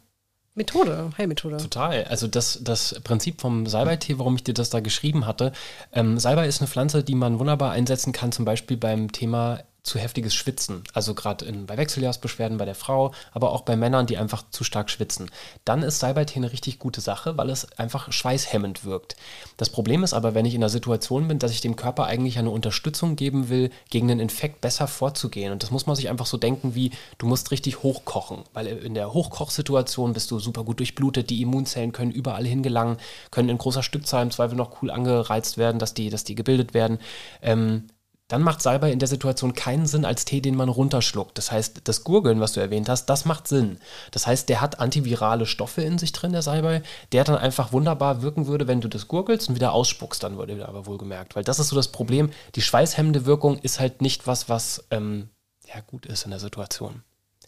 Methode, 0.56 1.10
Heilmethode. 1.18 1.58
Total. 1.58 2.04
Also 2.04 2.26
das, 2.26 2.58
das 2.62 2.98
Prinzip 3.04 3.42
vom 3.42 3.66
Salbeitee, 3.66 4.18
warum 4.18 4.36
ich 4.36 4.42
dir 4.42 4.54
das 4.54 4.70
da 4.70 4.80
geschrieben 4.80 5.26
hatte, 5.26 5.52
ähm, 5.92 6.18
Salbei 6.18 6.48
ist 6.48 6.60
eine 6.60 6.68
Pflanze, 6.68 7.04
die 7.04 7.14
man 7.14 7.38
wunderbar 7.38 7.72
einsetzen 7.72 8.12
kann, 8.12 8.32
zum 8.32 8.46
Beispiel 8.46 8.78
beim 8.78 9.12
Thema 9.12 9.60
zu 9.86 9.98
heftiges 9.98 10.34
Schwitzen. 10.34 10.82
Also 10.92 11.14
gerade 11.14 11.50
bei 11.52 11.76
Wechseljahrsbeschwerden 11.76 12.58
bei 12.58 12.64
der 12.64 12.74
Frau, 12.74 13.12
aber 13.32 13.52
auch 13.52 13.62
bei 13.62 13.76
Männern, 13.76 14.06
die 14.06 14.18
einfach 14.18 14.44
zu 14.50 14.64
stark 14.64 14.90
schwitzen. 14.90 15.30
Dann 15.64 15.82
ist 15.82 16.00
Salbeitee 16.00 16.40
eine 16.40 16.52
richtig 16.52 16.78
gute 16.78 17.00
Sache, 17.00 17.38
weil 17.38 17.50
es 17.50 17.72
einfach 17.78 18.12
schweißhemmend 18.12 18.84
wirkt. 18.84 19.16
Das 19.56 19.70
Problem 19.70 20.02
ist 20.02 20.12
aber, 20.12 20.34
wenn 20.34 20.44
ich 20.44 20.54
in 20.54 20.60
der 20.60 20.70
Situation 20.70 21.28
bin, 21.28 21.38
dass 21.38 21.52
ich 21.52 21.60
dem 21.60 21.76
Körper 21.76 22.06
eigentlich 22.06 22.38
eine 22.38 22.50
Unterstützung 22.50 23.14
geben 23.14 23.48
will, 23.48 23.70
gegen 23.88 24.08
den 24.08 24.18
Infekt 24.18 24.60
besser 24.60 24.88
vorzugehen. 24.88 25.52
Und 25.52 25.62
das 25.62 25.70
muss 25.70 25.86
man 25.86 25.94
sich 25.94 26.08
einfach 26.08 26.26
so 26.26 26.36
denken 26.36 26.74
wie, 26.74 26.90
du 27.18 27.26
musst 27.26 27.52
richtig 27.52 27.84
hochkochen, 27.84 28.42
weil 28.54 28.66
in 28.66 28.94
der 28.94 29.12
Hochkochsituation 29.12 30.12
bist 30.12 30.32
du 30.32 30.40
super 30.40 30.64
gut 30.64 30.80
durchblutet, 30.80 31.30
die 31.30 31.42
Immunzellen 31.42 31.92
können 31.92 32.10
überall 32.10 32.44
hingelangen, 32.44 32.96
können 33.30 33.48
in 33.48 33.58
großer 33.58 33.84
Stückzahl 33.84 34.24
im 34.24 34.32
Zweifel 34.32 34.56
noch 34.56 34.82
cool 34.82 34.90
angereizt 34.90 35.58
werden, 35.58 35.78
dass 35.78 35.94
die, 35.94 36.10
dass 36.10 36.24
die 36.24 36.34
gebildet 36.34 36.74
werden. 36.74 36.98
Ähm, 37.40 37.84
dann 38.28 38.42
macht 38.42 38.60
Salbei 38.60 38.90
in 38.90 38.98
der 38.98 39.08
Situation 39.08 39.54
keinen 39.54 39.86
Sinn 39.86 40.04
als 40.04 40.24
Tee, 40.24 40.40
den 40.40 40.56
man 40.56 40.68
runterschluckt. 40.68 41.38
Das 41.38 41.52
heißt, 41.52 41.82
das 41.84 42.02
Gurgeln, 42.02 42.40
was 42.40 42.52
du 42.52 42.60
erwähnt 42.60 42.88
hast, 42.88 43.06
das 43.06 43.24
macht 43.24 43.46
Sinn. 43.46 43.78
Das 44.10 44.26
heißt, 44.26 44.48
der 44.48 44.60
hat 44.60 44.80
antivirale 44.80 45.46
Stoffe 45.46 45.82
in 45.82 45.98
sich 45.98 46.12
drin, 46.12 46.32
der 46.32 46.42
Salbei, 46.42 46.82
der 47.12 47.22
dann 47.22 47.36
einfach 47.36 47.72
wunderbar 47.72 48.22
wirken 48.22 48.48
würde, 48.48 48.66
wenn 48.66 48.80
du 48.80 48.88
das 48.88 49.06
gurgelst 49.06 49.48
und 49.48 49.54
wieder 49.54 49.72
ausspuckst, 49.72 50.22
dann 50.22 50.38
würde 50.38 50.66
aber 50.66 50.86
wohlgemerkt. 50.86 51.36
Weil 51.36 51.44
das 51.44 51.60
ist 51.60 51.68
so 51.68 51.76
das 51.76 51.88
Problem. 51.88 52.30
Die 52.56 52.62
schweißhemmende 52.62 53.26
Wirkung 53.26 53.58
ist 53.58 53.78
halt 53.78 54.02
nicht 54.02 54.26
was, 54.26 54.48
was 54.48 54.84
ähm, 54.90 55.28
ja, 55.72 55.80
gut 55.86 56.06
ist 56.06 56.24
in 56.24 56.30
der 56.30 56.40
Situation. 56.40 57.02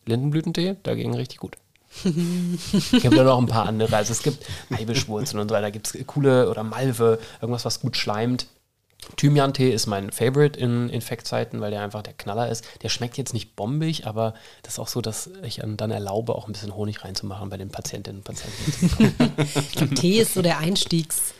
Lindenblütentee 0.06 0.76
dagegen 0.84 1.14
richtig 1.14 1.38
gut. 1.38 1.56
ich 2.04 3.04
habe 3.04 3.16
da 3.16 3.24
noch 3.24 3.38
ein 3.38 3.46
paar 3.46 3.66
andere. 3.66 3.96
Also 3.96 4.12
es 4.12 4.22
gibt 4.22 4.44
Eibischwurzeln 4.70 5.40
und 5.40 5.48
so 5.48 5.54
weiter. 5.54 5.62
Da 5.62 5.70
gibt 5.70 5.92
es 5.92 6.06
coole 6.06 6.48
oder 6.48 6.62
Malve, 6.62 7.18
irgendwas, 7.40 7.64
was 7.64 7.80
gut 7.80 7.96
schleimt. 7.96 8.46
Thymian-Tee 9.16 9.70
ist 9.70 9.86
mein 9.86 10.10
Favorite 10.10 10.58
in 10.58 10.88
Infektzeiten, 10.88 11.60
weil 11.60 11.70
der 11.70 11.82
einfach 11.82 12.02
der 12.02 12.14
Knaller 12.14 12.48
ist. 12.48 12.64
Der 12.82 12.88
schmeckt 12.88 13.16
jetzt 13.16 13.32
nicht 13.32 13.56
bombig, 13.56 14.06
aber 14.06 14.34
das 14.62 14.74
ist 14.74 14.78
auch 14.78 14.88
so, 14.88 15.00
dass 15.00 15.30
ich 15.42 15.62
dann 15.64 15.90
erlaube, 15.90 16.34
auch 16.34 16.46
ein 16.46 16.52
bisschen 16.52 16.74
Honig 16.74 17.04
reinzumachen 17.04 17.48
bei 17.48 17.56
den 17.56 17.70
Patientinnen 17.70 18.20
und 18.20 18.24
Patienten. 18.24 19.34
ich 19.44 19.72
glaube, 19.72 19.94
Tee 19.94 20.20
ist 20.20 20.34
so 20.34 20.42
der 20.42 20.58
Einstiegs. 20.58 21.34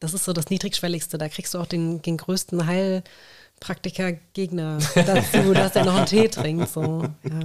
Das 0.00 0.14
ist 0.14 0.24
so 0.24 0.32
das 0.32 0.50
Niedrigschwelligste. 0.50 1.18
Da 1.18 1.28
kriegst 1.28 1.54
du 1.54 1.58
auch 1.58 1.66
den, 1.66 2.02
den 2.02 2.16
größten 2.16 2.66
Heil. 2.66 3.04
Praktiker-Gegner 3.62 4.78
dazu, 4.94 5.52
dass 5.54 5.76
er 5.76 5.84
noch 5.84 5.96
einen 5.96 6.06
Tee 6.06 6.28
trinkt. 6.28 6.68
So. 6.68 7.04
Ja. 7.22 7.40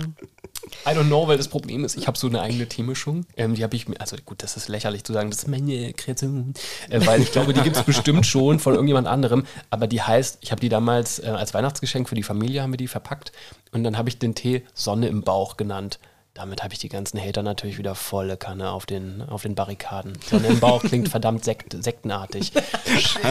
I 0.86 0.95
don't 0.95 1.06
know, 1.06 1.27
weil 1.27 1.38
das 1.38 1.47
Problem 1.47 1.86
ist, 1.86 1.95
ich 1.95 2.08
habe 2.08 2.17
so 2.17 2.27
eine 2.27 2.41
eigene 2.41 2.67
Teemischung. 2.67 3.25
Ähm, 3.38 3.56
die 3.56 3.63
habe 3.63 3.75
ich 3.75 3.88
mir, 3.88 4.01
also 4.01 4.17
gut, 4.25 4.43
das 4.43 4.58
ist 4.58 4.67
lächerlich 4.67 5.03
zu 5.03 5.13
sagen, 5.13 5.30
das 5.30 5.39
ist 5.39 5.47
meine 5.47 5.93
Kreation, 5.93 6.53
äh, 6.89 7.06
weil 7.06 7.21
ich 7.21 7.32
glaube, 7.32 7.53
die 7.53 7.62
gibt 7.62 7.75
es 7.75 7.84
bestimmt 7.84 8.25
schon 8.25 8.60
von 8.60 8.73
irgendjemand 8.73 9.08
anderem. 9.08 9.45
Aber 9.69 9.88
die 9.88 10.01
heißt, 10.01 10.39
ich 10.41 10.51
habe 10.51 10.60
die 10.60 10.69
damals 10.69 11.19
äh, 11.19 11.27
als 11.27 11.53
Weihnachtsgeschenk 11.53 12.10
für 12.10 12.15
die 12.15 12.23
Familie 12.23 12.63
haben 12.63 12.73
wir 12.73 12.77
die 12.77 12.88
verpackt 12.88 13.32
und 13.71 13.84
dann 13.84 13.97
habe 13.97 14.10
ich 14.10 14.17
den 14.17 14.36
Tee 14.36 14.63
Sonne 14.73 15.08
im 15.08 15.21
Bauch 15.21 15.56
genannt 15.56 15.99
damit 16.38 16.63
habe 16.63 16.71
ich 16.71 16.80
die 16.80 16.89
ganzen 16.89 17.19
Hater 17.19 17.41
natürlich 17.41 17.80
wieder 17.80 17.95
volle 17.95 18.38
Kanne 18.38 18.69
auf 18.69 18.86
den, 18.86 19.23
auf 19.23 19.41
den 19.41 19.56
Barrikaden. 19.56 20.13
Sonne 20.30 20.47
im 20.47 20.60
Bauch 20.60 20.84
klingt 20.84 21.10
verdammt 21.10 21.43
sekt, 21.43 21.76
sektenartig. 21.84 22.52
Shit. 22.86 23.21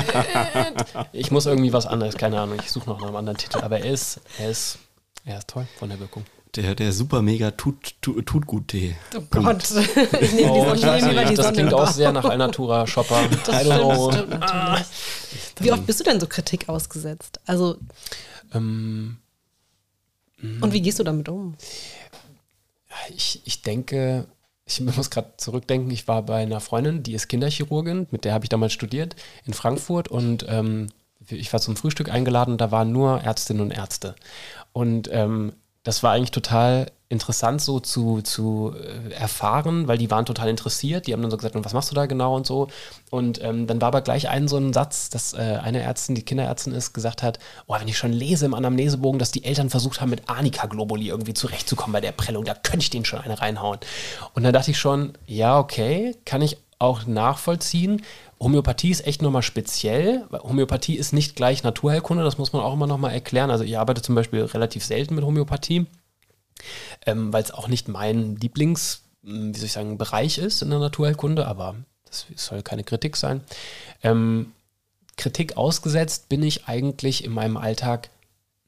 Ich 1.12 1.30
muss 1.30 1.46
irgendwie 1.46 1.72
was 1.72 1.86
anderes, 1.86 2.16
keine 2.16 2.40
Ahnung. 2.40 2.58
Ich 2.60 2.72
suche 2.72 2.90
noch 2.90 2.98
nach 2.98 3.06
einem 3.06 3.16
anderen 3.16 3.38
Titel. 3.38 3.58
Aber 3.58 3.78
er 3.78 3.92
ist, 3.92 4.20
er 4.40 4.50
ist, 4.50 4.78
er 5.24 5.38
ist 5.38 5.48
toll 5.48 5.68
von 5.78 5.88
der 5.88 6.00
Wirkung. 6.00 6.24
Der, 6.56 6.74
der 6.74 6.92
super 6.92 7.22
mega 7.22 7.52
tut, 7.52 7.94
tut, 8.00 8.26
tut 8.26 8.46
gut 8.46 8.68
Tee. 8.68 8.96
Oh 9.16 9.20
Gott. 9.30 9.62
Ich 10.20 10.32
nehme 10.32 10.50
oh, 10.50 10.74
die 10.74 10.80
Sonne, 10.80 10.98
ich 10.98 11.28
nicht, 11.28 11.38
das 11.38 11.52
klingt 11.52 11.74
auch 11.74 11.90
sehr 11.90 12.10
nach 12.10 12.24
Alnatura 12.24 12.86
Shopper. 12.86 13.20
Das 13.46 13.60
stimmt, 13.60 13.82
das 13.82 14.14
stimmt 14.14 14.30
natürlich. 14.30 14.86
Wie 15.60 15.72
oft 15.72 15.86
bist 15.86 16.00
du 16.00 16.04
denn 16.04 16.18
so 16.18 16.26
Kritik 16.26 16.68
ausgesetzt? 16.68 17.40
Also. 17.46 17.76
Ähm, 18.52 19.18
und 20.42 20.72
wie 20.72 20.82
gehst 20.82 20.98
du 20.98 21.04
damit 21.04 21.28
um? 21.28 21.56
Ich, 23.14 23.42
ich 23.44 23.62
denke, 23.62 24.26
ich 24.64 24.80
muss 24.80 25.10
gerade 25.10 25.32
zurückdenken, 25.36 25.90
ich 25.90 26.08
war 26.08 26.22
bei 26.22 26.42
einer 26.42 26.60
Freundin, 26.60 27.02
die 27.02 27.14
ist 27.14 27.28
Kinderchirurgin, 27.28 28.08
mit 28.10 28.24
der 28.24 28.34
habe 28.34 28.44
ich 28.44 28.48
damals 28.48 28.72
studiert 28.72 29.16
in 29.44 29.54
Frankfurt 29.54 30.08
und 30.08 30.44
ähm, 30.48 30.88
ich 31.28 31.52
war 31.52 31.60
zum 31.60 31.76
Frühstück 31.76 32.10
eingeladen 32.10 32.52
und 32.52 32.60
da 32.60 32.70
waren 32.70 32.92
nur 32.92 33.20
Ärztinnen 33.22 33.62
und 33.62 33.70
Ärzte. 33.70 34.14
Und 34.72 35.08
ähm, 35.12 35.52
das 35.86 36.02
war 36.02 36.10
eigentlich 36.10 36.32
total 36.32 36.90
interessant 37.08 37.62
so 37.62 37.78
zu, 37.78 38.20
zu 38.20 38.74
äh, 38.74 39.12
erfahren, 39.12 39.86
weil 39.86 39.98
die 39.98 40.10
waren 40.10 40.26
total 40.26 40.48
interessiert. 40.48 41.06
Die 41.06 41.12
haben 41.12 41.22
dann 41.22 41.30
so 41.30 41.36
gesagt, 41.36 41.54
was 41.54 41.74
machst 41.74 41.92
du 41.92 41.94
da 41.94 42.06
genau 42.06 42.34
und 42.34 42.44
so. 42.44 42.66
Und 43.10 43.40
ähm, 43.40 43.68
dann 43.68 43.80
war 43.80 43.88
aber 43.88 44.00
gleich 44.00 44.28
ein 44.28 44.48
so 44.48 44.56
ein 44.56 44.72
Satz, 44.72 45.10
dass 45.10 45.32
äh, 45.32 45.60
eine 45.62 45.82
Ärztin, 45.82 46.16
die 46.16 46.24
Kinderärztin 46.24 46.72
ist, 46.72 46.92
gesagt 46.92 47.22
hat, 47.22 47.38
oh, 47.68 47.76
wenn 47.78 47.86
ich 47.86 47.96
schon 47.96 48.12
lese 48.12 48.46
im 48.46 48.54
Anamnesebogen, 48.54 49.20
dass 49.20 49.30
die 49.30 49.44
Eltern 49.44 49.70
versucht 49.70 50.00
haben, 50.00 50.10
mit 50.10 50.28
Anika-Globuli 50.28 51.06
irgendwie 51.06 51.34
zurechtzukommen 51.34 51.92
bei 51.92 52.00
der 52.00 52.10
Prellung, 52.10 52.44
da 52.44 52.54
könnte 52.54 52.82
ich 52.82 52.90
denen 52.90 53.04
schon 53.04 53.20
eine 53.20 53.40
reinhauen. 53.40 53.78
Und 54.34 54.42
dann 54.42 54.52
dachte 54.52 54.72
ich 54.72 54.78
schon, 54.78 55.12
ja, 55.24 55.60
okay, 55.60 56.16
kann 56.24 56.42
ich 56.42 56.56
auch 56.80 57.06
nachvollziehen. 57.06 58.02
Homöopathie 58.38 58.90
ist 58.90 59.06
echt 59.06 59.22
nochmal 59.22 59.42
speziell. 59.42 60.26
Homöopathie 60.30 60.96
ist 60.96 61.12
nicht 61.12 61.36
gleich 61.36 61.62
Naturheilkunde, 61.62 62.22
das 62.22 62.38
muss 62.38 62.52
man 62.52 62.62
auch 62.62 62.74
immer 62.74 62.86
nochmal 62.86 63.12
erklären. 63.12 63.50
Also 63.50 63.64
ich 63.64 63.78
arbeite 63.78 64.02
zum 64.02 64.14
Beispiel 64.14 64.42
relativ 64.42 64.84
selten 64.84 65.14
mit 65.14 65.24
Homöopathie, 65.24 65.86
ähm, 67.06 67.32
weil 67.32 67.42
es 67.42 67.50
auch 67.50 67.68
nicht 67.68 67.88
mein 67.88 68.36
Lieblings, 68.36 69.02
hm, 69.24 69.54
wie 69.54 69.58
soll 69.58 69.66
ich 69.66 69.72
sagen, 69.72 69.98
Bereich 69.98 70.38
ist 70.38 70.62
in 70.62 70.70
der 70.70 70.78
Naturheilkunde, 70.78 71.46
aber 71.46 71.76
das 72.04 72.26
soll 72.36 72.62
keine 72.62 72.84
Kritik 72.84 73.16
sein. 73.16 73.40
Ähm, 74.02 74.52
Kritik 75.16 75.56
ausgesetzt 75.56 76.28
bin 76.28 76.42
ich 76.42 76.66
eigentlich 76.66 77.24
in 77.24 77.32
meinem 77.32 77.56
Alltag 77.56 78.10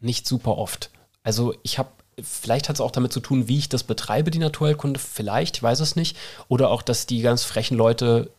nicht 0.01 0.27
super 0.27 0.57
oft. 0.57 0.91
Also 1.23 1.55
ich 1.63 1.79
habe 1.79 1.91
vielleicht 2.23 2.69
hat 2.69 2.77
es 2.77 2.81
auch 2.81 2.91
damit 2.91 3.13
zu 3.13 3.21
tun, 3.21 3.49
wie 3.49 3.59
ich 3.59 3.69
das 3.69 3.85
betreibe, 3.85 4.31
die 4.31 4.39
Naturheilkunde, 4.39 4.99
vielleicht, 4.99 5.59
ich 5.59 5.63
weiß 5.63 5.81
es 5.81 5.95
nicht. 5.95 6.17
Oder 6.49 6.71
auch, 6.71 6.83
dass 6.83 7.07
die 7.07 7.21
ganz 7.21 7.45
frechen 7.45 7.77
Leute 7.77 8.31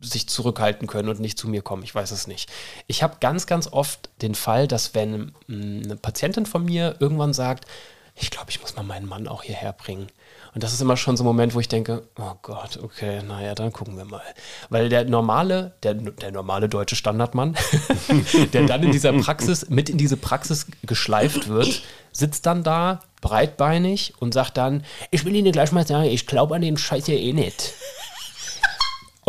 sich 0.00 0.28
zurückhalten 0.28 0.88
können 0.88 1.08
und 1.08 1.20
nicht 1.20 1.38
zu 1.38 1.48
mir 1.48 1.62
kommen. 1.62 1.82
Ich 1.82 1.94
weiß 1.94 2.10
es 2.10 2.26
nicht. 2.26 2.50
Ich 2.86 3.02
habe 3.02 3.16
ganz, 3.20 3.46
ganz 3.46 3.68
oft 3.68 4.10
den 4.22 4.34
Fall, 4.34 4.66
dass 4.66 4.94
wenn 4.94 5.32
hm, 5.46 5.82
eine 5.84 5.96
Patientin 5.96 6.46
von 6.46 6.64
mir 6.64 6.96
irgendwann 7.00 7.32
sagt, 7.32 7.66
ich 8.14 8.30
glaube, 8.30 8.50
ich 8.50 8.60
muss 8.60 8.76
mal 8.76 8.82
meinen 8.82 9.08
Mann 9.08 9.28
auch 9.28 9.42
hierher 9.42 9.72
bringen. 9.72 10.08
Und 10.54 10.64
das 10.64 10.72
ist 10.72 10.80
immer 10.80 10.96
schon 10.96 11.16
so 11.16 11.22
ein 11.22 11.26
Moment, 11.26 11.54
wo 11.54 11.60
ich 11.60 11.68
denke, 11.68 12.02
oh 12.18 12.34
Gott, 12.42 12.78
okay, 12.82 13.22
naja, 13.22 13.54
dann 13.54 13.72
gucken 13.72 13.96
wir 13.96 14.04
mal. 14.04 14.22
Weil 14.68 14.88
der 14.88 15.04
normale, 15.04 15.74
der, 15.82 15.94
der 15.94 16.32
normale 16.32 16.68
deutsche 16.68 16.96
Standardmann, 16.96 17.56
der 18.52 18.66
dann 18.66 18.82
in 18.82 18.92
dieser 18.92 19.12
Praxis, 19.12 19.68
mit 19.70 19.88
in 19.88 19.96
diese 19.96 20.16
Praxis 20.16 20.66
geschleift 20.82 21.48
wird, 21.48 21.82
sitzt 22.12 22.46
dann 22.46 22.64
da, 22.64 23.00
breitbeinig 23.20 24.14
und 24.18 24.34
sagt 24.34 24.56
dann, 24.56 24.84
ich 25.10 25.24
will 25.24 25.34
Ihnen 25.36 25.52
gleich 25.52 25.72
mal 25.72 25.86
sagen, 25.86 26.08
ich 26.08 26.26
glaube 26.26 26.56
an 26.56 26.62
den 26.62 26.76
Scheiß 26.76 27.06
hier 27.06 27.18
eh 27.18 27.32
nicht. 27.32 27.74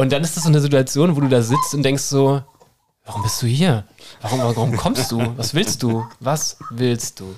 Und 0.01 0.11
dann 0.11 0.23
ist 0.23 0.35
das 0.35 0.45
so 0.45 0.49
eine 0.49 0.59
Situation, 0.59 1.15
wo 1.15 1.21
du 1.21 1.27
da 1.27 1.43
sitzt 1.43 1.75
und 1.75 1.83
denkst 1.83 2.01
so, 2.01 2.41
warum 3.05 3.21
bist 3.21 3.39
du 3.39 3.45
hier? 3.45 3.85
Warum, 4.21 4.39
warum 4.39 4.75
kommst 4.75 5.11
du? 5.11 5.21
Was 5.37 5.53
willst 5.53 5.83
du? 5.83 6.03
Was 6.19 6.57
willst 6.71 7.19
du? 7.19 7.35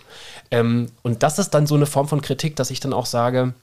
Ähm, 0.49 0.87
und 1.01 1.23
das 1.23 1.39
ist 1.39 1.49
dann 1.49 1.67
so 1.67 1.75
eine 1.75 1.87
Form 1.87 2.07
von 2.07 2.21
Kritik, 2.21 2.55
dass 2.55 2.71
ich 2.71 2.79
dann 2.79 2.93
auch 2.93 3.05
sage, 3.05 3.53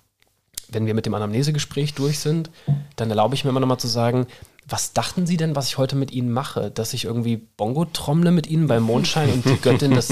wenn 0.69 0.85
wir 0.85 0.93
mit 0.93 1.07
dem 1.07 1.15
Anamnesegespräch 1.15 1.95
durch 1.95 2.19
sind, 2.19 2.51
dann 2.97 3.09
erlaube 3.09 3.35
ich 3.35 3.43
mir 3.43 3.49
immer 3.49 3.61
noch 3.61 3.69
mal 3.69 3.79
zu 3.79 3.89
sagen, 3.89 4.27
was 4.69 4.93
dachten 4.93 5.27
Sie 5.27 5.39
denn, 5.39 5.57
was 5.57 5.69
ich 5.69 5.79
heute 5.79 5.97
mit 5.97 6.11
Ihnen 6.11 6.31
mache? 6.31 6.71
Dass 6.71 6.93
ich 6.93 7.07
irgendwie 7.07 7.39
Bongo 7.39 7.87
trommle 7.87 8.33
mit 8.33 8.49
Ihnen 8.49 8.67
beim 8.67 8.83
Mondschein 8.83 9.33
und 9.33 9.47
die 9.47 9.57
Göttin 9.57 9.93
des, 9.93 10.09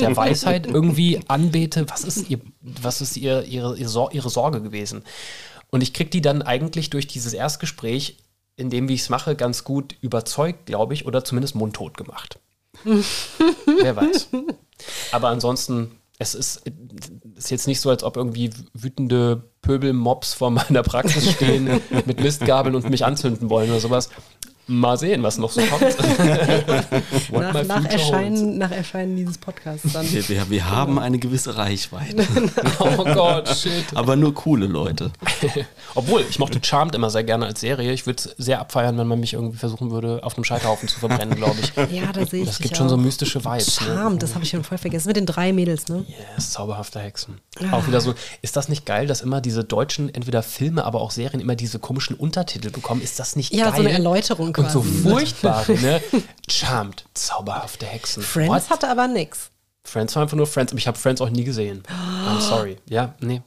der 0.00 0.16
Weisheit 0.16 0.66
irgendwie 0.66 1.20
anbete? 1.28 1.90
Was 1.90 2.04
ist, 2.04 2.30
ihr, 2.30 2.40
was 2.62 3.02
ist 3.02 3.18
ihr, 3.18 3.44
ihre, 3.44 3.76
ihre 3.78 4.30
Sorge 4.30 4.62
gewesen? 4.62 5.02
Und 5.68 5.82
ich 5.82 5.92
kriege 5.92 6.08
die 6.08 6.22
dann 6.22 6.40
eigentlich 6.40 6.88
durch 6.88 7.06
dieses 7.06 7.34
Erstgespräch, 7.34 8.16
in 8.60 8.70
dem, 8.70 8.88
wie 8.88 8.94
ich 8.94 9.02
es 9.02 9.08
mache, 9.08 9.34
ganz 9.34 9.64
gut 9.64 9.96
überzeugt, 10.00 10.66
glaube 10.66 10.94
ich, 10.94 11.06
oder 11.06 11.24
zumindest 11.24 11.54
mundtot 11.54 11.96
gemacht. 11.96 12.38
Wer 12.84 13.96
weiß. 13.96 14.28
Aber 15.12 15.28
ansonsten 15.28 16.00
es 16.20 16.34
ist, 16.34 16.62
ist 17.34 17.50
jetzt 17.50 17.66
nicht 17.66 17.80
so, 17.80 17.88
als 17.88 18.04
ob 18.04 18.18
irgendwie 18.18 18.50
wütende 18.74 19.42
Pöbelmobs 19.62 20.34
vor 20.34 20.50
meiner 20.50 20.82
Praxis 20.82 21.32
stehen 21.32 21.80
mit 22.04 22.20
Mistgabeln 22.20 22.74
und 22.74 22.90
mich 22.90 23.06
anzünden 23.06 23.48
wollen 23.48 23.70
oder 23.70 23.80
sowas. 23.80 24.10
Mal 24.70 24.96
sehen, 24.98 25.24
was 25.24 25.36
noch 25.36 25.50
so 25.50 25.60
kommt. 25.62 25.82
nach, 27.32 27.64
nach, 27.64 27.84
Erscheinen, 27.86 28.56
nach, 28.56 28.70
Erscheinen, 28.70 29.16
dieses 29.16 29.36
Podcasts 29.36 29.92
dann. 29.92 30.08
Wir, 30.08 30.28
wir, 30.28 30.48
wir 30.48 30.70
haben 30.70 31.00
eine 31.00 31.18
gewisse 31.18 31.56
Reichweite. 31.56 32.24
oh 32.78 33.02
Gott, 33.02 33.48
shit. 33.48 33.84
Aber 33.94 34.14
nur 34.14 34.32
coole 34.32 34.66
Leute. 34.66 35.10
Obwohl, 35.96 36.24
ich 36.30 36.38
mochte 36.38 36.60
Charmed 36.62 36.94
immer 36.94 37.10
sehr 37.10 37.24
gerne 37.24 37.46
als 37.46 37.58
Serie. 37.58 37.92
Ich 37.92 38.06
würde 38.06 38.22
es 38.22 38.36
sehr 38.38 38.60
abfeiern, 38.60 38.96
wenn 38.96 39.08
man 39.08 39.18
mich 39.18 39.32
irgendwie 39.32 39.58
versuchen 39.58 39.90
würde, 39.90 40.20
auf 40.22 40.36
einem 40.36 40.44
Scheiterhaufen 40.44 40.88
zu 40.88 41.00
verbrennen, 41.00 41.34
glaube 41.34 41.56
ich. 41.60 41.72
Ja, 41.92 42.12
da 42.12 42.24
sehe 42.24 42.42
ich 42.42 42.48
Das 42.48 42.60
gibt 42.60 42.76
schon 42.76 42.86
auch. 42.86 42.90
so 42.90 42.96
mystische 42.96 43.44
Vibes. 43.44 43.80
Ne? 43.80 43.86
Charmed, 43.88 44.12
ne? 44.12 44.18
das 44.20 44.34
habe 44.34 44.44
ich 44.44 44.50
schon 44.50 44.62
voll 44.62 44.78
vergessen. 44.78 45.08
Mit 45.08 45.16
den 45.16 45.26
drei 45.26 45.52
Mädels, 45.52 45.88
ne? 45.88 46.06
Yes, 46.36 46.52
zauberhafte 46.52 47.00
Hexen. 47.00 47.40
Ah. 47.58 47.76
Auch 47.76 47.88
wieder 47.88 48.00
so, 48.00 48.14
ist 48.40 48.56
das 48.56 48.68
nicht 48.68 48.86
geil, 48.86 49.08
dass 49.08 49.20
immer 49.20 49.40
diese 49.40 49.64
deutschen, 49.64 50.14
entweder 50.14 50.44
Filme, 50.44 50.84
aber 50.84 51.00
auch 51.00 51.10
Serien, 51.10 51.40
immer 51.40 51.56
diese 51.56 51.80
komischen 51.80 52.14
Untertitel 52.14 52.70
bekommen? 52.70 53.02
Ist 53.02 53.18
das 53.18 53.34
nicht 53.34 53.52
ja, 53.52 53.64
geil? 53.64 53.72
Ja, 53.72 53.76
so 53.76 53.82
eine 53.82 53.92
Erläuterung 53.92 54.52
und 54.60 54.70
so 54.70 54.82
furchtbar, 54.82 55.64
ne? 55.68 56.00
Charmed, 56.48 57.04
zauberhafte 57.14 57.86
Hexen. 57.86 58.22
Friends 58.22 58.50
What? 58.50 58.70
hatte 58.70 58.88
aber 58.88 59.08
nix. 59.08 59.50
Friends 59.84 60.14
war 60.14 60.22
einfach 60.22 60.36
nur 60.36 60.46
Friends. 60.46 60.72
Ich 60.74 60.86
habe 60.86 60.98
Friends 60.98 61.20
auch 61.20 61.30
nie 61.30 61.44
gesehen. 61.44 61.82
I'm 61.88 62.40
sorry. 62.40 62.76
Ja, 62.88 63.14
nee. 63.20 63.42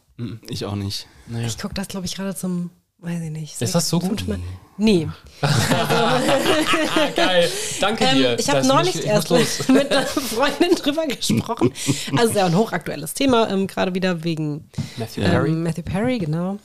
Ich 0.50 0.66
auch 0.66 0.76
nicht. 0.76 1.08
Naja. 1.28 1.48
Ich 1.48 1.58
gucke 1.58 1.74
das, 1.74 1.88
glaube 1.88 2.06
ich, 2.06 2.16
gerade 2.16 2.36
zum, 2.36 2.70
weiß 3.00 3.22
ich 3.22 3.32
nicht. 3.32 3.62
Ist 3.62 3.76
das 3.76 3.90
so 3.90 4.00
gut? 4.00 4.28
Mal. 4.28 4.40
Nee. 4.78 5.08
Also, 5.42 5.56
Geil. 7.16 7.50
Danke 7.80 8.06
ähm, 8.06 8.18
dir. 8.18 8.40
Ich 8.40 8.50
habe 8.50 8.66
neulich 8.66 8.96
ich 8.96 9.06
erst 9.06 9.30
mit 9.70 9.92
einer 9.92 10.06
Freundin 10.06 10.76
drüber 10.76 11.06
gesprochen. 11.06 11.72
Also 12.18 12.34
sehr 12.34 12.46
ein 12.46 12.58
hochaktuelles 12.58 13.14
Thema, 13.14 13.50
ähm, 13.50 13.68
gerade 13.68 13.94
wieder 13.94 14.24
wegen 14.24 14.70
Matthew 14.98 15.22
Perry. 15.22 15.50
Ähm, 15.50 15.64
Matthew 15.64 15.84
Perry, 15.84 16.18
genau. 16.18 16.58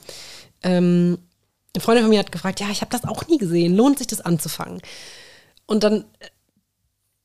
Ähm, 0.63 1.19
eine 1.73 1.81
Freundin 1.81 2.03
von 2.03 2.09
mir 2.09 2.19
hat 2.19 2.31
gefragt, 2.31 2.59
ja, 2.59 2.69
ich 2.69 2.81
habe 2.81 2.91
das 2.91 3.03
auch 3.03 3.27
nie 3.27 3.37
gesehen, 3.37 3.75
lohnt 3.75 3.97
sich 3.99 4.07
das 4.07 4.21
anzufangen? 4.21 4.81
Und 5.65 5.83
dann 5.83 6.01
äh, 6.19 6.27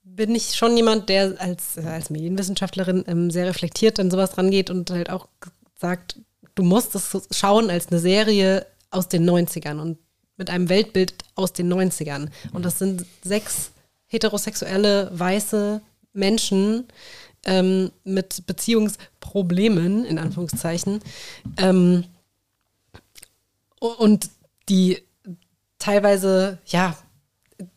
bin 0.02 0.34
ich 0.34 0.54
schon 0.54 0.76
jemand, 0.76 1.08
der 1.08 1.34
als, 1.38 1.76
äh, 1.76 1.82
als 1.82 2.10
Medienwissenschaftlerin 2.10 3.04
ähm, 3.06 3.30
sehr 3.30 3.46
reflektiert 3.46 3.98
an 3.98 4.10
sowas 4.10 4.36
rangeht 4.36 4.70
und 4.70 4.90
halt 4.90 5.10
auch 5.10 5.28
sagt, 5.76 6.16
du 6.54 6.62
musst 6.62 6.94
es 6.94 7.16
schauen 7.30 7.70
als 7.70 7.88
eine 7.88 8.00
Serie 8.00 8.66
aus 8.90 9.08
den 9.08 9.28
90ern 9.28 9.80
und 9.80 9.98
mit 10.36 10.50
einem 10.50 10.68
Weltbild 10.68 11.14
aus 11.34 11.52
den 11.52 11.72
90ern. 11.72 12.28
Und 12.52 12.64
das 12.64 12.78
sind 12.78 13.06
sechs 13.22 13.70
heterosexuelle, 14.06 15.10
weiße 15.12 15.80
Menschen 16.12 16.86
ähm, 17.44 17.90
mit 18.04 18.46
Beziehungsproblemen, 18.46 20.04
in 20.04 20.18
Anführungszeichen. 20.18 21.00
Ähm, 21.56 22.04
und 23.78 24.30
die 24.68 25.02
teilweise, 25.78 26.58
ja, 26.66 26.96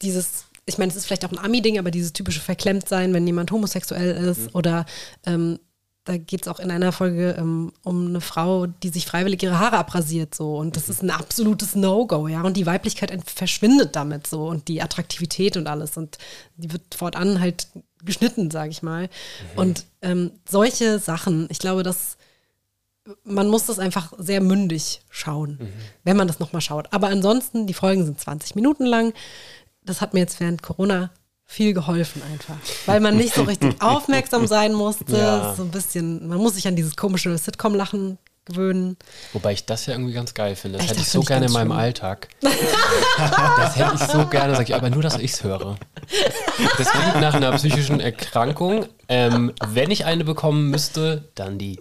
dieses, 0.01 0.45
ich 0.65 0.77
meine, 0.77 0.91
es 0.91 0.97
ist 0.97 1.05
vielleicht 1.05 1.25
auch 1.25 1.31
ein 1.31 1.39
Ami-Ding, 1.39 1.77
aber 1.79 1.91
dieses 1.91 2.13
typische 2.13 2.39
Verklemmtsein, 2.39 3.13
wenn 3.13 3.27
jemand 3.27 3.51
homosexuell 3.51 4.11
ist 4.11 4.41
mhm. 4.41 4.49
oder 4.53 4.85
ähm, 5.25 5.59
da 6.07 6.15
geht 6.15 6.43
es 6.43 6.47
auch 6.47 6.59
in 6.59 6.71
einer 6.71 6.93
Folge 6.93 7.35
ähm, 7.37 7.73
um 7.83 8.07
eine 8.07 8.21
Frau, 8.21 8.65
die 8.65 8.89
sich 8.89 9.05
freiwillig 9.05 9.43
ihre 9.43 9.59
Haare 9.59 9.77
abrasiert 9.77 10.33
so. 10.33 10.55
Und 10.55 10.77
das 10.77 10.87
ist 10.87 11.03
ein 11.03 11.11
absolutes 11.11 11.75
No-Go, 11.75 12.29
ja. 12.29 12.41
Und 12.43 12.55
die 12.55 12.65
Weiblichkeit 12.65 13.11
verschwindet 13.29 13.95
damit 13.97 14.25
so. 14.25 14.47
Und 14.47 14.69
die 14.69 14.81
Attraktivität 14.81 15.57
und 15.57 15.67
alles. 15.67 15.97
Und 15.97 16.17
die 16.55 16.71
wird 16.71 16.95
fortan 16.95 17.41
halt 17.41 17.67
geschnitten, 18.05 18.51
sage 18.51 18.71
ich 18.71 18.81
mal. 18.81 19.03
Mhm. 19.03 19.59
und 19.59 19.85
ähm, 20.01 20.31
solche 20.47 20.99
Sachen, 20.99 21.47
ich 21.49 21.59
glaube, 21.59 21.83
dass 21.83 22.17
man 23.23 23.47
muss 23.47 23.65
das 23.65 23.79
einfach 23.79 24.13
sehr 24.17 24.41
mündig 24.41 25.01
schauen, 25.09 25.57
mhm. 25.59 25.73
wenn 26.03 26.17
man 26.17 26.27
das 26.27 26.39
nochmal 26.39 26.61
schaut. 26.61 26.91
Aber 26.93 27.07
ansonsten, 27.07 27.67
die 27.67 27.73
Folgen 27.73 28.05
sind 28.05 28.19
20 28.19 28.55
Minuten 28.55 28.85
lang. 28.85 29.13
Das 29.83 30.01
hat 30.01 30.13
mir 30.13 30.19
jetzt 30.19 30.39
während 30.39 30.61
Corona 30.61 31.11
viel 31.45 31.73
geholfen 31.73 32.21
einfach, 32.29 32.57
weil 32.85 32.99
man 32.99 33.15
nicht 33.15 33.33
so 33.33 33.43
richtig 33.43 33.75
aufmerksam 33.81 34.47
sein 34.47 34.73
musste. 34.73 35.17
Ja. 35.17 35.53
So 35.55 35.63
ein 35.63 35.71
bisschen, 35.71 36.27
man 36.27 36.39
muss 36.39 36.55
sich 36.55 36.67
an 36.67 36.75
dieses 36.75 36.97
komische 36.97 37.37
Sitcom-Lachen 37.37 38.17
gewöhnen. 38.47 38.97
Wobei 39.33 39.53
ich 39.53 39.65
das 39.65 39.85
ja 39.85 39.93
irgendwie 39.93 40.13
ganz 40.13 40.33
geil 40.33 40.55
finde. 40.55 40.77
Das 40.77 40.85
Echt, 40.85 40.91
hätte 40.91 40.99
das 40.99 41.07
ich 41.07 41.13
so 41.13 41.21
ich 41.21 41.27
gerne 41.27 41.45
in 41.45 41.51
meinem 41.51 41.71
schön. 41.71 41.79
Alltag. 41.79 42.29
das 42.41 43.75
hätte 43.75 43.95
ich 43.95 44.01
so 44.01 44.25
gerne, 44.27 44.55
sag 44.55 44.67
ich, 44.67 44.75
aber 44.75 44.89
nur, 44.89 45.03
dass 45.03 45.17
ich 45.17 45.33
es 45.33 45.43
höre. 45.43 45.77
Das 46.77 46.89
klingt 46.89 47.21
nach 47.21 47.33
einer 47.33 47.51
psychischen 47.53 47.99
Erkrankung. 47.99 48.85
Ähm, 49.09 49.53
wenn 49.67 49.91
ich 49.91 50.05
eine 50.05 50.23
bekommen 50.23 50.69
müsste, 50.69 51.29
dann 51.35 51.57
die. 51.57 51.79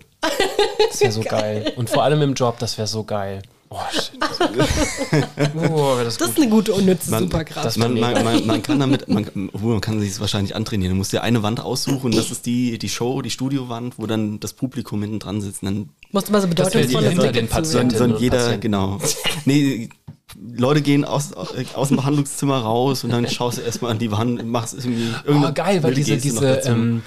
Das 0.89 1.01
wäre 1.01 1.13
so 1.13 1.21
geil. 1.29 1.63
geil. 1.65 1.73
Und 1.77 1.91
vor 1.91 2.03
allem 2.03 2.23
im 2.23 2.35
Job, 2.35 2.59
das 2.59 2.79
wäre 2.79 2.89
so 2.89 3.05
geil. 3.05 3.43
Oh, 3.69 3.79
shit. 3.91 4.13
oh, 5.73 5.97
das, 6.03 6.19
das 6.19 6.29
ist 6.31 6.37
eine 6.37 6.49
gute 6.49 6.73
unnütze 6.73 7.11
man, 7.11 7.25
Superkraft. 7.25 7.77
Man, 7.79 7.99
man, 7.99 8.25
man, 8.25 8.47
man, 8.47 8.63
kann 8.63 8.79
damit, 8.79 9.09
man, 9.09 9.29
man 9.35 9.81
kann 9.81 9.99
sich 10.01 10.11
es 10.11 10.21
wahrscheinlich 10.21 10.55
antrainieren. 10.55 10.93
Du 10.93 10.97
musst 10.97 11.13
dir 11.13 11.23
eine 11.23 11.43
Wand 11.43 11.61
aussuchen, 11.61 12.13
das 12.13 12.31
ist 12.31 12.47
die, 12.47 12.79
die 12.79 12.89
Show, 12.89 13.23
die 13.23 13.31
Studiowand, 13.31 13.99
wo 13.99 14.07
dann 14.07 14.39
das 14.39 14.53
Publikum 14.53 15.03
hinten 15.03 15.19
dran 15.19 15.41
sitzt. 15.41 15.65
Dann 15.65 15.91
musst 16.13 16.29
du 16.29 16.33
mal 16.33 16.41
so 16.41 16.49
bedeutungsvolle 16.49 17.11
Blicke 17.11 17.33
den 17.33 17.49
Patienten. 17.49 17.97
So, 17.97 18.05
jeder, 18.19 18.57
genau. 18.59 19.01
Nee, 19.47 19.89
Leute 20.35 20.83
gehen 20.83 21.05
aus, 21.05 21.33
aus 21.33 21.89
dem 21.89 21.97
Behandlungszimmer 21.97 22.59
raus 22.59 23.05
und 23.05 23.11
dann 23.11 23.29
schaust 23.29 23.59
du 23.59 23.63
erstmal 23.63 23.93
an 23.93 24.01
die 24.01 24.11
Wand 24.11 24.41
und 24.41 24.49
machst 24.49 24.75
irgendwie 24.75 25.15
irgendeine. 25.25 25.49
Oh, 25.49 25.53
geil, 25.55 25.83
weil 25.85 25.95
diese, 25.95 26.17
diese 26.17 26.45
ähm, 26.65 27.03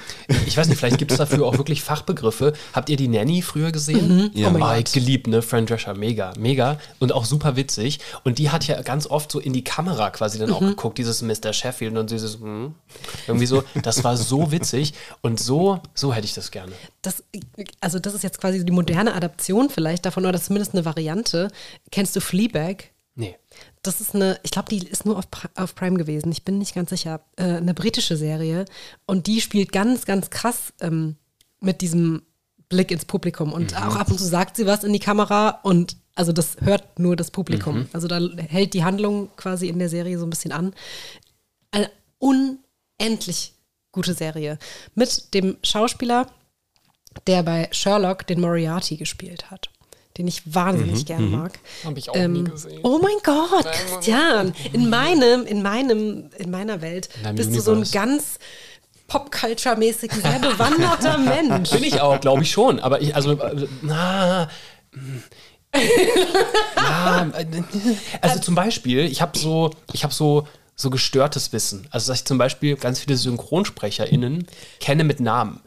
ich 0.47 0.55
weiß 0.55 0.69
nicht, 0.69 0.77
vielleicht 0.77 0.97
gibt 0.97 1.11
es 1.11 1.17
dafür 1.17 1.45
auch 1.45 1.57
wirklich 1.57 1.83
Fachbegriffe. 1.83 2.53
Habt 2.73 2.89
ihr 2.89 2.95
die 2.95 3.09
Nanny 3.09 3.41
früher 3.41 3.73
gesehen? 3.73 4.07
Mhm. 4.07 4.31
Ja. 4.33 4.51
Oh, 4.51 4.57
oh 4.57 4.83
geliebt, 4.93 5.27
ne? 5.27 5.41
Fran 5.41 5.65
Drescher, 5.65 5.95
mega, 5.95 6.33
mega. 6.39 6.79
Und 6.99 7.11
auch 7.11 7.25
super 7.25 7.57
witzig. 7.57 7.99
Und 8.23 8.39
die 8.39 8.51
hat 8.51 8.65
ja 8.67 8.81
ganz 8.81 9.05
oft 9.05 9.31
so 9.31 9.39
in 9.39 9.51
die 9.51 9.65
Kamera 9.65 10.11
quasi 10.11 10.39
dann 10.39 10.51
auch 10.51 10.61
mhm. 10.61 10.69
geguckt, 10.69 10.97
dieses 10.97 11.21
Mr. 11.21 11.51
Sheffield 11.51 11.97
und 11.97 12.09
dieses, 12.11 12.39
hm, 12.39 12.73
irgendwie 13.27 13.47
so. 13.47 13.63
Das 13.83 14.03
war 14.05 14.15
so 14.15 14.51
witzig 14.53 14.93
und 15.21 15.41
so, 15.41 15.81
so 15.93 16.13
hätte 16.13 16.25
ich 16.25 16.33
das 16.33 16.51
gerne. 16.51 16.71
Das, 17.01 17.21
also, 17.81 17.99
das 17.99 18.13
ist 18.13 18.23
jetzt 18.23 18.39
quasi 18.39 18.63
die 18.63 18.71
moderne 18.71 19.13
Adaption 19.13 19.69
vielleicht 19.69 20.05
davon, 20.05 20.25
oder 20.25 20.41
zumindest 20.41 20.73
eine 20.73 20.85
Variante. 20.85 21.49
Kennst 21.91 22.15
du 22.15 22.21
Fleabag? 22.21 22.91
Das 23.81 24.01
ist 24.01 24.13
eine, 24.13 24.39
ich 24.43 24.51
glaube, 24.51 24.69
die 24.69 24.85
ist 24.85 25.05
nur 25.05 25.17
auf, 25.17 25.25
auf 25.55 25.73
Prime 25.73 25.97
gewesen. 25.97 26.31
Ich 26.31 26.43
bin 26.43 26.57
nicht 26.57 26.75
ganz 26.75 26.89
sicher. 26.89 27.21
Äh, 27.37 27.43
eine 27.43 27.73
britische 27.73 28.17
Serie. 28.17 28.65
Und 29.05 29.27
die 29.27 29.39
spielt 29.39 29.71
ganz, 29.71 30.05
ganz 30.05 30.29
krass 30.29 30.73
ähm, 30.81 31.15
mit 31.61 31.81
diesem 31.81 32.23
Blick 32.67 32.91
ins 32.91 33.05
Publikum. 33.05 33.53
Und 33.53 33.71
mhm. 33.71 33.77
auch 33.77 33.95
ab 33.95 34.09
und 34.11 34.17
zu 34.17 34.25
sagt 34.25 34.57
sie 34.57 34.65
was 34.65 34.83
in 34.83 34.93
die 34.93 34.99
Kamera 34.99 35.59
und 35.63 35.95
also 36.15 36.33
das 36.33 36.57
hört 36.59 36.99
nur 36.99 37.15
das 37.15 37.31
Publikum. 37.31 37.79
Mhm. 37.79 37.89
Also 37.93 38.07
da 38.09 38.19
hält 38.19 38.73
die 38.73 38.83
Handlung 38.83 39.29
quasi 39.37 39.69
in 39.69 39.79
der 39.79 39.87
Serie 39.87 40.19
so 40.19 40.25
ein 40.25 40.29
bisschen 40.29 40.51
an. 40.51 40.73
Eine 41.71 41.89
unendlich 42.17 43.53
gute 43.93 44.13
Serie. 44.13 44.59
Mit 44.95 45.33
dem 45.33 45.57
Schauspieler, 45.63 46.29
der 47.27 47.43
bei 47.43 47.69
Sherlock 47.71 48.27
den 48.27 48.41
Moriarty 48.41 48.97
gespielt 48.97 49.49
hat 49.49 49.69
den 50.19 50.27
ich 50.27 50.53
wahnsinnig 50.53 50.99
mhm, 50.99 51.05
gern 51.05 51.25
mhm. 51.25 51.31
mag. 51.31 51.59
Habe 51.85 51.97
ich 51.97 52.09
auch 52.09 52.15
ähm, 52.15 52.33
nie 52.33 52.43
gesehen. 52.43 52.81
Oh 52.83 52.99
mein 53.01 53.17
Gott, 53.23 53.65
Christian, 53.71 54.53
in 54.73 54.89
meinem, 54.89 55.45
in 55.45 55.61
meinem, 55.61 56.29
in 56.37 56.51
meiner 56.51 56.81
Welt 56.81 57.09
in 57.23 57.35
bist 57.35 57.49
Universe. 57.49 57.71
du 57.71 57.81
so 57.81 57.81
ein 57.81 57.89
ganz 57.91 58.37
Popculture-mäßig 59.07 60.11
sehr 60.11 60.39
bewanderter 60.39 61.17
Mensch. 61.49 61.69
Bin 61.69 61.83
ich 61.83 62.01
auch, 62.01 62.19
glaube 62.19 62.43
ich 62.43 62.51
schon. 62.51 62.79
Aber 62.81 63.01
ich, 63.01 63.15
also, 63.15 63.39
na, 63.81 64.49
na, 66.75 67.31
also 68.21 68.39
zum 68.39 68.55
Beispiel, 68.55 69.05
ich 69.05 69.21
habe 69.21 69.39
so, 69.39 69.71
ich 69.93 70.03
habe 70.03 70.13
so 70.13 70.47
so 70.79 70.89
gestörtes 70.89 71.51
Wissen. 71.51 71.87
Also, 71.91 72.09
dass 72.09 72.19
ich 72.19 72.25
zum 72.25 72.37
Beispiel 72.37 72.77
ganz 72.77 73.01
viele 73.01 73.17
SynchronsprecherInnen 73.17 74.47
kenne 74.79 75.03
mit 75.03 75.19
Namen. 75.19 75.59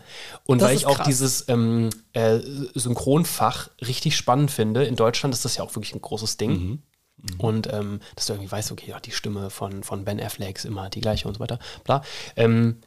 Und 0.44 0.62
das 0.62 0.68
weil 0.68 0.76
ich 0.76 0.86
auch 0.86 1.00
dieses 1.00 1.48
ähm, 1.48 1.90
äh, 2.14 2.38
Synchronfach 2.74 3.68
richtig 3.86 4.16
spannend 4.16 4.50
finde, 4.50 4.84
in 4.84 4.96
Deutschland 4.96 5.34
ist 5.34 5.44
das 5.44 5.58
ja 5.58 5.64
auch 5.64 5.74
wirklich 5.76 5.94
ein 5.94 6.00
großes 6.00 6.38
Ding. 6.38 6.50
Mhm. 6.52 6.82
Mhm. 7.18 7.40
Und 7.40 7.72
ähm, 7.72 8.00
dass 8.16 8.24
du 8.24 8.32
irgendwie 8.32 8.50
weißt, 8.50 8.72
okay, 8.72 8.88
ja, 8.88 9.00
die 9.00 9.10
Stimme 9.10 9.50
von, 9.50 9.82
von 9.82 10.06
Ben 10.06 10.18
Affleck 10.18 10.56
ist 10.56 10.64
immer 10.64 10.88
die 10.88 11.02
gleiche 11.02 11.28
und 11.28 11.34
so 11.34 11.40
weiter. 11.40 11.58
Bla. 11.84 12.02
Ähm, 12.34 12.78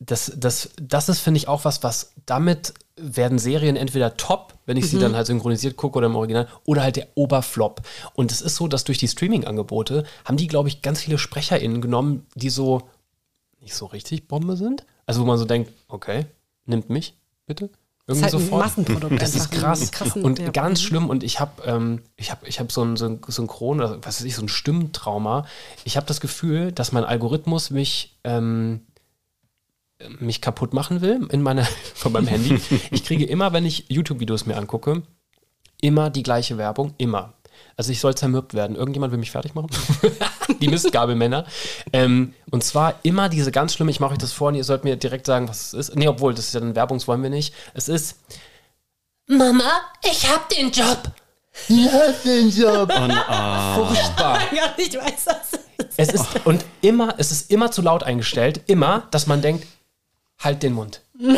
das, 0.00 0.32
das, 0.36 0.70
das 0.80 1.08
ist, 1.08 1.20
finde 1.20 1.38
ich, 1.38 1.48
auch 1.48 1.64
was, 1.64 1.82
was 1.82 2.12
damit 2.26 2.74
werden 2.96 3.38
Serien 3.38 3.76
entweder 3.76 4.16
top, 4.16 4.54
wenn 4.66 4.76
ich 4.76 4.84
mhm. 4.84 4.88
sie 4.88 4.98
dann 4.98 5.16
halt 5.16 5.26
synchronisiert 5.26 5.76
gucke 5.76 5.98
oder 5.98 6.06
im 6.06 6.16
Original, 6.16 6.48
oder 6.64 6.82
halt 6.82 6.96
der 6.96 7.08
Oberflop. 7.14 7.82
Und 8.14 8.32
es 8.32 8.40
ist 8.40 8.56
so, 8.56 8.68
dass 8.68 8.84
durch 8.84 8.98
die 8.98 9.08
Streaming-Angebote 9.08 10.04
haben 10.24 10.36
die, 10.36 10.46
glaube 10.46 10.68
ich, 10.68 10.82
ganz 10.82 11.00
viele 11.00 11.18
SprecherInnen 11.18 11.80
genommen, 11.80 12.26
die 12.34 12.50
so 12.50 12.82
nicht 13.60 13.74
so 13.74 13.86
richtig 13.86 14.28
Bombe 14.28 14.56
sind. 14.56 14.84
Also 15.06 15.22
wo 15.22 15.24
man 15.24 15.38
so 15.38 15.44
denkt, 15.44 15.72
okay, 15.88 16.26
nimmt 16.66 16.90
mich, 16.90 17.14
bitte. 17.46 17.70
Irgendwie 18.08 18.22
das 18.22 18.32
ist 18.32 18.34
halt 18.34 18.44
sofort. 18.44 18.62
Ein 18.62 18.68
Massenprodukt 18.68 19.22
das 19.22 19.34
ist 19.34 19.50
krass. 19.50 19.90
Krassen, 19.90 20.22
und 20.22 20.38
ja. 20.38 20.50
ganz 20.50 20.80
schlimm. 20.80 21.10
Und 21.10 21.22
ich 21.22 21.40
habe 21.40 21.62
ähm, 21.64 22.02
ich 22.16 22.30
hab, 22.30 22.46
ich 22.48 22.58
hab 22.58 22.72
so 22.72 22.82
ein 22.82 22.96
Synchron, 22.96 23.80
was 23.80 24.20
weiß 24.20 24.24
ich, 24.24 24.34
so 24.34 24.42
ein 24.42 24.48
Stimmtrauma. 24.48 25.44
Ich 25.84 25.96
habe 25.98 26.06
das 26.06 26.20
Gefühl, 26.20 26.72
dass 26.72 26.92
mein 26.92 27.04
Algorithmus 27.04 27.70
mich 27.70 28.18
ähm, 28.24 28.80
mich 30.20 30.40
kaputt 30.40 30.72
machen 30.72 31.00
will 31.00 31.28
in 31.30 31.42
meiner, 31.42 31.64
von 31.94 32.12
meinem 32.12 32.28
Handy. 32.28 32.60
Ich 32.90 33.04
kriege 33.04 33.24
immer, 33.24 33.52
wenn 33.52 33.66
ich 33.66 33.86
YouTube-Videos 33.88 34.46
mir 34.46 34.56
angucke, 34.56 35.02
immer 35.80 36.10
die 36.10 36.22
gleiche 36.22 36.58
Werbung, 36.58 36.94
immer. 36.98 37.34
Also 37.76 37.92
ich 37.92 38.00
soll 38.00 38.14
zermürbt 38.14 38.54
werden. 38.54 38.76
Irgendjemand 38.76 39.12
will 39.12 39.18
mich 39.18 39.30
fertig 39.30 39.54
machen? 39.54 39.70
die 40.60 40.68
Mistgabelmänner. 40.68 41.46
Ähm, 41.92 42.34
und 42.50 42.62
zwar 42.64 42.94
immer 43.02 43.28
diese 43.28 43.50
ganz 43.50 43.74
schlimme, 43.74 43.90
ich 43.90 44.00
mache 44.00 44.12
euch 44.12 44.18
das 44.18 44.32
vor 44.32 44.48
und 44.48 44.54
ihr 44.54 44.64
sollt 44.64 44.84
mir 44.84 44.96
direkt 44.96 45.26
sagen, 45.26 45.48
was 45.48 45.72
es 45.72 45.88
ist. 45.88 45.96
Nee, 45.96 46.08
obwohl, 46.08 46.34
das 46.34 46.46
ist 46.46 46.54
ja 46.54 46.60
ein 46.60 46.76
Werbungs 46.76 47.08
wollen 47.08 47.22
wir 47.22 47.30
nicht. 47.30 47.54
Es 47.74 47.88
ist 47.88 48.18
Mama, 49.26 49.70
ich 50.02 50.28
hab 50.28 50.48
den 50.48 50.70
Job. 50.70 51.02
Ich 51.68 51.92
hab 51.92 52.22
den 52.22 52.50
Job. 52.50 52.90
Und, 52.96 53.12
oh. 53.12 53.84
Furchtbar. 53.84 54.40
Ja, 54.54 54.74
ich 54.76 54.94
weiß 54.94 55.24
das. 55.24 55.60
Es 55.96 56.08
ist, 56.08 56.26
und 56.44 56.64
immer, 56.80 57.14
es 57.18 57.32
ist 57.32 57.50
immer 57.50 57.70
zu 57.70 57.82
laut 57.82 58.04
eingestellt, 58.04 58.62
immer, 58.66 59.08
dass 59.10 59.26
man 59.26 59.42
denkt, 59.42 59.66
halt 60.38 60.62
den 60.62 60.72
Mund. 60.74 61.02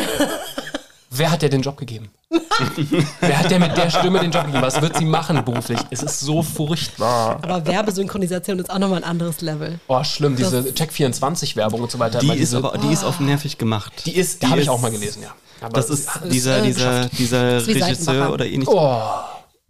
Wer 1.13 1.29
hat 1.29 1.41
dir 1.41 1.49
den 1.49 1.61
Job 1.61 1.75
gegeben? 1.75 2.09
Wer 3.19 3.39
hat 3.39 3.51
dir 3.51 3.59
mit 3.59 3.75
der 3.75 3.89
Stimme 3.89 4.19
den 4.21 4.31
Job 4.31 4.45
gegeben? 4.45 4.63
Was 4.63 4.81
wird 4.81 4.95
sie 4.95 5.03
machen 5.03 5.43
beruflich? 5.43 5.79
Es 5.89 6.01
ist 6.01 6.21
so 6.21 6.41
furchtbar. 6.41 7.39
Aber 7.41 7.65
Werbesynchronisation 7.65 8.59
ist 8.59 8.69
auch 8.69 8.79
nochmal 8.79 8.99
ein 8.99 9.09
anderes 9.09 9.41
Level. 9.41 9.77
Oh, 9.87 10.01
schlimm, 10.05 10.37
diese 10.37 10.59
Check24-Werbung 10.61 11.81
und 11.81 11.91
so 11.91 11.99
weiter. 11.99 12.19
Die 12.19 12.29
ist 12.29 12.39
diese, 12.39 12.57
aber 12.57 12.77
die 12.77 12.93
ist 12.93 13.03
auch 13.03 13.19
nervig 13.19 13.57
gemacht. 13.57 13.91
Die 14.05 14.15
ist, 14.15 14.41
die 14.41 14.47
habe 14.47 14.61
ich 14.61 14.69
auch 14.69 14.79
mal 14.79 14.91
gelesen, 14.91 15.23
ja. 15.23 15.35
Aber 15.59 15.73
das 15.73 15.89
ist 15.89 16.09
dieser, 16.31 16.59
ist, 16.59 16.77
dieser, 16.77 17.05
dieser 17.09 17.67
Regisseur 17.67 18.31
oder 18.31 18.45
ähnlich. 18.45 18.69
Oh. 18.69 19.01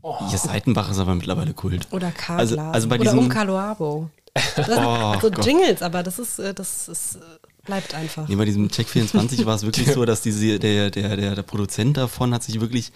Oh. 0.04 0.16
Ja, 0.32 0.38
Seitenbach 0.38 0.92
ist 0.92 1.00
aber 1.00 1.16
mittlerweile 1.16 1.54
Kult. 1.54 1.88
Oder 1.92 2.12
Karl 2.12 2.40
also, 2.40 2.58
also 2.58 2.88
bei 2.88 3.00
Oder 3.00 3.14
Umkaloabo. 3.14 4.10
Das 4.56 4.70
oh, 4.70 5.14
so 5.22 5.28
Jingles, 5.28 5.82
aber 5.82 6.04
das 6.04 6.18
ist, 6.18 6.40
äh, 6.40 6.54
das 6.54 6.88
ist 6.88 7.16
äh, 7.16 7.20
bleibt 7.66 7.94
einfach. 7.94 8.28
Nee, 8.28 8.36
bei 8.36 8.46
diesem 8.46 8.70
Check 8.70 8.88
24 8.88 9.46
war 9.46 9.56
es 9.56 9.64
wirklich 9.64 9.88
so, 9.94 10.06
dass 10.06 10.22
diese, 10.22 10.60
der, 10.60 10.90
der, 10.90 11.16
der, 11.16 11.36
der 11.36 11.44
Produzent 11.44 11.98
davon 11.98 12.34
hat 12.34 12.44
sich 12.44 12.60
wirklich, 12.60 12.92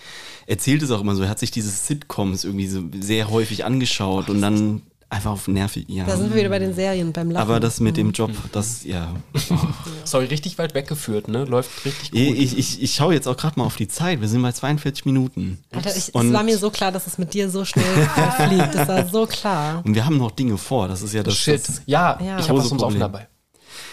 erzählt 0.47 0.81
es 0.81 0.91
auch 0.91 1.01
immer 1.01 1.15
so, 1.15 1.23
er 1.23 1.29
hat 1.29 1.39
sich 1.39 1.51
diese 1.51 1.69
Sitcoms 1.69 2.43
irgendwie 2.43 2.67
so 2.67 2.83
sehr 2.99 3.29
häufig 3.29 3.65
angeschaut 3.65 4.29
und 4.29 4.41
dann 4.41 4.81
einfach 5.09 5.31
auf 5.31 5.47
nervig, 5.47 5.85
ja. 5.87 6.05
Da 6.05 6.17
sind 6.17 6.29
wir 6.29 6.37
wieder 6.37 6.49
bei 6.49 6.59
den 6.59 6.73
Serien, 6.73 7.11
beim 7.13 7.31
Lachen. 7.31 7.47
Aber 7.47 7.59
das 7.59 7.79
mit 7.79 7.97
dem 7.97 8.11
Job, 8.11 8.31
das, 8.51 8.83
ja. 8.83 9.13
Oh. 9.49 9.57
Sorry, 10.03 10.25
richtig 10.25 10.57
weit 10.57 10.73
weggeführt, 10.73 11.27
ne? 11.27 11.45
Läuft 11.45 11.85
richtig 11.85 12.11
gut. 12.11 12.19
Ich, 12.19 12.57
ich, 12.57 12.81
ich 12.81 12.93
schaue 12.93 13.13
jetzt 13.13 13.27
auch 13.27 13.37
gerade 13.37 13.59
mal 13.59 13.65
auf 13.65 13.75
die 13.75 13.87
Zeit. 13.87 14.21
Wir 14.21 14.27
sind 14.27 14.41
bei 14.41 14.51
42 14.51 15.05
Minuten. 15.05 15.59
Alter, 15.71 15.91
ich, 15.91 16.09
es 16.09 16.13
war 16.13 16.43
mir 16.43 16.57
so 16.57 16.69
klar, 16.69 16.91
dass 16.91 17.07
es 17.07 17.17
mit 17.17 17.33
dir 17.33 17.49
so 17.49 17.65
schnell 17.65 17.85
fliegt. 18.47 18.75
Das 18.75 18.87
war 18.87 19.07
so 19.07 19.25
klar. 19.25 19.81
Und 19.85 19.95
wir 19.95 20.05
haben 20.05 20.17
noch 20.17 20.31
Dinge 20.31 20.57
vor. 20.57 20.87
Das 20.87 21.01
ist 21.01 21.13
ja 21.13 21.23
das. 21.23 21.37
Shit. 21.37 21.67
Das 21.67 21.81
ja, 21.85 22.19
ja, 22.21 22.39
ich 22.39 22.49
habe 22.49 22.59
was 22.59 22.67
ums 22.67 22.83
Offen 22.83 22.99
dabei. 22.99 23.27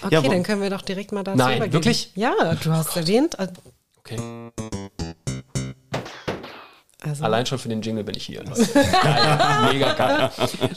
Okay, 0.03 0.15
ja, 0.15 0.21
dann 0.23 0.43
können 0.43 0.63
wir 0.63 0.71
doch 0.71 0.83
direkt 0.83 1.13
mal 1.13 1.23
dazu 1.23 1.39
Nein, 1.39 1.57
übergehen. 1.59 1.73
wirklich? 1.73 2.13
Ja, 2.15 2.55
du 2.55 2.73
hast 2.73 2.97
erwähnt. 2.97 3.39
Äh, 3.39 3.49
okay. 3.99 4.19
Also. 7.05 7.25
Allein 7.25 7.47
schon 7.47 7.59
für 7.59 7.69
den 7.69 7.83
Jingle 7.83 8.05
bin 8.05 8.15
ich 8.15 8.25
hier. 8.25 8.45
geil, 8.45 9.73
mega 9.73 9.93
geil. 9.95 10.31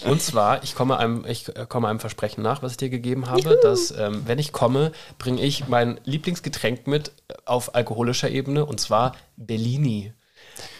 Und 0.06 0.22
zwar, 0.24 0.64
ich 0.64 0.74
komme, 0.74 0.98
einem, 0.98 1.24
ich 1.28 1.52
komme 1.70 1.88
einem 1.88 2.00
Versprechen 2.00 2.42
nach, 2.42 2.64
was 2.64 2.72
ich 2.72 2.78
dir 2.78 2.90
gegeben 2.90 3.30
habe, 3.30 3.42
Juhu. 3.42 3.62
dass, 3.62 3.92
ähm, 3.92 4.24
wenn 4.26 4.40
ich 4.40 4.52
komme, 4.52 4.92
bringe 5.20 5.42
ich 5.42 5.68
mein 5.68 6.00
Lieblingsgetränk 6.04 6.88
mit 6.88 7.12
auf 7.46 7.76
alkoholischer 7.76 8.30
Ebene 8.30 8.66
und 8.66 8.80
zwar 8.80 9.16
Bellini. 9.38 10.14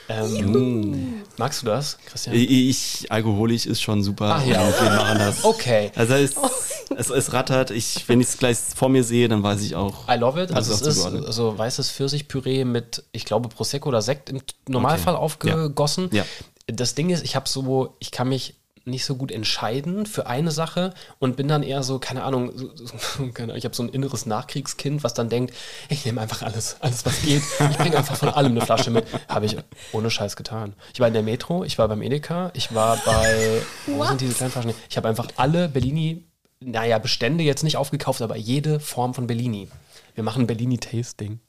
Ähm, 0.08 1.24
magst 1.38 1.62
du 1.62 1.66
das, 1.66 1.98
Christian? 2.06 2.36
Ich, 2.36 3.12
alkoholisch 3.12 3.66
ist 3.66 3.82
schon 3.82 4.04
super. 4.04 4.38
Ach 4.38 4.46
ja, 4.46 4.62
wir 4.68 4.90
machen 4.92 5.18
das. 5.20 5.44
Okay. 5.44 5.92
Also 5.96 6.14
es, 6.14 6.38
oh. 6.38 6.50
es, 6.96 7.10
es 7.10 7.34
rattert. 7.34 7.72
Ich, 7.72 8.08
wenn 8.08 8.22
ich 8.22 8.28
es 8.28 8.38
gleich 8.38 8.58
vor 8.58 8.90
mir 8.90 9.04
sehe, 9.04 9.28
dann 9.28 9.42
weiß 9.42 9.62
ich 9.62 9.76
auch. 9.76 10.08
I 10.08 10.18
love 10.18 10.42
it. 10.42 10.52
Also 10.52 10.74
es 10.74 10.82
ist 10.82 11.04
so 11.04 11.58
weißes 11.58 11.90
Pfirsichpüree 11.92 12.66
mit, 12.66 13.04
ich 13.12 13.26
glaube, 13.26 13.50
Prosecco 13.50 13.90
oder 13.90 14.02
Sekt 14.02 14.30
im 14.30 14.42
Normalfall 14.68 15.16
okay. 15.16 15.24
aufgegossen. 15.24 16.10
Ja. 16.12 16.24
ja. 16.24 16.26
Das 16.68 16.96
Ding 16.96 17.10
ist, 17.10 17.24
ich 17.24 17.36
habe 17.36 17.50
so, 17.50 17.96
ich 18.00 18.12
kann 18.12 18.30
mich 18.30 18.56
nicht 18.86 19.04
so 19.04 19.16
gut 19.16 19.32
entscheiden 19.32 20.06
für 20.06 20.28
eine 20.28 20.52
Sache 20.52 20.94
und 21.18 21.36
bin 21.36 21.48
dann 21.48 21.64
eher 21.64 21.82
so, 21.82 21.98
keine 21.98 22.24
Ahnung, 22.24 22.52
so, 22.56 22.70
so, 22.76 23.28
keine, 23.34 23.58
ich 23.58 23.66
habe 23.66 23.76
so 23.76 23.84
ein 23.84 23.90
inneres 23.90 24.26
Nachkriegskind, 24.26 25.04
was 25.04 25.14
dann 25.16 25.28
denkt, 25.30 25.54
ich 25.90 26.06
nehme 26.06 26.22
einfach 26.22 26.44
alles, 26.44 26.78
alles 26.82 27.06
was 27.06 27.22
geht. 27.24 27.42
Ich 27.72 27.78
bringe 27.78 27.98
einfach 27.98 28.16
von 28.16 28.30
allem 28.30 28.52
eine 28.52 28.62
Flasche 28.62 28.92
mit. 28.92 29.06
Habe 29.28 29.48
ich 29.48 29.58
ohne 29.92 30.12
Scheiß 30.12 30.36
getan. 30.36 30.74
Ich 30.94 31.00
war 31.00 31.08
in 31.08 31.14
der 31.14 31.24
Metro, 31.24 31.64
ich 31.64 31.78
war 31.78 31.88
beim 31.88 32.02
Edeka, 32.02 32.52
ich 32.54 32.74
war 32.76 32.98
bei, 32.98 33.62
wo 33.88 33.98
What? 33.98 34.10
sind 34.10 34.22
diese 34.22 34.34
kleinen 34.36 34.52
Flaschen? 34.52 34.74
Ich 34.90 34.98
habe 34.98 35.08
einfach 35.08 35.28
alle 35.36 35.68
Bellini, 35.68 36.24
naja, 36.60 37.00
Bestände 37.00 37.44
jetzt 37.44 37.64
nicht 37.64 37.78
aufgekauft, 37.78 38.22
aber 38.22 38.38
jede 38.38 38.80
Form 38.80 39.14
von 39.14 39.26
Bellini. 39.26 39.68
Wir 40.14 40.24
machen 40.24 40.46
Bellini-Tasting. 40.48 41.40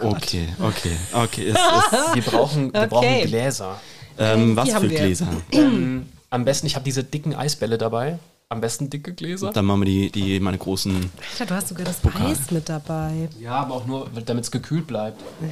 Oh 0.00 0.06
okay, 0.06 0.48
okay, 0.60 0.96
okay. 1.12 1.48
Es, 1.50 1.56
es, 1.92 2.14
wir 2.14 2.22
brauchen, 2.22 2.72
wir 2.72 2.80
okay. 2.80 2.88
brauchen 2.88 3.26
Gläser. 3.26 3.80
Ähm, 4.18 4.56
was 4.56 4.72
für 4.72 4.88
Gläser? 4.88 5.28
Ähm, 5.52 6.06
am 6.34 6.44
besten, 6.44 6.66
ich 6.66 6.74
habe 6.74 6.84
diese 6.84 7.04
dicken 7.04 7.34
Eisbälle 7.34 7.78
dabei. 7.78 8.18
Am 8.48 8.60
besten 8.60 8.90
dicke 8.90 9.14
Gläser. 9.14 9.52
Dann 9.52 9.64
machen 9.64 9.80
wir 9.80 9.86
die, 9.86 10.10
die 10.10 10.40
meine 10.40 10.58
großen. 10.58 11.10
Alter, 11.32 11.46
du 11.46 11.54
hast 11.54 11.68
sogar 11.68 11.86
das 11.86 11.96
Pokal. 11.96 12.32
Eis 12.32 12.50
mit 12.50 12.68
dabei. 12.68 13.28
Ja, 13.40 13.52
aber 13.52 13.74
auch 13.74 13.86
nur, 13.86 14.10
damit 14.26 14.44
es 14.44 14.50
gekühlt 14.50 14.86
bleibt. 14.86 15.20
Ja. 15.40 15.48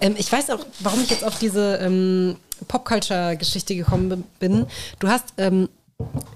Ähm, 0.00 0.14
ich 0.18 0.30
weiß 0.30 0.50
auch, 0.50 0.66
warum 0.80 1.00
ich 1.02 1.10
jetzt 1.10 1.24
auf 1.24 1.38
diese 1.38 1.76
ähm, 1.76 2.36
Popculture-Geschichte 2.66 3.76
gekommen 3.76 4.24
bin. 4.40 4.66
Du 4.98 5.08
hast 5.08 5.34
ähm, 5.36 5.68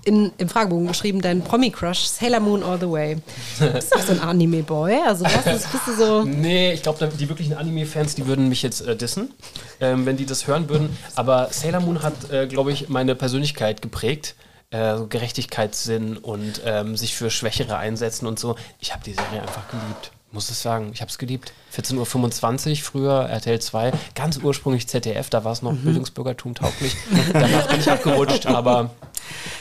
in, 0.04 0.32
im 0.38 0.48
Fragebogen 0.48 0.86
geschrieben, 0.86 1.20
dein 1.20 1.42
Promi-Crush, 1.42 2.00
Sailor 2.00 2.40
Moon 2.40 2.62
All 2.62 2.78
the 2.78 2.88
Way. 2.88 3.18
Du 3.58 3.70
bist 3.72 3.94
doch 3.94 4.00
so 4.00 4.12
ein 4.12 4.20
Anime-Boy. 4.20 5.00
Also 5.06 5.24
was 5.24 5.46
ist, 5.46 5.72
bist 5.72 5.86
du 5.86 5.94
so. 5.94 6.24
Nee, 6.24 6.72
ich 6.72 6.82
glaube, 6.82 7.08
die 7.08 7.28
wirklichen 7.28 7.54
Anime-Fans, 7.54 8.14
die 8.14 8.26
würden 8.26 8.48
mich 8.48 8.62
jetzt 8.62 8.80
äh, 8.86 8.96
dissen, 8.96 9.32
ähm, 9.80 10.06
wenn 10.06 10.16
die 10.16 10.26
das 10.26 10.46
hören 10.46 10.68
würden. 10.68 10.96
Aber 11.14 11.48
Sailor 11.50 11.80
Moon 11.80 12.02
hat, 12.02 12.30
äh, 12.30 12.46
glaube 12.46 12.72
ich, 12.72 12.88
meine 12.88 13.14
Persönlichkeit 13.14 13.82
geprägt. 13.82 14.34
Äh, 14.70 14.98
Gerechtigkeitssinn 15.08 16.18
und 16.18 16.60
ähm, 16.66 16.94
sich 16.94 17.14
für 17.14 17.30
Schwächere 17.30 17.78
einsetzen 17.78 18.26
und 18.26 18.38
so. 18.38 18.56
Ich 18.80 18.92
habe 18.92 19.02
die 19.02 19.14
Serie 19.14 19.40
einfach 19.40 19.66
geliebt 19.70 20.12
muss 20.32 20.50
es 20.50 20.60
sagen. 20.60 20.90
Ich 20.92 21.00
habe 21.00 21.10
es 21.10 21.18
geliebt. 21.18 21.52
14.25 21.76 22.70
Uhr 22.70 22.76
früher, 22.76 23.28
RTL 23.28 23.60
2, 23.60 23.92
ganz 24.14 24.38
ursprünglich 24.38 24.86
ZDF, 24.86 25.30
da 25.30 25.44
war 25.44 25.52
es 25.52 25.62
noch 25.62 25.72
mhm. 25.72 25.84
Bildungsbürgertum 25.84 26.54
tauglich. 26.54 26.94
Danach 27.32 27.68
bin 27.68 27.80
ich 27.80 27.90
abgerutscht, 27.90 28.46
aber 28.46 28.90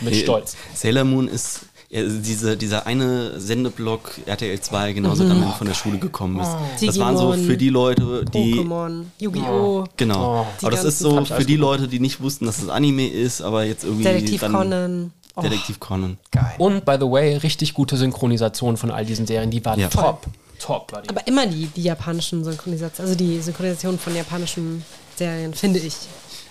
Mit 0.01 0.15
Stolz. 0.15 0.55
Sailor 0.73 1.03
Moon 1.03 1.27
ist 1.27 1.61
ja, 1.89 2.03
diese, 2.03 2.57
dieser 2.57 2.85
eine 2.85 3.39
Sendeblock 3.39 4.19
RTL 4.25 4.59
2 4.59 4.91
genauso 4.91 5.23
mhm. 5.23 5.29
dann 5.29 5.53
von 5.53 5.67
der 5.67 5.73
Schule 5.73 5.99
gekommen 5.99 6.39
ist. 6.39 6.49
Oh. 6.49 6.85
Das 6.85 6.99
waren 6.99 7.17
so 7.17 7.31
für 7.31 7.55
die 7.55 7.69
Leute, 7.69 8.25
die. 8.25 8.55
Pokémon, 8.55 9.03
Yu-Gi-Oh! 9.19 9.85
Genau. 9.95 10.41
Oh. 10.41 10.47
aber 10.61 10.71
das 10.71 10.83
ist 10.83 10.99
so 10.99 11.23
für 11.23 11.45
die 11.45 11.55
Leute, 11.55 11.87
die 11.87 12.01
nicht 12.01 12.19
wussten, 12.19 12.45
dass 12.45 12.61
es 12.61 12.67
Anime 12.67 13.07
ist, 13.07 13.41
aber 13.41 13.63
jetzt 13.63 13.85
irgendwie. 13.85 14.03
Detektiv 14.03 14.41
dann 14.41 14.51
Conan. 14.51 15.11
Oh. 15.35 15.41
Detektiv 15.41 15.79
Conan. 15.79 16.17
Geil. 16.31 16.55
Und 16.57 16.83
by 16.83 16.97
the 16.99 17.09
way, 17.09 17.37
richtig 17.37 17.73
gute 17.73 17.95
Synchronisation 17.95 18.75
von 18.75 18.91
all 18.91 19.05
diesen 19.05 19.25
Serien, 19.25 19.49
die 19.49 19.63
waren 19.63 19.79
Ja. 19.79 19.87
top. 19.87 20.27
Top, 20.59 20.91
war 20.91 21.01
die. 21.01 21.09
Aber 21.09 21.25
immer 21.27 21.45
die, 21.47 21.67
die 21.67 21.83
japanischen 21.83 22.43
Synchronisationen, 22.43 23.11
also 23.11 23.17
die 23.17 23.39
Synchronisation 23.41 23.97
von 23.99 24.15
japanischen 24.15 24.83
Serien, 25.15 25.53
finde 25.53 25.79
ich. 25.79 25.93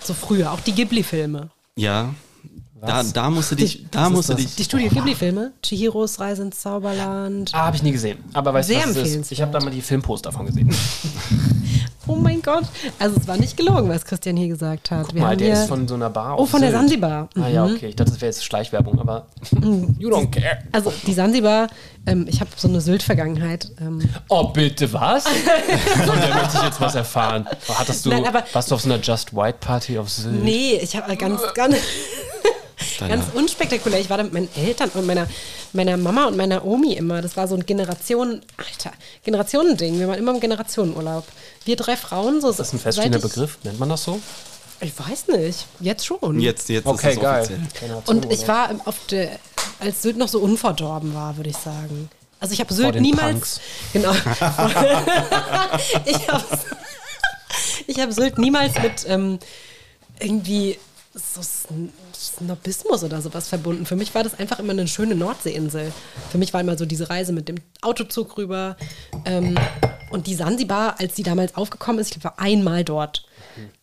So 0.03 0.13
früher, 0.13 0.51
auch 0.51 0.59
die 0.61 0.71
Ghibli-Filme. 0.73 1.49
Ja. 1.75 2.13
Da, 2.79 2.99
Was? 2.99 3.11
da 3.11 3.29
musst 3.31 3.51
du 3.51 3.55
dich, 3.55 3.85
da 3.89 4.05
ist 4.05 4.11
musst 4.13 4.29
du 4.29 4.33
das? 4.33 4.43
dich. 4.43 4.55
Die 4.55 4.63
Studio 4.63 4.89
Ghibli-Filme, 4.89 5.51
Chihiros 5.63 6.19
Reise 6.19 6.43
ins 6.43 6.59
Zauberland. 6.61 7.49
Ah, 7.53 7.65
habe 7.65 7.75
ich 7.75 7.81
nie 7.83 7.91
gesehen. 7.91 8.19
Aber 8.33 8.53
weißt 8.53 8.69
du, 8.69 8.73
Sehr 8.73 8.83
was 8.83 8.89
es 8.91 8.95
ist? 8.95 9.01
empfehlenswert. 9.01 9.31
Ich 9.31 9.41
habe 9.41 9.51
da 9.51 9.59
mal 9.59 9.71
die 9.71 9.81
Filmposter 9.81 10.29
davon 10.31 10.45
gesehen. 10.45 10.69
Oh 12.07 12.15
mein 12.15 12.41
Gott. 12.41 12.63
Also 12.99 13.17
es 13.19 13.27
war 13.27 13.37
nicht 13.37 13.57
gelogen, 13.57 13.89
was 13.89 14.05
Christian 14.05 14.37
hier 14.37 14.47
gesagt 14.47 14.91
hat. 14.91 15.13
Wir 15.13 15.21
Mal, 15.21 15.31
haben 15.31 15.37
der 15.39 15.53
ist 15.53 15.67
von 15.67 15.87
so 15.87 15.95
einer 15.95 16.09
Bar 16.09 16.39
oh, 16.39 16.45
von 16.45 16.61
der 16.61 16.69
Sylt. 16.71 16.81
Sansibar. 16.81 17.29
Ah 17.35 17.47
ja, 17.47 17.65
Mhm. 17.65 17.75
okay. 17.75 17.87
Ich 17.87 17.95
dachte, 17.95 18.11
das 18.11 18.21
wäre 18.21 18.31
jetzt 18.31 18.43
Schleichwerbung, 18.45 18.99
aber 18.99 19.27
you 19.99 20.09
don't 20.09 20.31
care. 20.31 20.59
Also 20.71 20.93
die 21.05 21.13
Sansibar, 21.13 21.67
ähm, 22.05 22.25
ich 22.29 22.39
habe 22.39 22.49
so 22.55 22.67
eine 22.67 22.79
Sylt-Vergangenheit. 22.81 23.69
Ähm, 23.81 24.01
Oh, 24.29 24.45
bitte, 24.49 24.91
was? 24.93 25.25
Von 26.05 26.19
der 26.21 26.33
möchte 26.35 26.57
ich 26.57 26.63
jetzt 26.63 26.79
was 26.81 26.95
erfahren. 26.95 27.47
Hattest 27.73 28.05
du, 28.05 28.09
Nein, 28.09 28.25
aber- 28.25 28.43
warst 28.53 28.71
du 28.71 28.75
auf 28.75 28.81
so 28.81 28.89
einer 28.91 29.01
Just 29.01 29.35
White 29.35 29.57
Party 29.59 29.97
auf 29.97 30.09
Sylt? 30.09 30.43
nee, 30.43 30.75
ich 30.81 30.95
habe 30.95 31.15
ganz, 31.17 31.41
ganz, 31.55 31.75
Deiner- 32.99 33.17
ganz 33.17 33.33
unspektakulär. 33.33 33.99
Ich 33.99 34.09
war 34.09 34.17
da 34.17 34.23
mit 34.23 34.33
meinen 34.33 34.49
Eltern 34.55 34.89
und 34.93 35.05
meiner, 35.05 35.27
meiner 35.73 35.97
Mama 35.97 36.25
und 36.25 36.37
meiner 36.37 36.63
Omi 36.65 36.93
immer. 36.93 37.21
Das 37.21 37.35
war 37.37 37.47
so 37.47 37.55
ein 37.55 37.65
Generationen, 37.65 38.41
Alter, 38.57 38.91
Generationending. 39.23 39.99
Wir 39.99 40.07
waren 40.07 40.19
immer 40.19 40.33
im 40.33 40.39
Generationenurlaub. 40.39 41.25
Wir 41.65 41.75
drei 41.75 41.97
Frauen, 41.97 42.39
so 42.41 42.49
Ist 42.49 42.59
das 42.59 42.73
ein 42.73 42.79
feststehender 42.79 43.19
Begriff? 43.19 43.57
Nennt 43.63 43.79
man 43.79 43.89
das 43.89 44.03
so? 44.03 44.19
Ich 44.79 44.93
weiß 44.97 45.27
nicht. 45.29 45.65
Jetzt 45.79 46.05
schon. 46.05 46.39
Jetzt, 46.39 46.69
jetzt 46.69 46.85
Okay, 46.85 47.09
ist 47.11 47.15
es 47.17 47.21
geil. 47.21 47.41
offiziell. 47.41 48.03
Und 48.05 48.31
ich 48.31 48.47
war 48.47 48.69
auf 48.85 48.95
der, 49.09 49.39
als 49.79 50.03
Sylt 50.03 50.17
noch 50.17 50.27
so 50.27 50.39
unverdorben 50.39 51.15
war, 51.15 51.35
würde 51.37 51.49
ich 51.49 51.57
sagen. 51.57 52.09
Also 52.39 52.53
ich 52.53 52.59
habe 52.59 52.71
Sylt 52.71 53.01
niemals. 53.01 53.31
Punks. 53.31 53.59
Genau. 53.93 54.11
ich 56.05 56.27
habe 56.27 56.43
ich 57.87 57.99
hab 57.99 58.11
Sylt 58.13 58.37
niemals 58.37 58.75
mit 58.79 59.05
ähm, 59.07 59.39
irgendwie 60.19 60.77
so 61.15 61.41
Snobismus 62.19 63.03
oder 63.03 63.21
sowas 63.21 63.47
verbunden. 63.47 63.85
Für 63.85 63.95
mich 63.95 64.13
war 64.15 64.23
das 64.23 64.37
einfach 64.39 64.59
immer 64.59 64.71
eine 64.73 64.87
schöne 64.87 65.15
Nordseeinsel. 65.15 65.91
Für 66.29 66.37
mich 66.37 66.53
war 66.53 66.61
immer 66.61 66.77
so 66.77 66.85
diese 66.85 67.09
Reise 67.09 67.33
mit 67.33 67.47
dem 67.47 67.57
Autozug 67.81 68.37
rüber. 68.37 68.75
Ähm, 69.25 69.57
und 70.09 70.27
die 70.27 70.35
Sansibar, 70.35 70.99
als 70.99 71.13
die 71.15 71.23
damals 71.23 71.55
aufgekommen 71.55 71.99
ist, 71.99 72.15
ich 72.15 72.23
war 72.23 72.39
einmal 72.39 72.83
dort. 72.83 73.25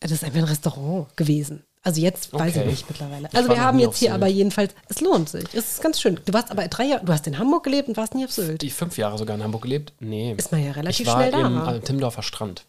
Das 0.01 0.11
ist 0.11 0.25
einfach 0.25 0.39
ein 0.39 0.45
Restaurant 0.45 1.15
gewesen. 1.17 1.65
Also 1.83 2.01
jetzt 2.01 2.33
weiß 2.33 2.57
Okay. 2.57 2.61
ich 2.63 2.71
nicht 2.71 2.89
mittlerweile. 2.91 3.29
Ich 3.31 3.37
Also 3.37 3.49
war 3.51 3.57
wir 3.57 3.63
haben 3.63 3.79
jetzt 3.79 3.99
hier 3.99 4.09
Sylt. 4.09 4.15
aber 4.23 4.27
jedenfalls, 4.29 4.75
es 4.89 5.01
lohnt 5.03 5.29
sich. 5.29 5.45
Es 5.53 5.73
ist 5.73 5.83
ganz 5.83 6.01
schön. 6.01 6.19
Du 6.25 6.33
warst 6.33 6.51
aber 6.51 6.67
drei 6.69 6.85
Jahre, 6.87 7.05
du 7.05 7.13
hast 7.13 7.27
in 7.27 7.39
Hamburg 7.39 7.65
gelebt 7.65 7.89
und 7.89 7.97
warst 7.99 8.15
nie 8.15 8.25
auf 8.25 8.33
Sylt. 8.33 8.63
Die 8.63 8.71
fünf 8.71 8.97
Jahre 8.97 9.19
sogar 9.19 9.37
in 9.37 9.43
Hamburg 9.45 9.63
gelebt? 9.63 9.93
Nee. 10.01 10.35
Ist 10.37 10.51
man 10.51 10.65
ja 10.65 10.73
relativ 10.73 11.01
ich 11.01 11.07
war 11.13 11.17
schnell 11.27 11.31
da. 11.33 11.47
im 11.47 11.77
äh, 11.77 11.81
Timmendorfer 11.81 12.23
Strand. 12.23 12.65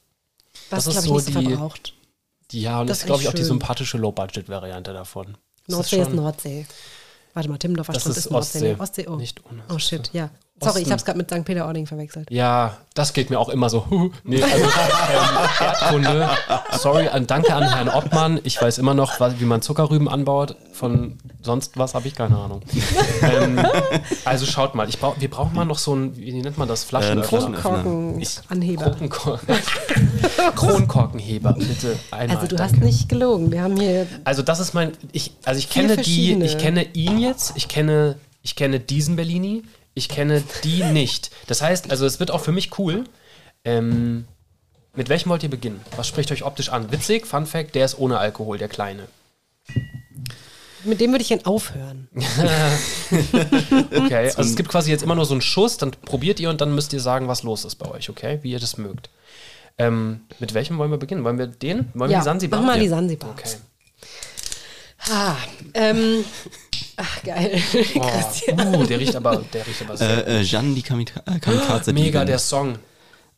Was, 0.70 0.84
das 0.84 0.95
ist 0.97 1.03
glaube 1.05 1.20
ich, 1.20 1.24
so 1.26 1.30
nicht 1.32 1.34
so 1.36 1.39
die- 1.49 1.55
verbraucht. 1.55 1.93
Die, 2.51 2.61
ja, 2.61 2.82
und 2.82 2.89
Das 2.89 2.99
ist 2.99 3.05
glaube 3.05 3.22
ich, 3.22 3.28
echt 3.28 3.34
auch 3.34 3.38
die 3.38 3.41
schön. 3.43 3.47
sympathische 3.47 3.97
Low-Budget-Variante 3.97 4.91
davon. 4.93 5.38
Nordsee 5.68 5.99
ist, 6.01 6.05
schon- 6.07 6.16
Nordsee. 6.16 6.66
Warte 7.34 7.49
mal, 7.49 7.57
Timmendorfer 7.57 7.93
Strand 7.93 8.18
ist 8.18 8.26
ist 8.26 8.32
Nordsee. 8.32 8.57
Ostsee. 8.57 8.74
ne? 8.74 8.80
Ostsee, 8.80 9.07
oh. 9.07 9.16
Nicht 9.18 9.45
ohne- 9.45 9.63
oh 9.70 9.78
shit, 9.80 10.09
ja. 10.13 10.30
Sorry, 10.62 10.82
ich 10.84 10.88
habe 10.88 10.95
es 10.95 11.03
gerade 11.06 11.18
mit 11.18 11.30
St. 11.30 11.43
Peter-Ording 11.43 11.86
verwechselt. 11.86 12.32
Ja, 12.32 12.78
das 12.93 13.12
geht 13.12 13.30
mir 13.30 13.39
auch 13.39 13.49
immer 13.49 13.70
so. 13.70 13.88
huh, 13.89 14.10
Nee, 14.24 14.41
also 14.41 14.56
ähm, 14.66 14.70
Erdkunde. 15.60 16.30
Sorry, 16.80 17.08
an, 17.10 17.28
danke 17.28 17.53
an 17.53 17.64
Herrn 17.64 17.89
Obmann. 17.89 18.39
Ich 18.45 18.62
weiß 18.62 18.78
immer 18.78 18.93
noch, 18.93 19.20
wie 19.39 19.43
man 19.45 19.62
Zuckerrüben 19.62 20.08
anbaut. 20.08 20.56
Von 20.72 21.18
sonst 21.41 21.78
was 21.78 21.93
habe 21.93 22.08
ich 22.08 22.16
keine 22.16 22.38
Ahnung. 22.38 22.62
ähm, 23.22 23.60
also 24.24 24.45
schaut 24.45 24.76
mal, 24.76 24.88
ich 24.88 24.97
brauch, 24.99 25.16
wir 25.20 25.30
brauchen 25.30 25.53
mal 25.56 25.66
noch 25.66 25.78
so 25.78 25.93
ein, 25.93 26.16
wie 26.16 26.32
nennt 26.41 26.58
man 26.58 26.68
das? 26.70 26.86
Flaschenöffner. 26.86 27.38
Flaschen- 27.58 28.20
Ich- 28.22 28.36
Kronkorkenanheber. 28.47 28.91
Kronkorken 29.10 29.56
Kronkorkenheber, 30.56 31.53
bitte 31.53 31.97
einmal. 32.12 32.38
Also 32.38 32.47
du 32.47 32.56
danke. 32.56 32.76
hast 32.76 32.82
nicht 32.84 33.10
gelogen. 33.10 33.51
Wir 33.51 33.62
haben 33.62 33.78
hier 33.78 34.08
Also 34.24 34.41
das 34.41 34.60
ist 34.60 34.74
mein, 34.74 34.93
ich, 35.12 35.32
also 35.43 35.58
ich 35.60 35.70
kenne 35.70 35.97
die, 35.97 36.34
ich 36.43 36.58
kenne 36.58 36.84
ihn 36.93 37.18
jetzt, 37.20 37.53
ich 37.56 37.68
kenne, 37.68 38.16
ich 38.41 38.56
kenne 38.56 38.80
diesen 38.80 39.16
Bellini, 39.16 39.64
ich 39.95 40.07
kenne 40.09 40.43
die 40.63 40.83
nicht. 40.83 41.31
Das 41.47 41.61
heißt, 41.63 41.89
also 41.89 42.05
es 42.05 42.19
wird 42.19 42.29
auch 42.29 42.41
für 42.41 42.51
mich 42.51 42.77
cool. 42.77 43.05
Ähm, 43.63 44.25
mit 44.93 45.09
welchem 45.09 45.29
wollt 45.29 45.41
ihr 45.43 45.49
beginnen? 45.49 45.81
Was 45.95 46.07
spricht 46.07 46.31
euch 46.31 46.43
optisch 46.43 46.69
an? 46.69 46.91
Witzig, 46.91 47.25
Fun 47.25 47.45
Fact, 47.47 47.73
der 47.75 47.85
ist 47.85 47.97
ohne 47.97 48.19
Alkohol, 48.19 48.57
der 48.57 48.67
kleine. 48.69 49.07
mit 50.83 51.01
dem 51.01 51.11
würde 51.11 51.23
ich 51.23 51.29
gern 51.29 51.43
aufhören. 51.45 52.07
Okay, 53.11 54.15
also 54.35 54.41
es 54.41 54.55
gibt 54.55 54.69
quasi 54.69 54.91
jetzt 54.91 55.03
immer 55.03 55.15
nur 55.15 55.25
so 55.25 55.33
einen 55.33 55.41
Schuss, 55.41 55.77
dann 55.77 55.91
probiert 55.91 56.39
ihr 56.39 56.49
und 56.49 56.61
dann 56.61 56.75
müsst 56.75 56.93
ihr 56.93 56.99
sagen, 56.99 57.27
was 57.27 57.43
los 57.43 57.65
ist 57.65 57.75
bei 57.75 57.89
euch, 57.89 58.09
okay? 58.09 58.39
Wie 58.43 58.51
ihr 58.51 58.59
das 58.59 58.77
mögt. 58.77 59.09
Ähm, 59.77 60.21
mit 60.39 60.53
welchem 60.53 60.77
wollen 60.77 60.91
wir 60.91 60.97
beginnen? 60.97 61.23
Wollen 61.23 61.37
wir 61.37 61.47
den? 61.47 61.89
Wollen 61.93 62.09
wir 62.09 62.13
Ja, 62.15 62.19
die 62.19 62.25
Sansibar? 62.25 62.59
mach 62.61 62.67
mal 62.67 62.79
die. 62.79 62.87
Sansibar. 62.87 63.31
Okay. 63.31 63.49
Ah, 65.10 65.36
ähm, 65.74 66.24
ach 66.97 67.24
geil. 67.24 67.62
Oh, 67.95 68.78
uh, 68.80 68.84
der 68.86 68.99
riecht 68.99 69.16
aber, 69.16 69.38
der 69.53 69.66
riecht 69.68 69.82
aber 69.82 69.97
sehr. 69.97 70.28
Äh, 70.28 70.39
äh, 70.39 70.43
Jeanne, 70.43 70.74
die 70.74 70.82
Kamika 70.82 71.22
äh, 71.26 71.39
Kamikaze. 71.39 71.93
Mega, 71.93 72.20
Diebin. 72.20 72.28
der 72.28 72.39
Song. 72.39 72.78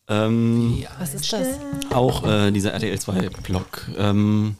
Ähm, 0.10 0.86
Was 1.00 1.14
ist 1.14 1.34
das? 1.34 1.48
auch 1.94 2.26
äh, 2.26 2.52
dieser 2.52 2.72
RTL 2.74 2.96
2-Blog. 2.96 3.90
Ähm, 3.98 4.56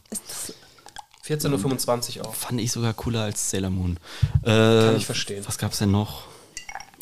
14.25 1.26 2.20
Uhr 2.20 2.28
auch. 2.28 2.34
fand 2.36 2.60
ich 2.60 2.72
sogar 2.72 2.94
cooler 2.94 3.22
als 3.24 3.50
Sailor 3.50 3.70
Moon. 3.70 3.98
Äh, 4.44 4.48
Kann 4.50 4.98
ich 4.98 5.06
verstehen. 5.06 5.44
Was 5.48 5.58
gab's 5.58 5.78
denn 5.80 5.92
noch? 5.92 6.24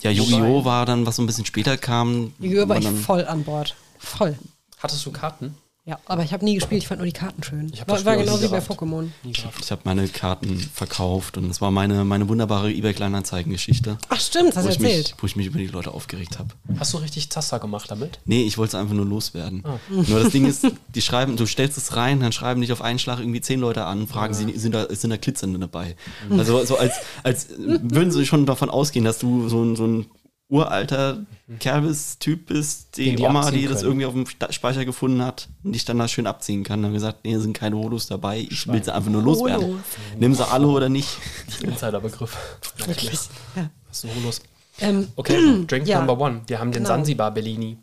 Ja, 0.01 0.12
Yu-Gi-Oh! 0.12 0.66
war 0.66 0.86
dann, 0.86 1.06
was 1.08 1.16
so 1.16 1.24
ein 1.24 1.26
bisschen 1.26 1.45
später 1.45 1.78
kam. 1.78 2.34
Yu-Gi-Oh! 2.39 2.68
war 2.70 2.78
ich 2.78 2.86
dann- 2.86 2.97
voll 2.97 3.26
an 3.26 3.43
Bord. 3.43 3.76
Voll. 3.97 4.38
Hattest 4.78 5.03
du 5.06 5.12
Karten? 5.12 5.58
Ja, 5.88 5.99
aber 6.07 6.23
ich 6.23 6.33
habe 6.33 6.43
nie 6.43 6.55
gespielt, 6.55 6.81
ich 6.81 6.88
fand 6.88 6.97
nur 6.99 7.05
die 7.05 7.11
Karten 7.13 7.43
schön. 7.43 7.69
Ich 7.71 7.79
war 7.88 7.95
das 7.95 8.05
war 8.05 8.17
genau 8.17 8.41
wie 8.41 8.47
bei. 8.47 8.57
Pokémon. 8.57 9.09
Ich 9.23 9.45
habe 9.69 9.81
meine 9.83 10.07
Karten 10.07 10.57
verkauft 10.57 11.38
und 11.38 11.47
es 11.51 11.61
war 11.61 11.69
meine, 11.69 12.03
meine 12.03 12.27
wunderbare 12.27 12.71
eBay-Kleinanzeigen-Geschichte, 12.71 13.99
Ach 14.09 14.19
stimmt, 14.19 14.55
hast 14.55 14.63
wo, 14.63 14.67
du 14.69 14.73
ich 14.73 14.79
mich- 14.79 14.91
erzählt. 14.95 15.15
wo 15.19 15.27
ich 15.27 15.36
mich 15.36 15.45
über 15.45 15.59
die 15.59 15.67
Leute 15.67 15.93
aufgeregt 15.93 16.39
habe. 16.39 16.49
Hast 16.79 16.93
du 16.93 16.97
richtig 16.97 17.29
Zaster 17.29 17.59
gemacht 17.59 17.91
damit? 17.91 18.17
Nee, 18.25 18.41
ich 18.43 18.57
wollte 18.57 18.75
es 18.77 18.81
einfach 18.81 18.95
nur 18.95 19.05
loswerden. 19.05 19.63
Ah. 19.63 19.77
Nur 19.91 20.23
das 20.23 20.31
Ding 20.31 20.47
ist, 20.47 20.65
die 20.95 21.01
schreiben, 21.03 21.38
du 21.38 21.45
stellst 21.45 21.77
es 21.77 21.95
rein, 21.95 22.19
dann 22.19 22.31
schreiben 22.31 22.61
dich 22.61 22.71
auf 22.71 22.81
einen 22.81 22.97
Schlag 22.97 23.19
irgendwie 23.19 23.41
zehn 23.41 23.59
Leute 23.59 23.86
an, 23.86 24.07
fragen 24.07 24.33
sie, 24.33 24.57
sind 24.57 24.73
da, 24.73 24.88
sind 24.89 25.11
da 25.11 25.17
Glitzernde 25.17 25.59
dabei? 25.59 25.95
Mhm. 26.29 26.39
Also 26.39 26.65
so 26.65 26.79
als, 26.79 26.93
als 27.21 27.49
würden 27.59 28.09
sie 28.11 28.25
schon 28.25 28.47
davon 28.47 28.71
ausgehen, 28.71 29.05
dass 29.05 29.19
du 29.19 29.49
so 29.49 29.61
ein, 29.63 29.75
so 29.75 29.86
ein 29.86 30.05
uralter 30.47 31.25
Kervis-Typ 31.59 32.45
bist, 32.47 32.97
die, 32.97 33.15
die 33.15 33.23
Oma, 33.23 33.49
die 33.51 33.63
das 33.67 33.77
können. 33.81 33.99
irgendwie 34.01 34.05
auf 34.05 34.13
dem 34.13 34.51
Speicher 34.51 34.85
gefunden 34.85 35.21
hat 35.23 35.49
und 35.63 35.73
dich 35.73 35.85
dann 35.85 35.97
da 35.97 36.07
schön 36.07 36.27
abziehen 36.27 36.63
kann. 36.63 36.79
Dann 36.81 36.87
haben 36.87 36.93
wir 36.93 36.99
gesagt, 36.99 37.25
nee, 37.25 37.35
sind 37.37 37.57
keine 37.57 37.77
Holos 37.77 38.07
dabei, 38.07 38.39
ich 38.39 38.67
will 38.67 38.83
sie 38.83 38.93
einfach 38.93 39.09
nur 39.09 39.23
loswerden. 39.23 39.65
Holos. 39.67 39.81
Nimm 40.19 40.35
sie 40.35 40.47
alle 40.47 40.67
oder 40.67 40.87
nicht. 40.89 41.09
Insiderbegriff. 41.61 42.37
Wirklich. 42.85 43.19
Ja. 43.55 43.69
Hast 43.89 44.03
du 44.03 44.07
Holos? 44.13 44.41
Ähm, 44.79 45.07
Okay, 45.15 45.63
Drink 45.67 45.87
Ja. 45.87 45.99
Number 46.03 46.19
One. 46.23 46.41
Wir 46.47 46.59
haben 46.59 46.71
den 46.71 46.83
Genau. 46.83 46.89
Sansibar 46.95 47.31
Bellini. 47.31 47.77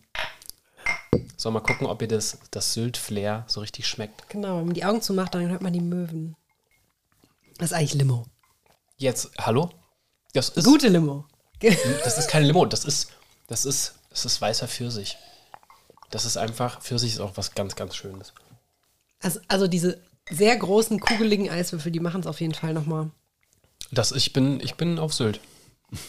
So, 1.36 1.50
mal 1.50 1.60
gucken, 1.60 1.86
ob 1.88 2.00
ihr 2.02 2.08
das, 2.08 2.38
das 2.52 2.72
Sylt-Flair 2.74 3.44
so 3.48 3.60
richtig 3.60 3.86
schmeckt. 3.88 4.28
genau, 4.28 4.58
wenn 4.58 4.66
man 4.66 4.74
die 4.74 4.84
Augen 4.84 5.02
zumacht, 5.02 5.34
dann 5.34 5.48
hört 5.50 5.62
man 5.62 5.72
die 5.72 5.80
Möwen. 5.80 6.36
Das 7.58 7.72
ist 7.72 7.76
eigentlich 7.76 7.94
Limo. 7.94 8.26
Jetzt, 8.98 9.30
hallo? 9.38 9.70
Das 10.34 10.50
ist, 10.50 10.64
Gute 10.64 10.88
Limo. 10.88 11.24
das 12.04 12.18
ist 12.18 12.28
kein 12.28 12.44
Limo, 12.44 12.66
das 12.66 12.84
ist, 12.84 13.08
das 13.46 13.64
ist, 13.64 13.94
das 14.10 14.24
ist 14.24 14.40
weißer 14.40 14.68
Pfirsich. 14.68 15.16
Das 16.10 16.24
ist 16.24 16.36
einfach, 16.36 16.80
Pfirsich 16.82 17.14
ist 17.14 17.20
auch 17.20 17.36
was 17.36 17.54
ganz, 17.54 17.74
ganz 17.76 17.96
Schönes. 17.96 18.32
Also, 19.20 19.40
also 19.48 19.66
diese 19.66 20.00
sehr 20.30 20.56
großen, 20.56 21.00
kugeligen 21.00 21.48
Eiswürfel, 21.48 21.92
die 21.92 22.00
machen 22.00 22.20
es 22.20 22.26
auf 22.26 22.40
jeden 22.40 22.54
Fall 22.54 22.74
nochmal. 22.74 23.10
Das, 23.90 24.12
ich, 24.12 24.32
bin, 24.32 24.60
ich 24.60 24.74
bin 24.74 24.98
auf 24.98 25.12
Sylt. 25.12 25.40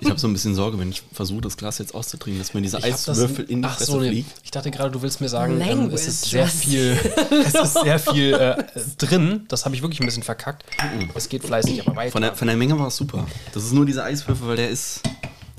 Ich 0.00 0.08
habe 0.10 0.18
so 0.18 0.26
ein 0.26 0.32
bisschen 0.32 0.54
Sorge, 0.54 0.78
wenn 0.78 0.90
ich 0.90 1.02
versuche, 1.12 1.40
das 1.40 1.56
Glas 1.56 1.78
jetzt 1.78 1.94
auszutrinken, 1.94 2.40
dass 2.40 2.54
mir 2.54 2.62
diese 2.62 2.78
Ich 2.78 2.84
hab 2.84 2.90
das- 2.92 3.08
Eiswürfel 3.08 3.44
in 3.46 3.62
die 3.62 3.68
Ach 3.68 3.76
Fresse 3.76 3.92
so, 3.92 3.98
fliegt. 4.00 4.30
Ich 4.42 4.50
dachte 4.50 4.70
gerade, 4.70 4.90
du 4.90 5.02
willst 5.02 5.20
mir 5.20 5.28
sagen, 5.28 5.60
ähm, 5.60 5.90
es 5.90 6.06
ist 6.06 6.24
sehr 6.26 6.46
viel, 6.46 6.98
es 7.46 7.54
ist 7.54 7.74
sehr 7.82 7.98
viel 7.98 8.34
äh, 8.34 8.64
drin. 8.98 9.44
Das 9.48 9.64
habe 9.64 9.74
ich 9.74 9.82
wirklich 9.82 10.00
ein 10.00 10.06
bisschen 10.06 10.22
verkackt. 10.22 10.64
Es 11.14 11.28
geht 11.28 11.44
fleißig, 11.44 11.80
aber 11.86 11.96
weiter. 11.96 12.12
Von 12.12 12.22
der, 12.22 12.34
von 12.34 12.48
der 12.48 12.56
Menge 12.56 12.78
war 12.78 12.88
es 12.88 12.96
super. 12.96 13.26
Das 13.52 13.64
ist 13.64 13.72
nur 13.72 13.86
dieser 13.86 14.04
Eiswürfel, 14.04 14.46
weil 14.48 14.56
der 14.56 14.70
ist, 14.70 15.00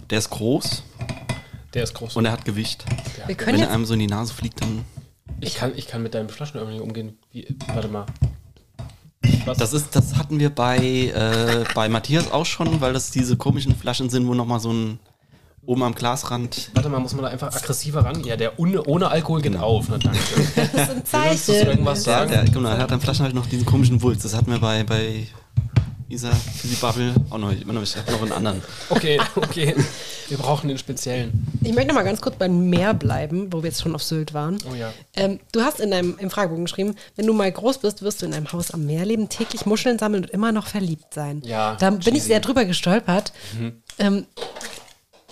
der 0.09 0.19
ist 0.19 0.29
groß 0.29 0.83
der 1.73 1.83
ist 1.83 1.93
groß. 1.93 2.15
und 2.15 2.25
er 2.25 2.31
hat 2.31 2.45
Gewicht. 2.45 2.85
Wir 3.27 3.35
können 3.35 3.57
Wenn 3.57 3.65
er 3.67 3.71
einem 3.71 3.85
so 3.85 3.93
in 3.93 3.99
die 3.99 4.07
Nase 4.07 4.33
fliegt, 4.33 4.61
dann. 4.61 4.85
Ich 5.41 5.55
kann, 5.55 5.73
ich 5.75 5.87
kann 5.87 6.01
mit 6.01 6.13
deinem 6.13 6.29
Flaschenöffner 6.29 6.71
nicht 6.71 6.81
umgehen. 6.81 7.17
Wie, 7.31 7.45
warte 7.73 7.89
mal. 7.89 8.05
Was? 9.45 9.57
Das, 9.57 9.73
ist, 9.73 9.95
das 9.95 10.15
hatten 10.15 10.39
wir 10.39 10.49
bei, 10.49 10.78
äh, 10.78 11.63
bei 11.73 11.89
Matthias 11.89 12.32
auch 12.32 12.45
schon, 12.45 12.82
weil 12.82 12.93
das 12.93 13.11
diese 13.11 13.38
komischen 13.38 13.76
Flaschen 13.76 14.09
sind, 14.09 14.28
wo 14.28 14.34
nochmal 14.34 14.59
so 14.59 14.71
ein 14.71 14.99
oben 15.65 15.84
am 15.84 15.95
Glasrand. 15.95 16.69
Warte 16.73 16.89
mal, 16.89 16.99
muss 16.99 17.13
man 17.13 17.23
da 17.23 17.30
einfach 17.30 17.53
aggressiver 17.55 18.05
ran? 18.05 18.23
Ja, 18.23 18.36
der 18.38 18.59
ohne, 18.59 18.84
ohne 18.84 19.07
Alkohol 19.09 19.41
geht 19.41 19.57
auf. 19.57 19.88
Na, 19.89 19.97
danke. 19.97 20.19
Das 20.55 20.65
ist 20.67 20.89
ein 20.89 21.03
Willst 21.30 21.49
du 21.49 21.53
Zeichen. 21.53 21.67
irgendwas 21.67 22.03
sagen? 22.03 22.32
der, 22.32 22.45
genau, 22.45 22.69
der 22.69 22.78
hat 22.80 22.91
am 22.91 23.01
Flaschen 23.01 23.26
halt 23.26 23.36
noch 23.36 23.47
diesen 23.47 23.65
komischen 23.65 24.01
Wulst. 24.01 24.23
Das 24.26 24.36
hatten 24.36 24.51
wir 24.51 24.59
bei, 24.59 24.84
bei 24.84 25.28
Isa 26.07 26.31
Fizzy 26.31 26.75
Bubble 26.75 27.15
auch 27.31 27.37
noch. 27.39 27.51
Ich, 27.51 27.65
meine, 27.65 27.81
ich 27.81 27.95
habe 27.97 28.11
noch 28.11 28.21
einen 28.21 28.31
anderen. 28.31 28.61
Okay, 28.89 29.19
okay. 29.35 29.75
Wir 30.27 30.37
brauchen 30.37 30.67
den 30.67 30.77
speziellen. 30.77 31.47
Ich 31.63 31.73
möchte 31.73 31.87
noch 31.89 31.95
mal 31.95 32.03
ganz 32.03 32.21
kurz 32.21 32.35
beim 32.35 32.69
Meer 32.69 32.93
bleiben, 32.93 33.51
wo 33.51 33.63
wir 33.63 33.69
jetzt 33.69 33.81
schon 33.81 33.95
auf 33.95 34.03
Sylt 34.03 34.33
waren. 34.33 34.57
Oh 34.71 34.75
ja. 34.75 34.93
Ähm, 35.15 35.39
du 35.51 35.61
hast 35.61 35.79
in 35.79 35.89
deinem 35.91 36.17
im 36.19 36.29
Fragebogen 36.29 36.65
geschrieben, 36.65 36.95
wenn 37.15 37.25
du 37.25 37.33
mal 37.33 37.51
groß 37.51 37.79
bist, 37.79 38.01
wirst 38.03 38.21
du 38.21 38.27
in 38.27 38.33
einem 38.35 38.51
Haus 38.51 38.71
am 38.71 38.85
Meer 38.85 39.05
leben, 39.05 39.29
täglich 39.29 39.65
Muscheln 39.65 39.97
sammeln 39.97 40.23
und 40.25 40.29
immer 40.29 40.51
noch 40.51 40.67
verliebt 40.67 41.13
sein. 41.13 41.41
Ja, 41.43 41.75
Da 41.75 41.89
bin 41.89 41.99
ich 41.99 42.05
cheesy. 42.05 42.27
sehr 42.27 42.39
drüber 42.39 42.65
gestolpert. 42.65 43.33
Ähm, 43.97 44.25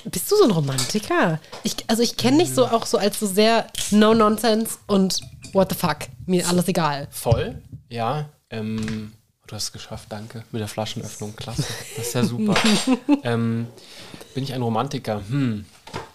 bist 0.05 0.31
du 0.31 0.35
so 0.35 0.43
ein 0.43 0.51
Romantiker? 0.51 1.39
Ich, 1.63 1.75
also 1.87 2.01
ich 2.01 2.17
kenne 2.17 2.39
dich 2.39 2.51
so 2.51 2.65
auch 2.67 2.85
so 2.85 2.97
als 2.97 3.19
so 3.19 3.27
sehr 3.27 3.67
no 3.91 4.13
nonsense 4.13 4.77
und 4.87 5.21
what 5.53 5.69
the 5.71 5.75
fuck, 5.77 5.97
mir 6.25 6.47
alles 6.47 6.67
egal. 6.67 7.07
Voll, 7.11 7.61
ja. 7.89 8.29
Ähm, 8.49 9.13
du 9.47 9.55
hast 9.55 9.63
es 9.63 9.71
geschafft, 9.71 10.07
danke. 10.09 10.43
Mit 10.51 10.61
der 10.61 10.67
Flaschenöffnung, 10.67 11.35
klasse. 11.35 11.65
Das 11.97 12.07
ist 12.07 12.15
ja 12.15 12.23
super. 12.23 12.55
ähm, 13.23 13.67
bin 14.33 14.43
ich 14.43 14.53
ein 14.53 14.61
Romantiker? 14.61 15.21
Hm. 15.27 15.65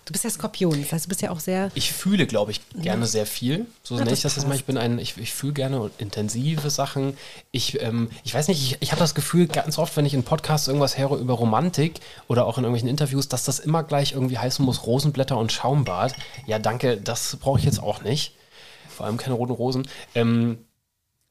Du 0.09 0.13
bist 0.13 0.25
ja 0.25 0.31
Skorpion, 0.31 0.81
das 0.81 0.91
heißt, 0.91 1.05
du 1.05 1.09
bist 1.11 1.21
ja 1.21 1.31
auch 1.31 1.39
sehr 1.39 1.71
Ich 1.75 1.93
fühle, 1.93 2.27
glaube 2.27 2.51
ich, 2.51 2.63
gerne 2.71 3.05
sehr 3.05 3.27
viel. 3.27 3.67
So 3.83 3.95
nenne 3.97 4.11
ich 4.11 4.23
das 4.23 4.37
jetzt 4.37 4.49
mal. 4.49 4.55
Ich 4.55 4.65
bin 4.65 4.79
ein, 4.79 4.99
ich, 4.99 5.19
ich 5.19 5.35
fühle 5.35 5.53
gerne 5.53 5.91
intensive 5.99 6.71
Sachen. 6.71 7.15
Ich, 7.51 7.83
ähm, 7.83 8.09
ich 8.25 8.33
weiß 8.33 8.49
nicht, 8.49 8.63
ich, 8.63 8.79
ich 8.81 8.93
habe 8.93 9.01
das 9.01 9.15
Gefühl, 9.15 9.49
ganz 9.49 9.77
oft, 9.77 9.95
wenn 9.99 10.07
ich 10.07 10.15
in 10.15 10.23
Podcasts 10.23 10.67
irgendwas 10.67 10.97
höre 10.97 11.19
über 11.19 11.35
Romantik 11.35 12.01
oder 12.27 12.47
auch 12.47 12.57
in 12.57 12.65
irgendwelchen 12.65 12.89
Interviews, 12.89 13.29
dass 13.29 13.45
das 13.45 13.59
immer 13.59 13.83
gleich 13.83 14.13
irgendwie 14.13 14.39
heißen 14.39 14.65
muss, 14.65 14.87
Rosenblätter 14.87 15.37
und 15.37 15.53
Schaumbad. 15.53 16.15
Ja, 16.47 16.59
danke, 16.59 16.97
das 16.97 17.37
brauche 17.37 17.59
ich 17.59 17.67
jetzt 17.67 17.83
auch 17.83 18.01
nicht. 18.01 18.35
Vor 18.89 19.05
allem 19.05 19.19
keine 19.19 19.35
roten 19.35 19.53
Rosen. 19.53 19.87
Ähm, 20.15 20.57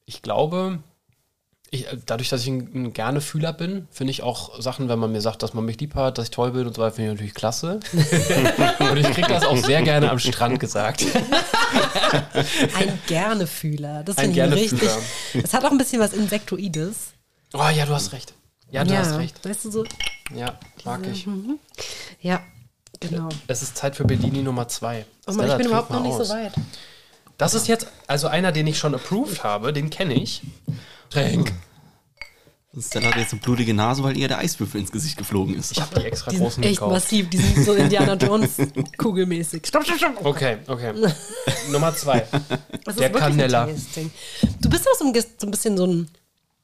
ich 0.06 0.22
glaube, 0.22 0.78
ich, 1.70 1.88
äh, 1.88 1.97
dadurch, 2.05 2.30
dass 2.30 2.41
ich 2.41 2.47
ein, 2.47 2.70
ein 2.74 2.93
gerne 2.93 3.22
Fühler 3.22 3.53
bin, 3.53 3.88
finde 3.91 4.11
ich 4.11 4.24
auch 4.24 4.59
Sachen, 4.61 4.89
wenn 4.89 4.99
man 4.99 5.11
mir 5.11 5.22
sagt, 5.22 5.43
dass 5.43 5.53
man 5.53 5.65
mich 5.65 5.80
lieb 5.80 5.95
hat, 5.95 6.18
dass 6.18 6.26
ich 6.26 6.32
toll 6.32 6.51
bin 6.51 6.68
und 6.68 6.76
so 6.76 6.82
weiter, 6.82 6.95
finde 6.95 7.11
ich 7.11 7.15
natürlich 7.15 7.34
klasse. 7.34 7.80
und 8.80 8.97
ich 8.97 9.09
kriege 9.11 9.28
das 9.28 9.43
auch 9.43 9.57
sehr 9.57 9.82
gerne 9.82 10.09
am 10.09 10.20
Strand 10.20 10.59
gesagt. 10.59 11.05
ein 12.76 12.99
Gernefühler. 13.07 14.03
Das 14.03 14.18
Ein 14.18 14.34
finde 14.34 14.55
ich 14.55 14.72
richtig. 14.72 14.82
Gernefühler. 14.82 15.43
Es 15.43 15.53
hat 15.53 15.65
auch 15.65 15.72
ein 15.72 15.78
bisschen 15.78 15.99
was 15.99 16.13
Insektoides. 16.13 17.13
Oh 17.53 17.70
ja, 17.74 17.86
du 17.86 17.93
hast 17.93 18.13
recht. 18.13 18.34
Ja, 18.72 18.84
du 18.84 18.97
hast 18.97 19.18
recht. 19.18 19.43
Weißt 19.45 19.65
du 19.65 19.72
so? 19.72 19.86
Ja, 20.36 20.57
mag 20.84 21.01
ich. 21.07 21.26
Ja, 22.22 22.41
genau. 22.99 23.30
Es 23.47 23.61
ist 23.61 23.78
Zeit 23.78 23.95
für 23.95 24.03
Bellini 24.03 24.41
Nummer 24.41 24.68
zwei. 24.68 25.05
Oh 25.26 25.32
Mann, 25.32 25.39
ich 25.39 25.43
Stella, 25.43 25.57
bin 25.57 25.68
überhaupt 25.68 25.91
noch 25.91 26.01
nicht 26.01 26.15
so 26.15 26.24
aus. 26.24 26.30
weit. 26.30 26.53
Das 27.38 27.54
ist 27.54 27.68
jetzt 27.68 27.88
also 28.08 28.28
einer, 28.28 28.52
den 28.52 28.68
ich 28.68 28.78
schon 28.78 28.96
approved 28.96 29.44
habe, 29.44 29.74
den 29.74 29.90
kenne 29.90 30.14
ich. 30.16 30.42
Trink. 31.10 31.54
Stella 32.80 33.08
hat 33.08 33.16
jetzt 33.16 33.32
eine 33.32 33.42
blutige 33.42 33.74
Nase, 33.74 34.04
weil 34.04 34.16
ihr 34.18 34.28
der 34.28 34.38
Eiswürfel 34.38 34.80
ins 34.80 34.92
Gesicht 34.92 35.18
geflogen 35.18 35.58
ist. 35.58 35.72
Ich 35.72 35.82
habe 35.82 36.00
die 36.00 36.06
extra 36.06 36.30
Die 36.30 36.38
großen 36.38 36.56
sind 36.62 36.64
echt 36.66 36.76
gekauft. 36.76 36.94
massiv, 36.94 37.30
die 37.30 37.38
sind 37.38 37.66
so 37.66 37.74
Indiana 37.74 38.14
Jones 38.14 38.58
kugelmäßig. 38.98 39.66
Stopp, 39.66 39.84
stopp, 39.84 39.98
stopp. 39.98 40.26
Okay, 40.26 40.58
okay. 40.68 40.94
Nummer 41.72 41.96
zwei. 41.96 42.28
Das 42.86 42.96
Der 42.98 43.12
Cannella. 43.12 43.68
Du 44.62 44.70
bist 44.70 44.88
auch 44.88 44.96
so 44.96 45.06
ein, 45.06 45.14
so 45.16 45.48
ein 45.48 45.52
bisschen 45.52 45.78
so 45.78 45.88
ein 45.88 46.08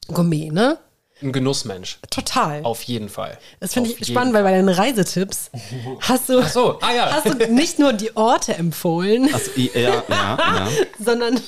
Gourmet, 0.08 0.50
ne? 0.50 0.78
Ein 1.24 1.32
Genussmensch. 1.32 1.98
Total. 2.10 2.62
Auf 2.64 2.82
jeden 2.82 3.08
Fall. 3.08 3.38
Das 3.58 3.72
finde 3.72 3.90
ich 3.90 4.06
spannend, 4.06 4.34
weil 4.34 4.42
bei 4.44 4.50
deinen 4.52 4.68
Reisetipps 4.68 5.50
hast 6.00 6.28
du, 6.28 6.40
Ach 6.40 6.48
so, 6.48 6.78
ah 6.82 6.92
ja. 6.92 7.10
hast 7.12 7.26
du 7.26 7.52
nicht 7.52 7.78
nur 7.78 7.92
die 7.94 8.14
Orte 8.16 8.54
empfohlen, 8.54 9.32
Also, 9.32 9.50
ja, 9.56 9.70
ja, 9.80 10.04
ja. 10.08 10.68
sondern 11.02 11.40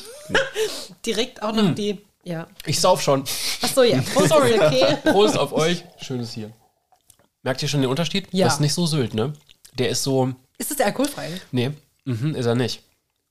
direkt 1.05 1.43
auch 1.43 1.55
Hm. 1.55 1.67
noch 1.69 1.75
die. 1.75 1.99
Ja. 2.25 2.47
Ich 2.65 2.81
sauf 2.81 3.01
schon. 3.03 3.23
Achso, 3.63 3.83
ja. 3.85 4.01
Prost, 4.13 4.29
Sorry. 4.31 4.55
Okay. 4.59 4.97
Prost 5.05 5.39
auf 5.39 5.53
euch. 5.53 5.85
Schönes 6.01 6.33
hier. 6.33 6.51
Merkt 7.43 7.63
ihr 7.63 7.69
schon 7.69 7.83
den 7.83 7.91
Unterschied? 7.91 8.27
Ja. 8.33 8.47
Das 8.47 8.55
ist 8.55 8.61
nicht 8.61 8.75
so 8.75 8.87
Sylt, 8.87 9.15
ne? 9.15 9.33
Der 9.79 9.91
ist 9.91 10.03
so. 10.03 10.33
Ist 10.59 10.71
das 10.71 10.79
der 10.79 10.87
alkoholfrei? 10.87 11.29
Nee, 11.53 11.71
mhm, 12.05 12.35
ist 12.35 12.47
er 12.47 12.55
nicht. 12.57 12.83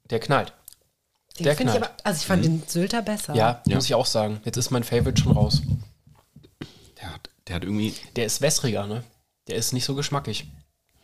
Der 0.09 0.19
knallt. 0.19 0.53
Den 1.39 1.43
Der 1.45 1.55
finde 1.57 1.73
ich 1.73 1.79
knallt. 1.79 1.91
aber, 1.91 2.05
also 2.07 2.19
ich 2.21 2.25
fand 2.27 2.45
den 2.45 2.63
Sylter 2.67 3.01
besser. 3.01 3.33
Ja, 3.35 3.61
Ja. 3.65 3.75
muss 3.75 3.85
ich 3.85 3.95
auch 3.95 4.05
sagen. 4.05 4.39
Jetzt 4.45 4.55
ist 4.57 4.69
mein 4.71 4.83
Favorite 4.85 5.19
schon 5.21 5.33
raus. 5.33 5.61
Der 7.47 7.55
hat, 7.55 7.63
irgendwie. 7.63 7.93
Der 8.15 8.25
ist 8.25 8.41
wässriger, 8.41 8.87
ne? 8.87 9.03
Der 9.47 9.55
ist 9.55 9.73
nicht 9.73 9.85
so 9.85 9.95
geschmackig. 9.95 10.47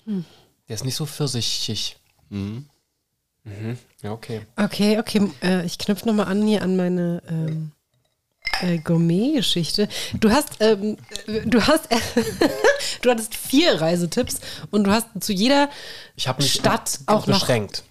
Hm. 0.06 0.26
Der 0.68 0.76
ist 0.76 0.86
nicht 0.86 0.96
so 0.96 1.06
pfirsichig. 1.06 1.98
Mhm. 2.30 2.66
Ja, 4.04 4.12
okay. 4.12 4.42
Okay, 4.56 5.00
okay. 5.00 5.32
Äh, 5.42 5.66
ich 5.66 5.78
knüpfe 5.78 6.08
nochmal 6.08 6.28
an 6.28 6.46
hier 6.46 6.62
an 6.62 6.76
meine 6.76 7.22
ähm, 7.28 7.72
äh, 8.62 8.78
Gourmet-Geschichte. 8.78 9.88
Du 10.20 10.32
hast, 10.32 10.58
ähm, 10.60 10.98
äh, 11.28 11.42
du 11.42 11.66
hast, 11.66 11.88
du 13.02 13.10
hattest 13.10 13.36
vier 13.36 13.82
Reisetipps 13.82 14.40
und 14.70 14.84
du 14.84 14.92
hast 14.92 15.08
zu 15.20 15.34
jeder 15.34 15.70
Stadt 16.18 17.00
auch 17.08 17.28
noch 17.28 17.40
beschränkt. 17.40 17.84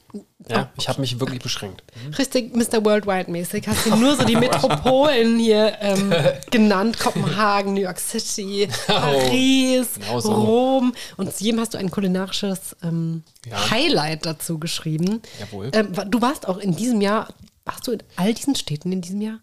Ja, 0.49 0.71
ich 0.79 0.89
habe 0.89 1.01
mich 1.01 1.21
wirklich 1.21 1.41
beschränkt. 1.41 1.85
richtig 2.19 2.55
Mr. 2.57 2.85
Worldwide-mäßig 2.85 3.69
hast 3.69 3.87
du 3.87 3.95
nur 3.97 4.17
so 4.17 4.25
die 4.25 4.37
Metropolen 4.37 5.39
hier 5.39 5.77
ähm, 5.81 6.13
genannt. 6.51 6.99
Kopenhagen, 6.99 7.75
New 7.75 7.83
York 7.83 8.01
City, 8.01 8.69
Paris, 8.87 9.95
Genau 10.01 10.21
so. 10.21 10.33
Rom. 10.33 10.93
Und 11.17 11.35
zu 11.35 11.45
jedem 11.45 11.61
hast 11.61 11.75
du 11.75 11.79
ein 11.79 11.91
kulinarisches 11.91 12.77
ähm, 12.83 13.23
Ja. 13.47 13.71
Highlight 13.71 14.27
dazu 14.27 14.59
geschrieben. 14.59 15.23
Jawohl. 15.39 15.71
Ähm, 15.73 15.93
du 16.09 16.21
warst 16.21 16.49
auch 16.49 16.59
in 16.59 16.75
diesem 16.75 17.01
Jahr, 17.01 17.29
warst 17.65 17.87
du 17.87 17.93
in 17.93 18.03
all 18.17 18.35
diesen 18.35 18.55
Städten 18.57 18.91
in 18.93 19.03
diesem 19.03 19.21
Jahr? 19.21 19.39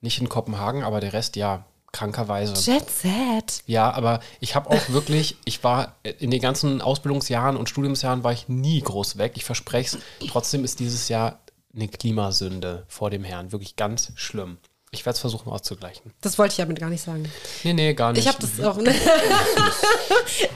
Nicht 0.00 0.20
in 0.20 0.28
Kopenhagen, 0.28 0.84
aber 0.84 1.00
der 1.00 1.12
Rest 1.14 1.36
ja, 1.36 1.64
krankerweise. 1.92 2.52
Jet 2.70 2.90
Set. 2.90 3.62
Ja, 3.66 3.90
aber 3.92 4.20
ich 4.40 4.54
habe 4.54 4.70
auch 4.70 4.88
wirklich, 4.90 5.36
ich 5.44 5.64
war 5.64 5.96
in 6.18 6.30
den 6.30 6.40
ganzen 6.40 6.80
Ausbildungsjahren 6.82 7.56
und 7.56 7.68
Studiumsjahren 7.68 8.22
war 8.24 8.32
ich 8.32 8.48
nie 8.48 8.80
groß 8.80 9.18
weg. 9.18 9.32
Ich 9.36 9.44
verspreche 9.44 9.98
es. 9.98 10.28
Trotzdem 10.28 10.64
ist 10.64 10.78
dieses 10.80 11.08
Jahr 11.08 11.40
eine 11.74 11.88
Klimasünde 11.88 12.84
vor 12.88 13.10
dem 13.10 13.24
Herrn. 13.24 13.52
Wirklich 13.52 13.76
ganz 13.76 14.12
schlimm. 14.16 14.58
Ich 14.92 15.04
werde 15.04 15.14
es 15.16 15.20
versuchen 15.20 15.50
auszugleichen. 15.50 16.12
Das 16.22 16.38
wollte 16.38 16.52
ich 16.52 16.56
damit 16.58 16.78
gar 16.78 16.88
nicht 16.88 17.02
sagen. 17.02 17.30
Nee, 17.64 17.72
nee, 17.74 17.92
gar 17.92 18.12
nicht. 18.12 18.22
Ich 18.22 18.28
habe 18.28 18.38
das 18.40 18.60
auch. 18.64 18.78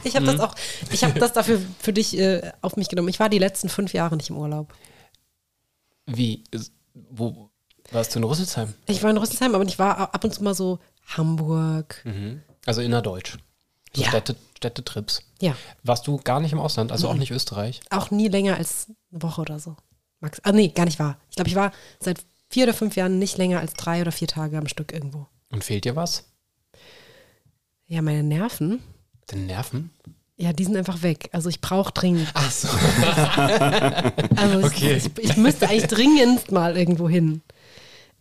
ich 0.04 0.14
habe 0.16 0.24
Mhm. 0.26 0.36
das 0.38 0.40
auch. 0.40 0.54
Ich 0.90 1.04
habe 1.04 1.18
das 1.18 1.32
dafür 1.32 1.60
für 1.78 1.92
dich 1.92 2.16
äh, 2.18 2.52
auf 2.62 2.76
mich 2.76 2.88
genommen. 2.88 3.08
Ich 3.08 3.20
war 3.20 3.28
die 3.28 3.38
letzten 3.38 3.68
fünf 3.68 3.92
Jahre 3.92 4.16
nicht 4.16 4.30
im 4.30 4.36
Urlaub. 4.38 4.72
Wie? 6.06 6.44
Wo 6.94 7.50
warst 7.92 8.14
du 8.14 8.18
in 8.20 8.24
Rüsselsheim? 8.24 8.72
Ich 8.86 9.02
war 9.02 9.10
in 9.10 9.16
Rüsselsheim, 9.16 9.54
aber 9.54 9.64
ich 9.64 9.78
war 9.78 10.14
ab 10.14 10.24
und 10.24 10.32
zu 10.32 10.42
mal 10.42 10.54
so 10.54 10.78
Hamburg. 11.06 12.04
Also 12.66 12.80
innerdeutsch. 12.80 13.36
So 13.94 14.02
Ja. 14.02 14.08
Städte, 14.08 14.36
Städtetrips. 14.56 15.22
Ja, 15.40 15.56
Warst 15.82 16.06
du 16.06 16.18
gar 16.18 16.38
nicht 16.40 16.52
im 16.52 16.58
Ausland, 16.60 16.92
also 16.92 17.08
auch 17.08 17.14
nicht 17.14 17.30
Österreich? 17.30 17.80
auch 17.90 18.10
nie 18.10 18.28
länger 18.28 18.56
als 18.56 18.86
eine 19.10 19.22
Woche 19.22 19.40
oder 19.40 19.58
so. 19.58 19.76
Max, 20.20 20.38
ah 20.44 20.52
nee, 20.52 20.68
gar 20.68 20.84
nicht 20.84 20.98
wahr. 20.98 21.18
Ich 21.30 21.36
glaube, 21.36 21.48
ich 21.48 21.56
war 21.56 21.72
seit 21.98 22.22
vier 22.50 22.64
oder 22.64 22.74
fünf 22.74 22.94
Jahren 22.96 23.18
nicht 23.18 23.38
länger 23.38 23.58
als 23.60 23.72
drei 23.74 24.00
oder 24.02 24.12
vier 24.12 24.28
Tage 24.28 24.58
am 24.58 24.68
Stück 24.68 24.92
irgendwo. 24.92 25.26
Und 25.50 25.64
fehlt 25.64 25.84
dir 25.84 25.96
was? 25.96 26.24
Ja, 27.86 28.02
meine 28.02 28.22
Nerven, 28.22 28.82
Den 29.30 29.46
Nerven? 29.46 29.90
ja, 30.36 30.52
die 30.52 30.64
sind 30.64 30.76
einfach 30.76 31.02
weg. 31.02 31.28
Also 31.32 31.48
ich 31.48 31.60
brauche 31.60 31.92
dringend. 31.92 32.28
Ach 32.34 32.50
so. 32.50 32.68
Also 34.36 34.66
Okay. 34.66 34.96
ich, 34.96 35.06
ich, 35.06 35.30
ich 35.30 35.36
müsste 35.36 35.68
eigentlich 35.68 35.86
dringend 35.88 36.52
mal 36.52 36.76
irgendwo 36.76 37.08
hin. 37.08 37.42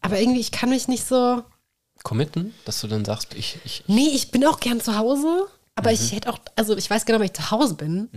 Aber 0.02 0.20
irgendwie, 0.20 0.40
ich 0.40 0.52
kann 0.52 0.70
mich 0.70 0.88
nicht 0.88 1.06
so. 1.06 1.44
Committen, 2.04 2.54
dass 2.66 2.82
du 2.82 2.88
dann 2.88 3.06
sagst, 3.06 3.34
ich, 3.36 3.58
ich, 3.66 3.84
Nee, 3.88 4.10
ich 4.14 4.32
bin 4.32 4.46
auch 4.46 4.60
gern 4.60 4.80
zu 4.82 4.98
Hause, 4.98 5.48
aber 5.76 5.90
Mhm. 5.90 5.96
ich 5.96 6.12
hätte 6.14 6.30
auch, 6.32 6.40
also 6.56 6.76
ich 6.78 6.90
weiß 6.90 7.06
genau, 7.06 7.20
wenn 7.20 7.26
ich 7.28 7.34
zu 7.34 7.52
Hause 7.52 7.76
bin, 7.76 8.10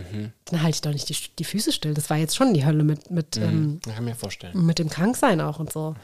dann 0.45 0.61
halte 0.61 0.75
ich 0.75 0.81
doch 0.81 0.91
nicht 0.91 1.09
die, 1.09 1.15
die 1.39 1.43
Füße 1.43 1.71
still. 1.71 1.93
Das 1.93 2.09
war 2.09 2.17
jetzt 2.17 2.35
schon 2.35 2.53
die 2.53 2.65
Hölle 2.65 2.83
mit, 2.83 3.09
mit, 3.11 3.37
ähm, 3.37 3.79
ich 3.85 3.93
kann 3.93 4.03
mir 4.05 4.15
vorstellen. 4.15 4.65
mit 4.65 4.79
dem 4.79 4.89
Kranksein 4.89 5.41
auch 5.41 5.59
und 5.59 5.71
so. 5.71 5.95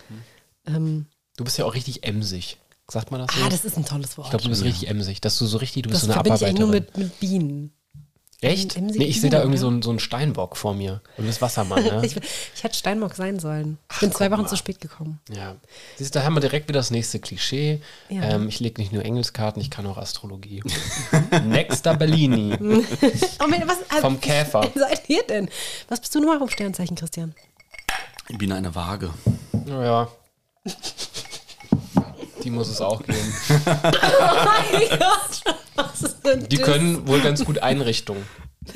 Mhm. 0.66 0.76
Ähm, 0.76 1.06
Du 1.38 1.44
bist 1.46 1.58
ja 1.58 1.66
auch 1.66 1.74
richtig 1.74 2.04
emsig. 2.04 2.58
Sagt 2.92 3.12
man 3.12 3.22
das 3.26 3.34
so? 3.36 3.44
ah, 3.44 3.50
das 3.50 3.64
ist 3.66 3.78
ein 3.78 3.86
tolles 3.86 4.18
Wort. 4.18 4.26
ich 4.28 4.30
glaube, 4.32 4.44
du 4.44 4.50
bist 4.50 4.64
richtig 4.64 4.90
emsig. 4.90 5.22
Dass 5.22 5.38
du 5.38 5.46
so 5.46 5.58
richtig, 5.60 5.84
du 5.84 5.90
bist 5.90 6.02
das 6.04 6.08
so 6.08 6.12
eine 6.14 6.16
verbinde 6.16 6.38
ich 6.38 6.46
eigentlich 6.46 6.60
nur 6.60 6.70
Abarbeiterin. 6.70 7.02
mit, 7.04 7.12
mit 7.12 7.20
Bienen. 7.20 7.72
Echt? 8.42 8.78
emsig 8.78 9.00
Nee, 9.00 9.06
ich 9.06 9.20
sehe 9.20 9.30
da 9.30 9.40
irgendwie 9.40 9.58
ja. 9.58 9.62
so 9.62 9.68
einen, 9.68 9.82
so 9.82 9.90
einen 9.90 10.00
Steinbock 10.00 10.56
vor 10.56 10.74
mir. 10.74 11.02
Und 11.18 11.26
bist 11.26 11.42
Wassermann, 11.42 11.84
ne? 11.84 12.02
Ich, 12.06 12.16
ich 12.16 12.64
hätte 12.64 12.78
Steinbock 12.78 13.16
sein 13.16 13.38
sollen. 13.40 13.78
Ich 13.92 14.00
bin 14.00 14.12
zwei 14.14 14.32
Wochen 14.32 14.44
mal. 14.44 14.48
zu 14.48 14.56
spät 14.56 14.80
gekommen. 14.80 15.20
ja. 15.30 15.56
Siehst 15.98 16.16
du, 16.16 16.20
da 16.20 16.26
haben 16.26 16.36
wir 16.36 16.40
direkt 16.40 16.70
wieder 16.70 16.80
das 16.80 16.90
nächste 16.90 17.20
Klischee. 17.20 17.82
Ja. 18.08 18.24
Ähm, 18.24 18.48
ich 18.48 18.62
lege 18.62 18.82
nicht 18.82 18.94
nur 18.94 19.04
Engelskarten, 19.04 19.62
ich 19.62 19.70
kann 19.70 19.86
auch 19.88 19.98
Astrologie. 19.98 20.64
Nexter 21.46 21.96
Bellini. 21.96 22.58
Oh, 23.42 23.48
Mensch, 23.48 23.66
was, 23.68 23.78
also, 23.90 24.02
Vom 24.02 24.20
Käfer. 24.20 24.70
Wie 24.74 24.80
seid 24.80 25.10
ihr 25.10 25.24
denn? 25.24 25.50
Was 25.88 26.00
bist 26.00 26.14
du 26.14 26.20
nochmal 26.20 26.42
auf 26.42 26.52
Sternzeichen, 26.52 26.96
Christian? 26.96 27.34
Ich 28.28 28.38
bin 28.38 28.52
eine 28.52 28.74
Waage. 28.76 29.14
Naja. 29.66 30.10
Die 32.44 32.50
muss 32.50 32.70
es 32.70 32.82
auch 32.82 33.02
geben. 33.04 33.34
Oh 33.50 33.70
mein 34.46 35.00
Gott, 35.00 35.56
was 35.76 36.02
ist 36.02 36.22
denn 36.26 36.48
Die 36.50 36.58
das? 36.58 36.66
können 36.66 37.08
wohl 37.08 37.22
ganz 37.22 37.44
gut 37.46 37.60
Einrichtungen. 37.60 38.24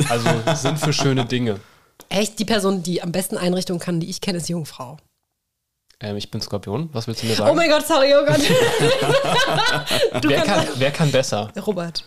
Also 0.09 0.29
sind 0.55 0.79
für 0.79 0.93
schöne 0.93 1.25
Dinge. 1.25 1.59
Echt, 2.09 2.39
die 2.39 2.45
Person, 2.45 2.83
die 2.83 3.01
am 3.01 3.11
besten 3.11 3.37
Einrichtungen 3.37 3.79
kann, 3.79 3.99
die 3.99 4.09
ich 4.09 4.21
kenne, 4.21 4.37
ist 4.39 4.49
Jungfrau. 4.49 4.97
Ähm, 5.99 6.17
ich 6.17 6.31
bin 6.31 6.41
Skorpion. 6.41 6.89
Was 6.93 7.07
willst 7.07 7.23
du 7.23 7.27
mir 7.27 7.33
Oh 7.33 7.37
sagen? 7.37 7.55
mein 7.55 7.69
Gott, 7.69 7.85
sorry, 7.87 8.13
oh 8.15 8.25
Gott. 8.25 8.39
wer, 10.23 10.41
kannst 10.41 10.45
kann, 10.45 10.67
wer 10.75 10.91
kann 10.91 11.11
besser? 11.11 11.51
Robert. 11.65 12.03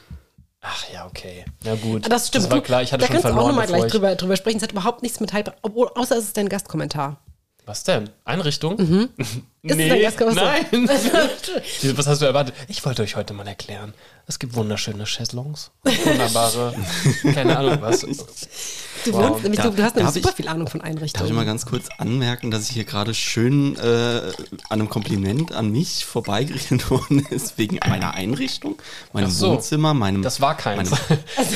Ach 0.60 0.84
ja, 0.92 1.06
okay. 1.06 1.44
Na 1.64 1.76
gut. 1.76 2.10
Das 2.10 2.28
stimmt. 2.28 2.44
Das 2.46 2.50
war 2.50 2.60
klar, 2.60 2.82
ich 2.82 2.92
hatte 2.92 3.02
da 3.02 3.06
schon 3.06 3.14
kannst 3.14 3.24
du 3.24 3.28
auch 3.30 3.34
verloren. 3.34 3.50
nochmal 3.56 3.66
gleich 3.66 3.90
drüber, 3.90 4.14
drüber 4.16 4.36
sprechen. 4.36 4.56
Es 4.58 4.62
hat 4.64 4.72
überhaupt 4.72 5.02
nichts 5.02 5.20
mit 5.20 5.32
Hype, 5.32 5.54
obwohl, 5.62 5.88
außer 5.94 6.16
es 6.16 6.24
ist 6.24 6.36
dein 6.36 6.48
Gastkommentar. 6.48 7.20
Was 7.66 7.82
denn? 7.82 8.08
Einrichtung? 8.24 8.76
Mhm. 8.76 9.08
Gastkommentar? 9.66 10.54
nein. 10.70 10.88
Was 11.96 12.06
hast 12.06 12.22
du 12.22 12.26
erwartet? 12.26 12.54
Ich 12.68 12.84
wollte 12.84 13.02
euch 13.02 13.16
heute 13.16 13.34
mal 13.34 13.46
erklären. 13.48 13.92
Es 14.28 14.38
gibt 14.38 14.54
wunderschöne 14.54 15.04
Chaiselongs. 15.04 15.72
Wunderbare, 15.82 16.74
keine 17.34 17.56
Ahnung 17.58 17.78
was. 17.80 18.00
Du, 18.02 19.12
Wow. 19.12 19.30
wohnst, 19.30 19.42
nämlich, 19.42 19.60
Da- 19.60 19.68
du, 19.70 19.76
du 19.76 19.82
hast 19.82 19.96
nämlich 19.96 20.14
super 20.14 20.28
ich- 20.30 20.34
viel 20.36 20.48
Ahnung 20.48 20.68
von 20.68 20.80
Darf 20.80 20.88
ich 20.90 20.96
Einrichtungen. 20.96 21.34
mal 21.34 21.44
ganz 21.44 21.66
kurz 21.66 21.88
anmerken, 21.98 22.50
dass 22.52 22.62
ich 22.68 22.70
hier 22.70 22.84
gerade 22.84 23.14
schön 23.14 23.76
äh, 23.76 23.80
an 23.80 24.32
einem 24.70 24.88
Kompliment 24.88 25.52
an 25.52 25.70
mich 25.70 26.04
vorbeigeredet 26.04 26.88
worden 26.90 27.26
ist, 27.30 27.58
wegen 27.58 27.78
meiner 27.88 28.14
Einrichtung, 28.14 28.76
meinem 29.12 29.30
so. 29.30 29.50
Wohnzimmer, 29.52 29.94
meinem. 29.94 30.22
Das 30.22 30.40
war 30.40 30.56
keins. 30.56 30.90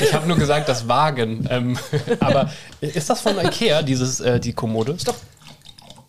Ich 0.01 0.13
habe 0.13 0.27
nur 0.27 0.37
gesagt, 0.37 0.67
das 0.69 0.87
Wagen. 0.89 1.47
Ähm, 1.49 1.77
aber 2.19 2.51
ist 2.81 3.09
das 3.09 3.21
von 3.21 3.37
Ikea, 3.39 3.81
dieses, 3.83 4.19
äh, 4.19 4.39
die 4.39 4.51
Kommode? 4.53 4.91
Ist 4.93 5.07
doch. 5.07 5.15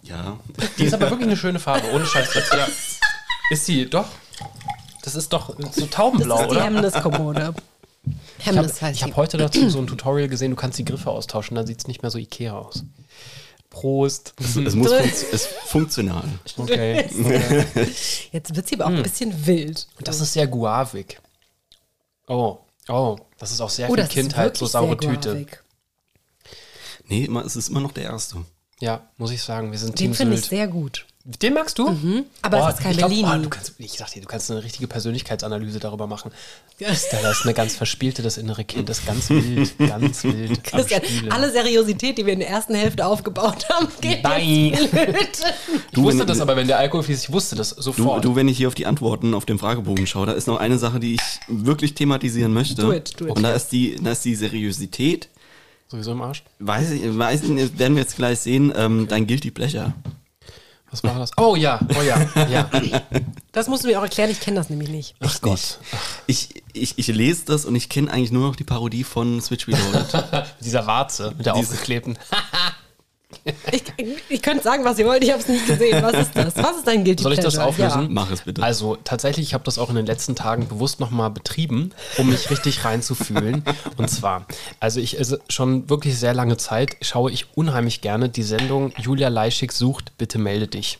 Ja. 0.02 0.38
Die 0.78 0.84
ist 0.84 0.94
aber 0.94 1.10
wirklich 1.10 1.28
eine 1.28 1.36
schöne 1.36 1.58
Farbe, 1.58 1.90
ohne 1.92 2.06
Scheiß. 2.06 2.34
Ja. 2.34 2.68
Ist 3.50 3.68
die, 3.68 3.88
doch. 3.88 4.08
Das 5.02 5.14
ist 5.14 5.32
doch 5.32 5.54
so 5.72 5.86
taubenblau, 5.86 6.36
das 6.36 6.42
ist 6.42 6.50
die 6.50 6.56
oder? 6.56 6.64
Hemmniskommode. 6.64 7.54
Ich 8.38 8.46
Hemmnis 8.46 8.82
habe 8.82 8.94
hab 8.94 9.16
heute 9.16 9.36
dazu 9.36 9.68
so 9.70 9.78
ein 9.78 9.86
Tutorial 9.86 10.28
gesehen, 10.28 10.50
du 10.50 10.56
kannst 10.56 10.78
die 10.78 10.84
Griffe 10.84 11.10
austauschen, 11.10 11.54
dann 11.54 11.66
sieht 11.66 11.78
es 11.78 11.86
nicht 11.86 12.02
mehr 12.02 12.10
so 12.10 12.18
Ikea 12.18 12.52
aus. 12.52 12.84
Prost. 13.70 14.34
Es, 14.38 14.56
es 14.56 14.74
muss 14.74 14.90
es 14.92 15.22
ist 15.22 15.46
funktional. 15.46 16.24
Okay. 16.56 17.08
Jetzt 18.32 18.54
wird 18.54 18.68
sie 18.68 18.74
aber 18.74 18.86
auch 18.86 18.90
ein 18.90 19.02
bisschen 19.02 19.46
wild. 19.46 19.88
Und 19.96 20.08
das 20.08 20.20
ist 20.20 20.34
sehr 20.34 20.46
guavig. 20.46 21.18
Oh, 22.28 22.58
oh, 22.88 23.16
das 23.38 23.50
ist 23.50 23.60
auch 23.60 23.70
sehr 23.70 23.88
Oh, 23.88 23.94
viel 23.94 23.96
das 24.02 24.08
ist 24.08 24.14
Kindheit, 24.14 24.56
so 24.56 24.66
wirklich 24.66 24.72
saure 24.72 24.98
sehr 25.00 25.10
Tüte. 25.12 25.28
guavig. 25.30 25.58
Nee, 27.06 27.24
immer, 27.24 27.44
es 27.44 27.56
ist 27.56 27.68
immer 27.68 27.80
noch 27.80 27.92
der 27.92 28.04
erste. 28.04 28.44
Ja, 28.82 29.00
muss 29.16 29.30
ich 29.30 29.40
sagen, 29.40 29.70
wir 29.70 29.78
sind 29.78 29.90
Den 29.92 30.06
Team 30.06 30.14
finde 30.14 30.34
ich 30.34 30.44
sehr 30.44 30.66
gut. 30.66 31.06
Den 31.24 31.54
magst 31.54 31.78
du? 31.78 31.96
Aber 32.42 32.68
es 32.68 32.74
ist 32.74 32.80
kein 32.82 32.90
ich 32.90 32.98
glaub, 32.98 33.10
Bellini. 33.10 33.28
oh, 33.32 33.42
du 33.44 33.48
kannst, 33.48 33.74
ich 33.78 33.92
sag 33.92 34.10
dir, 34.10 34.22
du 34.22 34.26
kannst 34.26 34.50
eine 34.50 34.64
richtige 34.64 34.88
Persönlichkeitsanalyse 34.88 35.78
darüber 35.78 36.08
machen. 36.08 36.32
Stella 36.80 37.30
ist 37.30 37.44
eine 37.44 37.54
ganz 37.54 37.76
verspielte, 37.76 38.22
das 38.22 38.38
innere 38.38 38.64
Kind 38.64 38.90
ist 38.90 39.06
ganz 39.06 39.30
wild, 39.30 39.78
ganz 39.88 40.24
wild. 40.24 40.64
Christian, 40.64 41.00
alle 41.30 41.52
Seriosität, 41.52 42.18
die 42.18 42.26
wir 42.26 42.32
in 42.32 42.40
der 42.40 42.48
ersten 42.48 42.74
Hälfte 42.74 43.06
aufgebaut 43.06 43.68
haben, 43.68 43.86
geht 44.00 44.24
Nein. 44.24 44.72
jetzt 44.74 44.90
blöd. 44.90 45.16
Ich 45.92 45.98
wusste 45.98 46.18
wenn- 46.22 46.26
das 46.26 46.40
aber, 46.40 46.56
wenn 46.56 46.66
der 46.66 46.78
Alkohol 46.80 47.04
fließt, 47.04 47.22
ich 47.28 47.32
wusste 47.32 47.54
das 47.54 47.76
Du, 47.76 47.82
sofort. 47.82 48.24
du, 48.24 48.34
wenn 48.34 48.48
ich 48.48 48.56
hier 48.56 48.66
auf 48.66 48.74
die 48.74 48.86
Antworten 48.86 49.34
auf 49.34 49.44
dem 49.46 49.60
Fragebogen 49.60 50.08
schaue, 50.08 50.26
da 50.26 50.32
ist 50.32 50.48
noch 50.48 50.58
eine 50.58 50.76
Sache, 50.78 50.98
die 50.98 51.14
ich 51.14 51.20
wirklich 51.46 51.94
thematisieren 51.94 52.52
möchte. 52.52 52.82
Do 52.82 52.92
it, 52.92 53.12
do 53.20 53.26
it. 53.26 53.36
Und 53.36 53.44
da 53.44 53.52
ist 53.52 53.68
die, 53.68 53.94
da 54.02 54.10
ist 54.10 54.24
die 54.24 54.34
Seriosität. 54.34 55.28
Sowieso 55.92 56.12
im 56.12 56.22
Arsch. 56.22 56.42
Weiß 56.58 56.90
ich, 56.90 57.02
weiß 57.18 57.42
ich 57.42 57.48
nicht, 57.50 57.78
werden 57.78 57.94
wir 57.96 58.02
jetzt 58.02 58.16
gleich 58.16 58.40
sehen, 58.40 58.72
ähm, 58.74 59.06
dein 59.08 59.26
Guilty 59.26 59.50
Pleasure. 59.50 59.92
Was 60.90 61.04
war 61.04 61.18
das? 61.18 61.32
Oh 61.36 61.54
ja, 61.54 61.80
oh 61.98 62.02
ja, 62.02 62.26
ja. 62.48 62.70
Das 63.52 63.68
musst 63.68 63.84
du 63.84 63.88
mir 63.88 63.98
auch 63.98 64.02
erklären, 64.02 64.30
ich 64.30 64.40
kenne 64.40 64.56
das 64.56 64.70
nämlich 64.70 64.88
nicht. 64.88 65.14
Ach 65.20 65.38
Gott. 65.42 65.78
Ich, 66.26 66.62
ich, 66.72 66.98
ich 66.98 67.06
lese 67.08 67.44
das 67.44 67.66
und 67.66 67.74
ich 67.74 67.90
kenne 67.90 68.10
eigentlich 68.10 68.32
nur 68.32 68.46
noch 68.48 68.56
die 68.56 68.64
Parodie 68.64 69.04
von 69.04 69.38
Switch 69.42 69.68
Reloaded. 69.68 70.12
Mit 70.32 70.44
dieser 70.64 70.86
Warze, 70.86 71.34
mit 71.36 71.44
der 71.44 71.52
Diese- 71.52 71.72
aufgeklebten. 71.74 72.18
Ich, 73.70 73.82
ich 74.28 74.42
könnte 74.42 74.62
sagen, 74.62 74.84
was 74.84 74.98
ihr 74.98 75.06
wollt, 75.06 75.22
ich 75.24 75.30
habe 75.30 75.40
es 75.40 75.48
nicht 75.48 75.66
gesehen. 75.66 76.02
Was 76.02 76.14
ist 76.14 76.36
das? 76.36 76.56
Was 76.56 76.76
ist 76.78 76.86
dein 76.86 77.04
Guilty 77.04 77.22
Soll 77.22 77.32
ich 77.32 77.40
das 77.40 77.58
auflösen? 77.58 78.08
Mach 78.10 78.30
es 78.30 78.42
bitte. 78.42 78.62
Also 78.62 78.96
tatsächlich, 78.96 79.46
ich 79.46 79.54
habe 79.54 79.64
das 79.64 79.78
auch 79.78 79.88
in 79.90 79.96
den 79.96 80.06
letzten 80.06 80.34
Tagen 80.34 80.68
bewusst 80.68 81.00
nochmal 81.00 81.30
betrieben, 81.30 81.92
um 82.18 82.28
mich 82.28 82.50
richtig 82.50 82.84
reinzufühlen. 82.84 83.64
Und 83.96 84.10
zwar, 84.10 84.46
also 84.80 85.00
ich 85.00 85.18
also 85.18 85.36
schon 85.48 85.88
wirklich 85.88 86.18
sehr 86.18 86.34
lange 86.34 86.56
Zeit 86.56 86.96
schaue 87.00 87.30
ich 87.30 87.46
unheimlich 87.56 88.00
gerne 88.00 88.28
die 88.28 88.42
Sendung 88.42 88.92
Julia 88.98 89.28
Leischig 89.28 89.72
sucht, 89.72 90.16
bitte 90.18 90.38
melde 90.38 90.68
dich. 90.68 90.98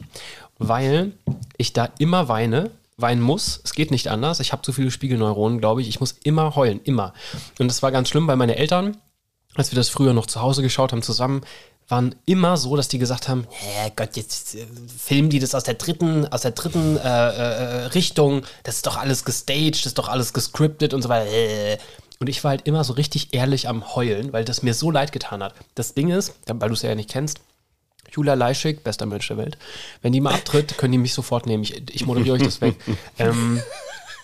Weil 0.59 1.13
ich 1.57 1.73
da 1.73 1.91
immer 1.99 2.29
weine, 2.29 2.71
weinen 2.97 3.21
muss. 3.21 3.61
Es 3.65 3.73
geht 3.73 3.91
nicht 3.91 4.09
anders. 4.09 4.41
Ich 4.41 4.53
habe 4.53 4.63
zu 4.63 4.73
viele 4.73 4.91
Spiegelneuronen, 4.91 5.59
glaube 5.59 5.83
ich. 5.83 5.89
Ich 5.89 6.01
muss 6.01 6.13
immer 6.25 6.57
heulen, 6.57 6.81
immer. 6.85 7.13
Und 7.59 7.69
das 7.69 7.83
war 7.83 7.91
ganz 7.91 8.09
schlimm, 8.09 8.27
weil 8.27 8.37
meine 8.37 8.57
Eltern, 8.57 8.97
als 9.55 9.73
wir 9.73 9.77
das 9.77 9.89
früher 9.89 10.13
noch 10.15 10.27
zu 10.27 10.41
Hause 10.41 10.63
geschaut 10.63 10.93
haben 10.93 11.03
zusammen, 11.03 11.43
waren 11.93 12.15
immer 12.25 12.57
so, 12.57 12.75
dass 12.75 12.89
die 12.89 12.99
gesagt 12.99 13.29
haben, 13.29 13.47
Gott, 13.97 14.17
jetzt 14.17 14.55
äh, 14.55 14.67
filmen 14.99 15.29
die 15.29 15.39
das 15.39 15.55
aus 15.55 15.63
der 15.63 15.75
dritten, 15.75 16.27
aus 16.27 16.41
der 16.41 16.53
dritten 16.53 16.97
äh, 16.97 17.03
äh, 17.03 17.85
Richtung, 17.89 18.43
das 18.65 18.77
ist 18.77 18.87
doch 18.87 18.97
alles 18.97 19.25
gestaged, 19.27 19.81
das 19.81 19.87
ist 19.87 19.99
doch 19.99 20.09
alles 20.09 20.33
gescriptet 20.33 20.95
und 20.95 21.03
so 21.03 21.11
weiter. 21.11 21.31
Äh. 21.31 21.79
Und 22.19 22.29
ich 22.29 22.43
war 22.45 22.51
halt 22.53 22.67
immer 22.67 22.83
so 22.83 22.95
richtig 22.95 23.35
ehrlich 23.35 23.69
am 23.69 23.95
Heulen, 23.95 24.33
weil 24.33 24.45
das 24.45 24.63
mir 24.63 24.75
so 24.75 24.91
leid 24.91 25.13
getan 25.13 25.43
hat. 25.43 25.55
Das 25.75 25.93
Ding 25.93 26.09
ist, 26.09 26.35
weil 26.47 26.69
du 26.69 26.75
es 26.75 26.83
ja 26.83 26.95
nicht 26.95 27.11
kennst, 27.11 27.41
Julia 28.11 28.35
Leischig, 28.35 28.83
bester 28.83 29.07
Mensch 29.07 29.29
der 29.29 29.37
Welt. 29.37 29.59
Wenn 30.01 30.13
die 30.13 30.21
mal 30.21 30.35
abtritt, 30.35 30.79
können 30.79 30.93
die 30.93 30.99
mich 30.99 31.15
sofort 31.15 31.47
nehmen. 31.47 31.63
Ich, 31.63 31.95
ich 31.95 32.07
moderiere 32.07 32.37
euch 32.37 32.43
das 32.43 32.61
weg. 32.61 32.77
ähm, 33.19 33.61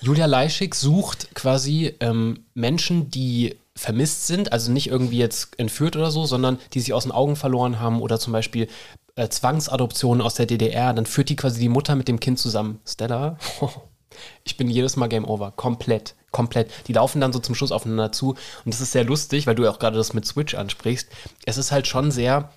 Julia 0.00 0.26
Leischig 0.26 0.74
sucht 0.74 1.34
quasi 1.34 1.94
ähm, 2.00 2.44
Menschen, 2.54 3.10
die 3.10 3.56
vermisst 3.78 4.26
sind, 4.26 4.52
also 4.52 4.72
nicht 4.72 4.88
irgendwie 4.88 5.18
jetzt 5.18 5.58
entführt 5.58 5.96
oder 5.96 6.10
so, 6.10 6.26
sondern 6.26 6.58
die 6.74 6.80
sich 6.80 6.92
aus 6.92 7.04
den 7.04 7.12
Augen 7.12 7.36
verloren 7.36 7.80
haben 7.80 8.02
oder 8.02 8.18
zum 8.18 8.32
Beispiel 8.32 8.68
äh, 9.14 9.28
Zwangsadoptionen 9.28 10.20
aus 10.20 10.34
der 10.34 10.46
DDR. 10.46 10.92
Dann 10.92 11.06
führt 11.06 11.28
die 11.28 11.36
quasi 11.36 11.60
die 11.60 11.68
Mutter 11.68 11.94
mit 11.94 12.08
dem 12.08 12.20
Kind 12.20 12.38
zusammen. 12.38 12.80
Stella, 12.84 13.38
ich 14.44 14.56
bin 14.56 14.68
jedes 14.68 14.96
Mal 14.96 15.08
Game 15.08 15.24
Over. 15.24 15.52
Komplett. 15.52 16.14
Komplett. 16.30 16.70
Die 16.88 16.92
laufen 16.92 17.20
dann 17.20 17.32
so 17.32 17.38
zum 17.38 17.54
Schluss 17.54 17.72
aufeinander 17.72 18.12
zu. 18.12 18.30
Und 18.30 18.74
das 18.74 18.80
ist 18.80 18.92
sehr 18.92 19.04
lustig, 19.04 19.46
weil 19.46 19.54
du 19.54 19.64
ja 19.64 19.70
auch 19.70 19.78
gerade 19.78 19.96
das 19.96 20.12
mit 20.12 20.26
Switch 20.26 20.54
ansprichst. 20.54 21.08
Es 21.46 21.56
ist 21.56 21.72
halt 21.72 21.86
schon 21.86 22.10
sehr 22.10 22.50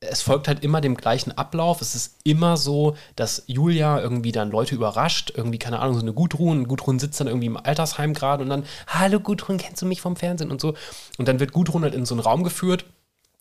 es 0.00 0.22
folgt 0.22 0.48
halt 0.48 0.62
immer 0.62 0.80
dem 0.80 0.96
gleichen 0.96 1.32
Ablauf. 1.32 1.80
Es 1.80 1.94
ist 1.94 2.16
immer 2.24 2.56
so, 2.56 2.96
dass 3.16 3.44
Julia 3.46 4.00
irgendwie 4.00 4.32
dann 4.32 4.50
Leute 4.50 4.74
überrascht. 4.74 5.32
Irgendwie, 5.34 5.58
keine 5.58 5.80
Ahnung, 5.80 5.94
so 5.94 6.02
eine 6.02 6.12
Gudrun. 6.12 6.68
Gudrun 6.68 6.98
sitzt 6.98 7.20
dann 7.20 7.26
irgendwie 7.26 7.46
im 7.46 7.56
Altersheim 7.56 8.14
gerade 8.14 8.42
und 8.42 8.50
dann, 8.50 8.64
hallo 8.86 9.20
Gudrun, 9.20 9.58
kennst 9.58 9.82
du 9.82 9.86
mich 9.86 10.00
vom 10.00 10.16
Fernsehen 10.16 10.50
und 10.50 10.60
so. 10.60 10.74
Und 11.18 11.28
dann 11.28 11.40
wird 11.40 11.52
Gudrun 11.52 11.82
halt 11.82 11.94
in 11.94 12.06
so 12.06 12.14
einen 12.14 12.20
Raum 12.20 12.44
geführt, 12.44 12.84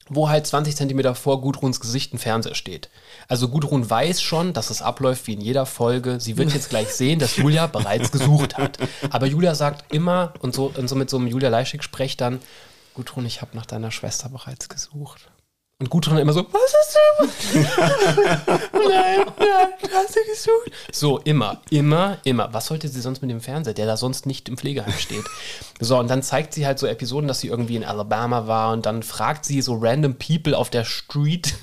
wo 0.09 0.29
halt 0.29 0.45
20 0.45 0.75
Zentimeter 0.75 1.15
vor 1.15 1.41
Gudruns 1.41 1.79
Gesicht 1.79 2.13
ein 2.13 2.19
Fernseher 2.19 2.55
steht. 2.55 2.89
Also 3.27 3.47
Gudrun 3.47 3.89
weiß 3.89 4.21
schon, 4.21 4.53
dass 4.53 4.69
es 4.69 4.81
abläuft 4.81 5.27
wie 5.27 5.33
in 5.33 5.41
jeder 5.41 5.65
Folge. 5.65 6.19
Sie 6.19 6.37
wird 6.37 6.53
jetzt 6.53 6.69
gleich 6.69 6.89
sehen, 6.93 7.19
dass 7.19 7.37
Julia 7.37 7.67
bereits 7.67 8.11
gesucht 8.11 8.57
hat. 8.57 8.77
Aber 9.09 9.25
Julia 9.27 9.55
sagt 9.55 9.93
immer, 9.93 10.33
und 10.41 10.53
so, 10.53 10.71
und 10.75 10.87
so 10.87 10.95
mit 10.95 11.09
so 11.09 11.17
einem 11.17 11.27
Julia 11.27 11.49
Leischig-Sprech 11.49 12.17
dann, 12.17 12.39
Gudrun, 12.93 13.25
ich 13.25 13.41
habe 13.41 13.55
nach 13.55 13.65
deiner 13.65 13.91
Schwester 13.91 14.29
bereits 14.29 14.69
gesucht. 14.69 15.31
Und 15.83 15.89
Gudrun 15.89 16.17
immer 16.17 16.31
so, 16.31 16.45
was 16.49 16.73
hast 16.79 16.95
du? 16.95 17.59
nein, 18.87 19.25
nein, 19.37 19.91
hast 19.93 20.15
du 20.15 20.19
gesucht? 20.31 20.71
So, 20.93 21.17
immer, 21.19 21.59
immer, 21.71 22.19
immer. 22.23 22.53
Was 22.53 22.67
sollte 22.67 22.87
sie 22.87 23.01
sonst 23.01 23.21
mit 23.21 23.29
dem 23.29 23.41
Fernseher, 23.41 23.73
der 23.73 23.85
da 23.85 23.97
sonst 23.97 24.25
nicht 24.25 24.47
im 24.47 24.55
Pflegeheim 24.55 24.93
steht? 24.93 25.25
So, 25.79 25.99
und 25.99 26.09
dann 26.09 26.23
zeigt 26.23 26.53
sie 26.53 26.65
halt 26.65 26.79
so 26.79 26.87
Episoden, 26.87 27.27
dass 27.27 27.41
sie 27.41 27.47
irgendwie 27.47 27.75
in 27.75 27.83
Alabama 27.83 28.47
war 28.47 28.71
und 28.71 28.85
dann 28.85 29.03
fragt 29.03 29.43
sie 29.43 29.61
so 29.61 29.75
random 29.75 30.15
people 30.15 30.55
auf 30.55 30.69
der 30.69 30.85
Street, 30.85 31.55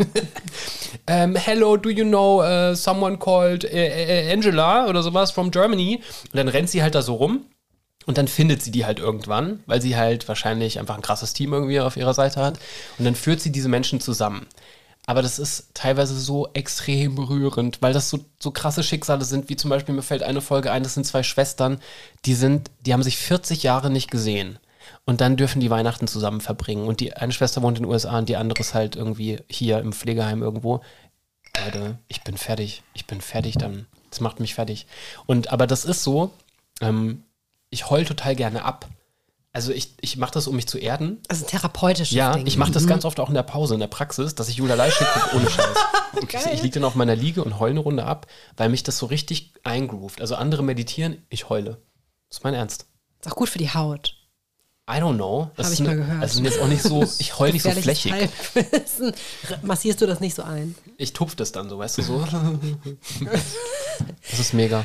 ähm, 1.07 1.37
hello, 1.37 1.79
do 1.79 1.89
you 1.89 2.05
know 2.05 2.43
uh, 2.43 2.75
someone 2.75 3.17
called 3.17 3.65
äh, 3.65 4.27
äh, 4.29 4.33
Angela 4.33 4.89
oder 4.89 5.03
sowas 5.03 5.31
from 5.31 5.51
Germany? 5.51 6.03
Und 6.25 6.37
dann 6.37 6.49
rennt 6.49 6.69
sie 6.69 6.83
halt 6.83 6.95
da 6.95 7.01
so 7.01 7.15
rum. 7.15 7.47
Und 8.07 8.19
dann 8.19 8.29
findet 8.29 8.63
sie 8.63 8.71
die 8.71 8.87
halt 8.87 8.99
irgendwann, 8.99 9.63
weil 9.67 9.83
sie 9.83 9.97
halt 9.97 10.27
wahrscheinlich 10.27 10.79
einfach 10.79 10.97
ein 10.97 11.03
krasses 11.03 11.33
Team 11.33 11.53
irgendwie 11.53 11.81
auf 11.81 11.97
ihrer 11.97 12.15
Seite 12.15 12.41
hat. 12.43 12.59
Und 12.99 13.05
dann 13.05 13.15
führt 13.15 13.41
sie 13.41 13.53
diese 13.53 13.69
Menschen 13.69 14.01
zusammen. 14.01 14.47
Aber 15.07 15.23
das 15.23 15.39
ist 15.39 15.69
teilweise 15.75 16.19
so 16.19 16.49
extrem 16.53 17.15
berührend, 17.15 17.83
weil 17.83 17.93
das 17.93 18.11
so, 18.11 18.25
so 18.39 18.51
krasse 18.51 18.83
Schicksale 18.83 19.25
sind, 19.25 19.49
wie 19.49 19.57
zum 19.57 19.71
Beispiel, 19.71 19.95
mir 19.95 20.03
fällt 20.03 20.23
eine 20.23 20.41
Folge 20.41 20.71
ein, 20.71 20.83
das 20.83 20.95
sind 20.95 21.07
zwei 21.07 21.23
Schwestern, 21.23 21.81
die 22.27 22.35
sind, 22.35 22.71
die 22.85 22.93
haben 22.93 23.03
sich 23.03 23.17
40 23.17 23.63
Jahre 23.63 23.91
nicht 23.91 24.11
gesehen. 24.11 24.59
Und 25.05 25.21
dann 25.21 25.37
dürfen 25.37 25.61
die 25.61 25.71
Weihnachten 25.71 26.07
zusammen 26.07 26.41
verbringen. 26.41 26.87
Und 26.87 27.01
die 27.01 27.15
eine 27.15 27.33
Schwester 27.33 27.63
wohnt 27.63 27.79
in 27.79 27.85
den 27.85 27.93
USA 27.93 28.19
und 28.19 28.29
die 28.29 28.37
andere 28.37 28.61
ist 28.61 28.75
halt 28.75 28.97
irgendwie 28.97 29.39
hier 29.49 29.79
im 29.79 29.93
Pflegeheim 29.93 30.43
irgendwo. 30.43 30.81
Leute, 31.65 31.99
ich 32.09 32.23
bin 32.23 32.37
fertig. 32.37 32.83
Ich 32.95 33.07
bin 33.07 33.21
fertig 33.21 33.57
dann. 33.57 33.87
Das 34.11 34.21
macht 34.21 34.41
mich 34.41 34.55
fertig. 34.55 34.87
Und 35.27 35.53
aber 35.53 35.67
das 35.67 35.85
ist 35.85 36.03
so, 36.03 36.31
ähm, 36.81 37.25
ich 37.71 37.89
heul 37.91 38.05
total 38.05 38.37
gerne 38.37 38.65
ab. 38.65 38.89
Also 39.53 39.73
ich, 39.73 39.95
ich 40.01 40.17
mache 40.17 40.31
das, 40.33 40.47
um 40.47 40.55
mich 40.55 40.69
zu 40.69 40.79
erden. 40.79 41.19
Also 41.29 41.45
ein 41.45 41.49
therapeutisches 41.49 42.13
Ja, 42.15 42.35
Ding. 42.35 42.47
ich 42.47 42.57
mache 42.57 42.71
das 42.71 42.87
ganz 42.87 43.05
oft 43.05 43.19
auch 43.19 43.29
in 43.29 43.35
der 43.35 43.43
Pause, 43.43 43.75
in 43.75 43.81
der 43.81 43.89
Praxis, 43.89 44.37
dass 44.37 44.49
ich 44.49 44.57
Julia 44.57 44.77
Leischig 44.77 45.07
gucke, 45.09 45.37
ohne 45.37 45.51
Scheiß. 45.51 45.67
ich 46.23 46.53
ich 46.55 46.63
liege 46.63 46.75
dann 46.75 46.85
auf 46.85 46.95
meiner 46.95 47.17
Liege 47.17 47.43
und 47.43 47.59
heule 47.59 47.73
eine 47.73 47.81
Runde 47.81 48.05
ab, 48.05 48.29
weil 48.57 48.69
mich 48.69 48.85
das 48.85 48.97
so 48.99 49.07
richtig 49.07 49.55
eingroovt. 49.65 50.21
Also 50.21 50.37
andere 50.37 50.63
meditieren, 50.63 51.27
ich 51.31 51.49
heule. 51.49 51.79
Das 52.29 52.39
ist 52.39 52.45
mein 52.45 52.55
Ernst. 52.55 52.87
Ist 53.21 53.31
auch 53.33 53.35
gut 53.37 53.49
für 53.49 53.59
die 53.59 53.71
Haut. 53.75 54.15
I 54.89 54.95
don't 54.95 55.17
know. 55.17 55.51
Das 55.57 55.67
Hab 55.67 55.73
ist 55.73 55.81
ich 55.81 55.87
mal 55.87 55.97
ne- 55.97 56.03
gehört. 56.05 56.23
Also 56.23 56.43
jetzt 56.43 56.61
auch 56.61 56.67
nicht 56.69 56.83
so, 56.83 57.03
ich 57.19 57.39
heule 57.39 57.53
nicht 57.53 57.63
so 57.63 57.71
flächig. 57.73 58.13
Massierst 59.63 60.01
du 60.01 60.07
das 60.07 60.21
nicht 60.21 60.35
so 60.37 60.43
ein? 60.43 60.75
Ich 60.97 61.13
tupf 61.13 61.35
das 61.35 61.51
dann 61.53 61.69
so, 61.69 61.79
weißt 61.79 61.99
du 61.99 62.03
so. 62.03 62.25
Das 64.31 64.39
ist 64.39 64.55
mega. 64.55 64.85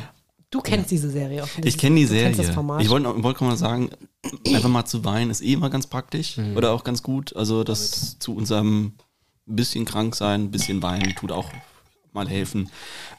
Du 0.55 0.61
kennst 0.61 0.89
diese 0.89 1.09
Serie 1.09 1.43
offensichtlich. 1.43 1.75
Ich 1.75 1.81
kenne 1.81 1.97
die 1.97 2.03
Du 2.05 2.13
kennst 2.13 2.35
Serie. 2.37 2.47
Das 2.47 2.55
Format. 2.55 2.81
Ich 2.81 2.89
wollte 2.89 3.23
wollt 3.23 3.41
mal 3.41 3.57
sagen, 3.57 3.89
einfach 4.47 4.69
mal 4.69 4.85
zu 4.85 5.03
weinen 5.03 5.29
ist 5.31 5.41
eh 5.41 5.51
immer 5.53 5.69
ganz 5.69 5.85
praktisch 5.87 6.37
Mhm. 6.37 6.55
oder 6.55 6.71
auch 6.71 6.85
ganz 6.85 7.03
gut. 7.03 7.35
Also 7.35 7.63
das 7.65 8.17
zu 8.19 8.33
unserem 8.33 8.93
bisschen 9.45 9.83
krank 9.83 10.15
sein, 10.15 10.51
bisschen 10.51 10.81
weinen 10.81 11.13
tut 11.15 11.31
auch 11.33 11.49
mal 12.13 12.29
helfen. 12.29 12.69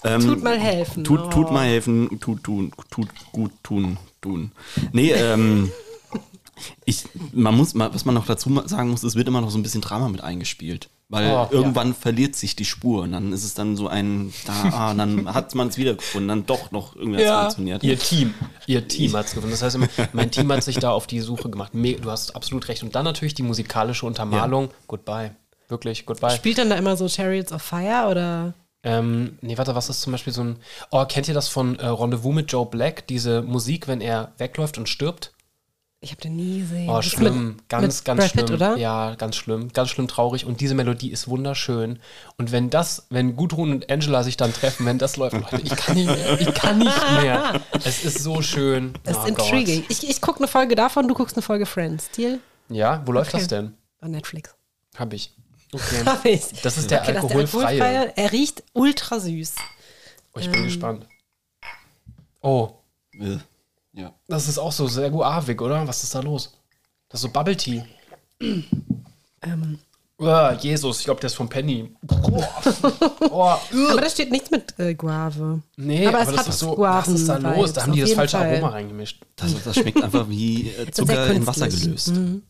Ähm, 0.03 0.23
Tut 0.23 0.43
mal 0.43 0.59
helfen. 0.59 1.05
Tut, 1.05 1.31
tut 1.31 1.49
Oh. 1.49 1.53
mal 1.53 1.67
helfen, 1.67 2.19
tut, 2.21 2.43
tun, 2.43 2.73
tut 2.91 3.09
gut 3.33 3.53
tun, 3.63 3.99
tun. 4.23 4.53
Nee, 4.93 5.13
ähm, 5.13 5.71
ich, 6.87 7.05
man 7.33 7.55
muss, 7.55 7.75
mal- 7.75 7.93
was 7.93 8.07
man 8.07 8.15
noch 8.15 8.25
dazu 8.25 8.51
sagen 8.65 8.89
muss, 8.91 9.03
es 9.03 9.15
wird 9.15 9.29
immer 9.29 9.43
noch 9.43 9.51
so 9.51 9.59
ein 9.59 9.63
bisschen 9.63 9.83
Drama 9.83 10.09
mit 10.09 10.23
eingespielt. 10.23 10.89
Weil 11.09 11.31
Oh, 11.31 11.47
irgendwann 11.51 11.95
verliert 11.95 12.35
sich 12.35 12.57
die 12.57 12.65
Spur 12.65 13.03
und 13.05 13.13
dann 13.13 13.33
ist 13.33 13.45
es 13.45 13.55
dann 13.55 13.77
so 13.77 13.87
ein, 13.87 14.33
da, 14.45 14.53
ah, 14.73 14.91
und 14.91 14.99
dann 14.99 15.35
hat 15.35 15.55
man 15.55 15.69
es 15.69 15.77
wiedergefunden, 15.77 16.29
dann 16.29 16.47
doch 16.47 16.73
noch 16.73 16.97
irgendwas 16.97 17.23
funktioniert. 17.41 17.85
Ihr 17.85 17.99
Team. 17.99 18.35
Ihr 18.67 18.89
Team 18.89 19.15
hat 19.17 19.27
es 19.27 19.35
gefunden. 19.35 19.53
Das 19.53 19.63
heißt, 19.63 19.79
mein 20.13 20.31
Team 20.33 20.51
hat 20.51 20.65
sich 20.65 20.79
da 20.79 20.91
auf 20.91 21.07
die 21.07 21.21
Suche 21.21 21.49
gemacht. 21.49 21.73
Du 21.75 22.11
hast 22.11 22.35
absolut 22.35 22.67
recht. 22.69 22.83
Und 22.83 22.97
dann 22.97 23.05
natürlich 23.05 23.35
die 23.35 23.45
musikalische 23.45 24.05
Untermalung. 24.05 24.71
Goodbye. 24.89 25.31
Wirklich, 25.69 26.07
goodbye. 26.07 26.31
Spielt 26.31 26.59
dann 26.59 26.71
da 26.71 26.77
immer 26.77 26.97
so 26.97 27.09
Chariots 27.09 27.53
of 27.53 27.63
Fire 27.63 28.09
oder? 28.11 28.55
Ähm, 28.83 29.39
nee, 29.41 29.59
warte, 29.59 29.75
was 29.75 29.89
ist 29.89 30.01
zum 30.03 30.13
Beispiel 30.13 30.33
so 30.33 30.43
ein. 30.45 30.59
Oh, 30.91 31.05
kennt 31.07 31.27
ihr 31.27 31.35
das 31.35 31.49
von 31.49 31.77
äh, 31.79 31.87
Rendezvous 31.87 32.35
mit 32.35 32.53
Joe 32.53 32.67
Black? 32.67 33.07
Diese 33.09 33.43
Musik, 33.43 33.89
wenn 33.89 34.01
er 34.01 34.33
wegläuft 34.39 34.79
und 34.79 34.89
stirbt? 34.89 35.33
Ich 36.07 36.13
habe 36.13 36.21
den 36.23 36.37
nie 36.37 36.61
gesehen. 36.61 36.89
Oh, 36.89 37.01
ist 37.01 37.07
schlimm. 37.11 37.49
mit- 37.57 37.69
ganz, 37.69 37.97
mit 37.99 38.05
ganz 38.05 38.21
Brad 38.21 38.31
schlimm. 38.31 38.47
Pitt, 38.47 38.55
oder? 38.55 38.77
Ja, 38.77 39.17
ganz 39.17 39.35
schlimm. 39.35 39.73
Ganz 39.73 39.91
schlimm 39.91 40.07
traurig. 40.07 40.45
Und 40.45 40.61
diese 40.61 40.75
Melodie 40.77 41.11
ist 41.11 41.27
wunderschön. 41.27 41.99
Und 42.39 42.53
wenn 42.53 42.71
das, 42.71 43.07
wenn 43.11 43.35
Gudrun 43.35 43.73
und 43.73 43.91
Angela 43.91 44.23
sich 44.23 44.37
dann 44.37 44.53
treffen, 44.53 44.87
wenn 44.87 44.99
das 44.99 45.17
läuft, 45.17 45.35
Leute, 45.35 45.61
ich 45.65 45.75
kann 45.75 45.97
nicht 45.97 46.07
mehr. 46.07 46.41
Ich 46.41 46.55
kann 46.55 46.79
nicht 46.79 47.11
mehr. 47.21 47.61
Es 47.85 48.05
ist 48.05 48.21
so 48.23 48.41
schön. 48.41 48.95
Das 49.03 49.17
ist 49.17 49.23
Oh 49.25 49.27
Gott. 49.35 49.47
intriguing. 49.47 49.85
Ich, 49.89 50.09
ich 50.09 50.21
gucke 50.21 50.39
eine 50.39 50.47
Folge 50.47 50.77
davon, 50.77 51.09
du 51.09 51.15
guckst 51.15 51.35
eine 51.37 51.43
Folge 51.43 51.67
Friends. 51.67 52.09
Deal? 52.13 52.39
Ja, 52.69 53.03
wo 53.05 53.11
läuft 53.11 53.31
Okay. 53.35 53.39
das 53.41 53.49
denn? 53.49 53.75
Bei 54.01 54.07
Netflix. 54.07 54.55
Hab 54.97 55.13
ich. 55.13 55.33
Okay. 55.73 56.03
Hab 56.07 56.25
ich. 56.25 56.45
Das 56.63 56.79
ist 56.79 56.89
der 56.93 57.03
Okay, 57.03 57.15
das 57.15 57.25
ist 57.25 57.31
alkoholfreie. 57.35 58.13
Er 58.17 58.31
riecht 58.33 58.63
ultra 58.75 59.19
süß. 59.19 59.55
Oh, 60.35 60.39
ich 60.39 60.49
bin 60.51 60.63
gespannt. 60.63 61.05
Oh, 62.43 62.71
Äh, 63.19 63.39
Ja. 63.97 64.13
das 64.29 64.47
ist 64.47 64.59
auch 64.59 64.73
so 64.73 64.87
sehr 64.87 65.11
guavig, 65.11 65.61
oder? 65.61 65.87
Was 65.89 66.03
ist 66.05 66.15
da 66.15 66.21
los? 66.21 66.53
Das 67.09 67.19
ist 67.21 67.23
so 67.23 67.29
Bubble 67.31 67.57
Tea. 67.57 67.83
Ähm, 68.41 69.79
Oh, 70.19 70.51
Jesus, 70.59 71.01
ich 71.01 71.05
glaube, 71.05 71.21
der 71.21 71.27
ist 71.29 71.35
von 71.35 71.47
Penny. 71.49 71.95
Oh, 72.09 72.43
oh, 73.31 73.55
aber 73.91 74.01
da 74.01 74.09
steht 74.09 74.31
nichts 74.31 74.51
mit 74.51 74.79
äh, 74.79 74.95
Guave. 74.95 75.61
nee, 75.77 76.07
Aber 76.07 76.21
aber, 76.21 76.31
es 76.31 76.31
das 76.31 76.39
hat 76.39 76.49
ist 76.49 76.59
so, 76.61 76.79
was 76.79 77.09
ist 77.09 77.29
da 77.29 77.37
los? 77.37 77.75
Da 77.75 77.83
haben 77.83 77.93
die 77.93 78.03
auf 78.03 78.09
das 78.09 78.17
falsche 78.17 78.39
Fall. 78.39 78.53
Aroma 78.55 78.69
reingemischt. 78.71 79.21
Das, 79.37 79.63
das 79.63 79.77
schmeckt 79.77 80.03
einfach 80.03 80.27
wie 80.31 80.71
äh, 80.79 80.91
Zucker 80.91 81.27
in 81.33 81.47
Wasser 81.47 81.69
gelöst. 81.69 82.09
Mhm. 82.15 82.43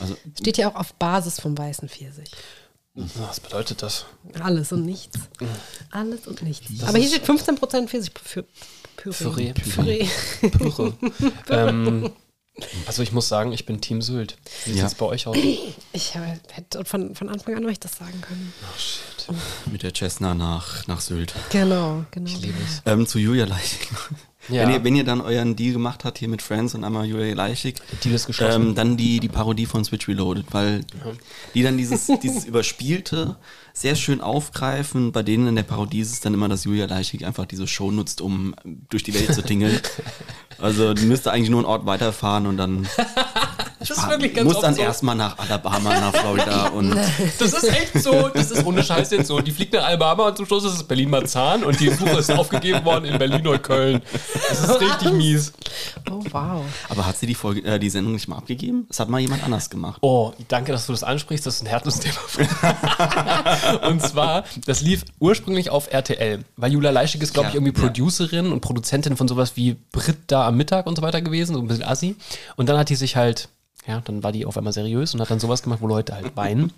Also, 0.00 0.16
Steht 0.40 0.58
ja 0.58 0.70
auch 0.70 0.74
auf 0.74 0.92
Basis 0.94 1.38
vom 1.38 1.56
weißen 1.56 1.88
Pfirsich. 1.88 2.32
Was 2.94 3.38
bedeutet 3.38 3.82
das? 3.82 4.06
Alles 4.42 4.72
und 4.72 4.84
nichts. 4.84 5.18
Mhm. 5.38 5.46
Alles 5.92 6.26
und 6.26 6.42
nichts. 6.42 6.82
Aber 6.82 6.98
hier 6.98 7.08
steht 7.08 7.24
15% 7.28 7.86
Pfirsichpüree. 7.86 8.44
Püree. 9.02 9.52
Püree. 9.52 10.06
Pürre. 10.50 10.94
ähm, 11.48 12.10
also 12.86 13.02
ich 13.02 13.12
muss 13.12 13.28
sagen, 13.28 13.52
ich 13.52 13.64
bin 13.66 13.80
Team 13.80 14.02
Sylt. 14.02 14.36
Wie 14.66 14.72
Ja. 14.72 14.82
sieht's 14.88 14.94
bei 14.98 15.06
euch 15.06 15.26
aus? 15.26 15.36
Ich 15.92 16.14
hätte 16.14 16.84
von, 16.84 17.14
von 17.14 17.28
Anfang 17.28 17.56
an 17.56 17.64
euch 17.66 17.80
das 17.80 17.96
sagen 17.96 18.20
können. 18.20 18.52
Mit 19.70 19.82
der 19.82 19.94
Cessna 19.94 20.34
nach, 20.34 20.86
nach 20.86 21.00
Sylt. 21.00 21.34
Genau, 21.50 22.04
genau. 22.10 22.26
Ich 22.28 22.40
liebe 22.40 22.58
es. 22.62 22.82
Ähm, 22.86 23.06
zu 23.06 23.18
Julia 23.18 23.46
Leichig. 23.46 23.88
Ja. 24.48 24.62
Wenn, 24.62 24.70
ihr, 24.74 24.84
wenn 24.84 24.96
ihr 24.96 25.04
dann 25.04 25.20
euren 25.20 25.54
Deal 25.54 25.72
gemacht 25.72 26.04
habt 26.04 26.18
hier 26.18 26.28
mit 26.28 26.40
Friends 26.42 26.74
und 26.74 26.82
einmal 26.82 27.06
Julia 27.06 27.34
Leichig, 27.34 27.76
Deal 28.02 28.14
ist 28.14 28.26
geschlossen. 28.26 28.68
ähm, 28.68 28.74
dann 28.74 28.96
die, 28.96 29.20
die 29.20 29.28
Parodie 29.28 29.66
von 29.66 29.84
Switch 29.84 30.08
Reloaded, 30.08 30.46
weil 30.50 30.80
die 31.54 31.62
dann 31.62 31.76
dieses, 31.76 32.06
dieses 32.22 32.44
Überspielte 32.46 33.36
sehr 33.72 33.94
schön 33.96 34.20
aufgreifen. 34.20 35.12
Bei 35.12 35.22
denen 35.22 35.46
in 35.46 35.56
der 35.56 35.62
Parodie 35.62 36.00
ist 36.00 36.12
es 36.12 36.20
dann 36.20 36.34
immer, 36.34 36.48
dass 36.48 36.64
Julia 36.64 36.86
Leichig 36.86 37.24
einfach 37.26 37.46
diese 37.46 37.66
Show 37.66 37.90
nutzt, 37.90 38.20
um 38.20 38.54
durch 38.88 39.02
die 39.02 39.14
Welt 39.14 39.34
zu 39.34 39.42
tingeln. 39.42 39.78
Also 40.58 40.92
die 40.92 41.06
müsste 41.06 41.32
eigentlich 41.32 41.48
nur 41.48 41.60
einen 41.60 41.66
Ort 41.66 41.86
weiterfahren 41.86 42.46
und 42.46 42.58
dann 42.58 42.86
Das 43.80 43.90
ist 43.90 44.08
wirklich 44.08 44.34
ganz 44.34 44.46
muss 44.46 44.56
oft 44.56 44.64
dann 44.64 44.74
so. 44.74 44.82
erstmal 44.82 45.16
nach 45.16 45.38
Alabama, 45.38 45.98
nach 45.98 46.14
Florida 46.14 46.68
und 46.74 46.94
Das 47.38 47.52
ist 47.52 47.64
echt 47.64 48.02
so, 48.02 48.28
das 48.28 48.50
ist 48.50 48.64
ohne 48.64 48.84
Scheiß 48.84 49.10
jetzt 49.10 49.26
so. 49.26 49.40
Die 49.40 49.50
fliegt 49.50 49.72
nach 49.72 49.84
Alabama 49.84 50.28
und 50.28 50.36
zum 50.36 50.46
Schluss 50.46 50.64
ist 50.64 50.74
es 50.74 50.82
Berlin-Marzahn 50.84 51.64
und 51.64 51.80
die 51.80 51.88
Suche 51.88 52.18
ist 52.18 52.30
aufgegeben 52.30 52.84
worden 52.84 53.06
in 53.06 53.18
Berlin-Neukölln. 53.18 54.02
Das 54.48 54.60
ist 54.60 54.80
richtig 54.80 55.12
mies. 55.12 55.52
Oh, 56.10 56.22
wow. 56.30 56.62
aber 56.88 57.06
hat 57.06 57.16
sie 57.16 57.26
die 57.26 57.34
Folge, 57.34 57.62
äh, 57.64 57.78
die 57.78 57.88
Sendung 57.90 58.12
nicht 58.12 58.28
mal 58.28 58.36
abgegeben? 58.36 58.86
Das 58.88 59.00
hat 59.00 59.08
mal 59.08 59.18
jemand 59.18 59.44
anders 59.44 59.70
gemacht. 59.70 59.98
Oh, 60.02 60.32
danke, 60.48 60.72
dass 60.72 60.86
du 60.86 60.92
das 60.92 61.02
ansprichst. 61.02 61.46
Das 61.46 61.56
ist 61.56 61.62
ein 61.62 61.66
Herzensthema. 61.66 62.18
und 63.88 64.02
zwar, 64.02 64.44
das 64.66 64.82
lief 64.82 65.04
ursprünglich 65.18 65.70
auf 65.70 65.92
RTL, 65.92 66.44
weil 66.56 66.72
Julia 66.72 66.90
Leischig 66.90 67.22
ist, 67.22 67.32
glaube 67.32 67.48
ich, 67.48 67.54
irgendwie 67.54 67.74
ja. 67.74 67.86
Producerin 67.86 68.52
und 68.52 68.60
Produzentin 68.60 69.16
von 69.16 69.28
sowas 69.28 69.52
wie 69.56 69.76
Brit 69.92 70.18
da 70.26 70.46
am 70.46 70.56
Mittag 70.56 70.86
und 70.86 70.96
so 70.96 71.02
weiter 71.02 71.22
gewesen, 71.22 71.54
so 71.54 71.60
ein 71.60 71.66
bisschen 71.66 71.84
assi. 71.84 72.16
Und 72.56 72.68
dann 72.68 72.78
hat 72.78 72.88
die 72.88 72.96
sich 72.96 73.16
halt, 73.16 73.48
ja, 73.90 74.00
dann 74.04 74.22
war 74.22 74.32
die 74.32 74.46
auf 74.46 74.56
einmal 74.56 74.72
seriös 74.72 75.14
und 75.14 75.20
hat 75.20 75.30
dann 75.30 75.40
sowas 75.40 75.62
gemacht, 75.62 75.80
wo 75.82 75.88
Leute 75.88 76.14
halt 76.14 76.36
weinen. 76.36 76.72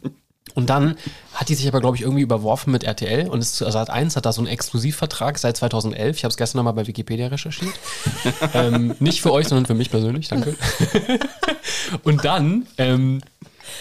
Und 0.54 0.68
dann 0.68 0.96
hat 1.34 1.48
die 1.48 1.54
sich 1.54 1.68
aber, 1.68 1.80
glaube 1.80 1.96
ich, 1.96 2.02
irgendwie 2.02 2.22
überworfen 2.22 2.72
mit 2.72 2.84
RTL 2.84 3.28
und 3.28 3.40
ist, 3.40 3.62
also 3.62 3.78
Sat 3.78 3.90
1 3.90 4.16
hat 4.16 4.26
da 4.26 4.32
so 4.32 4.40
einen 4.40 4.48
Exklusivvertrag 4.48 5.38
seit 5.38 5.56
2011. 5.56 6.16
Ich 6.16 6.24
habe 6.24 6.30
es 6.30 6.36
gestern 6.36 6.58
nochmal 6.58 6.74
bei 6.74 6.86
Wikipedia 6.86 7.28
recherchiert. 7.28 7.72
ähm, 8.54 8.94
nicht 8.98 9.22
für 9.22 9.32
euch, 9.32 9.48
sondern 9.48 9.66
für 9.66 9.74
mich 9.74 9.90
persönlich, 9.90 10.28
danke. 10.28 10.56
und 12.02 12.24
dann, 12.24 12.66
ähm, 12.76 13.22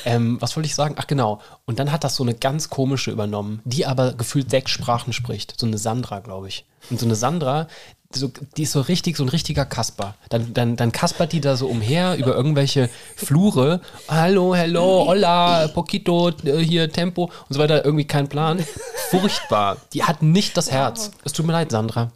ähm, 0.06 0.38
was 0.40 0.56
wollte 0.56 0.68
ich 0.68 0.76
sagen? 0.76 0.96
Ach 0.98 1.08
genau. 1.08 1.42
Und 1.66 1.80
dann 1.80 1.92
hat 1.92 2.04
das 2.04 2.16
so 2.16 2.24
eine 2.24 2.36
ganz 2.36 2.70
komische 2.70 3.12
übernommen, 3.12 3.62
die 3.66 3.86
aber 3.86 4.14
gefühlt 4.14 4.50
sechs 4.50 4.72
Sprachen 4.72 5.14
spricht. 5.14 5.60
So 5.60 5.66
eine 5.66 5.78
Sandra, 5.78 6.20
glaube 6.20 6.48
ich. 6.48 6.66
Und 6.90 7.00
so 7.00 7.06
eine 7.06 7.16
Sandra, 7.16 7.68
so, 8.16 8.32
die 8.58 8.64
ist 8.64 8.72
so 8.72 8.82
richtig, 8.82 9.18
so 9.18 9.24
ein 9.24 9.30
richtiger 9.30 9.66
Kasper. 9.66 10.16
Dann, 10.30 10.54
dann, 10.54 10.76
dann 10.76 10.92
kaspert 10.92 11.32
die 11.32 11.42
da 11.42 11.56
so 11.56 11.68
umher 11.68 12.16
über 12.18 12.36
irgendwelche 12.36 12.90
Flure. 13.16 13.82
Hallo, 14.08 14.56
hello, 14.56 15.06
hola, 15.08 15.68
poquito, 15.70 16.30
äh, 16.44 16.58
hier, 16.58 16.92
Tempo 16.92 17.26
und 17.26 17.54
so 17.54 17.60
weiter. 17.60 17.86
Irgendwie 17.86 18.06
kein 18.06 18.28
Plan. 18.28 18.64
Furchtbar. 19.10 19.78
Die 19.94 20.04
hat 20.04 20.22
nicht 20.22 20.56
das 20.58 20.72
Herz. 20.72 21.12
Es 21.24 21.34
tut 21.34 21.46
mir 21.46 21.54
leid, 21.54 21.72
Sandra. 21.72 22.12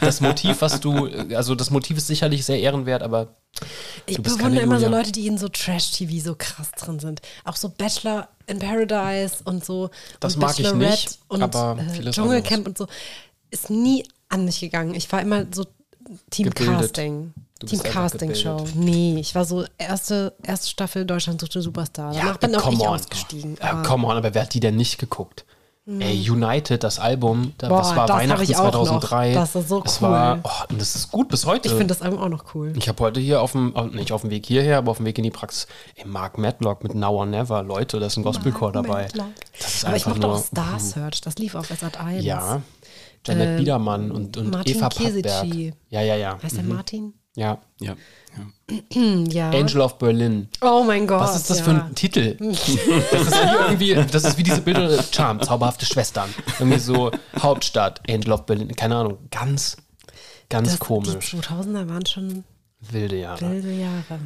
Das 0.00 0.20
Motiv, 0.20 0.60
was 0.62 0.80
du, 0.80 1.08
also 1.34 1.54
das 1.54 1.70
Motiv 1.70 1.98
ist 1.98 2.06
sicherlich 2.06 2.44
sehr 2.44 2.58
ehrenwert, 2.58 3.02
aber 3.02 3.28
Ich 4.06 4.20
bewundere 4.20 4.62
immer 4.62 4.80
so. 4.80 4.88
Leute, 4.88 5.12
die 5.12 5.26
in 5.26 5.38
so 5.38 5.48
Trash-TV 5.48 6.24
so 6.24 6.34
krass 6.36 6.70
drin 6.72 6.98
sind. 6.98 7.20
Auch 7.44 7.56
so 7.56 7.68
Bachelor 7.68 8.28
in 8.46 8.58
Paradise 8.58 9.36
und 9.44 9.64
so. 9.64 9.90
Das 10.20 10.34
und 10.34 10.42
mag 10.42 10.58
ich 10.58 10.72
nicht, 10.72 11.18
und 11.28 11.42
aber 11.42 11.78
äh, 11.78 12.10
Dschungelcamp 12.10 12.66
und 12.66 12.78
so. 12.78 12.86
Ist 13.50 13.70
nie 13.70 14.04
an 14.30 14.44
mich 14.46 14.60
gegangen. 14.60 14.94
Ich 14.94 15.10
war 15.12 15.20
immer 15.20 15.44
so 15.52 15.66
Team 16.30 16.46
Gebildet. 16.48 16.78
Casting. 16.80 17.34
Du 17.58 17.66
Team 17.66 17.82
Casting 17.82 18.34
Show. 18.34 18.64
Nee, 18.74 19.18
ich 19.20 19.34
war 19.34 19.44
so 19.44 19.64
erste, 19.76 20.32
erste 20.42 20.68
Staffel 20.68 21.04
Deutschland 21.04 21.40
sucht 21.42 21.54
den 21.54 21.62
Superstar. 21.62 22.14
Danach 22.14 22.38
bin 22.38 22.56
auch 22.56 22.72
ich 22.72 22.80
on. 22.80 22.86
ausgestiegen. 22.88 23.56
Ja, 23.60 23.72
aber- 23.72 23.82
come 23.82 24.06
on, 24.06 24.16
aber 24.16 24.32
wer 24.32 24.42
hat 24.42 24.54
die 24.54 24.60
denn 24.60 24.76
nicht 24.76 24.98
geguckt? 24.98 25.44
Ey, 25.98 26.30
United, 26.30 26.84
das 26.84 27.00
Album, 27.00 27.52
da, 27.58 27.68
Boah, 27.68 27.78
das 27.78 27.96
war 27.96 28.06
das 28.06 28.16
Weihnachten 28.18 28.42
ich 28.44 28.56
auch 28.56 28.64
noch. 28.72 28.84
2003. 28.84 29.32
Das 29.34 29.56
ist 29.56 29.68
so 29.68 29.82
Es 29.84 29.96
cool. 30.00 30.08
war, 30.08 30.38
oh, 30.44 30.74
das 30.78 30.94
ist 30.94 31.10
gut 31.10 31.28
bis 31.28 31.46
heute. 31.46 31.66
Ich 31.68 31.74
finde 31.74 31.88
das 31.88 32.00
Album 32.00 32.20
auch 32.20 32.28
noch 32.28 32.54
cool. 32.54 32.72
Ich 32.76 32.88
habe 32.88 33.02
heute 33.02 33.18
hier 33.18 33.40
auf 33.42 33.52
dem, 33.52 33.74
auf- 33.74 33.90
nicht 33.90 34.12
auf 34.12 34.20
dem 34.20 34.30
Weg 34.30 34.46
hierher, 34.46 34.78
aber 34.78 34.92
auf 34.92 34.98
dem 34.98 35.06
Weg 35.06 35.18
in 35.18 35.24
die 35.24 35.30
Praxis, 35.32 35.66
ey, 35.96 36.06
Mark 36.06 36.38
Matlock 36.38 36.84
mit 36.84 36.94
Now 36.94 37.10
or 37.16 37.26
Never. 37.26 37.62
Leute, 37.64 37.98
da 37.98 38.06
ist 38.06 38.16
ein 38.16 38.22
Gospelchor 38.22 38.70
dabei. 38.70 39.08
Das 39.58 39.74
ist 39.74 39.84
Aber 39.84 39.96
ich 39.96 40.06
mochte 40.06 40.20
nur, 40.20 40.34
auch 40.36 40.44
Star 40.44 40.78
Search. 40.78 41.22
Das 41.22 41.36
lief 41.36 41.56
auf 41.56 41.66
Sat 41.66 41.98
1. 41.98 42.24
Ja. 42.24 42.62
Janet 43.26 43.48
Ähm, 43.48 43.56
Biedermann 43.58 44.10
und, 44.10 44.36
und 44.36 44.50
Martin 44.50 44.76
Eva 44.76 44.88
Pappberg. 44.88 45.46
Ja, 45.90 46.00
ja, 46.02 46.16
ja. 46.16 46.42
Heißt 46.42 46.56
der 46.56 46.64
Mhm. 46.64 46.68
Martin? 46.74 47.14
Ja. 47.36 47.58
Ja. 47.80 47.94
ja. 49.38 49.50
Angel 49.50 49.80
of 49.82 49.98
Berlin. 49.98 50.48
Oh 50.62 50.82
mein 50.84 51.06
Gott. 51.06 51.20
Was 51.20 51.36
ist 51.36 51.50
das 51.50 51.58
ja. 51.58 51.64
für 51.64 51.70
ein 51.70 51.94
Titel? 51.94 52.36
Das 52.40 53.22
ist 53.22 53.32
wie 53.78 53.90
irgendwie, 53.92 54.10
das 54.12 54.24
ist 54.24 54.38
wie 54.38 54.42
diese 54.42 54.60
Bilder, 54.62 55.02
Charm, 55.12 55.40
zauberhafte 55.40 55.86
Schwestern. 55.86 56.28
Irgendwie 56.58 56.78
so 56.78 57.10
Hauptstadt, 57.38 58.00
Angel 58.08 58.32
of 58.32 58.46
Berlin, 58.46 58.74
keine 58.74 58.96
Ahnung, 58.96 59.18
ganz, 59.30 59.76
ganz 60.48 60.70
das, 60.70 60.78
komisch. 60.80 61.30
Die 61.30 61.36
2000er 61.38 61.88
waren 61.88 62.06
schon 62.06 62.44
Wilde 62.80 63.16
Jahre. 63.20 63.50
wilde 63.50 63.72
Jahre. 63.72 64.20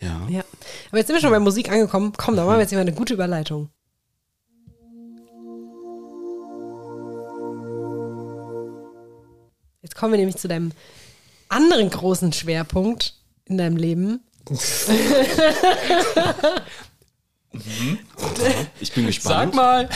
Ja. 0.00 0.20
Ja. 0.28 0.44
Aber 0.88 0.98
jetzt 0.98 1.06
sind 1.08 1.16
wir 1.16 1.20
schon 1.20 1.30
bei 1.30 1.40
Musik 1.40 1.70
angekommen. 1.70 2.12
Komm, 2.16 2.36
da 2.36 2.44
machen 2.44 2.56
wir 2.56 2.62
jetzt 2.62 2.72
mal 2.72 2.80
eine 2.80 2.92
gute 2.92 3.14
Überleitung. 3.14 3.70
Jetzt 9.96 10.00
kommen 10.00 10.12
wir 10.12 10.18
nämlich 10.18 10.36
zu 10.36 10.46
deinem 10.46 10.72
anderen 11.48 11.88
großen 11.88 12.30
Schwerpunkt 12.30 13.14
in 13.46 13.56
deinem 13.56 13.78
Leben. 13.78 14.20
Ich 18.78 18.92
bin 18.92 19.04
Sag 19.04 19.06
gespannt. 19.06 19.54
mal. 19.54 19.88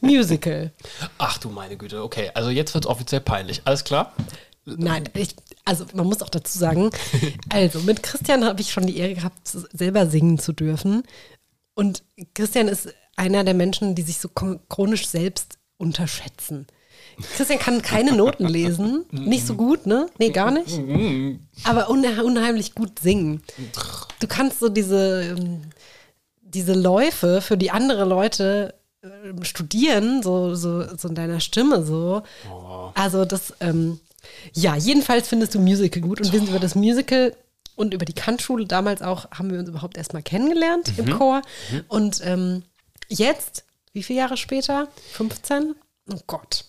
Musical. 0.00 0.72
Ach 1.16 1.38
du 1.38 1.50
meine 1.50 1.76
Güte, 1.76 2.02
okay. 2.02 2.32
Also 2.34 2.50
jetzt 2.50 2.74
wird 2.74 2.86
es 2.86 2.90
offiziell 2.90 3.20
peinlich. 3.20 3.62
Alles 3.64 3.84
klar? 3.84 4.16
Nein, 4.64 5.08
ich, 5.14 5.36
also 5.64 5.86
man 5.94 6.08
muss 6.08 6.20
auch 6.20 6.28
dazu 6.28 6.58
sagen, 6.58 6.90
also 7.50 7.78
mit 7.82 8.02
Christian 8.02 8.44
habe 8.44 8.62
ich 8.62 8.72
schon 8.72 8.88
die 8.88 8.96
Ehre 8.96 9.14
gehabt, 9.14 9.46
selber 9.46 10.08
singen 10.08 10.40
zu 10.40 10.52
dürfen. 10.52 11.04
Und 11.76 12.02
Christian 12.34 12.66
ist 12.66 12.88
einer 13.14 13.44
der 13.44 13.54
Menschen, 13.54 13.94
die 13.94 14.02
sich 14.02 14.18
so 14.18 14.28
chronisch 14.28 15.06
selbst 15.06 15.58
unterschätzen. 15.76 16.66
Christian 17.36 17.58
kann 17.58 17.82
keine 17.82 18.12
Noten 18.12 18.46
lesen, 18.46 19.04
nicht 19.10 19.46
so 19.46 19.54
gut, 19.54 19.86
ne? 19.86 20.06
Nee, 20.18 20.30
gar 20.30 20.50
nicht. 20.50 20.80
Aber 21.64 21.90
unhe 21.90 22.22
unheimlich 22.24 22.74
gut 22.74 22.98
singen. 23.00 23.42
Du 24.20 24.26
kannst 24.26 24.60
so 24.60 24.68
diese, 24.68 25.34
ähm, 25.36 25.62
diese 26.40 26.74
Läufe 26.74 27.40
für 27.40 27.56
die 27.56 27.70
andere 27.70 28.04
Leute 28.04 28.74
ähm, 29.02 29.42
studieren, 29.44 30.22
so, 30.22 30.54
so, 30.54 30.84
so 30.96 31.08
in 31.08 31.14
deiner 31.14 31.40
Stimme 31.40 31.84
so. 31.84 32.22
Also 32.94 33.24
das, 33.24 33.54
ähm, 33.60 33.98
ja, 34.52 34.76
jedenfalls 34.76 35.28
findest 35.28 35.54
du 35.54 35.58
Musical 35.60 36.00
gut 36.02 36.20
und 36.20 36.32
wir 36.32 36.38
sind 36.38 36.48
über 36.48 36.60
das 36.60 36.74
Musical 36.74 37.34
und 37.74 37.94
über 37.94 38.04
die 38.04 38.12
Kantschule 38.12 38.66
damals 38.66 39.02
auch, 39.02 39.30
haben 39.32 39.50
wir 39.50 39.58
uns 39.58 39.68
überhaupt 39.68 39.96
erstmal 39.96 40.22
kennengelernt 40.22 40.92
im 40.98 41.06
Chor. 41.18 41.42
Und 41.88 42.20
ähm, 42.24 42.62
jetzt, 43.08 43.64
wie 43.92 44.02
viele 44.02 44.20
Jahre 44.20 44.36
später? 44.36 44.88
15? 45.14 45.74
Oh 46.12 46.18
Gott. 46.26 46.64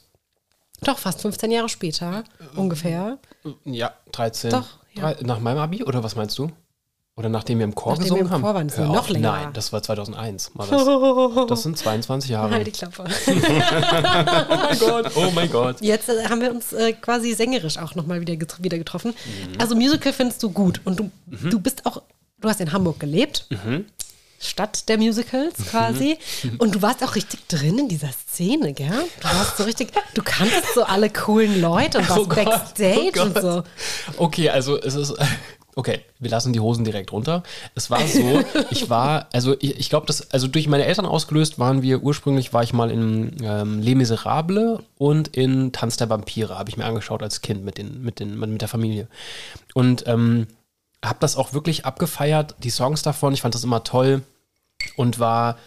Doch, 0.84 0.98
fast 0.98 1.22
15 1.22 1.52
Jahre 1.52 1.70
später, 1.70 2.24
ungefähr. 2.56 3.18
Ja, 3.66 3.94
13. 4.12 4.52
Doch, 4.52 4.68
ja. 4.94 5.14
Drei, 5.14 5.24
nach 5.24 5.40
meinem 5.40 5.58
Abi 5.60 5.84
oder 5.84 6.04
was 6.04 6.16
meinst 6.16 6.38
du? 6.38 6.50
Oder 7.16 7.30
nachdem 7.30 7.60
wir 7.60 7.66
im 7.66 7.76
Chor 7.76 7.92
Nachdem 7.92 8.06
wir 8.06 8.10
gesungen 8.24 8.26
im 8.26 8.32
haben? 8.32 8.42
Chor 8.42 8.56
waren, 8.56 8.68
ist 8.68 8.78
Hör 8.78 8.88
noch 8.88 9.08
länger. 9.08 9.32
Nein, 9.32 9.54
das 9.54 9.72
war 9.72 9.84
2001. 9.84 10.52
War 10.56 10.66
das. 10.66 11.48
das 11.48 11.62
sind 11.64 11.78
22 11.78 12.32
Jahre. 12.32 12.50
Halt 12.52 12.66
die 12.68 12.72
Klappe. 12.72 13.04
Oh 13.16 14.56
mein 14.58 14.80
Gott, 14.80 15.12
oh 15.16 15.32
mein 15.36 15.52
Gott. 15.52 15.82
Jetzt 15.82 16.10
äh, 16.10 16.26
haben 16.28 16.42
wir 16.42 16.52
uns 16.52 16.74
äh, 16.74 16.94
quasi 16.94 17.34
sängerisch 17.34 17.78
auch 17.78 17.94
nochmal 17.96 18.20
wieder, 18.22 18.36
get 18.36 18.64
wieder 18.64 18.78
getroffen. 18.80 19.12
Mhm. 19.26 19.60
Also 19.62 19.76
Musical 19.76 20.12
findest 20.14 20.42
du 20.42 20.50
gut 20.50 20.82
und 20.86 21.00
du, 21.00 21.12
du 21.28 21.60
bist 21.60 21.86
auch, 21.86 22.02
du 22.40 22.50
hast 22.50 22.62
in 22.62 22.72
Hamburg 22.72 23.00
gelebt, 23.00 23.48
Mhm. 23.50 23.86
Stadt 24.44 24.90
der 24.90 24.98
Musicals 24.98 25.56
quasi 25.70 26.18
und 26.58 26.76
du 26.76 26.82
warst 26.82 27.04
auch 27.04 27.16
richtig 27.16 27.48
drin 27.48 27.80
in 27.80 27.88
dieser 27.88 28.12
Szene, 28.12 28.74
gell? 28.74 28.92
Du 29.20 29.24
warst 29.26 29.58
so 29.58 29.64
richtig, 29.64 29.92
du 30.14 30.22
kannst 30.24 30.74
so 30.76 30.84
alle 30.84 31.10
coolen 31.10 31.62
Leute 31.62 32.00
und 32.00 32.10
warst 32.10 32.22
Oh 32.22 32.28
Gott, 32.28 32.46
Backstage 32.46 33.12
oh 33.18 33.22
und 33.22 33.34
Gott. 33.34 33.44
so. 33.44 33.64
Okay, 34.18 34.50
also 34.50 34.80
es 34.80 34.96
ist. 34.96 35.14
Okay, 35.76 36.02
wir 36.20 36.30
lassen 36.30 36.54
die 36.54 36.60
Hosen 36.60 36.86
direkt 36.86 37.12
runter. 37.12 37.42
Es 37.74 37.90
war 37.90 38.06
so, 38.06 38.44
ich 38.70 38.92
war, 38.92 39.28
also 39.34 39.56
ich, 39.60 39.80
ich 39.80 39.90
glaube, 39.90 40.06
das, 40.06 40.32
also 40.32 40.48
durch 40.48 40.68
meine 40.68 40.86
Eltern 40.86 41.08
ausgelöst 41.08 41.58
waren 41.58 41.82
wir, 41.82 42.04
ursprünglich 42.04 42.54
war 42.54 42.62
ich 42.62 42.74
mal 42.74 42.92
in 42.92 43.38
ähm, 43.42 43.82
Les 43.82 43.96
Miserables 43.96 44.82
und 45.00 45.30
in 45.30 45.72
Tanz 45.72 45.98
der 45.98 46.12
Vampire, 46.12 46.60
habe 46.60 46.70
ich 46.70 46.78
mir 46.78 46.86
angeschaut 46.86 47.24
als 47.24 47.42
Kind 47.42 47.66
mit, 47.66 47.80
den, 47.80 48.04
mit, 48.04 48.20
den, 48.20 48.38
mit 48.40 48.62
der 48.62 48.68
Familie. 48.68 49.08
Und 49.74 50.06
ähm, 50.06 50.46
habe 51.04 51.18
das 51.20 51.36
auch 51.36 51.54
wirklich 51.54 51.86
abgefeiert, 51.86 52.56
die 52.60 52.70
Songs 52.70 53.02
davon, 53.02 53.34
ich 53.34 53.42
fand 53.42 53.56
das 53.56 53.64
immer 53.64 53.84
toll 53.84 54.22
und 54.96 55.20
war 55.20 55.58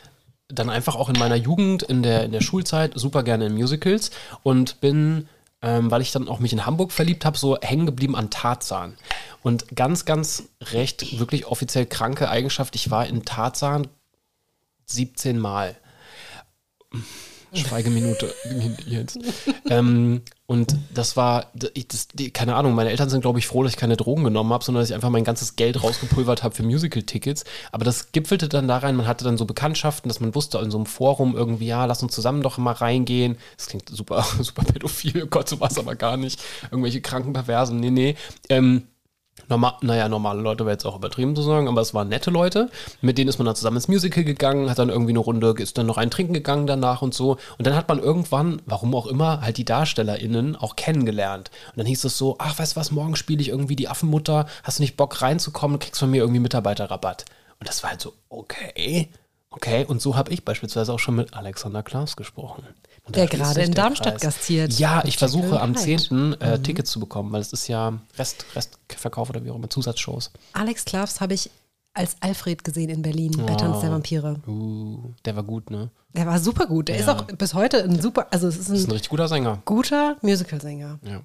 dann 0.49 0.71
einfach 0.71 0.95
auch 0.95 1.09
in 1.09 1.19
meiner 1.19 1.37
Jugend, 1.37 1.83
in 1.83 2.03
der, 2.03 2.25
in 2.25 2.33
der 2.33 2.41
Schulzeit, 2.41 2.93
super 2.95 3.23
gerne 3.23 3.47
in 3.47 3.55
Musicals 3.55 4.11
und 4.43 4.81
bin, 4.81 5.29
ähm, 5.63 5.91
weil 5.91 6.03
ich 6.03 6.13
dann 6.13 6.29
auch 6.29 6.39
mich 6.39 6.53
in 6.53 6.67
Hamburg 6.67 6.93
verliebt 6.93 7.25
habe, 7.25 7.37
so 7.37 7.59
hängen 7.61 7.87
geblieben 7.87 8.15
an 8.15 8.31
Tarzan. 8.31 8.97
Und 9.43 9.75
ganz, 9.75 10.05
ganz 10.05 10.45
recht, 10.73 11.19
wirklich 11.19 11.47
offiziell 11.47 11.87
kranke 11.87 12.29
Eigenschaft, 12.29 12.77
ich 12.77 12.91
war 12.91 13.07
in 13.07 13.25
Tarzan 13.25 13.89
17 14.87 15.39
Mal. 15.39 15.77
Schweigeminute 17.53 18.33
jetzt. 18.87 19.19
ähm, 19.69 20.23
und 20.49 20.77
das 20.95 21.17
war, 21.17 21.51
das, 21.55 22.07
die, 22.09 22.31
keine 22.31 22.55
Ahnung, 22.55 22.75
meine 22.75 22.91
Eltern 22.91 23.09
sind, 23.09 23.21
glaube 23.21 23.41
ich, 23.41 23.49
froh, 23.49 23.65
dass 23.65 23.73
ich 23.73 23.79
keine 23.79 23.97
Drogen 23.97 24.23
genommen 24.23 24.53
habe, 24.53 24.63
sondern 24.63 24.83
dass 24.83 24.91
ich 24.91 24.95
einfach 24.95 25.11
mein 25.11 25.25
ganzes 25.25 25.57
Geld 25.57 25.83
rausgepulvert 25.83 26.45
habe 26.45 26.55
für 26.55 26.63
Musical-Tickets. 26.63 27.45
Aber 27.73 27.85
das 27.85 28.13
gipfelte 28.13 28.49
dann 28.49 28.69
da 28.69 28.79
rein, 28.79 28.95
man 28.95 29.09
hatte 29.09 29.25
dann 29.25 29.39
so 29.39 29.45
Bekanntschaften, 29.45 30.09
dass 30.09 30.21
man 30.21 30.37
wusste 30.37 30.59
in 30.59 30.71
so 30.71 30.79
einem 30.79 30.87
Forum 30.87 31.35
irgendwie, 31.35 31.67
ja, 31.67 31.85
lass 31.85 32.03
uns 32.03 32.15
zusammen 32.15 32.43
doch 32.43 32.59
mal 32.59 32.73
reingehen. 32.73 33.39
Das 33.57 33.67
klingt 33.67 33.89
super, 33.89 34.25
super 34.41 34.63
pädophil, 34.63 35.25
oh 35.25 35.27
Gott, 35.27 35.49
so 35.49 35.59
war 35.59 35.71
es 35.71 35.79
aber 35.79 35.97
gar 35.97 36.17
nicht. 36.17 36.41
Irgendwelche 36.71 37.01
kranken 37.01 37.33
Perversen, 37.33 37.81
nee, 37.81 37.91
nee. 37.91 38.17
Ähm, 38.49 38.85
Normal, 39.49 39.75
naja, 39.81 40.09
normale 40.09 40.41
Leute 40.41 40.65
wäre 40.65 40.75
jetzt 40.75 40.85
auch 40.85 40.97
übertrieben 40.97 41.37
zu 41.37 41.43
sagen, 41.43 41.69
aber 41.69 41.81
es 41.81 41.95
waren 41.95 42.09
nette 42.09 42.31
Leute. 42.31 42.71
Mit 43.01 43.17
denen 43.19 43.29
ist 43.29 43.39
man 43.39 43.47
dann 43.47 43.55
zusammen 43.55 43.77
ins 43.77 43.89
Musical 43.89 44.25
gegangen, 44.25 44.69
hat 44.69 44.79
dann 44.79 44.89
irgendwie 44.89 45.13
eine 45.13 45.21
Runde, 45.21 45.55
ist 45.59 45.79
dann 45.79 45.87
noch 45.87 45.99
ein 45.99 46.11
Trinken 46.11 46.35
gegangen 46.35 46.67
danach 46.67 47.03
und 47.03 47.15
so. 47.15 47.33
Und 47.59 47.67
dann 47.67 47.77
hat 47.77 47.89
man 47.89 47.99
irgendwann, 47.99 48.61
warum 48.67 48.95
auch 48.95 49.07
immer, 49.07 49.41
halt 49.43 49.59
die 49.59 49.65
DarstellerInnen 49.65 50.57
auch 50.57 50.77
kennengelernt. 50.77 51.51
Und 51.71 51.79
dann 51.79 51.87
hieß 51.87 52.05
es 52.05 52.19
so, 52.19 52.37
ach, 52.39 52.59
weißt 52.59 52.77
du 52.77 52.81
was, 52.81 52.91
morgen 52.91 53.17
spiele 53.17 53.41
ich 53.41 53.49
irgendwie 53.49 53.77
die 53.77 53.89
Affenmutter, 53.89 54.47
hast 54.65 54.79
du 54.79 54.83
nicht 54.83 54.97
Bock 54.97 55.23
reinzukommen, 55.23 55.79
kriegst 55.79 56.01
von 56.01 56.11
mir 56.11 56.19
irgendwie 56.23 56.41
Mitarbeiterrabatt. 56.41 57.25
Und 57.59 57.69
das 57.69 57.83
war 57.83 57.91
halt 57.91 58.01
so, 58.01 58.13
okay, 58.29 59.09
okay. 59.51 59.85
Und 59.87 60.03
so 60.03 60.17
habe 60.17 60.33
ich 60.33 60.45
beispielsweise 60.45 60.93
auch 60.93 60.99
schon 60.99 61.17
mit 61.17 61.35
Alexander 61.35 61.83
Klaas 61.83 62.17
gesprochen. 62.17 62.65
Und 63.07 63.15
Der 63.17 63.27
gerade 63.29 63.61
in 63.63 63.73
der 63.73 63.85
Darmstadt 63.85 64.15
Kreis. 64.15 64.21
gastiert. 64.23 64.73
Ja, 64.81 65.03
ich 65.05 65.17
versuche 65.17 65.61
am 65.61 65.75
Jekyll 65.75 65.87
Hyde. 65.99 66.03
10. 66.09 66.41
Äh, 66.41 66.59
Tickets 66.61 66.91
zu 66.91 66.99
bekommen, 67.01 67.33
weil 67.33 67.41
es 67.41 67.53
ist 67.53 67.69
ja 67.69 67.93
Rest, 68.19 68.45
Restverkauf 68.57 69.31
oder 69.31 69.45
wie 69.45 69.51
auch 69.51 69.57
immer, 69.57 69.71
Zusatzshows. 69.71 70.33
Alex 70.55 70.85
Klavs 70.85 71.21
habe 71.21 71.35
ich 71.35 71.51
als 71.95 72.17
Alfred 72.21 72.63
gesehen 72.65 72.91
in 72.91 73.03
Berlin 73.03 73.31
bei 73.47 73.55
Tanz 73.55 73.81
der 73.81 73.91
Vampire. 73.93 74.37
Uh, 74.47 75.13
der 75.25 75.35
war 75.37 75.45
gut, 75.45 75.71
ne? 75.71 75.91
Der 76.15 76.27
war 76.27 76.39
super 76.41 76.67
gut. 76.67 76.89
Der 76.89 76.97
ist 76.99 77.07
Ja. 77.07 77.17
auch 77.17 77.23
bis 77.27 77.55
heute 77.55 77.85
ein 77.85 78.01
super, 78.03 78.27
also 78.33 78.49
es 78.49 78.57
ist 78.59 78.69
Das 78.71 78.79
ist 78.79 78.85
ein 78.85 78.89
ein 78.89 78.93
richtig 78.93 79.09
guter 79.11 79.29
Sänger. 79.29 79.63
guter 79.65 80.17
Musicalsänger. 80.23 80.99
Ja. 81.03 81.23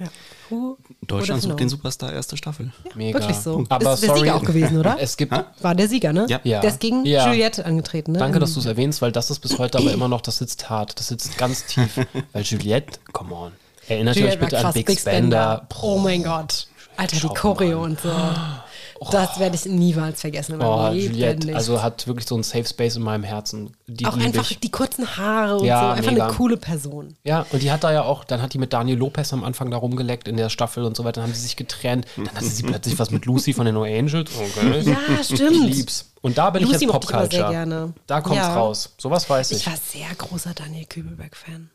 Ja. 0.00 0.06
Who 0.48 0.78
Deutschland 1.06 1.42
sucht 1.42 1.52
den 1.52 1.56
known? 1.58 1.68
Superstar 1.68 2.12
erste 2.12 2.36
Staffel. 2.36 2.72
Mega. 2.94 3.18
Wirklich 3.20 3.36
so. 3.36 3.64
Aber 3.68 3.92
ist 3.92 4.02
der 4.02 4.08
sorry, 4.08 4.20
Sieger 4.20 4.34
auch 4.36 4.42
gewesen, 4.42 4.78
oder? 4.78 4.96
Es 5.00 5.16
gibt. 5.16 5.32
War 5.60 5.74
der 5.74 5.88
Sieger, 5.88 6.12
ne? 6.12 6.26
Ja. 6.28 6.40
Ja. 6.42 6.60
Der 6.60 6.70
ist 6.70 6.80
gegen 6.80 7.04
Ja. 7.04 7.28
Juliette 7.28 7.64
angetreten, 7.66 8.12
ne? 8.12 8.18
Danke, 8.18 8.38
dass 8.38 8.54
du 8.54 8.60
es 8.60 8.66
erwähnst, 8.66 9.02
weil 9.02 9.12
das 9.12 9.30
ist 9.30 9.40
bis 9.40 9.58
heute 9.58 9.78
aber 9.78 9.92
immer 9.92 10.08
noch, 10.08 10.22
das 10.22 10.38
sitzt 10.38 10.70
hart. 10.70 10.98
Das 10.98 11.08
sitzt 11.08 11.36
ganz 11.36 11.66
tief. 11.66 12.00
weil 12.32 12.42
Juliette, 12.42 12.98
come 13.12 13.34
on. 13.34 13.52
Erinnert 13.88 14.16
ihr 14.16 14.22
euch 14.24 14.34
Juliette 14.34 14.44
bitte 14.56 14.66
an 14.66 14.72
Big, 14.72 14.86
Big 14.86 14.98
Spender? 14.98 15.66
Oh 15.82 15.98
mein 15.98 16.22
Gott. 16.22 16.66
Alter, 16.96 17.16
die 17.16 17.20
Schau 17.20 17.34
Choreo 17.34 17.80
mal. 17.80 17.84
und 17.90 18.00
so. 18.00 18.10
Das 19.10 19.38
werde 19.38 19.56
ich 19.56 19.64
niemals 19.64 20.20
vergessen 20.20 20.52
in 20.52 20.58
meinem 20.58 20.68
Oh, 20.68 20.92
Juliette, 20.92 21.46
nicht. 21.46 21.56
also 21.56 21.82
hat 21.82 22.06
wirklich 22.06 22.26
so 22.28 22.34
einen 22.34 22.44
Safe 22.44 22.66
Space 22.66 22.96
in 22.96 23.02
meinem 23.02 23.24
Herzen. 23.24 23.74
Die 23.86 24.04
auch 24.04 24.16
einfach 24.18 24.50
ich. 24.50 24.60
die 24.60 24.70
kurzen 24.70 25.16
Haare 25.16 25.56
und 25.58 25.64
Ja, 25.64 25.80
so. 25.80 25.86
Einfach 25.92 26.10
mega. 26.12 26.26
eine 26.26 26.34
coole 26.34 26.56
Person. 26.58 27.16
Ja, 27.24 27.46
und 27.50 27.62
die 27.62 27.72
hat 27.72 27.82
da 27.82 27.92
ja 27.92 28.02
auch, 28.02 28.24
dann 28.24 28.42
hat 28.42 28.52
die 28.52 28.58
mit 28.58 28.74
Daniel 28.74 28.98
Lopez 28.98 29.32
am 29.32 29.42
Anfang 29.42 29.70
da 29.70 29.78
rumgeleckt 29.78 30.28
in 30.28 30.36
der 30.36 30.50
Staffel 30.50 30.84
und 30.84 30.96
so 30.98 31.04
weiter, 31.04 31.20
dann 31.22 31.28
haben 31.30 31.34
sie 31.34 31.40
sich 31.40 31.56
getrennt, 31.56 32.06
dann 32.16 32.28
hatte 32.28 32.44
sie 32.44 32.62
plötzlich 32.62 32.98
was 32.98 33.10
mit 33.10 33.24
Lucy 33.24 33.54
von 33.54 33.64
den 33.64 33.74
No 33.74 33.84
Angels. 33.84 34.30
Okay. 34.38 34.82
Ja, 35.08 35.24
stimmt. 35.24 35.52
Ich 35.70 35.76
lieb's. 35.76 36.12
Und 36.20 36.36
da 36.36 36.50
bin 36.50 36.62
Lucy 36.62 36.74
ich 36.74 36.80
jetzt 36.82 36.92
mochte 36.92 37.06
ich 37.06 37.10
immer 37.18 37.30
sehr 37.30 37.48
gerne. 37.50 37.94
Da 38.06 38.20
kommt's 38.20 38.36
Ja. 38.36 38.54
raus. 38.54 38.94
Sowas 38.98 39.30
weiß 39.30 39.52
ich. 39.52 39.58
Ich 39.58 39.66
war 39.66 39.76
sehr 39.76 40.14
großer 40.18 40.52
Daniel 40.54 40.84
Kübelberg-Fan. 40.84 41.70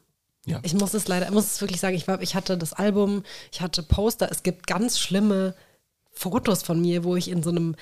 Ja. 0.46 0.60
Ich 0.62 0.76
muss 0.76 0.94
es 0.94 1.08
leider, 1.08 1.26
ich 1.26 1.32
muss 1.32 1.46
es 1.46 1.60
wirklich 1.62 1.80
sagen, 1.82 1.96
ich, 1.96 2.08
war, 2.08 2.22
ich 2.22 2.36
hatte 2.36 2.56
das 2.56 2.74
Album, 2.74 3.24
ich 3.52 3.62
hatte 3.62 3.82
Poster, 3.82 4.30
es 4.32 4.44
gibt 4.44 4.68
ganz 4.68 5.00
schlimme 5.00 5.56
Fotos 6.16 6.64
von 6.64 6.82
mir, 6.82 7.04
wo 7.04 7.16
ich 7.16 7.30
in 7.30 7.44
so 7.44 7.50
einem 7.50 7.76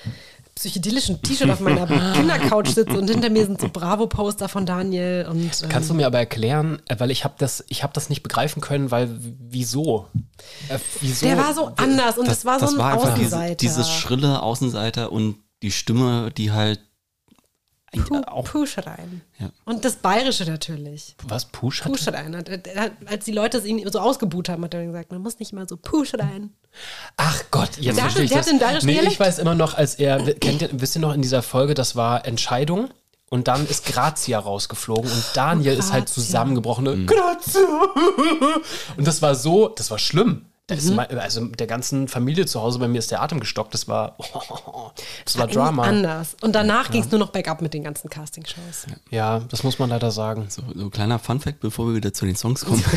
psychedelischen 0.54 1.20
T-Shirt 1.20 1.50
auf 1.50 1.60
meiner 1.60 1.86
Kindercouch 2.14 2.68
sitze 2.68 2.98
und 2.98 3.08
hinter 3.08 3.30
mir 3.30 3.44
sind 3.44 3.60
so 3.60 3.68
Bravo-Poster 3.68 4.48
von 4.48 4.66
Daniel 4.66 5.26
und 5.28 5.62
ähm, 5.62 5.68
Kannst 5.68 5.90
du 5.90 5.94
mir 5.94 6.06
aber 6.06 6.18
erklären, 6.18 6.80
äh, 6.86 6.96
weil 6.98 7.10
ich 7.10 7.24
habe 7.24 7.34
das, 7.38 7.64
ich 7.68 7.82
habe 7.82 7.92
das 7.92 8.08
nicht 8.08 8.22
begreifen 8.22 8.60
können, 8.60 8.90
weil 8.90 9.10
wieso? 9.20 10.08
Äh, 10.68 10.78
wieso? 11.00 11.26
der 11.26 11.38
war 11.38 11.54
so 11.54 11.72
anders 11.76 12.18
und 12.18 12.28
das, 12.28 12.44
war 12.44 12.60
so 12.60 12.66
ein 12.66 12.80
einfach 12.80 13.14
diese, 13.14 13.36
Außenseiter. 13.36 13.54
dieses 13.56 13.90
schrille 13.90 14.42
Außenseiter 14.42 15.10
und 15.10 15.38
die 15.62 15.72
Stimme, 15.72 16.30
die 16.36 16.52
halt 16.52 16.80
Puh, 18.02 18.22
auch 18.26 18.44
Push 18.44 18.78
rein. 18.78 19.22
Ja. 19.38 19.50
Und 19.64 19.84
das 19.84 19.96
Bayerische 19.96 20.44
natürlich. 20.44 21.14
Was 21.26 21.44
Push 21.46 21.84
hat? 21.84 21.92
Push 21.92 22.08
rein. 22.08 22.36
Hat- 22.36 22.48
er 22.48 22.80
hat- 22.82 22.92
Als 23.06 23.24
die 23.24 23.32
Leute 23.32 23.58
es 23.58 23.64
ihn 23.64 23.86
so 23.90 23.98
ausgebuht 24.00 24.48
haben, 24.48 24.64
hat 24.64 24.74
er 24.74 24.84
gesagt, 24.86 25.10
man 25.12 25.22
muss 25.22 25.38
nicht 25.38 25.52
immer 25.52 25.66
so 25.68 25.76
Push 25.76 26.14
rein. 26.14 26.50
Ach 27.16 27.42
Gott, 27.50 27.76
jetzt 27.78 27.86
Der 27.86 27.94
verstehe 27.94 28.22
hatte- 28.24 28.50
ich 28.50 28.58
das. 28.58 28.72
hat 28.76 28.82
nee, 28.84 28.92
Dialekt. 28.94 29.12
ich 29.12 29.20
weiß 29.20 29.38
immer 29.38 29.54
noch, 29.54 29.74
als 29.74 29.94
er 29.96 30.22
kennt 30.34 30.62
ihr, 30.62 30.68
wisst 30.72 30.96
ihr 30.96 31.00
noch 31.00 31.14
in 31.14 31.22
dieser 31.22 31.42
Folge, 31.42 31.74
das 31.74 31.94
war 31.96 32.26
Entscheidung 32.26 32.88
und 33.30 33.48
dann 33.48 33.66
ist 33.66 33.86
Grazia 33.86 34.38
rausgeflogen 34.38 35.10
und 35.10 35.24
Daniel 35.34 35.74
ist 35.78 35.92
halt 35.92 36.06
Grazia. 36.06 36.22
zusammengebrochen. 36.22 37.06
Grazia. 37.06 37.60
Und 38.96 39.06
das 39.06 39.22
war 39.22 39.34
so, 39.34 39.68
das 39.68 39.90
war 39.90 39.98
schlimm. 39.98 40.46
Da 40.66 40.76
ist 40.76 40.90
mein, 40.94 41.06
also 41.18 41.44
der 41.44 41.66
ganzen 41.66 42.08
Familie 42.08 42.46
zu 42.46 42.58
Hause 42.62 42.78
bei 42.78 42.88
mir 42.88 42.98
ist 42.98 43.10
der 43.10 43.20
Atem 43.20 43.38
gestockt. 43.38 43.74
Das 43.74 43.86
war, 43.86 44.16
das 45.26 45.36
war 45.36 45.46
Drama. 45.46 45.82
Anders. 45.82 46.36
Und 46.40 46.54
danach 46.54 46.90
ging 46.90 47.02
es 47.02 47.10
nur 47.10 47.18
noch 47.20 47.32
bergab 47.32 47.60
mit 47.60 47.74
den 47.74 47.84
ganzen 47.84 48.08
Castingshows. 48.08 48.86
Ja, 49.10 49.40
das 49.40 49.62
muss 49.62 49.78
man 49.78 49.90
leider 49.90 50.10
sagen. 50.10 50.46
So, 50.48 50.62
so 50.74 50.84
ein 50.84 50.90
kleiner 50.90 51.18
Funfact, 51.18 51.60
bevor 51.60 51.88
wir 51.88 51.96
wieder 51.96 52.14
zu 52.14 52.24
den 52.24 52.36
Songs 52.36 52.64
kommen. 52.64 52.82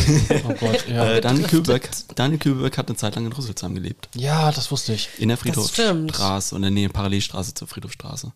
Oh 0.48 0.54
Gott, 0.54 0.88
ja. 0.88 1.06
äh, 1.16 1.22
Daniel, 1.22 1.48
Kühlberg, 1.48 1.90
Daniel 2.16 2.40
Kühlberg 2.40 2.78
hat 2.78 2.88
eine 2.88 2.96
Zeit 2.96 3.16
lang 3.16 3.26
in 3.26 3.34
Rüsselsheim 3.34 3.74
gelebt. 3.74 4.08
ja, 4.14 4.52
das 4.52 4.72
wusste 4.72 4.94
ich. 4.94 5.10
In 5.18 5.30
der 5.30 5.36
stimmt. 5.38 5.56
Friedhofstraße 5.56 6.56
und 6.56 6.60
in 6.60 6.64
der 6.64 6.72
Nähe 6.72 6.90
Parallelstraße 6.90 7.54
zur 7.54 7.68
Friedhofstraße. 7.68 8.32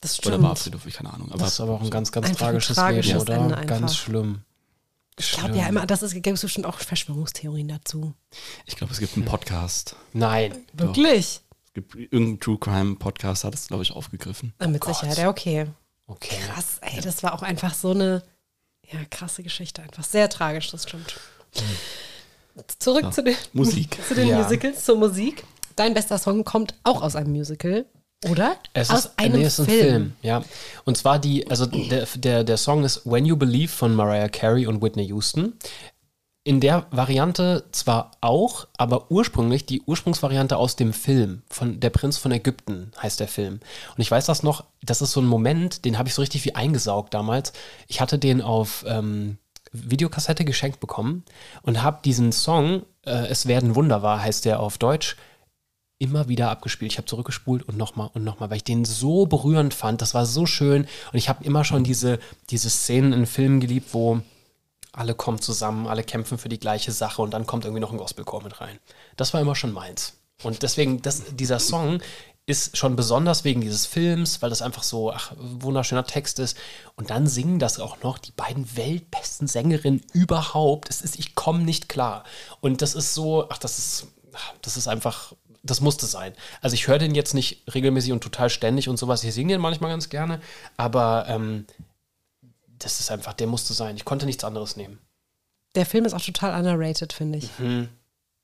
Das 0.00 0.18
Oder 0.26 0.42
war 0.42 0.56
stimmt. 0.56 0.74
Friedhof, 0.74 0.86
ich 0.86 0.94
keine 0.94 1.12
Ahnung. 1.12 1.28
Aber 1.30 1.38
Das 1.38 1.54
ist 1.54 1.60
aber 1.60 1.74
auch 1.74 1.82
ein 1.82 1.90
ganz, 1.90 2.10
ganz 2.10 2.32
tragisches, 2.32 2.76
tragisches 2.76 3.26
Leben, 3.26 3.46
oder? 3.46 3.64
Ganz 3.64 3.96
schlimm. 3.96 4.40
Ich 5.18 5.32
glaube 5.32 5.56
ja 5.56 5.66
immer, 5.68 5.86
das 5.86 6.02
ist, 6.02 6.12
gibt 6.14 6.26
es 6.26 6.40
bestimmt 6.40 6.66
auch 6.66 6.78
Verschwörungstheorien 6.78 7.68
dazu. 7.68 8.14
ich 8.66 8.74
glaube, 8.76 8.92
es 8.92 8.98
gibt 8.98 9.16
einen 9.16 9.24
Podcast. 9.24 9.94
Nein. 10.12 10.54
Wirklich? 10.72 11.40
Es 11.66 11.72
gibt 11.74 11.94
irgendeinen 11.94 12.40
True 12.40 12.58
Crime 12.58 12.96
Podcast, 12.96 13.44
hat 13.44 13.54
es, 13.54 13.68
glaube 13.68 13.82
ich, 13.84 13.92
aufgegriffen. 13.92 14.52
Ah, 14.58 14.66
mit 14.66 14.80
Gott. 14.80 14.94
Sicherheit, 14.96 15.18
ja, 15.18 15.28
okay. 15.28 15.66
Okay. 16.06 16.36
Krass, 16.46 16.78
ey, 16.80 17.00
das 17.00 17.22
war 17.22 17.32
auch 17.34 17.42
einfach 17.42 17.74
so 17.74 17.92
eine 17.92 18.22
ja, 18.90 18.98
krasse 19.10 19.42
Geschichte. 19.42 19.82
Einfach 19.82 20.04
sehr 20.04 20.28
tragisch, 20.28 20.70
das 20.70 20.82
stimmt. 20.82 21.18
Zurück 22.78 23.04
So, 23.06 23.10
zu 23.10 23.22
den, 23.22 23.36
Musik. 23.52 23.98
zu 24.08 24.14
den 24.14 24.28
Ja. 24.28 24.42
Musicals, 24.42 24.84
zur 24.84 24.96
Musik. 24.96 25.44
Dein 25.76 25.94
bester 25.94 26.18
Song 26.18 26.44
kommt 26.44 26.74
auch 26.84 27.02
aus 27.02 27.16
einem 27.16 27.32
Musical, 27.32 27.86
oder? 28.24 28.56
Es 28.72 28.90
aus 28.90 29.06
ist, 29.06 29.12
nee, 29.20 29.42
es 29.42 29.58
ist 29.58 29.68
ein 29.68 29.74
Film. 29.74 30.12
ja. 30.22 30.42
Und 30.84 30.96
zwar 30.96 31.18
die, 31.18 31.48
also 31.48 31.66
der, 31.66 32.06
der, 32.16 32.44
der 32.44 32.56
Song 32.56 32.84
ist 32.84 33.04
When 33.04 33.26
You 33.26 33.36
Believe 33.36 33.72
von 33.72 33.94
Mariah 33.94 34.28
Carey 34.28 34.66
und 34.66 34.82
Whitney 34.82 35.04
Houston. 35.06 35.54
In 36.46 36.60
der 36.60 36.86
Variante 36.90 37.64
zwar 37.72 38.10
auch, 38.20 38.66
aber 38.76 39.10
ursprünglich 39.10 39.64
die 39.64 39.80
Ursprungsvariante 39.80 40.58
aus 40.58 40.76
dem 40.76 40.92
Film 40.92 41.42
von 41.48 41.80
Der 41.80 41.88
Prinz 41.88 42.18
von 42.18 42.32
Ägypten 42.32 42.92
heißt 43.00 43.18
der 43.18 43.28
Film. 43.28 43.60
Und 43.96 44.02
ich 44.02 44.10
weiß 44.10 44.26
das 44.26 44.42
noch, 44.42 44.64
das 44.82 45.00
ist 45.00 45.12
so 45.12 45.22
ein 45.22 45.26
Moment, 45.26 45.86
den 45.86 45.96
habe 45.96 46.08
ich 46.08 46.14
so 46.14 46.20
richtig 46.20 46.44
wie 46.44 46.54
eingesaugt 46.54 47.14
damals. 47.14 47.54
Ich 47.88 48.02
hatte 48.02 48.18
den 48.18 48.42
auf 48.42 48.84
ähm, 48.86 49.38
Videokassette 49.72 50.44
geschenkt 50.44 50.80
bekommen 50.80 51.24
und 51.62 51.82
habe 51.82 52.00
diesen 52.04 52.30
Song, 52.30 52.82
äh, 53.06 53.26
Es 53.28 53.46
werden 53.46 53.74
Wunder 53.74 54.02
war, 54.02 54.22
heißt 54.22 54.44
der 54.44 54.60
auf 54.60 54.76
Deutsch, 54.76 55.16
immer 56.04 56.28
wieder 56.28 56.50
abgespielt. 56.50 56.92
Ich 56.92 56.98
habe 56.98 57.06
zurückgespult 57.06 57.62
und 57.62 57.76
nochmal 57.76 58.10
und 58.14 58.22
nochmal, 58.22 58.50
weil 58.50 58.58
ich 58.58 58.64
den 58.64 58.84
so 58.84 59.26
berührend 59.26 59.74
fand. 59.74 60.02
Das 60.02 60.14
war 60.14 60.26
so 60.26 60.46
schön. 60.46 60.82
Und 61.12 61.18
ich 61.18 61.28
habe 61.28 61.44
immer 61.44 61.64
schon 61.64 61.82
diese, 61.82 62.18
diese 62.50 62.70
Szenen 62.70 63.12
in 63.12 63.26
Filmen 63.26 63.60
geliebt, 63.60 63.88
wo 63.92 64.20
alle 64.92 65.14
kommen 65.14 65.40
zusammen, 65.40 65.88
alle 65.88 66.04
kämpfen 66.04 66.38
für 66.38 66.48
die 66.48 66.60
gleiche 66.60 66.92
Sache 66.92 67.22
und 67.22 67.32
dann 67.32 67.46
kommt 67.46 67.64
irgendwie 67.64 67.80
noch 67.80 67.90
ein 67.90 67.98
Gospelchor 67.98 68.42
mit 68.42 68.60
rein. 68.60 68.78
Das 69.16 69.34
war 69.34 69.40
immer 69.40 69.56
schon 69.56 69.72
meins. 69.72 70.18
Und 70.42 70.62
deswegen, 70.62 71.02
das, 71.02 71.22
dieser 71.34 71.58
Song 71.58 72.00
ist 72.46 72.76
schon 72.76 72.94
besonders 72.94 73.44
wegen 73.44 73.62
dieses 73.62 73.86
Films, 73.86 74.42
weil 74.42 74.50
das 74.50 74.60
einfach 74.60 74.82
so 74.82 75.12
ach, 75.12 75.32
wunderschöner 75.38 76.04
Text 76.04 76.38
ist. 76.38 76.56
Und 76.94 77.10
dann 77.10 77.26
singen 77.26 77.58
das 77.58 77.80
auch 77.80 78.02
noch 78.02 78.18
die 78.18 78.32
beiden 78.32 78.76
weltbesten 78.76 79.48
Sängerinnen 79.48 80.02
überhaupt. 80.12 80.90
Es 80.90 81.00
ist, 81.00 81.18
ich 81.18 81.34
komme 81.34 81.60
nicht 81.60 81.88
klar. 81.88 82.24
Und 82.60 82.82
das 82.82 82.94
ist 82.94 83.14
so, 83.14 83.48
ach, 83.48 83.58
das 83.58 83.78
ist, 83.78 84.08
das 84.60 84.76
ist 84.76 84.88
einfach, 84.88 85.34
das 85.64 85.80
musste 85.80 86.06
sein. 86.06 86.34
Also 86.60 86.74
ich 86.74 86.86
höre 86.86 86.98
den 86.98 87.14
jetzt 87.14 87.34
nicht 87.34 87.64
regelmäßig 87.74 88.12
und 88.12 88.22
total 88.22 88.50
ständig 88.50 88.88
und 88.88 88.98
sowas. 88.98 89.24
Ich 89.24 89.34
singe 89.34 89.54
den 89.54 89.60
manchmal 89.60 89.90
ganz 89.90 90.08
gerne, 90.10 90.40
aber 90.76 91.24
ähm, 91.28 91.66
das 92.78 93.00
ist 93.00 93.10
einfach, 93.10 93.32
der 93.32 93.46
musste 93.46 93.72
sein. 93.72 93.96
Ich 93.96 94.04
konnte 94.04 94.26
nichts 94.26 94.44
anderes 94.44 94.76
nehmen. 94.76 94.98
Der 95.74 95.86
Film 95.86 96.04
ist 96.04 96.12
auch 96.14 96.20
total 96.20 96.54
underrated, 96.58 97.12
finde 97.12 97.38
ich. 97.38 97.48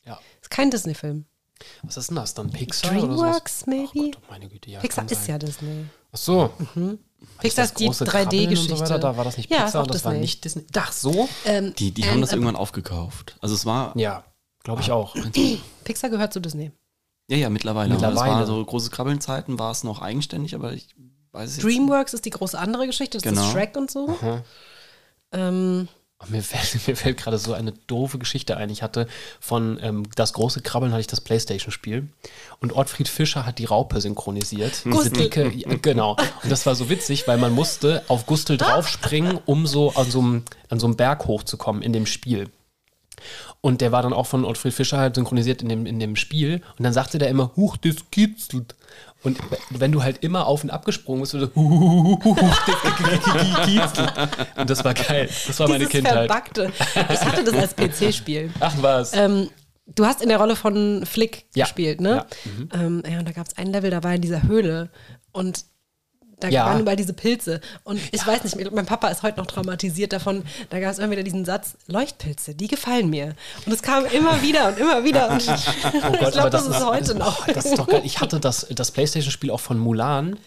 Ja. 0.05 0.19
Ist 0.41 0.51
kein 0.51 0.71
Disney-Film. 0.71 1.27
Was 1.83 1.99
ist 1.99 2.09
denn 2.09 2.17
das 2.17 2.33
dann? 2.35 2.51
Pixar 2.51 2.91
oder 2.93 3.01
Dreamworks, 3.03 3.61
sowas? 3.61 3.67
maybe? 3.67 4.11
Ach 4.17 4.21
Gott, 4.21 4.31
meine 4.31 4.49
Güte, 4.49 4.71
ja. 4.71 4.81
Pixar 4.81 5.09
ist 5.11 5.29
ja 5.29 5.39
Disney. 5.39 5.85
Ach 6.11 6.17
so. 6.19 6.51
Pixar 7.39 7.67
ist 7.67 7.79
die 7.79 7.85
große 7.85 8.07
Krabbeln 8.07 8.29
und 8.29 8.49
3D-Geschichte. 8.49 8.87
So 8.87 8.99
da 8.99 9.17
war 9.17 9.25
das 9.25 9.37
nicht 9.37 9.51
Ja, 9.51 9.65
Pixar 9.65 9.83
und 9.83 9.95
das 9.95 10.05
war 10.05 10.13
Disney. 10.13 10.21
nicht 10.23 10.45
Disney. 10.45 10.67
Ach 10.75 10.91
so? 10.93 11.29
Ähm, 11.45 11.75
Die, 11.79 11.93
die 11.93 12.03
ähm, 12.03 12.11
haben 12.13 12.21
das 12.23 12.31
äh, 12.31 12.37
irgendwann 12.37 12.57
aufgekauft. 12.57 13.37
Also 13.43 13.55
es 13.55 13.67
war, 13.67 13.95
Ja, 13.97 14.25
glaube 14.65 14.81
ich 14.81 14.91
auch. 14.91 15.15
Pixar 15.85 16.09
gehört 16.09 16.33
zu 16.33 16.41
Disney. 16.41 16.73
Ja, 17.31 17.37
ja, 17.37 17.49
mittlerweile. 17.51 17.95
Aber 17.95 18.07
Mittlerweile. 18.09 18.33
Es 18.35 18.39
war 18.41 18.47
so 18.47 18.65
große 18.65 18.91
Krabbelnzeiten, 18.91 19.59
war 19.59 19.71
es 19.71 19.85
noch 19.85 20.03
eigenständig, 20.03 20.55
aber 20.55 20.73
ich 20.73 20.89
weiß 21.33 21.51
es 21.51 21.57
jetzt 21.57 21.65
Dreamworks 21.65 22.13
ist 22.15 22.25
die 22.25 22.31
große 22.31 22.59
andere 22.59 22.87
Geschichte, 22.87 23.17
das 23.19 23.23
Genau. 23.23 23.43
ist 23.47 23.53
Shrek 23.53 23.77
und 23.77 23.91
so. 23.91 24.17
Ähm, 25.33 25.89
Oh, 26.23 26.27
Mir 26.29 26.43
fällt, 26.43 26.87
mir 26.87 26.97
fällt 26.97 27.17
gerade 27.17 27.39
so 27.39 27.55
eine 27.55 27.73
doofe 27.87 28.19
Geschichte 28.19 28.59
ein. 28.59 28.69
Ich 28.69 28.83
hatte 28.83 29.07
von 29.41 29.79
ähm, 29.81 30.03
Das 30.17 30.35
große 30.35 30.61
Krabbeln 30.61 30.93
hatte 30.93 31.01
ich 31.01 31.07
das 31.07 31.23
Playstation-Spiel 31.23 32.09
und 32.61 32.77
Ottfried 32.77 33.09
Fischer 33.09 33.47
hat 33.47 33.59
die 33.59 33.65
Raupe 33.65 34.01
synchronisiert. 34.03 34.83
Diese 34.85 34.91
Gustl. 34.97 35.11
dicke, 35.13 35.51
ja, 35.55 35.75
genau. 35.81 36.17
Und 36.43 36.53
das 36.53 36.67
war 36.67 36.75
so 36.75 36.91
witzig, 36.91 37.27
weil 37.27 37.39
man 37.39 37.53
musste 37.55 38.03
auf 38.09 38.27
Gustl 38.27 38.59
draufspringen, 38.59 39.39
um 39.47 39.67
so 39.67 39.95
an 39.95 40.11
so 40.11 40.19
einem, 40.21 40.43
an 40.69 40.79
so 40.79 40.87
einem 40.89 40.97
Berg 40.97 41.27
hochzukommen 41.27 41.81
in 41.81 41.95
dem 41.95 42.05
Spiel. 42.05 42.51
Und 43.63 43.83
der 43.83 43.93
war 43.93 44.03
dann 44.03 44.15
auch 44.15 44.27
von 44.27 44.45
Ottfried 44.47 44.73
Fischer 44.73 44.97
halt 44.99 45.17
synchronisiert 45.17 45.61
in 45.63 45.69
dem, 45.69 45.85
in 45.85 46.01
dem 46.01 46.17
Spiel. 46.17 46.63
Und 46.79 46.85
dann 46.85 46.93
sagte 46.95 47.19
der 47.19 47.29
immer, 47.29 47.53
huch, 47.57 47.77
das 47.77 47.97
kitzelt. 48.11 48.75
Und 49.23 49.39
wenn 49.69 49.93
du 49.93 50.03
halt 50.03 50.25
immer 50.25 50.47
auf 50.47 50.65
und 50.65 50.71
ab 50.71 50.87
gesprungen 50.87 51.21
bist, 51.21 51.33
so, 51.33 51.51
huch, 51.55 52.39
das 52.67 53.67
kitzelt. 53.67 54.13
Und 54.57 54.71
das 54.71 54.83
war 54.85 54.95
geil. 54.95 55.29
Das 55.47 55.61
war 55.61 55.69
meine 55.69 55.81
dieses 55.81 55.93
Kindheit. 55.93 56.15
Verbackte. 56.29 56.73
Ich 57.13 57.21
hatte 57.21 57.45
das 57.45 57.55
als 57.55 57.77
PC-Spiel. 57.77 58.51
Ach 58.61 58.75
was. 58.81 59.13
Ähm, 59.15 59.51
du 59.95 60.07
hast 60.07 60.23
in 60.23 60.31
der 60.31 60.39
Rolle 60.39 60.57
von 60.57 61.05
Flick 61.05 61.45
Ja. 61.55 61.67
gespielt, 61.67 62.01
ne? 62.01 62.11
Ja. 62.11 62.27
Mhm. 62.45 62.69
Ähm, 62.73 63.13
ja, 63.13 63.19
und 63.19 63.29
da 63.29 63.33
gab 63.33 63.47
es 63.47 63.59
ein 63.59 63.67
Level, 63.67 63.91
da 63.91 64.03
war 64.03 64.15
in 64.15 64.23
dieser 64.23 64.43
Höhle 64.45 64.89
und 65.33 65.65
da 66.41 66.49
Ja. 66.49 66.67
waren 66.67 66.81
überall 66.81 66.97
diese 66.97 67.13
Pilze. 67.13 67.61
Und 67.85 68.01
ich 68.13 68.27
weiß 68.27 68.45
nicht, 68.45 68.73
mein 68.73 68.87
Papa 68.87 69.09
ist 69.09 69.23
heute 69.23 69.39
noch 69.39 69.47
traumatisiert 69.47 70.13
davon. 70.13 70.45
Da 70.71 70.81
gab 70.81 70.93
es 70.93 70.99
immer 70.99 71.11
wieder 71.11 71.23
diesen 71.23 71.45
Satz: 71.45 71.75
Leuchtpilze, 71.87 72.55
die 72.55 72.69
gefallen 72.69 73.11
mir. 73.11 73.35
Und 73.67 73.73
es 73.73 73.83
kam 73.83 74.05
immer 74.07 74.43
wieder 74.43 74.69
und 74.69 74.79
immer 74.79 75.05
wieder. 75.05 75.31
Und 75.31 75.43
ich, 75.43 75.51
Oh 75.51 76.15
ich 76.21 76.31
glaube, 76.33 76.51
das, 76.51 76.67
ist 76.67 76.85
heute 76.85 77.15
noch. 77.15 77.47
Oh, 77.49 77.53
das 77.53 77.65
ist 77.67 77.79
doch 77.79 77.87
geil. 77.87 78.03
Ich 78.05 78.21
hatte 78.21 78.41
das, 78.41 78.67
das 78.71 78.91
Playstation-Spiel 78.91 79.51
auch 79.51 79.61
von 79.61 79.79
Mulan 79.79 80.39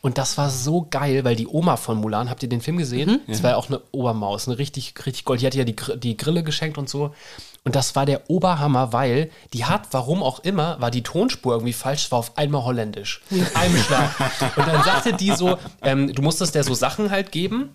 und 0.00 0.18
das 0.18 0.36
war 0.38 0.50
so 0.50 0.86
geil, 0.90 1.24
weil 1.24 1.36
die 1.36 1.46
Oma 1.46 1.76
von 1.76 1.98
Mulan, 1.98 2.28
habt 2.30 2.42
ihr 2.42 2.48
den 2.48 2.60
Film 2.60 2.76
gesehen? 2.76 3.20
Das 3.28 3.42
war 3.42 3.50
ja 3.50 3.56
auch 3.56 3.68
eine 3.68 3.80
Obermaus, 3.92 4.48
eine 4.48 4.58
richtig, 4.58 4.94
richtig 5.06 5.24
Gold. 5.24 5.40
Die 5.40 5.46
hatte 5.46 5.58
ja 5.58 5.64
die, 5.64 5.76
die 5.98 6.16
Grille 6.16 6.42
geschenkt 6.42 6.78
und 6.78 6.88
so. 6.88 7.14
Und 7.64 7.76
das 7.76 7.94
war 7.94 8.06
der 8.06 8.28
Oberhammer, 8.28 8.92
weil 8.92 9.30
die 9.52 9.64
hat, 9.64 9.88
warum 9.92 10.22
auch 10.22 10.40
immer, 10.40 10.80
war 10.80 10.90
die 10.90 11.02
Tonspur 11.02 11.54
irgendwie 11.54 11.72
falsch, 11.72 12.06
es 12.06 12.12
war 12.12 12.18
auf 12.18 12.36
einmal 12.36 12.64
holländisch. 12.64 13.22
Mit 13.30 13.54
einem 13.56 13.76
Schlag. 13.76 14.10
Und 14.56 14.66
dann 14.66 14.82
sagte 14.82 15.12
die 15.12 15.30
so, 15.32 15.58
ähm, 15.82 16.12
du 16.12 16.22
musstest 16.22 16.54
der 16.56 16.64
so 16.64 16.74
Sachen 16.74 17.10
halt 17.10 17.30
geben, 17.30 17.70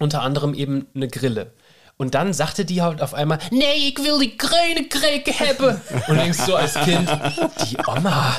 unter 0.00 0.22
anderem 0.22 0.54
eben 0.54 0.86
eine 0.94 1.08
Grille. 1.08 1.52
Und 2.00 2.14
dann 2.14 2.32
sagte 2.32 2.64
die 2.64 2.80
halt 2.80 3.02
auf 3.02 3.12
einmal, 3.12 3.38
nee, 3.50 3.74
ich 3.88 3.98
will 3.98 4.20
die 4.20 4.38
grüne 4.38 4.88
Krake 4.88 5.32
haben. 5.32 5.80
Und 6.06 6.16
denkst 6.16 6.38
so 6.38 6.54
als 6.54 6.74
Kind, 6.74 7.10
die 7.68 7.76
Oma, 7.86 8.36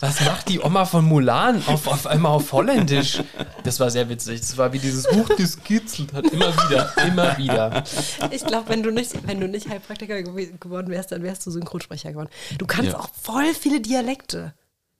was 0.00 0.20
macht 0.22 0.48
die 0.48 0.60
Oma 0.60 0.86
von 0.86 1.04
Mulan 1.04 1.62
auf, 1.66 1.86
auf 1.86 2.06
einmal 2.06 2.32
auf 2.32 2.50
Holländisch? 2.52 3.22
Das 3.64 3.78
war 3.80 3.90
sehr 3.90 4.08
witzig. 4.08 4.40
Das 4.40 4.56
war 4.56 4.72
wie 4.72 4.78
dieses 4.78 5.06
Buch, 5.06 5.28
das 5.36 5.62
kitzelt 5.62 6.14
hat. 6.14 6.24
Immer 6.26 6.54
wieder, 6.56 6.90
immer 7.06 7.36
wieder. 7.36 7.84
Ich 8.30 8.44
glaube, 8.46 8.70
wenn 8.70 8.82
du 8.82 8.90
nicht, 8.90 9.12
wenn 9.26 9.40
du 9.40 9.46
nicht 9.46 9.68
Heilpraktiker 9.68 10.14
gew- 10.16 10.58
geworden 10.58 10.88
wärst, 10.88 11.12
dann 11.12 11.22
wärst 11.22 11.44
du 11.44 11.50
Synchronsprecher 11.50 12.12
geworden. 12.12 12.30
Du 12.56 12.66
kannst 12.66 12.92
Ja. 12.92 12.98
auch 12.98 13.08
voll 13.20 13.52
viele 13.52 13.80
Dialekte. 13.82 14.54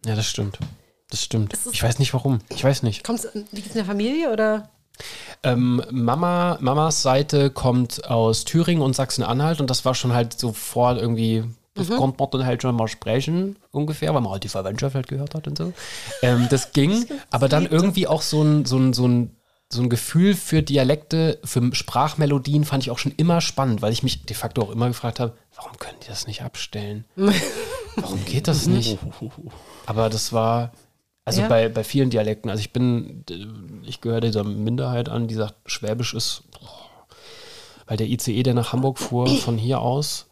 Ja, 0.04 0.14
das 0.14 0.26
stimmt. 0.26 0.58
Das 1.10 1.22
stimmt. 1.24 1.54
Ich 1.72 1.82
weiß 1.82 1.98
nicht 1.98 2.12
warum. 2.12 2.40
Ich 2.50 2.62
weiß 2.62 2.82
nicht. 2.82 3.04
Kommst, 3.04 3.26
liegt 3.52 3.66
es 3.68 3.72
in 3.72 3.76
der 3.78 3.84
Familie 3.86 4.30
oder? 4.30 4.68
Ähm, 5.44 5.82
Mama, 5.90 6.58
Mamas 6.60 7.02
Seite 7.02 7.50
kommt 7.50 8.08
aus 8.08 8.44
Thüringen 8.44 8.82
und 8.82 8.96
Sachsen-Anhalt 8.96 9.60
und 9.60 9.70
das 9.70 9.84
war 9.84 9.94
schon 9.94 10.12
halt 10.12 10.38
sofort 10.38 10.98
irgendwie, 10.98 11.44
das 11.74 11.88
konnte 11.88 12.16
man 12.18 12.30
dann 12.30 12.46
halt 12.46 12.62
schon 12.62 12.74
mal 12.74 12.88
sprechen, 12.88 13.56
ungefähr, 13.70 14.14
weil 14.14 14.22
man 14.22 14.32
halt 14.32 14.44
die 14.44 14.48
Verwandtschaft 14.48 14.94
halt 14.94 15.08
gehört 15.08 15.34
hat 15.34 15.46
und 15.46 15.58
so. 15.58 15.72
Ähm, 16.22 16.48
das 16.50 16.72
ging, 16.72 17.04
aber 17.30 17.48
dann 17.48 17.66
irgendwie 17.66 18.06
auch 18.06 18.22
so 18.22 18.42
ein, 18.42 18.64
so 18.64 18.78
ein, 18.78 18.92
so 18.92 19.06
ein 19.06 19.36
so 19.72 19.82
ein 19.82 19.90
Gefühl 19.90 20.34
für 20.34 20.62
Dialekte, 20.62 21.38
für 21.42 21.74
Sprachmelodien 21.74 22.64
fand 22.64 22.84
ich 22.84 22.90
auch 22.90 22.98
schon 22.98 23.12
immer 23.16 23.40
spannend, 23.40 23.82
weil 23.82 23.92
ich 23.92 24.02
mich 24.02 24.24
de 24.24 24.36
facto 24.36 24.62
auch 24.62 24.70
immer 24.70 24.88
gefragt 24.88 25.20
habe, 25.20 25.36
warum 25.56 25.76
können 25.78 25.96
die 26.02 26.08
das 26.08 26.26
nicht 26.26 26.42
abstellen? 26.42 27.04
Warum 27.96 28.24
geht 28.24 28.48
das 28.48 28.66
nicht? 28.66 28.98
Aber 29.86 30.10
das 30.10 30.32
war, 30.32 30.72
also 31.24 31.40
Ja. 31.42 31.48
bei, 31.48 31.68
bei 31.68 31.84
vielen 31.84 32.10
Dialekten, 32.10 32.50
also 32.50 32.60
ich 32.60 32.72
bin, 32.72 33.24
ich 33.84 34.00
gehöre 34.00 34.20
dieser 34.20 34.44
Minderheit 34.44 35.08
an, 35.08 35.26
die 35.28 35.34
sagt, 35.34 35.54
Schwäbisch 35.66 36.14
ist, 36.14 36.42
weil 37.86 37.96
der 37.96 38.08
ICE, 38.08 38.42
der 38.42 38.54
nach 38.54 38.72
Hamburg 38.72 38.98
fuhr, 38.98 39.26
von 39.28 39.58
hier 39.58 39.80
aus, 39.80 40.26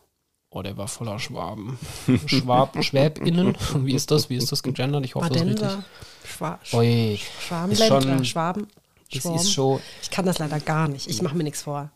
oh, 0.50 0.62
der 0.62 0.76
war 0.76 0.88
voller 0.88 1.18
Schwaben. 1.18 1.78
Schwab, 2.26 2.76
Schwäbinnen, 2.84 3.56
wie 3.84 3.94
ist 3.94 4.10
das? 4.10 4.30
Wie 4.30 4.36
ist 4.36 4.52
das 4.52 4.62
gegendert? 4.62 5.04
Ich 5.04 5.14
hoffe, 5.14 5.28
das 5.28 5.36
ist 5.38 5.46
richtig. 5.46 5.60
Badenser, 5.60 5.84
Schwa 6.24 6.58
ist 6.62 7.20
Schwabenländler, 7.42 8.24
Schwaben. 8.24 8.68
das 9.10 9.22
Schwaben. 9.22 9.36
ist 9.36 9.52
schon, 9.52 9.80
Ich 10.02 10.10
kann 10.10 10.24
das 10.26 10.38
leider 10.38 10.60
gar 10.60 10.88
nicht. 10.88 11.08
Ich 11.08 11.20
mache 11.22 11.36
mir 11.36 11.44
nichts 11.44 11.62
vor. 11.62 11.90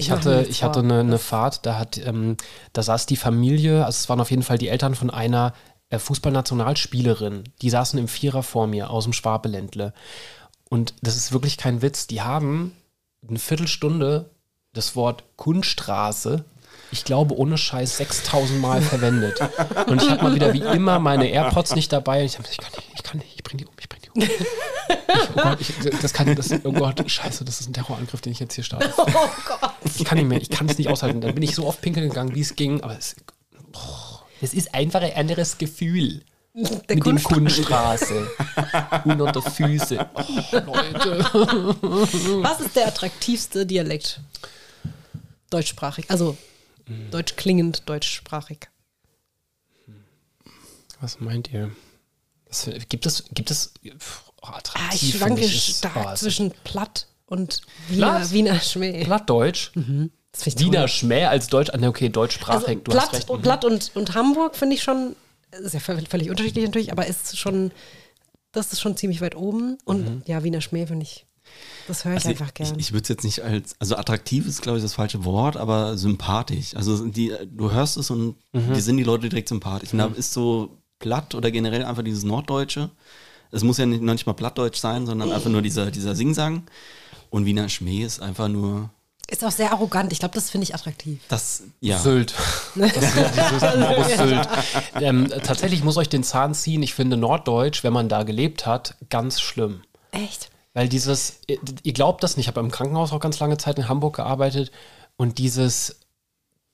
Ich 0.00 0.12
hatte, 0.12 0.46
ich 0.48 0.62
hatte 0.62 0.78
eine, 0.78 1.00
eine 1.00 1.18
Fahrt, 1.18 1.66
da 1.66 1.76
hat, 1.76 1.98
ähm, 1.98 2.36
da 2.72 2.84
saß 2.84 3.06
die 3.06 3.16
Familie, 3.16 3.84
also 3.84 3.96
es 3.96 4.08
waren 4.08 4.20
auf 4.20 4.30
jeden 4.30 4.44
Fall 4.44 4.56
die 4.56 4.68
Eltern 4.68 4.94
von 4.94 5.10
einer 5.10 5.54
äh, 5.90 5.98
Fußballnationalspielerin, 5.98 7.44
die 7.62 7.70
saßen 7.70 7.98
im 7.98 8.08
Vierer 8.08 8.42
vor 8.42 8.66
mir 8.66 8.90
aus 8.90 9.04
dem 9.04 9.12
Schwabeländle. 9.12 9.92
Und 10.68 10.94
das 11.02 11.16
ist 11.16 11.32
wirklich 11.32 11.56
kein 11.56 11.82
Witz. 11.82 12.06
Die 12.06 12.22
haben 12.22 12.76
eine 13.26 13.38
Viertelstunde 13.38 14.30
das 14.72 14.94
Wort 14.94 15.24
Kunststraße, 15.36 16.44
ich 16.90 17.04
glaube, 17.04 17.36
ohne 17.36 17.58
Scheiß 17.58 17.98
6000 17.98 18.60
Mal 18.60 18.80
verwendet. 18.80 19.40
Und 19.86 20.02
ich 20.02 20.10
habe 20.10 20.22
mal 20.22 20.34
wieder 20.34 20.52
wie 20.54 20.60
immer 20.60 20.98
meine 20.98 21.28
AirPods 21.28 21.74
nicht 21.74 21.92
dabei. 21.92 22.22
Und 22.22 22.26
ich 22.26 22.38
habe 22.38 22.48
ich 22.50 22.58
kann 22.58 22.70
nicht, 22.72 22.90
ich 22.94 23.02
kann 23.02 23.18
nicht, 23.18 23.34
ich 23.36 23.42
bring 23.42 23.58
die 23.58 23.66
um, 23.66 23.72
ich 23.78 23.88
bring 23.88 24.00
die 24.02 24.10
um. 24.10 24.22
Ich, 24.22 25.30
oh 25.34 25.42
Gott, 25.42 25.60
ich, 25.60 26.00
das 26.00 26.12
kann, 26.12 26.34
das, 26.34 26.50
oh 26.64 26.72
Gott, 26.72 27.02
scheiße, 27.10 27.44
das 27.44 27.60
ist 27.60 27.68
ein 27.68 27.74
Terrorangriff, 27.74 28.20
den 28.20 28.32
ich 28.32 28.40
jetzt 28.40 28.54
hier 28.54 28.64
starte. 28.64 28.92
Oh 28.96 29.04
Gott. 29.04 29.72
Ich 29.96 30.04
kann 30.04 30.18
nicht 30.18 30.28
mehr, 30.28 30.40
ich 30.40 30.50
kann 30.50 30.68
es 30.68 30.78
nicht 30.78 30.88
aushalten. 30.88 31.20
Dann 31.20 31.34
bin 31.34 31.42
ich 31.42 31.54
so 31.54 31.66
oft 31.66 31.80
pinkeln 31.80 32.08
gegangen, 32.08 32.34
wie 32.34 32.40
es 32.40 32.56
ging, 32.56 32.82
aber 32.82 32.96
es, 32.96 33.16
oh, 33.74 34.07
es 34.40 34.54
ist 34.54 34.74
einfach 34.74 35.02
ein 35.02 35.14
anderes 35.14 35.58
Gefühl. 35.58 36.22
Der 36.54 36.96
mit 36.96 37.06
dem 37.06 37.22
Kunststraße. 37.22 38.30
Hunderte 39.04 39.42
Füße. 39.42 40.10
Oh, 40.14 40.22
Leute. 40.66 41.18
Was 42.42 42.60
ist 42.60 42.74
der 42.74 42.88
attraktivste 42.88 43.64
Dialekt? 43.64 44.20
Deutschsprachig. 45.50 46.10
Also 46.10 46.36
hm. 46.86 47.10
deutsch 47.10 47.36
klingend, 47.36 47.82
deutschsprachig. 47.86 48.68
Was 51.00 51.20
meint 51.20 51.52
ihr? 51.52 51.70
Was, 52.48 52.68
gibt 52.88 53.06
es, 53.06 53.24
gibt 53.32 53.50
es 53.50 53.72
oh, 54.42 54.46
attraktiv? 54.46 54.88
Ah, 54.90 54.94
ich 54.94 55.16
schwanke 55.16 55.48
stark 55.48 56.16
zwischen 56.18 56.50
Platt 56.64 57.06
und 57.26 57.62
Wiener, 57.88 58.16
Platt? 58.16 58.32
Wiener 58.32 58.60
Schmäh. 58.60 59.04
Plattdeutsch? 59.04 59.70
Mhm. 59.74 60.10
Wiener 60.46 60.88
Schmäh 60.88 61.24
als 61.24 61.48
Deutsch, 61.48 61.70
ah, 61.70 61.86
okay, 61.86 62.08
deutschsprachig, 62.08 62.68
also, 62.68 62.80
du 62.80 62.90
Platt, 62.90 63.02
hast 63.08 63.14
recht. 63.14 63.30
Mhm. 63.30 63.42
Platt 63.42 63.64
und, 63.64 63.90
und 63.94 64.14
Hamburg 64.14 64.56
finde 64.56 64.76
ich 64.76 64.82
schon, 64.82 65.16
ist 65.50 65.74
ja 65.74 65.80
völlig 65.80 66.30
unterschiedlich 66.30 66.64
natürlich, 66.64 66.92
aber 66.92 67.06
ist 67.06 67.36
schon, 67.38 67.70
das 68.52 68.72
ist 68.72 68.80
schon 68.80 68.96
ziemlich 68.96 69.20
weit 69.20 69.36
oben. 69.36 69.78
Und 69.84 70.04
mhm. 70.04 70.22
ja, 70.26 70.42
Wiener 70.44 70.60
Schmäh 70.60 70.86
finde 70.86 71.04
ich, 71.04 71.26
das 71.86 72.04
höre 72.04 72.12
ich 72.12 72.18
also 72.18 72.28
einfach 72.30 72.54
gerne. 72.54 72.72
Ich, 72.72 72.88
ich 72.88 72.92
würde 72.92 73.02
es 73.02 73.08
jetzt 73.08 73.24
nicht 73.24 73.42
als, 73.42 73.74
also 73.78 73.96
attraktiv 73.96 74.46
ist, 74.46 74.62
glaube 74.62 74.78
ich, 74.78 74.84
das 74.84 74.94
falsche 74.94 75.24
Wort, 75.24 75.56
aber 75.56 75.96
sympathisch. 75.96 76.74
Also 76.74 77.06
die, 77.06 77.32
du 77.46 77.70
hörst 77.70 77.96
es 77.96 78.10
und 78.10 78.36
mhm. 78.52 78.74
die 78.74 78.80
sind 78.80 78.96
die 78.98 79.04
Leute 79.04 79.28
direkt 79.28 79.48
sympathisch. 79.48 79.92
Und 79.92 79.98
da 79.98 80.08
mhm. 80.08 80.14
ist 80.14 80.32
so 80.32 80.78
platt 80.98 81.34
oder 81.34 81.50
generell 81.50 81.84
einfach 81.84 82.02
dieses 82.02 82.24
Norddeutsche. 82.24 82.90
Es 83.50 83.64
muss 83.64 83.78
ja 83.78 83.86
nicht, 83.86 84.02
noch 84.02 84.12
nicht 84.12 84.26
mal 84.26 84.34
Plattdeutsch 84.34 84.78
sein, 84.78 85.06
sondern 85.06 85.32
einfach 85.32 85.50
nur 85.50 85.62
dieser, 85.62 85.90
dieser 85.90 86.14
Singsang. 86.14 86.64
Und 87.30 87.46
Wiener 87.46 87.68
Schmäh 87.68 88.04
ist 88.04 88.20
einfach 88.20 88.48
nur 88.48 88.90
ist 89.30 89.44
auch 89.44 89.50
sehr 89.50 89.72
arrogant. 89.72 90.12
Ich 90.12 90.20
glaube, 90.20 90.34
das 90.34 90.50
finde 90.50 90.64
ich 90.64 90.74
attraktiv. 90.74 91.20
Das, 91.28 91.62
ja. 91.80 91.98
Sylt. 91.98 92.34
Das 92.74 92.92
ist 92.96 94.18
Sylt. 94.18 94.48
Ähm, 95.00 95.28
tatsächlich 95.44 95.84
muss 95.84 95.96
euch 95.96 96.08
den 96.08 96.24
Zahn 96.24 96.54
ziehen. 96.54 96.82
Ich 96.82 96.94
finde 96.94 97.16
Norddeutsch, 97.16 97.84
wenn 97.84 97.92
man 97.92 98.08
da 98.08 98.22
gelebt 98.22 98.66
hat, 98.66 98.96
ganz 99.10 99.40
schlimm. 99.40 99.82
Echt? 100.12 100.50
Weil 100.74 100.88
dieses, 100.88 101.40
ihr, 101.46 101.92
glaubt 101.92 102.22
das 102.22 102.36
nicht, 102.36 102.44
ich 102.44 102.48
habe 102.48 102.60
im 102.60 102.70
Krankenhaus 102.70 103.12
auch 103.12 103.20
ganz 103.20 103.38
lange 103.40 103.58
Zeit 103.58 103.78
in 103.78 103.88
Hamburg 103.88 104.16
gearbeitet 104.16 104.70
und 105.16 105.38
dieses, 105.38 106.00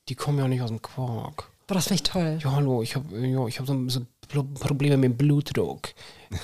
die 0.08 0.14
kommen 0.14 0.38
ja 0.38 0.46
nicht 0.46 0.62
aus 0.62 0.68
dem 0.68 0.82
Quark. 0.82 1.48
Boah, 1.66 1.74
das 1.74 1.84
finde 1.84 2.02
ich 2.02 2.02
toll. 2.02 2.38
Ja, 2.42 2.52
hallo, 2.52 2.82
ich 2.82 2.94
habe 2.94 3.18
ja, 3.18 3.40
hab 3.40 3.66
so, 3.66 3.88
so, 3.88 4.00
Probleme 4.28 4.96
mit 4.96 5.10
dem 5.10 5.16
Blutdruck. 5.16 5.88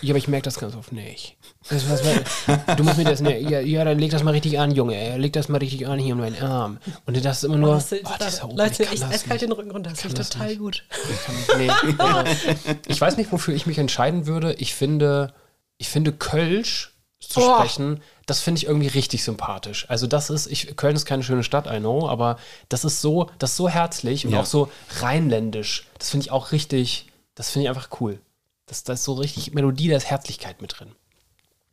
Ja, 0.02 0.12
aber 0.12 0.18
ich 0.18 0.28
merke 0.28 0.44
das 0.44 0.58
ganz 0.58 0.76
oft 0.76 0.92
nicht. 0.92 1.36
Das, 1.68 1.88
was, 1.90 2.76
du 2.76 2.84
musst 2.84 2.96
mir 2.96 3.04
das, 3.04 3.20
ne, 3.20 3.40
ja, 3.40 3.60
ja, 3.60 3.84
dann 3.84 3.98
leg 3.98 4.10
das 4.10 4.22
mal 4.22 4.30
richtig 4.30 4.58
an, 4.58 4.70
Junge. 4.70 5.16
Leg 5.18 5.32
das 5.32 5.48
mal 5.48 5.58
richtig 5.58 5.86
an 5.86 5.98
hier 5.98 6.14
um 6.14 6.20
meinen 6.20 6.40
Arm. 6.40 6.78
Und 7.06 7.24
das 7.24 7.38
ist 7.38 7.44
immer 7.44 7.56
nur. 7.56 7.70
Oh, 7.70 7.74
das, 7.74 7.92
oh, 7.92 8.08
das 8.18 8.42
Leute, 8.42 8.84
ich 8.92 9.04
eiskalt 9.04 9.42
den 9.42 9.52
Rücken 9.52 9.70
runter. 9.70 9.90
Das 9.90 10.04
ist 10.04 10.16
total 10.16 10.48
nicht. 10.48 10.58
gut. 10.58 10.84
Ich, 11.10 11.56
nee, 11.56 11.70
ich 12.88 13.00
weiß 13.00 13.16
nicht, 13.16 13.32
wofür 13.32 13.54
ich 13.54 13.66
mich 13.66 13.78
entscheiden 13.78 14.26
würde. 14.26 14.54
Ich 14.54 14.74
finde, 14.74 15.34
ich 15.78 15.88
finde 15.88 16.12
Kölsch 16.12 16.94
zu 17.20 17.40
oh. 17.40 17.56
sprechen, 17.56 18.00
das 18.26 18.40
finde 18.40 18.58
ich 18.58 18.66
irgendwie 18.66 18.88
richtig 18.88 19.22
sympathisch. 19.22 19.86
Also 19.88 20.06
das 20.06 20.30
ist, 20.30 20.46
ich, 20.46 20.76
Köln 20.76 20.96
ist 20.96 21.04
keine 21.04 21.22
schöne 21.22 21.42
Stadt, 21.42 21.66
I 21.66 21.78
know, 21.78 22.08
aber 22.08 22.38
das 22.68 22.84
ist 22.84 23.00
so, 23.00 23.28
das 23.38 23.50
ist 23.50 23.56
so 23.56 23.68
herzlich 23.68 24.26
und 24.26 24.32
ja. 24.32 24.40
auch 24.40 24.46
so 24.46 24.70
rheinländisch. 25.00 25.86
Das 25.98 26.10
finde 26.10 26.26
ich 26.26 26.32
auch 26.32 26.52
richtig, 26.52 27.06
das 27.40 27.48
finde 27.48 27.64
ich 27.64 27.68
einfach 27.70 27.88
cool. 28.02 28.20
Das, 28.66 28.84
das 28.84 28.98
ist 28.98 29.06
so 29.06 29.14
richtig 29.14 29.54
Melodie, 29.54 29.88
da 29.88 29.96
ist 29.96 30.10
Herzlichkeit 30.10 30.60
mit 30.60 30.78
drin. 30.78 30.92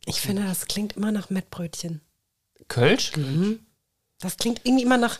Ich 0.06 0.18
finde, 0.18 0.46
das 0.46 0.66
klingt 0.66 0.96
immer 0.96 1.12
nach 1.12 1.28
Mettbrötchen. 1.28 2.00
Kölsch? 2.68 3.14
Mhm. 3.18 3.60
Das 4.18 4.38
klingt 4.38 4.62
irgendwie 4.64 4.84
immer 4.84 4.96
nach 4.96 5.18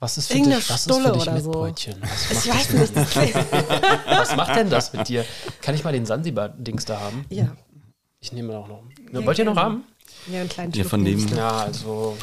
was 0.00 0.16
ist 0.16 0.28
für 0.28 0.38
dich, 0.38 0.70
was 0.70 0.86
ist 0.86 0.96
für 0.96 1.12
dich 1.12 1.26
Mettbrötchen? 1.26 1.96
So. 2.00 2.34
ich 2.34 2.48
weiß 2.48 2.70
nicht. 2.70 2.94
was 4.06 4.36
macht 4.36 4.56
denn 4.56 4.70
das 4.70 4.94
mit 4.94 5.06
dir? 5.06 5.26
Kann 5.60 5.74
ich 5.74 5.84
mal 5.84 5.92
den 5.92 6.06
Sansibar-Dings 6.06 6.86
da 6.86 7.00
haben? 7.00 7.26
Ja. 7.28 7.54
Ich 8.20 8.32
nehme 8.32 8.56
auch 8.56 8.68
noch. 8.68 8.84
Ja, 9.12 9.26
Wollt 9.26 9.38
ihr 9.38 9.44
noch 9.44 9.56
haben? 9.56 9.84
Ja, 10.30 10.40
einen 10.40 10.48
kleinen 10.48 10.72
Ja, 10.72 10.84
von 10.84 11.04
dem. 11.04 11.26
Ja, 11.28 11.58
also. 11.58 12.16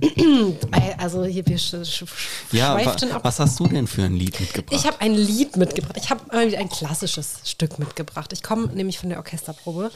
Also 0.98 1.24
hier, 1.24 1.46
wir 1.46 1.58
sch 1.58 1.76
sch 1.84 2.04
ja, 2.50 2.74
wa 2.76 3.20
was 3.22 3.38
hast 3.38 3.60
du 3.60 3.68
denn 3.68 3.86
für 3.86 4.02
ein 4.02 4.14
Lied 4.14 4.40
mitgebracht? 4.40 4.74
Ich 4.76 4.86
habe 4.86 5.00
ein 5.00 5.14
Lied 5.14 5.56
mitgebracht. 5.56 5.96
Ich 5.96 6.10
habe 6.10 6.32
ein 6.32 6.68
klassisches 6.68 7.40
Stück 7.44 7.78
mitgebracht. 7.78 8.32
Ich 8.32 8.42
komme 8.42 8.66
nämlich 8.68 8.98
von 8.98 9.10
der 9.10 9.18
Orchesterprobe 9.18 9.90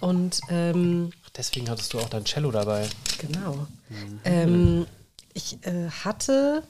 und 0.00 0.40
ähm, 0.48 1.10
deswegen 1.36 1.68
hattest 1.70 1.92
du 1.92 1.98
auch 1.98 2.08
dein 2.08 2.24
Cello 2.24 2.50
dabei. 2.52 2.88
Genau. 3.18 3.66
Mhm. 3.88 4.20
Ähm, 4.24 4.86
ich 5.34 5.58
äh, 5.66 5.88
hatte 6.04 6.62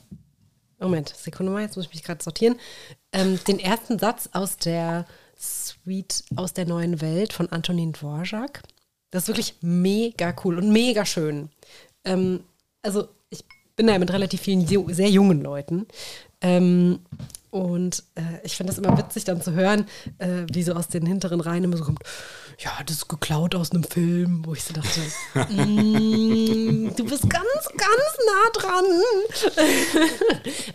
Moment, 0.81 1.12
Sekunde 1.16 1.51
mal, 1.51 1.62
jetzt 1.62 1.77
muss 1.77 1.87
ich 1.87 1.93
mich 1.93 2.05
gerade 2.05 2.23
sortieren. 2.23 2.57
Ähm, 3.12 3.39
den 3.49 3.59
ersten 3.59 3.99
Satz 3.99 4.29
aus 4.33 4.57
der 4.57 5.07
Suite 5.37 6.25
aus 6.37 6.53
der 6.53 6.66
neuen 6.66 7.01
Welt 7.01 7.33
von 7.33 7.49
Antonin 7.51 7.93
Dvorak. 7.93 8.62
Das 9.10 9.22
ist 9.24 9.28
wirklich 9.28 9.55
mega 9.60 10.35
cool 10.44 10.59
und 10.59 10.70
mega 10.70 11.05
schön. 11.05 11.51
Ähm, 12.05 12.40
also 12.82 13.09
ich 13.30 13.44
bin 13.76 13.86
da 13.86 13.94
ja 13.94 13.98
mit 13.98 14.12
relativ 14.12 14.40
vielen 14.40 14.66
sehr 14.66 15.10
jungen 15.10 15.40
Leuten. 15.40 15.86
Ähm, 16.40 17.01
und 17.51 18.05
äh, 18.14 18.44
ich 18.44 18.56
finde 18.56 18.72
das 18.72 18.78
immer 18.78 18.97
witzig, 18.98 19.24
dann 19.24 19.40
zu 19.40 19.52
hören, 19.52 19.86
äh, 20.18 20.44
wie 20.52 20.62
so 20.62 20.74
aus 20.74 20.89
den 20.89 21.06
hinteren 21.06 21.40
Reihen 21.40 21.64
immer 21.64 21.78
so 21.78 21.85
kommt, 21.85 22.01
ja, 22.59 22.72
das 22.85 22.97
ist 22.97 23.09
geklaut 23.09 23.55
aus 23.55 23.72
einem 23.72 23.85
Film, 23.85 24.44
wo 24.44 24.52
ich 24.52 24.64
so 24.64 24.74
dachte, 24.74 25.01
mm, 25.35 26.94
du 26.94 27.05
bist 27.05 27.30
ganz, 27.30 27.68
ganz 27.76 28.18
nah 28.26 28.51
dran. 28.52 28.85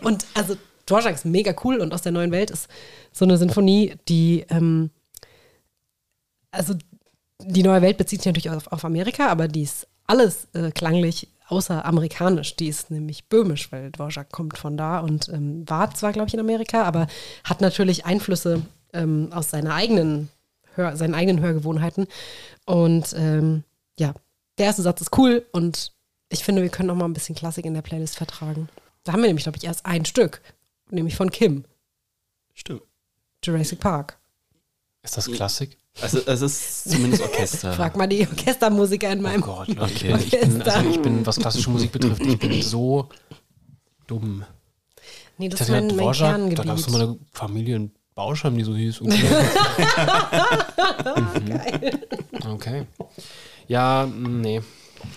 und 0.02 0.26
also 0.34 0.56
Dvorak 0.86 1.14
ist 1.14 1.24
mega 1.24 1.54
cool 1.64 1.76
und 1.76 1.94
aus 1.94 2.02
der 2.02 2.12
neuen 2.12 2.32
Welt 2.32 2.50
ist 2.50 2.68
so 3.12 3.24
eine 3.24 3.38
Sinfonie, 3.38 3.94
die, 4.08 4.44
ähm, 4.48 4.90
also 6.50 6.74
die 7.46 7.62
neue 7.62 7.82
Welt 7.82 7.96
bezieht 7.96 8.22
sich 8.22 8.26
natürlich 8.26 8.50
auf, 8.50 8.66
auf 8.72 8.84
Amerika, 8.84 9.28
aber 9.28 9.48
die 9.48 9.62
ist 9.62 9.86
alles 10.06 10.48
äh, 10.52 10.70
klanglich 10.70 11.28
außer 11.48 11.84
amerikanisch. 11.84 12.56
Die 12.56 12.68
ist 12.68 12.90
nämlich 12.90 13.26
böhmisch, 13.28 13.70
weil 13.72 13.90
Dvorak 13.90 14.30
kommt 14.32 14.58
von 14.58 14.76
da 14.76 15.00
und 15.00 15.28
ähm, 15.28 15.68
war 15.68 15.92
zwar, 15.94 16.12
glaube 16.12 16.28
ich, 16.28 16.34
in 16.34 16.40
Amerika, 16.40 16.84
aber 16.84 17.06
hat 17.44 17.60
natürlich 17.60 18.06
Einflüsse 18.06 18.62
ähm, 18.92 19.28
aus 19.32 19.50
seiner 19.50 19.74
eigenen 19.74 20.30
Hör, 20.74 20.96
seinen 20.96 21.14
eigenen 21.14 21.40
Hörgewohnheiten. 21.40 22.06
Und 22.66 23.14
ähm, 23.16 23.64
ja, 23.98 24.14
der 24.58 24.66
erste 24.66 24.82
Satz 24.82 25.00
ist 25.00 25.16
cool 25.16 25.44
und 25.52 25.92
ich 26.30 26.42
finde, 26.42 26.62
wir 26.62 26.70
können 26.70 26.90
auch 26.90 26.96
mal 26.96 27.04
ein 27.04 27.12
bisschen 27.12 27.34
Klassik 27.34 27.64
in 27.64 27.74
der 27.74 27.82
Playlist 27.82 28.16
vertragen. 28.16 28.68
Da 29.04 29.12
haben 29.12 29.20
wir 29.20 29.28
nämlich, 29.28 29.44
glaube 29.44 29.58
ich, 29.58 29.64
erst 29.64 29.86
ein 29.86 30.04
Stück, 30.04 30.40
nämlich 30.90 31.14
von 31.14 31.30
Kim. 31.30 31.64
Stimmt. 32.54 32.82
Jurassic 33.44 33.78
Park. 33.78 34.18
Ist 35.02 35.16
das 35.16 35.30
Klassik? 35.30 35.76
Also 36.00 36.18
es 36.26 36.42
ist 36.42 36.90
zumindest 36.90 37.22
Orchester. 37.22 37.72
Frag 37.76 37.96
mal 37.96 38.06
die 38.06 38.26
Orchestermusiker 38.26 39.12
in 39.12 39.22
meinem 39.22 39.42
oh 39.42 39.46
Gott, 39.46 39.68
okay. 39.70 40.16
Ich 40.18 40.30
bin, 40.30 40.62
also 40.62 40.88
ich 40.90 41.00
bin, 41.00 41.24
was 41.24 41.38
klassische 41.38 41.70
Musik 41.70 41.92
betrifft, 41.92 42.20
ich 42.22 42.38
bin 42.38 42.60
so 42.62 43.08
dumm. 44.06 44.44
Nee, 45.38 45.48
das 45.48 45.60
ist 45.62 45.68
mein, 45.70 45.86
mein 45.86 45.96
Dvorak, 45.96 46.16
Kerngebiet. 46.16 46.58
Da 46.58 46.64
gab 46.64 46.76
es 46.78 46.88
mal 46.90 47.02
eine 47.02 47.16
Familie 47.32 47.76
in 47.76 47.92
Bauschheim, 48.14 48.56
die 48.56 48.64
so 48.64 48.74
hieß. 48.74 49.00
mhm. 49.02 49.10
Geil. 51.46 52.06
Okay. 52.48 52.86
Ja, 53.66 54.06
nee, 54.06 54.62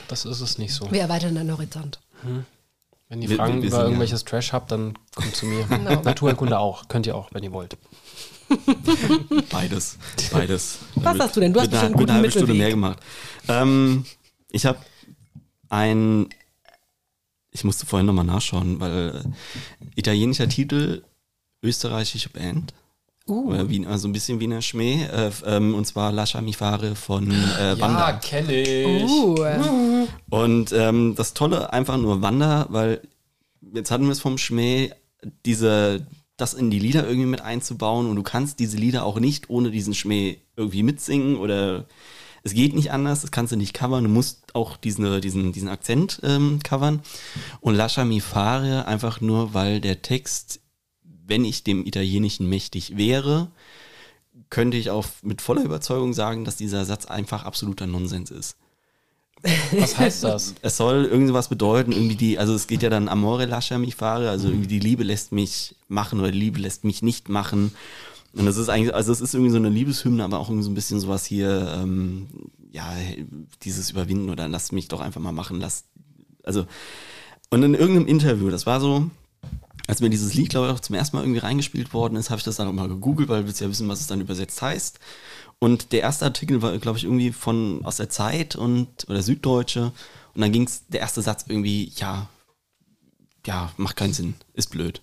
das 0.08 0.26
ist 0.26 0.42
es 0.42 0.58
nicht 0.58 0.74
so. 0.74 0.92
Wir 0.92 1.02
erweitern 1.02 1.36
den 1.36 1.52
Horizont. 1.52 2.00
Hm. 2.22 2.46
Wenn 3.10 3.22
ihr 3.22 3.30
Fragen 3.36 3.62
über 3.62 3.84
irgendwelches 3.84 4.22
ja. 4.22 4.28
Trash 4.28 4.52
habt, 4.54 4.72
dann 4.72 4.98
kommt 5.16 5.36
zu 5.36 5.46
mir. 5.46 5.66
Genau. 5.70 6.02
Naturheilkunde 6.02 6.58
auch. 6.60 6.88
Könnt 6.88 7.06
ihr 7.08 7.16
auch, 7.16 7.30
wenn 7.32 7.44
ihr 7.44 7.54
wollt. 7.54 7.78
Beides. 9.50 9.98
Beides. 10.32 10.80
Was 10.96 11.20
hast 11.20 11.36
du 11.36 11.40
denn? 11.40 11.54
Du 11.54 11.60
hast 11.60 11.70
bestimmt 11.70 11.96
einen 11.96 12.00
guten 12.00 12.12
eine 12.12 12.32
Stunde 12.32 12.54
mehr 12.54 12.70
gemacht. 12.70 13.00
Ähm, 13.48 14.06
ich 14.52 14.66
habe 14.66 14.80
ein, 15.70 16.30
ich 17.52 17.64
musste 17.64 17.86
vorhin 17.86 18.06
nochmal 18.06 18.26
nachschauen, 18.26 18.80
weil 18.80 19.24
äh, 19.26 20.00
italienischer 20.00 20.48
Titel, 20.48 21.04
österreichische 21.62 22.30
Band. 22.30 22.74
Uh. 23.30 23.52
also 23.90 24.08
ein 24.08 24.14
bisschen 24.14 24.40
Wiener 24.40 24.62
Schmäh. 24.62 25.04
Äh, 25.04 25.32
ähm, 25.46 25.76
und 25.76 25.86
zwar 25.86 26.14
Lascia 26.14 26.40
mi 26.40 26.54
fare 26.54 26.96
von 26.96 27.30
äh, 27.30 27.80
Wanda. 27.80 28.10
Ja, 28.10 28.14
kenne 28.14 28.54
ich. 28.54 29.10
Uh. 29.10 30.08
Und 30.30 30.72
ähm, 30.72 31.14
das 31.16 31.34
Tolle 31.34 31.74
einfach 31.74 31.98
nur 31.98 32.22
Wanda, 32.22 32.68
weil 32.70 33.02
jetzt 33.74 33.92
hatten 33.92 34.06
wir 34.06 34.12
es 34.12 34.22
vom 34.22 34.38
Schmäh, 34.38 34.92
diese, 35.46 36.06
das 36.38 36.54
in 36.54 36.70
die 36.70 36.80
Lieder 36.80 37.06
irgendwie 37.06 37.28
mit 37.28 37.42
einzubauen 37.42 38.08
und 38.08 38.16
du 38.16 38.24
kannst 38.24 38.60
diese 38.60 38.78
Lieder 38.78 39.04
auch 39.04 39.20
nicht 39.20 39.50
ohne 39.50 39.72
diesen 39.72 39.94
Schmäh 39.94 40.38
irgendwie 40.56 40.84
mitsingen 40.84 41.36
oder 41.36 41.86
es 42.44 42.54
geht 42.54 42.74
nicht 42.74 42.92
anders, 42.92 43.22
das 43.22 43.32
kannst 43.32 43.52
du 43.52 43.58
nicht 43.58 43.74
covern, 43.74 44.04
du 44.04 44.10
musst 44.10 44.56
auch 44.56 44.78
diesen, 44.78 45.20
diesen, 45.20 45.52
diesen 45.52 45.68
Akzent 45.68 46.22
ähm, 46.24 46.60
covern. 46.64 47.02
Und 47.60 47.76
Lascia 47.76 48.06
mi 48.06 48.22
fare 48.22 48.86
einfach 48.86 49.20
nur, 49.20 49.54
weil 49.54 49.82
der 49.82 50.02
Text, 50.02 50.62
wenn 51.04 51.44
ich 51.44 51.64
dem 51.66 51.86
Italienischen 51.86 52.48
mächtig 52.48 52.96
wäre, 52.96 53.52
könnte 54.50 54.78
ich 54.78 54.92
auch 54.92 55.06
mit 55.24 55.42
voller 55.42 55.64
Überzeugung 55.64 56.14
sagen, 56.14 56.46
dass 56.46 56.56
dieser 56.56 56.86
Satz 56.86 57.06
einfach 57.06 57.44
absoluter 57.44 57.88
Nonsens 57.88 58.32
ist. 58.32 58.56
Was 59.72 59.98
heißt 59.98 60.24
das? 60.24 60.56
Es 60.62 60.78
soll 60.78 61.06
irgendwas 61.06 61.48
bedeuten, 61.48 61.92
irgendwie 61.92 62.16
die, 62.16 62.40
also 62.40 62.54
es 62.54 62.68
geht 62.68 62.82
ja 62.84 62.90
dann 62.90 63.08
Amore 63.08 63.46
lascia 63.46 63.78
mi 63.78 63.92
fare, 63.92 64.30
also 64.30 64.48
irgendwie 64.48 64.68
die 64.68 64.80
Liebe 64.80 65.04
lässt 65.04 65.32
mich 65.32 65.76
machen 65.88 66.20
oder 66.20 66.32
die 66.32 66.40
Liebe 66.40 66.60
lässt 66.60 66.84
mich 66.84 67.02
nicht 67.02 67.30
machen. 67.30 67.72
Und 68.34 68.46
das 68.46 68.58
ist 68.58 68.70
eigentlich, 68.70 68.94
also 68.94 69.12
es 69.12 69.22
ist 69.22 69.34
irgendwie 69.34 69.52
so 69.52 69.58
eine 69.58 69.70
Liebeshymne, 69.70 70.24
aber 70.24 70.40
auch 70.40 70.50
irgendwie 70.50 70.64
so 70.64 70.72
ein 70.72 70.76
bisschen 70.76 71.00
sowas 71.00 71.26
hier, 71.26 71.76
ähm, 71.78 72.28
ja, 72.72 72.94
dieses 73.64 73.90
Überwinden 73.92 74.30
oder 74.30 74.48
lass 74.48 74.72
mich 74.72 74.88
doch 74.88 75.00
einfach 75.00 75.22
mal 75.22 75.32
machen, 75.32 75.60
lass, 75.60 75.86
also, 76.44 76.66
und 77.50 77.64
in 77.64 77.74
irgendeinem 77.74 78.08
Interview, 78.08 78.50
das 78.50 78.66
war 78.66 78.80
so, 78.80 79.10
als 79.88 80.02
mir 80.02 80.10
dieses 80.10 80.34
Lied, 80.34 80.50
glaube 80.50 80.68
ich, 80.68 80.74
auch 80.74 80.82
zum 80.82 80.96
ersten 80.96 81.16
Mal 81.16 81.24
irgendwie 81.24 81.40
reingespielt 81.40 81.94
worden 81.94 82.18
ist, 82.18 82.30
habe 82.30 82.40
ich 82.40 82.44
das 82.44 82.58
dann 82.58 82.68
auch 82.68 82.74
mal 82.74 82.90
gegoogelt, 82.90 83.30
weil 83.30 83.46
willst 83.46 83.62
ja 83.62 83.70
wissen, 83.70 83.88
was 83.88 84.02
es 84.02 84.08
dann 84.08 84.22
übersetzt 84.22 84.62
heißt. 84.62 85.00
Und 85.60 85.92
der 85.92 86.02
erste 86.02 86.26
Artikel 86.26 86.62
war, 86.62 86.78
glaube 86.78 86.98
ich, 86.98 87.04
irgendwie 87.04 87.32
von 87.32 87.84
aus 87.84 87.98
der 87.98 88.10
Zeit 88.10 88.56
und 88.56 88.88
oder 89.10 89.24
Süddeutsche. 89.24 89.92
Und 90.36 90.42
dann 90.42 90.52
ging 90.52 90.64
es, 90.64 90.88
der 90.88 91.00
erste 91.00 91.22
Satz 91.22 91.46
irgendwie, 91.48 91.92
ja, 91.96 92.30
ja, 93.46 93.72
macht 93.78 93.96
keinen 93.96 94.14
Sinn, 94.14 94.36
ist 94.54 94.70
blöd, 94.70 95.02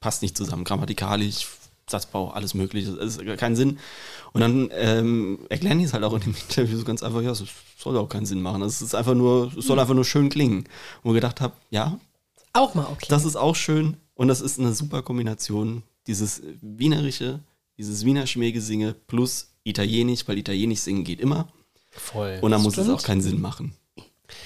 passt 0.00 0.20
nicht 0.20 0.36
zusammen, 0.36 0.64
grammatikalisch, 0.64 1.46
Satzbau, 1.90 2.30
alles 2.30 2.54
mögliche, 2.54 2.92
das 2.92 3.16
ist 3.16 3.38
keinen 3.38 3.56
Sinn. 3.56 3.78
Und 4.32 4.40
dann 4.40 4.70
ähm, 4.72 5.38
erklären 5.48 5.78
die 5.78 5.84
es 5.84 5.92
halt 5.92 6.04
auch 6.04 6.14
in 6.14 6.20
dem 6.20 6.34
Interview 6.48 6.76
so 6.76 6.84
ganz 6.84 7.02
einfach, 7.02 7.22
ja, 7.22 7.30
es 7.30 7.44
soll 7.78 7.96
auch 7.96 8.08
keinen 8.08 8.26
Sinn 8.26 8.42
machen. 8.42 8.62
Es 8.62 8.82
ist 8.82 8.94
einfach 8.94 9.14
nur, 9.14 9.52
es 9.56 9.66
soll 9.66 9.78
einfach 9.78 9.94
nur 9.94 10.04
schön 10.04 10.28
klingen. 10.28 10.64
Wo 11.02 11.10
ich 11.10 11.16
gedacht 11.16 11.40
habe, 11.40 11.54
ja, 11.70 11.98
auch 12.52 12.74
mal 12.74 12.86
okay. 12.90 13.06
Das 13.08 13.24
ist 13.24 13.36
auch 13.36 13.56
schön 13.56 13.96
und 14.14 14.28
das 14.28 14.40
ist 14.40 14.58
eine 14.58 14.72
super 14.72 15.02
Kombination. 15.02 15.82
Dieses 16.06 16.42
Wienerische, 16.60 17.40
dieses 17.80 18.04
Wiener 18.04 18.26
Schmähgesinge 18.26 18.94
plus 19.06 19.54
Italienisch, 19.64 20.28
weil 20.28 20.36
Italienisch 20.36 20.80
singen 20.80 21.02
geht 21.02 21.18
immer. 21.18 21.48
Voll. 21.90 22.38
Und 22.42 22.50
dann 22.50 22.62
muss 22.62 22.76
es 22.76 22.88
auch 22.90 23.02
keinen 23.02 23.22
Sinn 23.22 23.40
machen. 23.40 23.74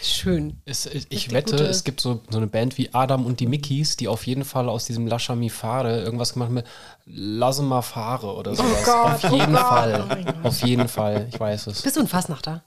Schön. 0.03 0.63
Es, 0.65 0.87
ich 0.87 1.07
ich 1.11 1.33
wette, 1.33 1.57
es 1.67 1.83
gibt 1.83 2.01
so, 2.01 2.23
so 2.31 2.39
eine 2.39 2.47
Band 2.47 2.79
wie 2.79 2.95
Adam 2.95 3.27
und 3.27 3.41
die 3.41 3.49
Mickeys, 3.49 3.97
die 3.97 4.07
auf 4.07 4.27
jeden 4.27 4.45
Fall 4.45 4.69
aus 4.69 4.87
diesem 4.87 5.09
Lascia 5.09 5.35
mi 5.35 5.51
fare 5.51 6.01
irgendwas 6.03 6.35
gemacht 6.35 6.47
haben 6.47 6.55
mit 6.55 6.67
Lasse 7.07 7.63
mal 7.63 7.83
fahre 7.83 8.35
oder 8.35 8.55
sowas. 8.55 8.83
Oh 8.83 8.85
Gott, 8.85 9.25
auf 9.25 9.33
jeden 9.33 9.55
oh 9.55 9.59
Fall. 9.59 10.25
Oh 10.43 10.49
auf 10.49 10.63
jeden 10.63 10.89
Fall. 10.89 11.29
Ich 11.31 11.39
weiß 11.39 11.67
es. 11.67 11.83
Bist 11.83 11.97
du 11.97 12.01
ein 12.01 12.09
Fassnachter? 12.09 12.63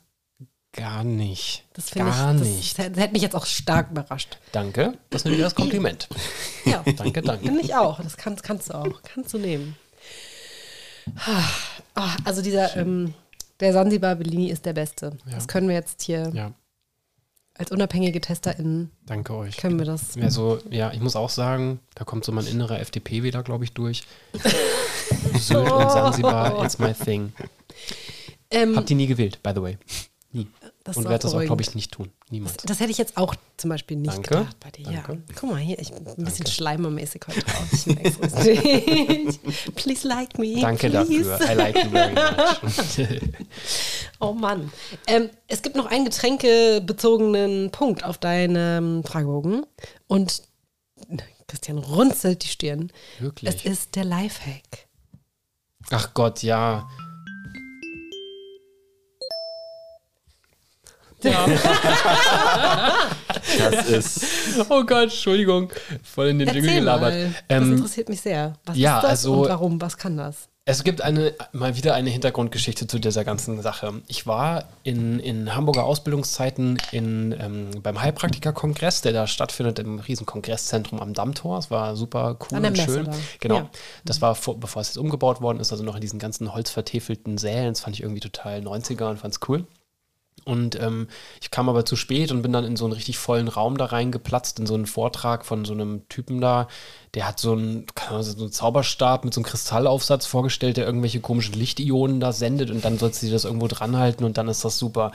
Gar 0.74 1.06
nicht. 1.06 1.64
Das 1.74 1.90
finde 1.92 2.10
ich, 2.10 2.18
Gar 2.18 2.34
das, 2.34 2.42
nicht. 2.48 2.78
das 2.78 2.86
hätte 2.86 3.14
mich 3.14 3.22
jetzt 3.22 3.36
auch 3.36 3.46
stark 3.46 3.90
überrascht. 3.92 4.38
Danke. 4.52 4.98
Das 5.10 5.24
nehme 5.24 5.38
ich 5.38 5.44
als 5.44 5.56
Kompliment. 5.56 6.10
Ja, 6.66 6.84
Danke, 6.98 7.22
danke. 7.22 7.46
finde 7.46 7.62
ich 7.62 7.74
auch. 7.74 8.02
Das 8.02 8.18
kannst, 8.18 8.44
kannst 8.44 8.70
du 8.70 8.74
auch. 8.76 9.02
Kannst 9.04 9.34
du 9.34 9.38
nehmen. 9.38 9.78
Ah, 11.96 12.16
Also 12.24 12.42
dieser, 12.42 12.76
ähm, 12.78 13.14
der 13.60 13.74
Sansibar 13.74 14.16
Bellini 14.16 14.50
ist 14.50 14.66
der 14.66 14.74
Beste. 14.74 15.18
Ja. 15.26 15.34
Das 15.36 15.48
können 15.48 15.68
wir 15.68 15.76
jetzt 15.76 16.02
hier 16.04 16.30
Ja, 16.34 16.52
als 17.58 17.72
unabhängige 17.72 18.22
TesterInnen, 18.22 18.92
danke 19.06 19.34
euch. 19.36 19.58
können 19.58 19.80
wir 19.80 19.86
das. 19.86 20.16
Also, 20.22 20.60
ja, 20.70 20.92
ich 20.94 21.00
muss 21.00 21.16
auch 21.16 21.30
sagen, 21.30 21.80
da 21.96 22.04
kommt 22.04 22.24
so 22.24 22.32
mein 22.32 22.46
innerer 22.46 22.80
FDP 22.80 23.24
wieder, 23.24 23.42
glaube 23.44 23.64
ich, 23.64 23.74
durch. 23.74 24.04
Sylt 25.40 25.72
und 25.72 25.90
Sansibar, 25.92 26.64
it's 26.64 26.78
my 26.80 26.94
thing. 26.94 27.34
Ähm, 28.52 28.76
Hab 28.76 28.86
die 28.86 28.96
nie 28.96 29.08
gewählt, 29.08 29.42
by 29.44 29.52
the 29.56 29.62
way. 29.62 29.78
Nie. 30.34 30.48
das 30.84 30.98
Und 30.98 31.06
werde 31.06 31.20
das 31.20 31.34
auch, 31.34 31.42
glaube 31.42 31.62
ich, 31.62 31.74
nicht 31.74 31.92
tun. 31.92 32.12
Niemals. 32.30 32.58
Das 32.58 32.82
hätte 32.82 32.92
ich 32.92 32.98
jetzt 32.98 33.16
auch 33.16 33.34
zum 33.56 33.70
Beispiel 33.70 33.96
nicht 33.96 34.14
Danke. 34.14 34.30
gedacht 34.30 34.58
bei 34.60 34.72
dir. 34.72 34.84
Danke. 34.84 35.14
Ja. 35.14 35.36
Guck 35.40 35.50
mal 35.52 35.60
hier, 35.60 35.80
ich 35.80 35.92
bin 35.92 36.06
ein 36.06 36.16
bisschen 36.16 36.44
Danke. 36.44 36.52
schleimermäßig 36.52 37.22
heute 37.28 37.44
richtig. 37.72 39.40
Please 39.76 40.08
like 40.08 40.38
me. 40.38 40.60
Danke 40.60 40.90
please. 40.90 41.24
dafür. 41.30 41.50
I 41.50 41.54
like 41.56 41.84
you 41.84 41.90
very 41.90 42.14
much. 42.14 43.22
Oh 44.20 44.34
Mann. 44.34 44.72
Ähm, 45.06 45.30
es 45.48 45.62
gibt 45.62 45.76
noch 45.76 45.86
einen 45.86 46.04
getränkebezogenen 46.06 47.70
Punkt 47.72 48.04
auf 48.04 48.18
deinem 48.18 49.04
Fragebogen. 49.04 49.64
Und 50.08 50.42
Christian 51.48 51.78
runzelt 51.78 52.44
die 52.44 52.48
Stirn. 52.48 52.92
Wirklich? 53.20 53.56
Es 53.56 53.64
ist 53.66 53.96
der 53.96 54.06
Lifehack. 54.06 54.88
Ach 55.92 56.14
Gott, 56.14 56.44
ja. 56.44 56.90
Das 63.58 63.88
ist, 63.88 64.26
Oh 64.70 64.84
Gott, 64.84 65.04
Entschuldigung. 65.04 65.72
Voll 66.04 66.28
in 66.28 66.40
den 66.40 66.48
Jingle 66.50 66.66
Erzähl 66.66 66.80
gelabert. 66.80 67.14
mal. 67.14 67.26
das 67.34 67.44
Ähm, 67.50 67.74
interessiert 67.74 68.10
mich 68.10 68.22
sehr. 68.22 68.54
Was 68.66 68.78
ja, 68.78 68.98
ist 68.98 69.04
das 69.04 69.10
also- 69.12 69.42
und 69.42 69.50
warum? 69.50 69.82
Was 69.82 69.98
kann 69.98 70.18
das? 70.18 70.48
Es 70.70 70.84
gibt 70.84 71.02
eine, 71.02 71.34
mal 71.54 71.78
wieder 71.78 71.94
eine 71.94 72.10
Hintergrundgeschichte 72.10 72.88
zu 72.88 73.00
dieser 73.00 73.24
ganzen 73.24 73.62
Sache. 73.62 74.02
Ich 74.08 74.28
war 74.28 74.66
in, 74.84 75.18
in 75.22 75.56
Hamburger 75.56 75.86
Ausbildungszeiten 75.86 76.78
in, 76.92 77.34
ähm, 77.40 77.70
beim 77.82 78.02
Heilpraktiker-Kongress, 78.02 79.00
der 79.00 79.14
da 79.14 79.28
stattfindet 79.28 79.80
im 79.80 80.00
riesen 80.00 80.26
Kongreszentrum 80.26 81.00
am 81.00 81.14
Dammtor. 81.14 81.58
Es 81.60 81.72
war 81.72 81.96
super 81.96 82.36
cool 82.52 82.60
und 82.66 82.78
schön. 82.78 83.06
da. 83.06 83.12
Genau. 83.40 83.56
Ja. 83.56 83.70
Das 84.04 84.22
war, 84.22 84.36
vor, 84.36 84.60
bevor 84.60 84.82
es 84.82 84.90
jetzt 84.90 84.98
umgebaut 84.98 85.40
worden 85.40 85.62
ist, 85.62 85.72
also 85.72 85.86
noch 85.86 85.96
in 85.96 86.02
diesen 86.02 86.20
ganzen 86.20 86.54
holzvertäfelten 86.54 87.38
Sälen. 87.38 87.70
Das 87.70 87.80
fand 87.80 87.96
ich 87.96 88.02
irgendwie 88.02 88.20
total 88.20 88.60
90er 88.60 89.10
und 89.10 89.20
fand 89.20 89.36
es 89.36 89.40
cool. 89.48 89.66
Und 90.48 90.80
ähm, 90.80 91.08
ich 91.42 91.52
kam 91.52 91.68
aber 91.68 91.86
zu 91.86 91.98
spät 91.98 92.32
und 92.32 92.42
bin 92.42 92.54
dann 92.54 92.64
in 92.64 92.78
so 92.78 92.86
einen 92.86 92.94
richtig 92.94 93.18
vollen 93.18 93.50
Raum 93.50 93.78
da 93.78 93.86
reingeplatzt, 93.86 94.60
in 94.60 94.66
so 94.66 94.76
einen 94.76 94.86
Vortrag 94.86 95.46
von 95.46 95.66
so 95.66 95.74
einem 95.74 96.08
Typen 96.08 96.40
da, 96.40 96.70
der 97.16 97.28
hat 97.28 97.40
so 97.40 97.52
einen, 97.52 97.86
so 98.22 98.44
einen 98.44 98.52
Zauberstab 98.52 99.26
mit 99.26 99.34
so 99.34 99.42
einem 99.42 99.46
Kristallaufsatz 99.46 100.26
vorgestellt, 100.26 100.78
der 100.78 100.86
irgendwelche 100.86 101.20
komischen 101.20 101.56
Lichtionen 101.56 102.20
da 102.20 102.32
sendet 102.32 102.72
und 102.72 102.86
dann 102.86 102.98
sollst 102.98 103.22
du 103.22 103.26
dir 103.26 103.34
das 103.34 103.44
irgendwo 103.44 103.68
dranhalten 103.68 104.26
und 104.26 104.38
dann 104.38 104.48
ist 104.48 104.64
das 104.64 104.78
super. 104.78 105.12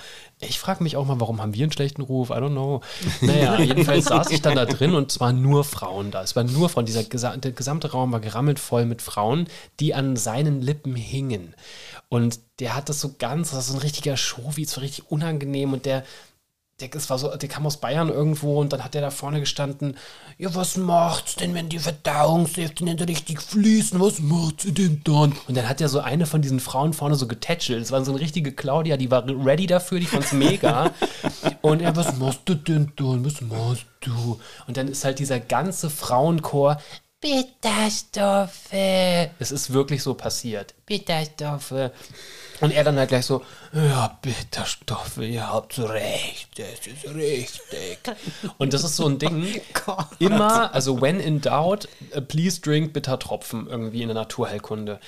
Ich 0.46 0.58
frage 0.58 0.82
mich 0.82 0.96
auch 0.96 1.06
mal, 1.06 1.20
warum 1.20 1.40
haben 1.40 1.54
wir 1.54 1.62
einen 1.62 1.72
schlechten 1.72 2.02
Ruf? 2.02 2.30
I 2.30 2.34
don't 2.34 2.50
know. 2.50 2.80
Naja, 3.20 3.58
jedenfalls 3.60 4.06
saß 4.06 4.30
ich 4.30 4.42
dann 4.42 4.56
da 4.56 4.66
drin 4.66 4.94
und 4.94 5.12
zwar 5.12 5.32
nur 5.32 5.64
Frauen 5.64 6.10
da. 6.10 6.22
Es 6.22 6.34
waren 6.34 6.52
nur 6.52 6.68
Frauen. 6.68 6.86
Dieser 6.86 7.04
gesa 7.04 7.36
der 7.36 7.52
gesamte 7.52 7.92
Raum 7.92 8.12
war 8.12 8.20
gerammelt 8.20 8.58
voll 8.58 8.84
mit 8.84 9.02
Frauen, 9.02 9.46
die 9.80 9.94
an 9.94 10.16
seinen 10.16 10.60
Lippen 10.60 10.96
hingen. 10.96 11.54
Und 12.08 12.40
der 12.58 12.76
hat 12.76 12.88
das 12.88 13.00
so 13.00 13.14
ganz, 13.18 13.48
das 13.50 13.56
war 13.56 13.62
so 13.62 13.74
ein 13.74 13.80
richtiger 13.80 14.16
Show, 14.16 14.50
es 14.60 14.76
war 14.76 14.82
richtig 14.82 15.10
unangenehm 15.10 15.72
und 15.72 15.86
der, 15.86 16.04
der, 16.82 16.90
das 16.90 17.08
war 17.08 17.18
so, 17.18 17.34
der 17.34 17.48
kam 17.48 17.66
aus 17.66 17.78
Bayern 17.78 18.08
irgendwo 18.08 18.60
und 18.60 18.72
dann 18.72 18.84
hat 18.84 18.94
der 18.94 19.00
da 19.00 19.10
vorne 19.10 19.40
gestanden, 19.40 19.96
ja, 20.36 20.54
was 20.54 20.76
macht's 20.76 21.36
denn, 21.36 21.54
wenn 21.54 21.68
die 21.68 21.78
Verdauungssäfte 21.78 22.84
nicht 22.84 23.00
richtig 23.06 23.40
fließen? 23.40 24.00
Was 24.00 24.18
macht 24.18 24.62
sie 24.62 24.72
denn 24.72 25.00
dann? 25.04 25.34
Und 25.46 25.56
dann 25.56 25.68
hat 25.68 25.80
er 25.80 25.88
so 25.88 26.00
eine 26.00 26.26
von 26.26 26.42
diesen 26.42 26.60
Frauen 26.60 26.92
vorne 26.92 27.14
so 27.14 27.26
getätschelt. 27.26 27.80
Das 27.80 27.92
war 27.92 28.04
so 28.04 28.12
eine 28.12 28.20
richtige 28.20 28.52
Claudia, 28.52 28.96
die 28.96 29.10
war 29.10 29.24
ready 29.26 29.66
dafür, 29.66 30.00
die 30.00 30.06
fand's 30.06 30.32
mega. 30.32 30.90
und 31.62 31.80
er, 31.80 31.96
was 31.96 32.16
machst 32.18 32.40
du 32.44 32.54
denn 32.54 32.92
dann? 32.96 33.24
Was 33.24 33.40
machst 33.40 33.86
du? 34.00 34.40
Und 34.66 34.76
dann 34.76 34.88
ist 34.88 35.04
halt 35.04 35.18
dieser 35.18 35.40
ganze 35.40 35.88
Frauenchor, 35.88 36.78
Bitterstoffe. 37.20 38.72
Es 38.72 39.52
ist 39.52 39.72
wirklich 39.72 40.02
so 40.02 40.14
passiert. 40.14 40.74
Bitterstoffe. 40.86 41.92
Und 42.62 42.70
er 42.70 42.84
dann 42.84 42.96
halt 42.96 43.08
gleich 43.08 43.26
so, 43.26 43.42
ja, 43.72 44.18
Bitterstoffe, 44.22 45.18
ihr 45.18 45.52
habt 45.52 45.80
recht, 45.80 46.48
das 46.56 46.86
ist 46.86 47.12
richtig. 47.12 47.98
Und 48.56 48.72
das 48.72 48.84
ist 48.84 48.96
so 48.96 49.06
ein 49.06 49.18
Ding, 49.18 49.60
Gott. 49.84 50.06
immer, 50.20 50.72
also 50.72 51.00
when 51.00 51.18
in 51.18 51.40
doubt, 51.40 51.88
uh, 52.16 52.20
please 52.20 52.60
drink 52.60 52.92
Bittertropfen 52.92 53.66
irgendwie 53.66 54.02
in 54.02 54.08
der 54.08 54.14
Naturheilkunde. 54.14 55.00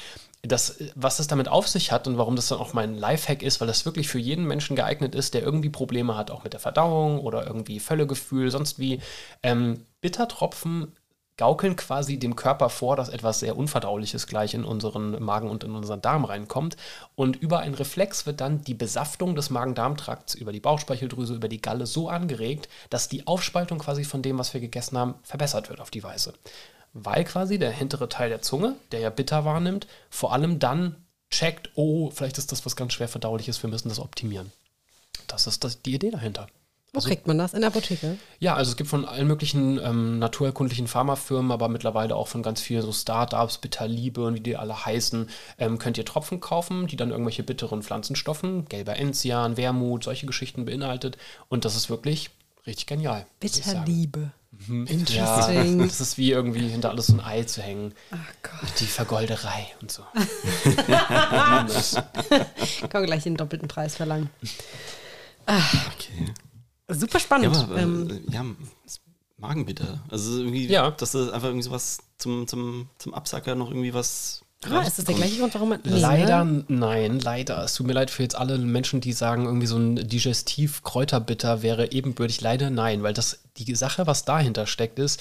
Das, 0.42 0.78
was 0.96 1.20
es 1.20 1.28
damit 1.28 1.46
auf 1.48 1.68
sich 1.68 1.92
hat 1.92 2.08
und 2.08 2.18
warum 2.18 2.34
das 2.34 2.48
dann 2.48 2.58
auch 2.58 2.72
mein 2.72 2.96
Lifehack 2.96 3.42
ist, 3.42 3.60
weil 3.60 3.68
das 3.68 3.86
wirklich 3.86 4.08
für 4.08 4.18
jeden 4.18 4.44
Menschen 4.44 4.74
geeignet 4.74 5.14
ist, 5.14 5.32
der 5.32 5.42
irgendwie 5.42 5.70
Probleme 5.70 6.16
hat, 6.16 6.32
auch 6.32 6.42
mit 6.42 6.52
der 6.52 6.60
Verdauung 6.60 7.20
oder 7.20 7.46
irgendwie 7.46 7.78
Völlegefühl, 7.78 8.50
sonst 8.50 8.80
wie. 8.80 9.00
Ähm, 9.44 9.86
Bittertropfen 10.00 10.92
gaukeln 11.36 11.76
quasi 11.76 12.18
dem 12.18 12.36
Körper 12.36 12.70
vor, 12.70 12.96
dass 12.96 13.08
etwas 13.08 13.40
sehr 13.40 13.56
Unverdauliches 13.56 14.26
gleich 14.26 14.54
in 14.54 14.64
unseren 14.64 15.22
Magen 15.22 15.50
und 15.50 15.64
in 15.64 15.74
unseren 15.74 16.00
Darm 16.00 16.24
reinkommt. 16.24 16.76
Und 17.14 17.36
über 17.36 17.60
einen 17.60 17.74
Reflex 17.74 18.26
wird 18.26 18.40
dann 18.40 18.62
die 18.62 18.74
Besaftung 18.74 19.34
des 19.34 19.50
Magen-Darm-Trakts 19.50 20.34
über 20.34 20.52
die 20.52 20.60
Bauchspeicheldrüse, 20.60 21.34
über 21.34 21.48
die 21.48 21.60
Galle 21.60 21.86
so 21.86 22.08
angeregt, 22.08 22.68
dass 22.90 23.08
die 23.08 23.26
Aufspaltung 23.26 23.78
quasi 23.78 24.04
von 24.04 24.22
dem, 24.22 24.38
was 24.38 24.54
wir 24.54 24.60
gegessen 24.60 24.96
haben, 24.96 25.14
verbessert 25.22 25.68
wird 25.70 25.80
auf 25.80 25.90
die 25.90 26.04
Weise. 26.04 26.34
Weil 26.92 27.24
quasi 27.24 27.58
der 27.58 27.72
hintere 27.72 28.08
Teil 28.08 28.28
der 28.28 28.42
Zunge, 28.42 28.76
der 28.92 29.00
ja 29.00 29.10
bitter 29.10 29.44
wahrnimmt, 29.44 29.88
vor 30.10 30.32
allem 30.32 30.60
dann 30.60 30.96
checkt, 31.30 31.70
oh, 31.74 32.10
vielleicht 32.10 32.38
ist 32.38 32.52
das 32.52 32.64
was 32.64 32.76
ganz 32.76 32.92
schwer 32.92 33.08
verdauliches, 33.08 33.60
wir 33.62 33.70
müssen 33.70 33.88
das 33.88 33.98
optimieren. 33.98 34.52
Das 35.26 35.48
ist 35.48 35.64
das, 35.64 35.82
die 35.82 35.94
Idee 35.94 36.10
dahinter. 36.10 36.46
Wo 36.94 37.00
kriegt 37.00 37.26
man 37.26 37.38
das? 37.38 37.54
In 37.54 37.60
der 37.60 37.68
Apotheke? 37.68 38.16
Ja, 38.38 38.54
also 38.54 38.70
es 38.70 38.76
gibt 38.76 38.88
von 38.88 39.04
allen 39.04 39.26
möglichen 39.26 39.78
ähm, 39.84 40.18
naturerkundlichen 40.18 40.86
Pharmafirmen, 40.86 41.50
aber 41.50 41.68
mittlerweile 41.68 42.14
auch 42.14 42.28
von 42.28 42.42
ganz 42.42 42.60
vielen 42.60 42.82
so 42.82 42.92
Startups, 42.92 43.58
Bitterliebe 43.58 44.24
und 44.24 44.34
wie 44.34 44.40
die 44.40 44.56
alle 44.56 44.86
heißen, 44.86 45.28
ähm, 45.58 45.78
könnt 45.78 45.98
ihr 45.98 46.04
Tropfen 46.04 46.40
kaufen, 46.40 46.86
die 46.86 46.96
dann 46.96 47.10
irgendwelche 47.10 47.42
bitteren 47.42 47.82
Pflanzenstoffen, 47.82 48.66
gelber 48.66 48.96
Enzian, 48.96 49.56
Wermut, 49.56 50.04
solche 50.04 50.26
Geschichten 50.26 50.64
beinhaltet. 50.64 51.18
Und 51.48 51.64
das 51.64 51.74
ist 51.76 51.90
wirklich 51.90 52.30
richtig 52.66 52.86
genial. 52.86 53.26
Bitterliebe. 53.40 54.30
Ja, 54.68 54.74
Interesting. 54.86 55.78
das 55.80 56.00
ist 56.00 56.16
wie 56.16 56.30
irgendwie 56.30 56.68
hinter 56.68 56.90
alles 56.90 57.08
so 57.08 57.14
ein 57.14 57.20
Ei 57.20 57.42
zu 57.42 57.60
hängen. 57.60 57.92
Ach 58.12 58.32
Gott. 58.42 58.70
Die 58.80 58.86
Vergolderei 58.86 59.66
und 59.80 59.90
so. 59.90 60.04
Ich 62.62 62.88
kann 62.88 63.04
gleich 63.04 63.24
den 63.24 63.36
doppelten 63.36 63.68
Preis 63.68 63.96
verlangen. 63.96 64.30
Okay. 65.46 66.32
Super 66.88 67.14
Ja, 67.14 67.20
spannend. 67.20 67.56
aber, 67.56 67.76
ähm, 67.78 68.10
äh, 68.28 68.32
ja, 68.32 68.44
Magenbitter. 69.38 70.02
Also 70.10 70.38
irgendwie, 70.40 70.66
Ja. 70.68 70.90
dass 70.92 71.12
du 71.12 71.30
einfach 71.32 71.48
irgendwie 71.48 71.64
sowas 71.64 71.98
zum, 72.18 72.46
zum, 72.46 72.88
zum 72.98 73.14
Absacker 73.14 73.54
noch 73.54 73.70
irgendwie 73.70 73.92
was. 73.94 74.42
ah, 74.70 74.80
ist 74.82 74.98
das 74.98 75.04
der 75.04 75.14
gleiche 75.14 75.38
Grund, 75.38 75.52
warum 75.54 75.70
man. 75.70 75.80
Nee, 75.84 75.98
Leider, 75.98 76.44
ne? 76.44 76.64
nein, 76.68 77.20
leider. 77.20 77.62
Es 77.64 77.74
tut 77.74 77.86
mir 77.86 77.92
leid 77.92 78.10
für 78.10 78.22
jetzt 78.22 78.36
alle 78.36 78.56
Menschen, 78.58 79.00
die 79.00 79.12
sagen, 79.12 79.44
irgendwie 79.44 79.66
so 79.66 79.76
ein 79.76 79.96
Digestiv-Kräuterbitter 80.08 81.62
wäre 81.62 81.92
ebenbürtig. 81.92 82.40
Leider 82.40 82.70
nein, 82.70 83.02
weil 83.02 83.12
das 83.14 83.40
die 83.56 83.74
Sache, 83.74 84.06
was 84.06 84.24
dahinter 84.24 84.66
steckt, 84.66 84.98
ist, 84.98 85.20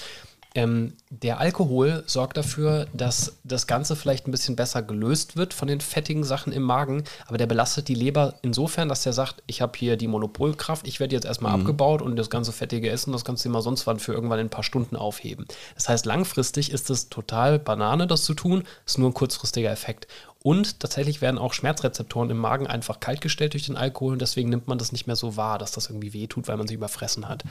ähm, 0.56 0.92
der 1.10 1.40
Alkohol 1.40 2.04
sorgt 2.06 2.36
dafür, 2.36 2.86
dass 2.92 3.38
das 3.42 3.66
Ganze 3.66 3.96
vielleicht 3.96 4.28
ein 4.28 4.30
bisschen 4.30 4.54
besser 4.54 4.82
gelöst 4.82 5.36
wird 5.36 5.52
von 5.52 5.66
den 5.66 5.80
fettigen 5.80 6.22
Sachen 6.22 6.52
im 6.52 6.62
Magen, 6.62 7.02
aber 7.26 7.38
der 7.38 7.46
belastet 7.46 7.88
die 7.88 7.94
Leber 7.94 8.34
insofern, 8.42 8.88
dass 8.88 9.02
der 9.02 9.12
sagt, 9.12 9.42
ich 9.48 9.60
habe 9.60 9.72
hier 9.76 9.96
die 9.96 10.06
Monopolkraft, 10.06 10.86
ich 10.86 11.00
werde 11.00 11.16
jetzt 11.16 11.24
erstmal 11.24 11.52
abgebaut 11.54 12.02
und 12.02 12.14
das 12.14 12.30
ganze 12.30 12.52
fettige 12.52 12.88
Essen, 12.88 13.12
das 13.12 13.24
kannst 13.24 13.44
du 13.44 13.48
immer 13.48 13.62
sonst 13.62 13.86
wann 13.88 13.98
für 13.98 14.12
irgendwann 14.12 14.38
in 14.38 14.46
ein 14.46 14.50
paar 14.50 14.62
Stunden 14.62 14.94
aufheben. 14.94 15.46
Das 15.74 15.88
heißt, 15.88 16.06
langfristig 16.06 16.70
ist 16.70 16.88
es 16.88 17.08
total 17.08 17.58
Banane, 17.58 18.06
das 18.06 18.22
zu 18.22 18.34
tun, 18.34 18.62
ist 18.86 18.98
nur 18.98 19.10
ein 19.10 19.14
kurzfristiger 19.14 19.72
Effekt. 19.72 20.06
Und 20.44 20.78
tatsächlich 20.78 21.20
werden 21.20 21.38
auch 21.38 21.52
Schmerzrezeptoren 21.52 22.30
im 22.30 22.38
Magen 22.38 22.66
einfach 22.68 23.00
kaltgestellt 23.00 23.54
durch 23.54 23.66
den 23.66 23.76
Alkohol 23.76 24.12
und 24.12 24.20
deswegen 24.20 24.50
nimmt 24.50 24.68
man 24.68 24.78
das 24.78 24.92
nicht 24.92 25.06
mehr 25.06 25.16
so 25.16 25.36
wahr, 25.36 25.58
dass 25.58 25.72
das 25.72 25.88
irgendwie 25.88 26.12
wehtut, 26.12 26.46
weil 26.46 26.58
man 26.58 26.68
sich 26.68 26.76
überfressen 26.76 27.28
hat. 27.28 27.42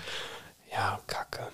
Ja, 0.71 0.99
kacke. 1.07 1.47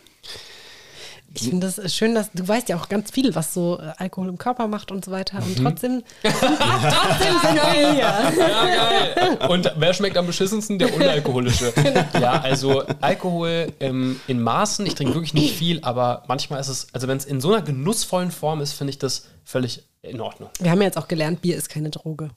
Ich 1.33 1.43
finde 1.43 1.67
das 1.67 1.93
schön, 1.93 2.15
dass 2.15 2.31
du 2.31 2.47
weißt 2.47 2.69
ja 2.69 2.77
auch 2.77 2.89
ganz 2.89 3.11
viel, 3.11 3.35
was 3.35 3.53
so 3.53 3.79
äh, 3.79 3.93
Alkohol 3.97 4.29
im 4.29 4.37
Körper 4.37 4.67
macht 4.67 4.91
und 4.91 5.05
so 5.05 5.11
weiter. 5.11 5.39
Mhm. 5.41 5.47
Und 5.47 5.63
trotzdem, 5.63 6.03
trotzdem 6.23 7.35
sind 7.41 7.55
wir 7.55 7.93
hier. 7.93 7.99
Ja, 7.99 8.31
geil. 8.35 9.49
Und 9.49 9.71
wer 9.77 9.93
schmeckt 9.93 10.17
am 10.17 10.25
beschissensten? 10.25 10.79
Der 10.79 10.93
unalkoholische. 10.93 11.73
Ja, 12.19 12.41
also 12.41 12.83
Alkohol 13.01 13.71
ähm, 13.79 14.19
in 14.27 14.41
Maßen. 14.41 14.85
Ich 14.85 14.95
trinke 14.95 15.13
wirklich 15.13 15.33
nicht 15.33 15.55
viel, 15.55 15.79
aber 15.83 16.23
manchmal 16.27 16.59
ist 16.59 16.67
es, 16.67 16.87
also 16.93 17.07
wenn 17.07 17.17
es 17.17 17.25
in 17.25 17.39
so 17.41 17.53
einer 17.53 17.61
genussvollen 17.61 18.31
Form 18.31 18.61
ist, 18.61 18.73
finde 18.73 18.91
ich 18.91 18.99
das 18.99 19.27
völlig 19.43 19.83
in 20.01 20.21
Ordnung. 20.21 20.49
Wir 20.59 20.71
haben 20.71 20.79
ja 20.79 20.85
jetzt 20.85 20.97
auch 20.97 21.07
gelernt, 21.07 21.41
Bier 21.41 21.57
ist 21.57 21.69
keine 21.69 21.89
Droge. 21.89 22.29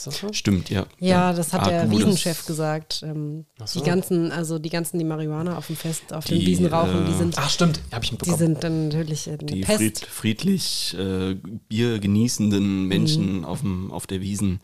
Ist 0.00 0.06
das 0.06 0.18
so? 0.18 0.32
Stimmt, 0.32 0.70
ja. 0.70 0.86
Ja, 0.98 1.32
das 1.34 1.52
hat 1.52 1.66
der 1.66 1.82
Akku, 1.82 1.90
das- 1.92 1.98
Wiesenchef 2.06 2.46
gesagt. 2.46 3.02
Ähm, 3.04 3.44
so. 3.64 3.80
Die 3.80 3.86
ganzen, 3.86 4.32
also 4.32 4.58
die 4.58 4.70
ganzen, 4.70 4.98
die 4.98 5.04
Marihuana 5.04 5.58
auf 5.58 5.66
dem 5.66 5.76
Fest, 5.76 6.12
auf 6.12 6.24
den 6.24 6.38
Die, 6.40 6.46
Wiesen 6.46 6.66
rauchen, 6.66 7.04
die 7.06 7.12
äh, 7.12 7.16
sind, 7.18 7.34
Ach, 7.36 7.50
stimmt. 7.50 7.80
Habe 7.92 8.02
ich 8.04 8.10
die 8.10 8.14
mitbekommen. 8.14 8.38
sind 8.38 8.64
dann 8.64 8.88
natürlich 8.88 9.28
eine 9.28 9.36
Die 9.38 9.60
Pest. 9.60 9.78
fried, 9.78 9.98
friedlich 10.00 10.96
äh, 10.98 11.34
Bier 11.68 11.98
genießenden 11.98 12.86
Menschen 12.86 13.38
Mhm. 13.38 13.44
auf, 13.44 13.60
dem, 13.60 13.90
auf 13.92 14.06
der 14.06 14.20
Wiesen. 14.22 14.60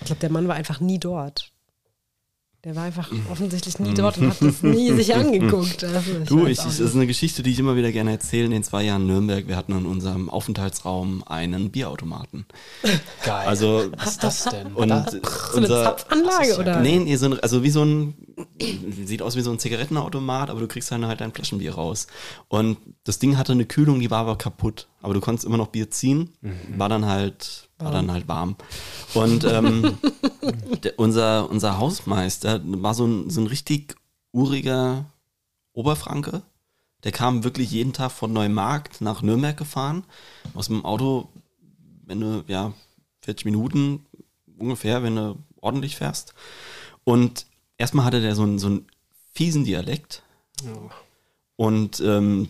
Ich 0.00 0.06
glaube, 0.06 0.20
der 0.20 0.30
Mann 0.30 0.48
war 0.48 0.54
einfach 0.54 0.80
nie 0.80 0.98
dort. 0.98 1.52
Der 2.64 2.74
war 2.74 2.82
einfach 2.82 3.12
Mhm. 3.12 3.26
offensichtlich 3.30 3.78
nie 3.78 3.94
dort 3.94 4.18
und 4.18 4.30
hat 4.30 4.42
das 4.42 4.62
nie 4.64 4.90
sich 4.92 5.14
angeguckt. 5.14 5.84
Also, 5.84 6.10
ich 6.22 6.28
Du, 6.28 6.44
ich, 6.46 6.56
das 6.58 6.80
ist 6.80 6.94
eine 6.96 7.06
Geschichte, 7.06 7.44
die 7.44 7.52
ich 7.52 7.58
immer 7.60 7.76
wieder 7.76 7.92
gerne 7.92 8.10
erzähle. 8.10 8.46
In 8.46 8.50
den 8.50 8.64
zwei 8.64 8.82
Jahren 8.82 9.06
Nürnberg, 9.06 9.46
wir 9.46 9.54
hatten 9.56 9.72
in 9.78 9.86
unserem 9.86 10.28
Aufenthaltsraum 10.28 11.22
einen 11.24 11.70
Bierautomaten. 11.70 12.46
Geil. 13.24 13.46
Also, 13.46 13.84
was 13.96 14.10
ist 14.10 14.24
das 14.24 14.44
denn? 14.46 14.72
und 14.74 14.88
Da- 14.88 15.06
so 15.08 15.56
eine 15.56 15.68
Zapfanlage, 15.68 16.48
ja 16.48 16.58
oder? 16.58 16.80
Nee, 16.80 16.98
nee, 16.98 17.14
so 17.14 17.26
ein, 17.26 17.38
also 17.38 17.62
wie 17.62 17.70
so 17.70 17.84
ein, 17.84 18.14
sieht 19.04 19.22
aus 19.22 19.36
wie 19.36 19.40
so 19.42 19.52
ein 19.52 19.60
Zigarettenautomat, 19.60 20.50
aber 20.50 20.58
du 20.58 20.66
kriegst 20.66 20.90
dann 20.90 21.06
halt 21.06 21.20
dein 21.20 21.32
Flaschenbier 21.32 21.74
raus. 21.76 22.08
Und 22.48 22.76
das 23.04 23.20
Ding 23.20 23.38
hatte 23.38 23.52
eine 23.52 23.66
Kühlung, 23.66 24.00
die 24.00 24.10
war 24.10 24.18
aber 24.18 24.36
kaputt. 24.36 24.88
Aber 25.00 25.14
du 25.14 25.20
konntest 25.20 25.46
immer 25.46 25.58
noch 25.58 25.68
Bier 25.68 25.92
ziehen, 25.92 26.30
war 26.76 26.88
dann 26.88 27.06
halt, 27.06 27.67
war 27.78 27.92
dann 27.92 28.10
halt 28.10 28.28
warm. 28.28 28.56
Und 29.14 29.44
ähm, 29.44 29.98
unser, 30.96 31.48
unser 31.48 31.78
Hausmeister 31.78 32.60
war 32.64 32.94
so 32.94 33.06
ein, 33.06 33.30
so 33.30 33.40
ein 33.40 33.46
richtig 33.46 33.96
uriger 34.32 35.06
Oberfranke. 35.72 36.42
Der 37.04 37.12
kam 37.12 37.44
wirklich 37.44 37.70
jeden 37.70 37.92
Tag 37.92 38.10
von 38.10 38.32
Neumarkt 38.32 39.00
nach 39.00 39.22
Nürnberg 39.22 39.56
gefahren. 39.56 40.04
Aus 40.54 40.66
dem 40.66 40.84
Auto, 40.84 41.28
wenn 42.04 42.20
du, 42.20 42.44
ja, 42.48 42.72
40 43.22 43.44
Minuten 43.44 44.04
ungefähr, 44.58 45.02
wenn 45.02 45.16
du 45.16 45.36
ordentlich 45.60 45.96
fährst. 45.96 46.34
Und 47.04 47.46
erstmal 47.76 48.04
hatte 48.04 48.20
der 48.20 48.34
so 48.34 48.42
einen, 48.42 48.58
so 48.58 48.66
einen 48.66 48.86
fiesen 49.32 49.64
Dialekt. 49.64 50.22
Und 51.56 52.00
ähm, 52.00 52.48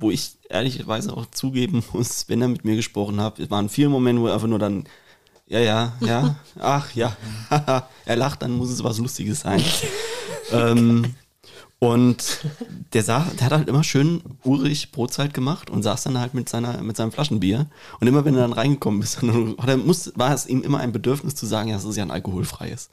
wo 0.00 0.10
ich 0.10 0.32
ehrlicherweise 0.48 1.16
auch 1.16 1.26
zugeben 1.26 1.84
muss, 1.92 2.28
wenn 2.28 2.42
er 2.42 2.48
mit 2.48 2.64
mir 2.64 2.76
gesprochen 2.76 3.20
hat, 3.20 3.38
es 3.38 3.50
waren 3.50 3.68
viele 3.68 3.90
Momente, 3.90 4.22
wo 4.22 4.26
er 4.26 4.34
einfach 4.34 4.48
nur 4.48 4.58
dann, 4.58 4.84
ja, 5.46 5.60
ja, 5.60 5.92
ja, 6.00 6.36
ach 6.58 6.92
ja, 6.94 7.16
er 8.04 8.16
lacht, 8.16 8.42
dann 8.42 8.52
muss 8.52 8.70
es 8.70 8.82
was 8.82 8.98
Lustiges 8.98 9.40
sein. 9.40 9.62
ähm, 10.52 11.14
und 11.78 12.44
der, 12.92 13.02
sah, 13.02 13.26
der 13.38 13.46
hat 13.46 13.52
halt 13.52 13.68
immer 13.68 13.82
schön 13.82 14.20
urig 14.44 14.92
Brotzeit 14.92 15.32
gemacht 15.32 15.70
und 15.70 15.82
saß 15.82 16.02
dann 16.02 16.18
halt 16.18 16.34
mit, 16.34 16.46
seiner, 16.46 16.82
mit 16.82 16.98
seinem 16.98 17.10
Flaschenbier. 17.10 17.68
Und 18.00 18.06
immer 18.06 18.26
wenn 18.26 18.34
er 18.34 18.42
dann 18.42 18.52
reingekommen 18.52 19.00
ist, 19.00 19.22
dann 19.22 19.86
muss, 19.86 20.12
war 20.14 20.34
es 20.34 20.46
ihm 20.46 20.60
immer 20.60 20.78
ein 20.78 20.92
Bedürfnis 20.92 21.34
zu 21.34 21.46
sagen, 21.46 21.70
ja, 21.70 21.76
es 21.76 21.84
ist 21.84 21.96
ja 21.96 22.02
ein 22.02 22.10
alkoholfreies. 22.10 22.90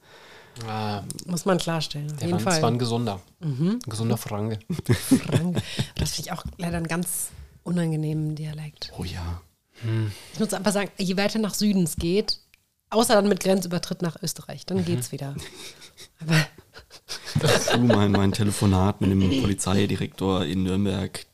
Ah, 0.65 1.03
Muss 1.25 1.45
man 1.45 1.57
klarstellen. 1.57 2.09
Auf 2.11 2.17
der 2.17 2.27
jeden 2.27 2.39
war, 2.39 2.45
das 2.45 2.55
war 2.55 2.61
Fall. 2.61 2.71
ein 2.73 2.79
gesunder. 2.79 3.21
Mhm. 3.39 3.79
Ein 3.85 3.89
gesunder 3.89 4.17
Franke. 4.17 4.59
Frank. 4.95 5.61
Das 5.95 6.11
finde 6.15 6.29
ich 6.29 6.31
auch 6.31 6.43
leider 6.57 6.77
einen 6.77 6.87
ganz 6.87 7.29
unangenehmen 7.63 8.35
Dialekt. 8.35 8.91
Oh 8.97 9.03
ja. 9.03 9.41
Ich 10.33 10.39
muss 10.39 10.53
einfach 10.53 10.71
sagen, 10.71 10.89
je 10.97 11.17
weiter 11.17 11.37
nach 11.39 11.53
Süden 11.53 11.83
es 11.83 11.97
geht, 11.97 12.39
außer 12.89 13.13
dann 13.13 13.27
mit 13.29 13.41
Grenzübertritt 13.41 14.01
nach 14.01 14.17
Österreich, 14.23 14.61
Mhm. 14.61 14.65
dann 14.75 14.85
geht's 14.85 15.11
wieder. 15.11 15.35
Aber 16.21 16.47
Du, 17.73 17.77
mein, 17.79 18.11
mein 18.11 18.31
Telefonat 18.31 19.01
mit 19.01 19.11
dem 19.11 19.41
Polizeidirektor 19.41 20.45
in 20.45 20.63
Nürnberg. 20.63 21.25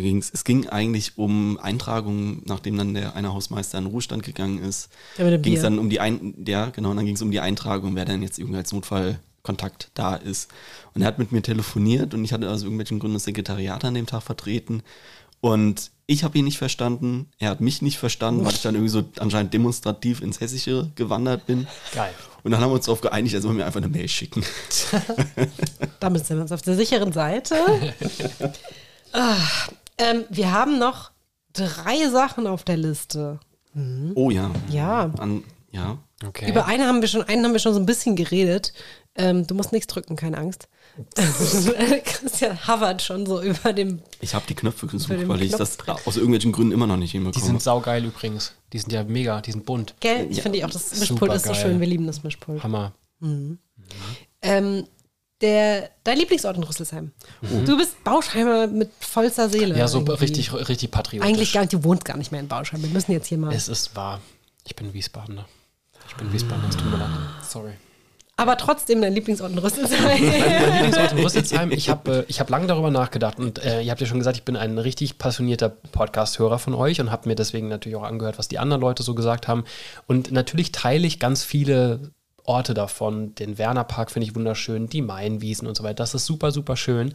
Ging's, 0.00 0.30
es 0.32 0.44
ging 0.44 0.68
eigentlich 0.68 1.18
um 1.18 1.58
Eintragungen, 1.58 2.42
nachdem 2.46 2.78
dann 2.78 2.94
der 2.94 3.14
eine 3.14 3.34
Hausmeister 3.34 3.78
in 3.78 3.84
den 3.84 3.90
Ruhestand 3.90 4.22
gegangen 4.22 4.62
ist. 4.62 4.88
Ja, 5.18 5.36
Ging 5.36 5.54
es 5.54 5.62
dann 5.62 5.78
um 5.78 5.90
die 5.90 6.00
Ein 6.00 6.34
ja, 6.46 6.70
genau, 6.70 6.94
dann 6.94 7.04
ging 7.04 7.16
es 7.16 7.22
um 7.22 7.30
die 7.30 7.40
Eintragung, 7.40 7.94
wer 7.94 8.04
denn 8.04 8.22
jetzt 8.22 8.38
irgendwie 8.38 8.56
als 8.56 8.72
Notfallkontakt 8.72 9.90
da 9.94 10.14
ist. 10.14 10.50
Und 10.94 11.02
er 11.02 11.08
hat 11.08 11.18
mit 11.18 11.32
mir 11.32 11.42
telefoniert 11.42 12.14
und 12.14 12.24
ich 12.24 12.32
hatte 12.32 12.50
aus 12.50 12.62
irgendwelchen 12.62 12.98
Gründen 12.98 13.16
das 13.16 13.24
Sekretariat 13.24 13.84
an 13.84 13.94
dem 13.94 14.06
Tag 14.06 14.22
vertreten. 14.22 14.82
Und 15.42 15.90
ich 16.06 16.22
habe 16.24 16.38
ihn 16.38 16.44
nicht 16.44 16.58
verstanden, 16.58 17.28
er 17.38 17.50
hat 17.50 17.60
mich 17.60 17.82
nicht 17.82 17.98
verstanden, 17.98 18.44
weil 18.44 18.52
ich 18.52 18.62
dann 18.62 18.76
irgendwie 18.76 18.92
so 18.92 19.02
anscheinend 19.18 19.52
demonstrativ 19.52 20.22
ins 20.22 20.40
Hessische 20.40 20.90
gewandert 20.94 21.46
bin. 21.46 21.66
Geil. 21.92 22.14
Und 22.44 22.52
dann 22.52 22.60
haben 22.60 22.70
wir 22.70 22.76
uns 22.76 22.86
darauf 22.86 23.00
geeinigt, 23.00 23.34
er 23.34 23.42
soll 23.42 23.54
mir 23.54 23.66
einfach 23.66 23.80
eine 23.80 23.88
Mail 23.88 24.08
schicken. 24.08 24.44
damit 26.00 26.26
sind 26.26 26.36
wir 26.38 26.42
uns 26.42 26.52
auf 26.52 26.62
der 26.62 26.76
sicheren 26.76 27.12
Seite. 27.12 27.56
ah, 29.12 29.36
ähm, 30.02 30.24
wir 30.30 30.52
haben 30.52 30.78
noch 30.78 31.10
drei 31.52 32.08
Sachen 32.10 32.46
auf 32.46 32.64
der 32.64 32.76
Liste. 32.76 33.38
Oh 34.14 34.30
ja. 34.30 34.50
Ja. 34.70 35.10
An, 35.18 35.44
ja. 35.70 35.98
Okay. 36.26 36.48
Über 36.50 36.66
eine 36.66 36.86
haben 36.86 37.00
wir 37.00 37.08
schon, 37.08 37.22
einen 37.22 37.44
haben 37.44 37.52
wir 37.52 37.58
schon 37.58 37.74
so 37.74 37.80
ein 37.80 37.86
bisschen 37.86 38.16
geredet. 38.16 38.72
Ähm, 39.14 39.46
du 39.46 39.54
musst 39.54 39.72
nichts 39.72 39.86
drücken, 39.92 40.16
keine 40.16 40.38
Angst. 40.38 40.68
Christian 42.04 42.58
hovert 42.68 43.02
schon 43.02 43.26
so 43.26 43.42
über 43.42 43.72
dem. 43.72 44.00
Ich 44.20 44.34
habe 44.34 44.44
die 44.48 44.54
Knöpfe 44.54 44.86
gesucht, 44.86 45.28
weil 45.28 45.42
ich 45.42 45.52
das 45.52 45.78
aus 46.04 46.16
irgendwelchen 46.16 46.52
Gründen 46.52 46.72
immer 46.72 46.86
noch 46.86 46.96
nicht 46.96 47.12
die 47.12 47.18
hinbekomme. 47.18 47.44
sind 47.44 47.62
saugeil 47.62 48.04
übrigens. 48.04 48.54
Die 48.72 48.78
sind 48.78 48.92
ja 48.92 49.02
mega, 49.04 49.40
die 49.40 49.52
sind 49.52 49.64
bunt. 49.66 49.94
Gell? 50.00 50.28
Ich 50.30 50.38
Ja. 50.38 50.42
finde 50.42 50.64
auch, 50.64 50.70
das 50.70 50.98
Mischpult 50.98 51.32
ist 51.32 51.46
so 51.46 51.54
schön. 51.54 51.80
Wir 51.80 51.86
lieben 51.86 52.06
das 52.06 52.22
Mischpult. 52.22 52.62
Hammer. 52.62 52.92
Ähm, 54.42 54.86
der, 55.42 55.90
dein 56.04 56.18
Lieblingsort 56.18 56.56
in 56.56 56.62
Rüsselsheim. 56.62 57.12
Du 57.66 57.76
bist 57.76 58.02
Bauschheimer 58.04 58.68
mit 58.68 58.90
vollster 59.00 59.48
Seele. 59.48 59.76
Ja, 59.76 59.88
so 59.88 59.98
irgendwie. 59.98 60.14
richtig, 60.14 60.52
richtig 60.52 60.90
patriotisch. 60.90 61.28
Eigentlich 61.28 61.52
gar 61.52 61.60
nicht, 61.62 61.72
du 61.72 61.84
wohnst 61.84 62.04
gar 62.04 62.16
nicht 62.16 62.32
mehr 62.32 62.40
in 62.40 62.48
Bauschheim. 62.48 62.82
Wir 62.82 62.90
müssen 62.90 63.12
jetzt 63.12 63.26
hier 63.26 63.38
mal. 63.38 63.52
Es 63.52 63.68
ist 63.68 63.94
wahr. 63.96 64.20
Ich 64.64 64.76
bin 64.76 64.94
Wiesbadener. 64.94 65.46
Ich 66.08 66.14
bin 66.14 66.32
Wiesbadener, 66.32 66.68
es 66.68 66.76
tut 66.76 66.90
mir 66.90 66.98
leid. 66.98 67.10
Sorry. 67.46 67.72
Aber 68.36 68.56
trotzdem 68.56 69.02
dein 69.02 69.12
Lieblingsort 69.12 69.52
in 69.52 69.58
Rüsselsheim. 69.58 70.02
Mein 70.02 70.72
Lieblingsort 70.72 71.12
in 71.12 71.18
Rüsselsheim, 71.18 71.70
ich 71.70 71.88
habe 71.88 72.18
äh, 72.20 72.24
ich 72.28 72.40
hab 72.40 72.48
lange 72.48 72.66
darüber 72.66 72.90
nachgedacht 72.90 73.38
und 73.38 73.62
äh, 73.62 73.82
ihr 73.82 73.90
habt 73.90 74.00
ja 74.00 74.06
schon 74.06 74.18
gesagt, 74.18 74.36
ich 74.36 74.44
bin 74.44 74.56
ein 74.56 74.78
richtig 74.78 75.18
passionierter 75.18 75.68
Podcast-Hörer 75.68 76.58
von 76.58 76.74
euch 76.74 77.00
und 77.00 77.10
habe 77.10 77.28
mir 77.28 77.34
deswegen 77.34 77.68
natürlich 77.68 77.96
auch 77.96 78.04
angehört, 78.04 78.38
was 78.38 78.48
die 78.48 78.58
anderen 78.58 78.80
Leute 78.80 79.02
so 79.02 79.14
gesagt 79.14 79.48
haben. 79.48 79.64
Und 80.06 80.32
natürlich 80.32 80.72
teile 80.72 81.06
ich 81.06 81.18
ganz 81.18 81.44
viele 81.44 82.12
Orte 82.44 82.74
davon. 82.74 83.34
Den 83.34 83.58
Wernerpark 83.58 84.10
finde 84.10 84.26
ich 84.26 84.34
wunderschön, 84.34 84.88
die 84.88 85.02
Mainwiesen 85.02 85.68
und 85.68 85.76
so 85.76 85.84
weiter. 85.84 85.94
Das 86.02 86.14
ist 86.14 86.26
super, 86.26 86.50
super 86.50 86.76
schön. 86.76 87.14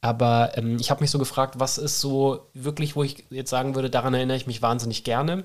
Aber 0.00 0.52
ähm, 0.56 0.76
ich 0.80 0.90
habe 0.90 1.00
mich 1.00 1.10
so 1.10 1.18
gefragt, 1.18 1.54
was 1.58 1.78
ist 1.78 2.00
so 2.00 2.48
wirklich, 2.54 2.96
wo 2.96 3.02
ich 3.02 3.24
jetzt 3.30 3.50
sagen 3.50 3.74
würde, 3.74 3.90
daran 3.90 4.14
erinnere 4.14 4.36
ich 4.36 4.46
mich 4.46 4.62
wahnsinnig 4.62 5.04
gerne. 5.04 5.44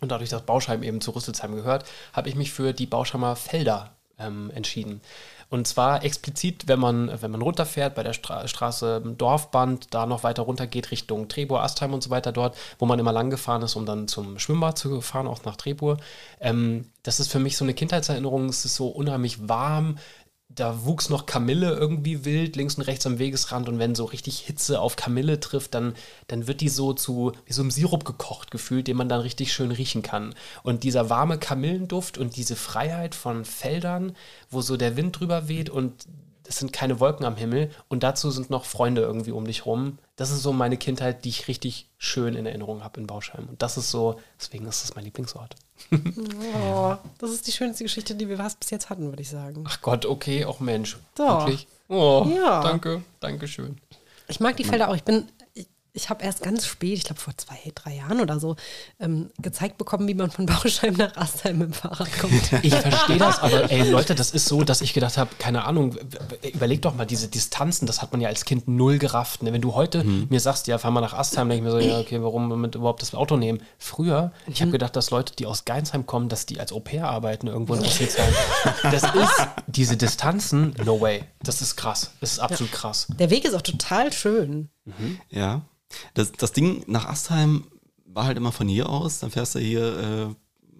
Und 0.00 0.12
dadurch, 0.12 0.30
dass 0.30 0.42
Bauschheim 0.42 0.82
eben 0.82 1.00
zu 1.00 1.10
Rüsselsheim 1.10 1.56
gehört, 1.56 1.84
habe 2.12 2.28
ich 2.28 2.36
mich 2.36 2.52
für 2.52 2.72
die 2.72 2.86
Bauschheimer 2.86 3.34
Felder 3.34 3.96
ähm, 4.18 4.50
entschieden. 4.54 5.00
Und 5.50 5.66
zwar 5.66 6.04
explizit, 6.04 6.68
wenn 6.68 6.78
man, 6.78 7.10
wenn 7.22 7.30
man 7.30 7.40
runterfährt 7.40 7.94
bei 7.94 8.02
der 8.02 8.12
Stra 8.12 8.46
Straße 8.46 9.02
Dorfband, 9.16 9.94
da 9.94 10.04
noch 10.04 10.22
weiter 10.22 10.42
runter 10.42 10.66
geht 10.66 10.90
Richtung 10.90 11.28
Trebur, 11.28 11.62
Astheim 11.62 11.94
und 11.94 12.02
so 12.02 12.10
weiter 12.10 12.32
dort, 12.32 12.56
wo 12.78 12.84
man 12.84 12.98
immer 12.98 13.12
lang 13.12 13.30
gefahren 13.30 13.62
ist, 13.62 13.74
um 13.74 13.86
dann 13.86 14.08
zum 14.08 14.38
Schwimmbad 14.38 14.76
zu 14.76 15.00
fahren, 15.00 15.26
auch 15.26 15.44
nach 15.44 15.56
Trebur. 15.56 15.96
Ähm, 16.40 16.86
das 17.02 17.20
ist 17.20 17.32
für 17.32 17.38
mich 17.38 17.56
so 17.56 17.64
eine 17.64 17.72
Kindheitserinnerung. 17.72 18.50
Es 18.50 18.66
ist 18.66 18.76
so 18.76 18.88
unheimlich 18.88 19.48
warm 19.48 19.96
da 20.58 20.84
wuchs 20.84 21.08
noch 21.08 21.26
Kamille 21.26 21.72
irgendwie 21.72 22.24
wild, 22.24 22.56
links 22.56 22.76
und 22.76 22.82
rechts 22.82 23.06
am 23.06 23.18
Wegesrand. 23.18 23.68
Und 23.68 23.78
wenn 23.78 23.94
so 23.94 24.04
richtig 24.04 24.40
Hitze 24.40 24.80
auf 24.80 24.96
Kamille 24.96 25.40
trifft, 25.40 25.74
dann, 25.74 25.94
dann 26.26 26.46
wird 26.46 26.60
die 26.60 26.68
so 26.68 26.92
zu 26.92 27.32
wie 27.46 27.52
so 27.52 27.62
einem 27.62 27.70
Sirup 27.70 28.04
gekocht 28.04 28.50
gefühlt, 28.50 28.88
den 28.88 28.96
man 28.96 29.08
dann 29.08 29.20
richtig 29.20 29.52
schön 29.52 29.70
riechen 29.70 30.02
kann. 30.02 30.34
Und 30.62 30.84
dieser 30.84 31.10
warme 31.10 31.38
Kamillenduft 31.38 32.18
und 32.18 32.36
diese 32.36 32.56
Freiheit 32.56 33.14
von 33.14 33.44
Feldern, 33.44 34.16
wo 34.50 34.60
so 34.60 34.76
der 34.76 34.96
Wind 34.96 35.18
drüber 35.20 35.48
weht 35.48 35.70
und 35.70 36.06
es 36.48 36.58
sind 36.58 36.72
keine 36.72 36.98
Wolken 36.98 37.26
am 37.26 37.36
Himmel 37.36 37.70
und 37.88 38.02
dazu 38.02 38.30
sind 38.30 38.48
noch 38.48 38.64
Freunde 38.64 39.02
irgendwie 39.02 39.32
um 39.32 39.44
dich 39.44 39.66
rum. 39.66 39.98
Das 40.16 40.30
ist 40.30 40.42
so 40.42 40.52
meine 40.52 40.78
Kindheit, 40.78 41.24
die 41.24 41.28
ich 41.28 41.46
richtig 41.46 41.90
schön 41.98 42.34
in 42.34 42.46
Erinnerung 42.46 42.82
habe 42.82 42.98
in 43.00 43.06
Bauscheim. 43.06 43.46
Und 43.48 43.60
das 43.60 43.76
ist 43.76 43.90
so, 43.90 44.18
deswegen 44.40 44.66
ist 44.66 44.82
das 44.82 44.94
mein 44.94 45.04
Lieblingsort. 45.04 45.56
Oh, 45.92 46.96
das 47.18 47.30
ist 47.30 47.46
die 47.46 47.52
schönste 47.52 47.84
Geschichte, 47.84 48.14
die 48.14 48.28
wir 48.28 48.36
bis 48.60 48.70
jetzt 48.70 48.90
hatten, 48.90 49.04
würde 49.04 49.22
ich 49.22 49.30
sagen. 49.30 49.64
Ach 49.66 49.80
Gott, 49.80 50.04
okay, 50.06 50.44
auch 50.44 50.60
Mensch. 50.60 50.98
Doch. 51.14 51.40
Wirklich? 51.46 51.66
Oh, 51.88 52.26
Ja. 52.34 52.62
danke, 52.62 53.02
danke 53.20 53.48
schön. 53.48 53.78
Ich 54.28 54.40
mag 54.40 54.56
die 54.56 54.64
Felder 54.64 54.88
auch. 54.90 54.94
Ich 54.94 55.04
bin, 55.04 55.26
ich, 55.92 56.10
habe 56.10 56.24
erst 56.24 56.42
ganz 56.42 56.66
spät, 56.66 56.98
ich 56.98 57.04
glaube 57.04 57.20
vor 57.20 57.36
zwei, 57.36 57.56
drei 57.74 57.96
Jahren 57.96 58.20
oder 58.20 58.40
so, 58.40 58.56
ähm, 59.00 59.30
gezeigt 59.40 59.78
bekommen, 59.78 60.08
wie 60.08 60.14
man 60.14 60.30
von 60.30 60.46
Bauscheim 60.46 60.94
nach 60.94 61.16
Astheim 61.16 61.58
mit 61.58 61.68
dem 61.68 61.72
Fahrrad 61.72 62.08
kommt. 62.18 62.32
Ich 62.62 62.74
verstehe 62.74 63.18
das, 63.18 63.38
aber 63.38 63.70
ey 63.70 63.88
Leute, 63.90 64.14
das 64.14 64.30
ist 64.30 64.46
so, 64.46 64.62
dass 64.62 64.80
ich 64.80 64.92
gedacht 64.92 65.16
habe, 65.16 65.30
keine 65.38 65.64
Ahnung, 65.64 65.96
überleg 66.52 66.82
doch 66.82 66.94
mal 66.94 67.04
diese 67.04 67.28
Distanzen, 67.28 67.86
das 67.86 68.02
hat 68.02 68.12
man 68.12 68.20
ja 68.20 68.28
als 68.28 68.44
Kind 68.44 68.68
null 68.68 68.98
gerafft. 68.98 69.42
Ne? 69.42 69.52
Wenn 69.52 69.60
du 69.60 69.74
heute 69.74 70.04
mir 70.04 70.40
sagst, 70.40 70.66
ja, 70.66 70.78
fahr 70.78 70.90
mal 70.90 71.00
nach 71.00 71.14
Astheim, 71.14 71.48
denke 71.48 71.66
ich 71.66 71.72
mir 71.72 71.80
so, 71.80 71.86
ja, 71.86 72.00
okay, 72.00 72.22
warum 72.22 72.60
mit 72.60 72.74
überhaupt 72.74 73.02
das 73.02 73.14
Auto 73.14 73.36
nehmen? 73.36 73.62
Früher, 73.78 74.32
ich 74.46 74.60
habe 74.60 74.70
gedacht, 74.70 74.96
dass 74.96 75.10
Leute, 75.10 75.34
die 75.36 75.46
aus 75.46 75.64
Geinsheim 75.64 76.06
kommen, 76.06 76.28
dass 76.28 76.46
die 76.46 76.60
als 76.60 76.72
Au-pair 76.72 77.08
arbeiten 77.08 77.46
irgendwo 77.46 77.74
in 77.74 77.80
Rüsselsheim. 77.80 78.32
Das 78.82 79.02
ist, 79.02 79.48
diese 79.66 79.96
Distanzen, 79.96 80.74
no 80.84 81.00
way. 81.00 81.24
Das 81.42 81.62
ist 81.62 81.76
krass. 81.76 82.10
Das 82.20 82.32
ist 82.32 82.38
absolut 82.38 82.72
krass. 82.72 83.06
Der 83.18 83.30
Weg 83.30 83.44
ist 83.44 83.54
auch 83.54 83.62
total 83.62 84.12
schön. 84.12 84.68
Ja. 85.30 85.62
Das, 86.14 86.32
das 86.32 86.52
Ding 86.52 86.82
nach 86.86 87.06
Astheim 87.06 87.64
war 88.06 88.24
halt 88.24 88.36
immer 88.36 88.52
von 88.52 88.68
hier 88.68 88.88
aus. 88.88 89.20
Dann 89.20 89.30
fährst 89.30 89.54
du 89.54 89.58
hier 89.58 90.34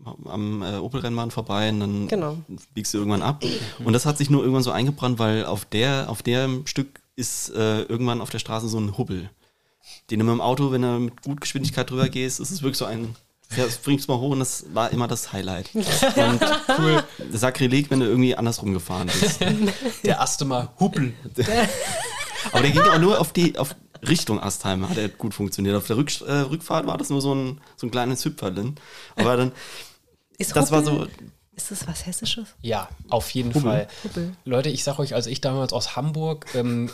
äh, 0.05 0.29
am 0.29 0.63
äh, 0.63 0.77
Opel-Rennbahn 0.77 1.31
vorbei 1.31 1.71
und 1.71 1.81
dann 1.81 2.09
Genau. 2.09 2.39
biegst 2.75 2.93
du 2.95 2.99
irgendwann 2.99 3.23
ab. 3.23 3.43
Und 3.85 3.93
das 3.93 4.07
hat 4.07 4.19
sich 4.19 4.31
nur 4.31 4.41
irgendwann 4.43 4.63
so 4.63 4.71
eingebrannt, 4.71 5.19
weil 5.19 5.45
auf 5.47 5.65
der, 5.65 6.09
auf 6.09 6.23
dem 6.23 6.67
Stück 6.67 7.01
ist 7.17 7.51
äh, 7.51 7.83
irgendwann 7.83 8.21
auf 8.21 8.31
der 8.31 8.39
Straße 8.39 8.69
so 8.69 8.79
ein 8.79 8.97
Hubbel. 8.99 9.31
Den 10.11 10.19
du 10.21 10.25
mit 10.25 10.33
dem 10.35 10.41
Auto, 10.41 10.71
wenn 10.71 10.83
du 10.83 10.99
mit 10.99 11.23
gut 11.23 11.41
Geschwindigkeit 11.41 11.91
drüber 11.91 12.09
gehst, 12.09 12.41
ist 12.41 12.51
es 12.51 12.63
wirklich 12.63 12.79
so 12.79 12.85
ein. 12.85 13.15
Fährst, 13.51 13.83
bringst 13.83 14.09
mal 14.09 14.19
hoch 14.19 14.33
und 14.33 14.41
das 14.41 14.67
war 14.75 14.91
immer 14.93 15.09
das 15.09 15.33
Highlight. 15.33 15.71
Und 15.75 15.85
cool. 16.79 17.03
Sakrileg, 17.33 17.91
wenn 17.91 18.01
du 18.01 18.05
irgendwie 18.07 18.37
andersrum 18.37 18.75
gefahren 18.75 19.07
bist. 19.21 19.41
Der 20.05 20.21
Astema 20.21 20.71
Huppel. 20.79 21.15
Aber 22.53 22.61
der 22.63 22.71
ging 22.73 22.83
auch 22.83 22.99
nur 22.99 23.19
auf 23.19 23.33
die 23.33 23.59
auf 23.59 23.75
Richtung 24.07 24.41
Astheim, 24.43 24.89
hat 24.89 24.97
er 24.99 25.09
gut 25.09 25.35
funktioniert. 25.35 25.75
Auf 25.77 25.87
der 25.87 25.97
Rück, 25.97 26.21
äh, 26.23 26.33
Rückfahrt 26.41 26.87
war 26.87 26.99
das 26.99 27.11
nur 27.11 27.21
so 27.21 27.35
ein, 27.35 27.61
so 27.77 27.87
ein 27.87 27.91
kleines 27.91 28.25
Hüpferlin. 28.25 28.77
Aber 29.17 29.37
dann, 29.37 29.53
Ist 30.39 30.55
das 30.55 30.71
war 30.71 30.81
Huppel- 30.83 31.09
so, 31.09 31.27
Ist 31.57 31.71
das 31.73 31.87
was 31.89 32.07
Hessisches? 32.07 32.49
Ja, 32.63 32.89
auf 33.09 33.31
jeden 33.31 33.51
Hubbel. 33.55 33.63
Fall. 33.63 33.89
Hubbel. 34.05 34.33
Leute, 34.45 34.69
ich 34.69 34.85
sag 34.85 34.99
euch, 35.01 35.15
als 35.15 35.27
ich 35.27 35.41
damals 35.41 35.73
aus 35.73 35.97
Hamburg 35.97 36.47
ähm, 36.55 36.91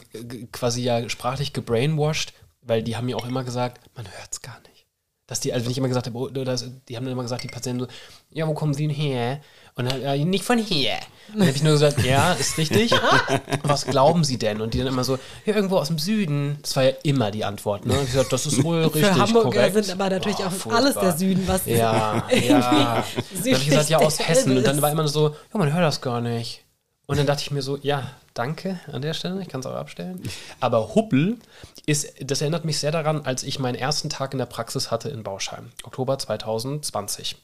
quasi 0.52 0.82
ja 0.82 1.08
sprachlich 1.10 1.52
gebrainwashed, 1.52 2.32
weil 2.62 2.82
die 2.82 2.96
haben 2.96 3.06
mir 3.06 3.16
auch 3.18 3.26
immer 3.26 3.44
gesagt, 3.44 3.90
man 3.96 4.06
hört's 4.18 4.40
gar 4.40 4.58
nicht. 4.60 4.86
Dass 5.26 5.40
die, 5.40 5.52
also 5.52 5.64
wenn 5.64 5.72
ich 5.72 5.78
immer 5.78 5.88
gesagt 5.88 6.06
habe, 6.06 6.18
oh, 6.18 6.28
das, 6.28 6.70
die 6.88 6.96
haben 6.96 7.04
dann 7.04 7.12
immer 7.12 7.22
gesagt, 7.22 7.42
die 7.44 7.48
Patienten 7.48 7.80
so, 7.84 7.86
ja, 8.30 8.46
wo 8.46 8.54
kommen 8.54 8.72
Sie 8.74 8.86
denn 8.86 8.94
her? 8.96 9.40
Und 9.76 9.90
dann, 9.90 10.00
ja, 10.00 10.14
nicht 10.16 10.44
von 10.44 10.58
hier. 10.58 10.92
Und 11.32 11.38
dann 11.40 11.48
habe 11.48 11.56
ich 11.56 11.62
nur 11.64 11.72
gesagt, 11.72 12.04
ja, 12.04 12.32
ist 12.34 12.58
richtig. 12.58 12.92
Was 13.64 13.86
glauben 13.86 14.22
Sie 14.22 14.38
denn? 14.38 14.60
Und 14.60 14.72
die 14.74 14.78
dann 14.78 14.86
immer 14.86 15.02
so, 15.02 15.18
ja, 15.46 15.54
irgendwo 15.56 15.78
aus 15.78 15.88
dem 15.88 15.98
Süden. 15.98 16.58
Das 16.62 16.76
war 16.76 16.84
ja 16.84 16.92
immer 17.02 17.30
die 17.32 17.44
Antwort. 17.44 17.84
Ne? 17.84 17.94
Und 17.94 18.04
ich 18.04 18.12
gesagt, 18.12 18.32
das 18.32 18.46
ist 18.46 18.62
wohl 18.62 18.82
richtig 18.84 19.04
Für 19.06 19.14
Hamburger 19.16 19.50
korrekt. 19.50 19.74
sind 19.84 19.90
aber 19.90 20.10
natürlich 20.10 20.38
Oh, 20.38 20.44
auch 20.44 20.52
furchtbar. 20.52 20.76
alles 20.84 20.94
der 20.94 21.12
Süden, 21.16 21.48
was 21.48 21.66
Ja, 21.66 22.22
ja. 22.30 22.60
Dann 22.60 22.62
habe 22.64 23.04
ich 23.44 23.64
gesagt, 23.66 23.88
ja, 23.88 23.98
aus 23.98 24.20
Hessen. 24.20 24.56
Und 24.56 24.64
dann 24.64 24.80
war 24.80 24.92
immer 24.92 25.08
so, 25.08 25.30
ja, 25.30 25.58
man 25.58 25.72
hört 25.72 25.82
das 25.82 26.00
gar 26.00 26.20
nicht. 26.20 26.60
Und 27.06 27.18
dann 27.18 27.26
dachte 27.26 27.42
ich 27.42 27.50
mir 27.50 27.60
so, 27.62 27.76
ja, 27.82 28.10
danke 28.32 28.78
an 28.92 29.02
der 29.02 29.12
Stelle, 29.12 29.42
ich 29.42 29.48
kann 29.48 29.60
es 29.60 29.66
auch 29.66 29.74
abstellen. 29.74 30.22
Aber 30.60 30.94
Huppel 30.94 31.36
ist, 31.84 32.14
das 32.20 32.40
erinnert 32.40 32.64
mich 32.64 32.78
sehr 32.78 32.92
daran, 32.92 33.26
als 33.26 33.42
ich 33.42 33.58
meinen 33.58 33.74
ersten 33.74 34.08
Tag 34.08 34.32
in 34.32 34.38
der 34.38 34.46
Praxis 34.46 34.90
hatte 34.90 35.08
in 35.10 35.22
Bauscheim, 35.22 35.72
Oktober 35.82 36.16
2020. 36.18 37.36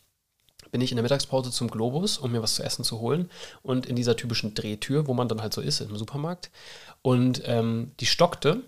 Bin 0.70 0.80
ich 0.80 0.92
in 0.92 0.96
der 0.96 1.02
Mittagspause 1.02 1.50
zum 1.50 1.70
Globus, 1.70 2.18
um 2.18 2.32
mir 2.32 2.42
was 2.42 2.54
zu 2.54 2.62
essen 2.62 2.84
zu 2.84 3.00
holen. 3.00 3.30
Und 3.62 3.86
in 3.86 3.96
dieser 3.96 4.16
typischen 4.16 4.54
Drehtür, 4.54 5.06
wo 5.06 5.14
man 5.14 5.28
dann 5.28 5.42
halt 5.42 5.52
so 5.52 5.60
ist 5.60 5.80
im 5.80 5.96
Supermarkt. 5.96 6.50
Und 7.02 7.42
ähm, 7.46 7.92
die 8.00 8.06
stockte. 8.06 8.62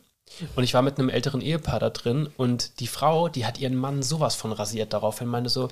Und 0.56 0.64
ich 0.64 0.72
war 0.74 0.82
mit 0.82 0.98
einem 0.98 1.10
älteren 1.10 1.40
Ehepaar 1.40 1.80
da 1.80 1.90
drin. 1.90 2.28
Und 2.36 2.80
die 2.80 2.86
Frau, 2.86 3.28
die 3.28 3.46
hat 3.46 3.58
ihren 3.58 3.76
Mann 3.76 4.02
sowas 4.02 4.34
von 4.34 4.52
rasiert 4.52 4.92
daraufhin, 4.92 5.28
meinte 5.28 5.50
so, 5.50 5.68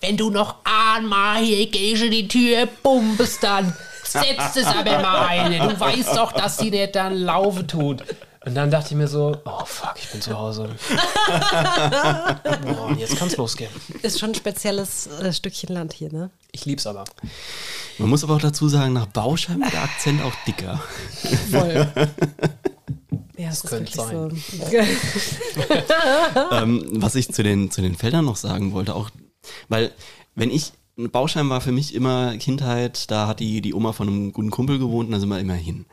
wenn 0.00 0.16
du 0.16 0.30
noch 0.30 0.56
einmal 0.64 1.42
hier 1.42 1.66
gehst 1.66 2.02
in 2.02 2.10
die 2.10 2.26
Tür, 2.26 2.68
bis 3.18 3.38
dann. 3.40 3.74
Setzt 4.02 4.56
es 4.56 4.66
aber 4.66 4.98
mal 5.00 5.26
eine. 5.26 5.58
Du 5.58 5.78
weißt 5.78 6.16
doch, 6.16 6.32
dass 6.32 6.58
sie 6.58 6.70
nicht 6.70 6.96
dann 6.96 7.14
laufen 7.14 7.68
tut. 7.68 8.02
Und 8.46 8.54
dann 8.54 8.70
dachte 8.70 8.88
ich 8.90 8.96
mir 8.96 9.06
so, 9.06 9.36
oh 9.44 9.64
fuck, 9.66 9.94
ich 9.96 10.08
bin 10.08 10.22
zu 10.22 10.36
Hause. 10.36 10.70
Boah, 12.64 12.96
jetzt 12.98 13.16
kann's 13.16 13.36
losgehen. 13.36 13.70
Ist 14.02 14.18
schon 14.18 14.30
ein 14.30 14.34
spezielles 14.34 15.08
äh, 15.08 15.30
Stückchen 15.30 15.74
Land 15.74 15.92
hier, 15.92 16.10
ne? 16.10 16.30
Ich 16.50 16.64
lieb's 16.64 16.86
aber. 16.86 17.04
man 17.98 18.08
muss 18.08 18.24
aber 18.24 18.36
auch 18.36 18.40
dazu 18.40 18.68
sagen, 18.68 18.94
nach 18.94 19.06
Bauschein 19.06 19.60
war 19.60 19.70
der 19.70 19.82
Akzent 19.82 20.22
auch 20.22 20.32
dicker. 20.46 20.80
Voll. 21.50 21.88
Ja, 23.36 23.48
das, 23.48 23.64
ist 23.64 23.70
könnte 23.70 23.92
sein. 23.94 24.30
so. 24.30 24.76
ähm, 26.52 26.86
was 26.92 27.14
ich 27.14 27.32
zu 27.32 27.42
den, 27.42 27.70
zu 27.70 27.80
den 27.80 27.96
Feldern 27.96 28.26
noch 28.26 28.36
sagen 28.36 28.72
wollte, 28.72 28.94
auch, 28.94 29.08
weil, 29.70 29.92
wenn 30.34 30.50
ich, 30.50 30.72
Bauschein 30.96 31.48
war 31.48 31.62
für 31.62 31.72
mich 31.72 31.94
immer 31.94 32.36
Kindheit, 32.36 33.10
da 33.10 33.26
hat 33.26 33.40
die, 33.40 33.62
die 33.62 33.72
Oma 33.72 33.94
von 33.94 34.08
einem 34.08 34.32
guten 34.34 34.50
Kumpel 34.50 34.78
gewohnt 34.78 35.06
und 35.06 35.12
da 35.12 35.20
sind 35.20 35.30
wir 35.30 35.38
immer 35.38 35.54
hin. 35.54 35.86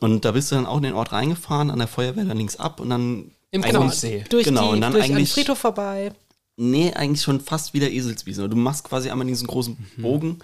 Und 0.00 0.24
da 0.24 0.32
bist 0.32 0.50
du 0.50 0.56
dann 0.56 0.66
auch 0.66 0.78
in 0.78 0.82
den 0.84 0.94
Ort 0.94 1.12
reingefahren, 1.12 1.70
an 1.70 1.78
der 1.78 1.88
Feuerwehr 1.88 2.24
dann 2.24 2.36
links 2.36 2.56
ab 2.56 2.80
und 2.80 2.90
dann. 2.90 3.30
Im 3.52 3.62
Knappsee. 3.62 4.24
Durch, 4.30 4.44
Genau, 4.44 4.68
die, 4.68 4.74
und 4.74 4.80
dann 4.80 4.92
durch 4.92 5.04
eigentlich- 5.04 5.32
Friedhof 5.32 5.58
vorbei. 5.58 6.12
Nee, 6.56 6.92
eigentlich 6.92 7.22
schon 7.22 7.40
fast 7.40 7.74
wieder 7.74 7.90
Eselswiese. 7.90 8.48
Du 8.48 8.56
machst 8.56 8.84
quasi 8.84 9.10
einmal 9.10 9.26
diesen 9.26 9.46
großen 9.46 9.76
Mhm. 9.96 10.02
Bogen 10.02 10.38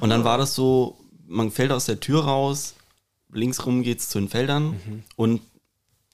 und 0.00 0.08
dann 0.10 0.24
war 0.24 0.38
das 0.38 0.54
so, 0.54 0.96
man 1.26 1.50
fällt 1.50 1.72
aus 1.72 1.84
der 1.86 2.00
Tür 2.00 2.24
raus, 2.24 2.74
links 3.32 3.66
rum 3.66 3.82
geht's 3.82 4.08
zu 4.08 4.18
den 4.18 4.28
Feldern 4.28 4.68
Mhm. 4.86 5.02
und 5.16 5.40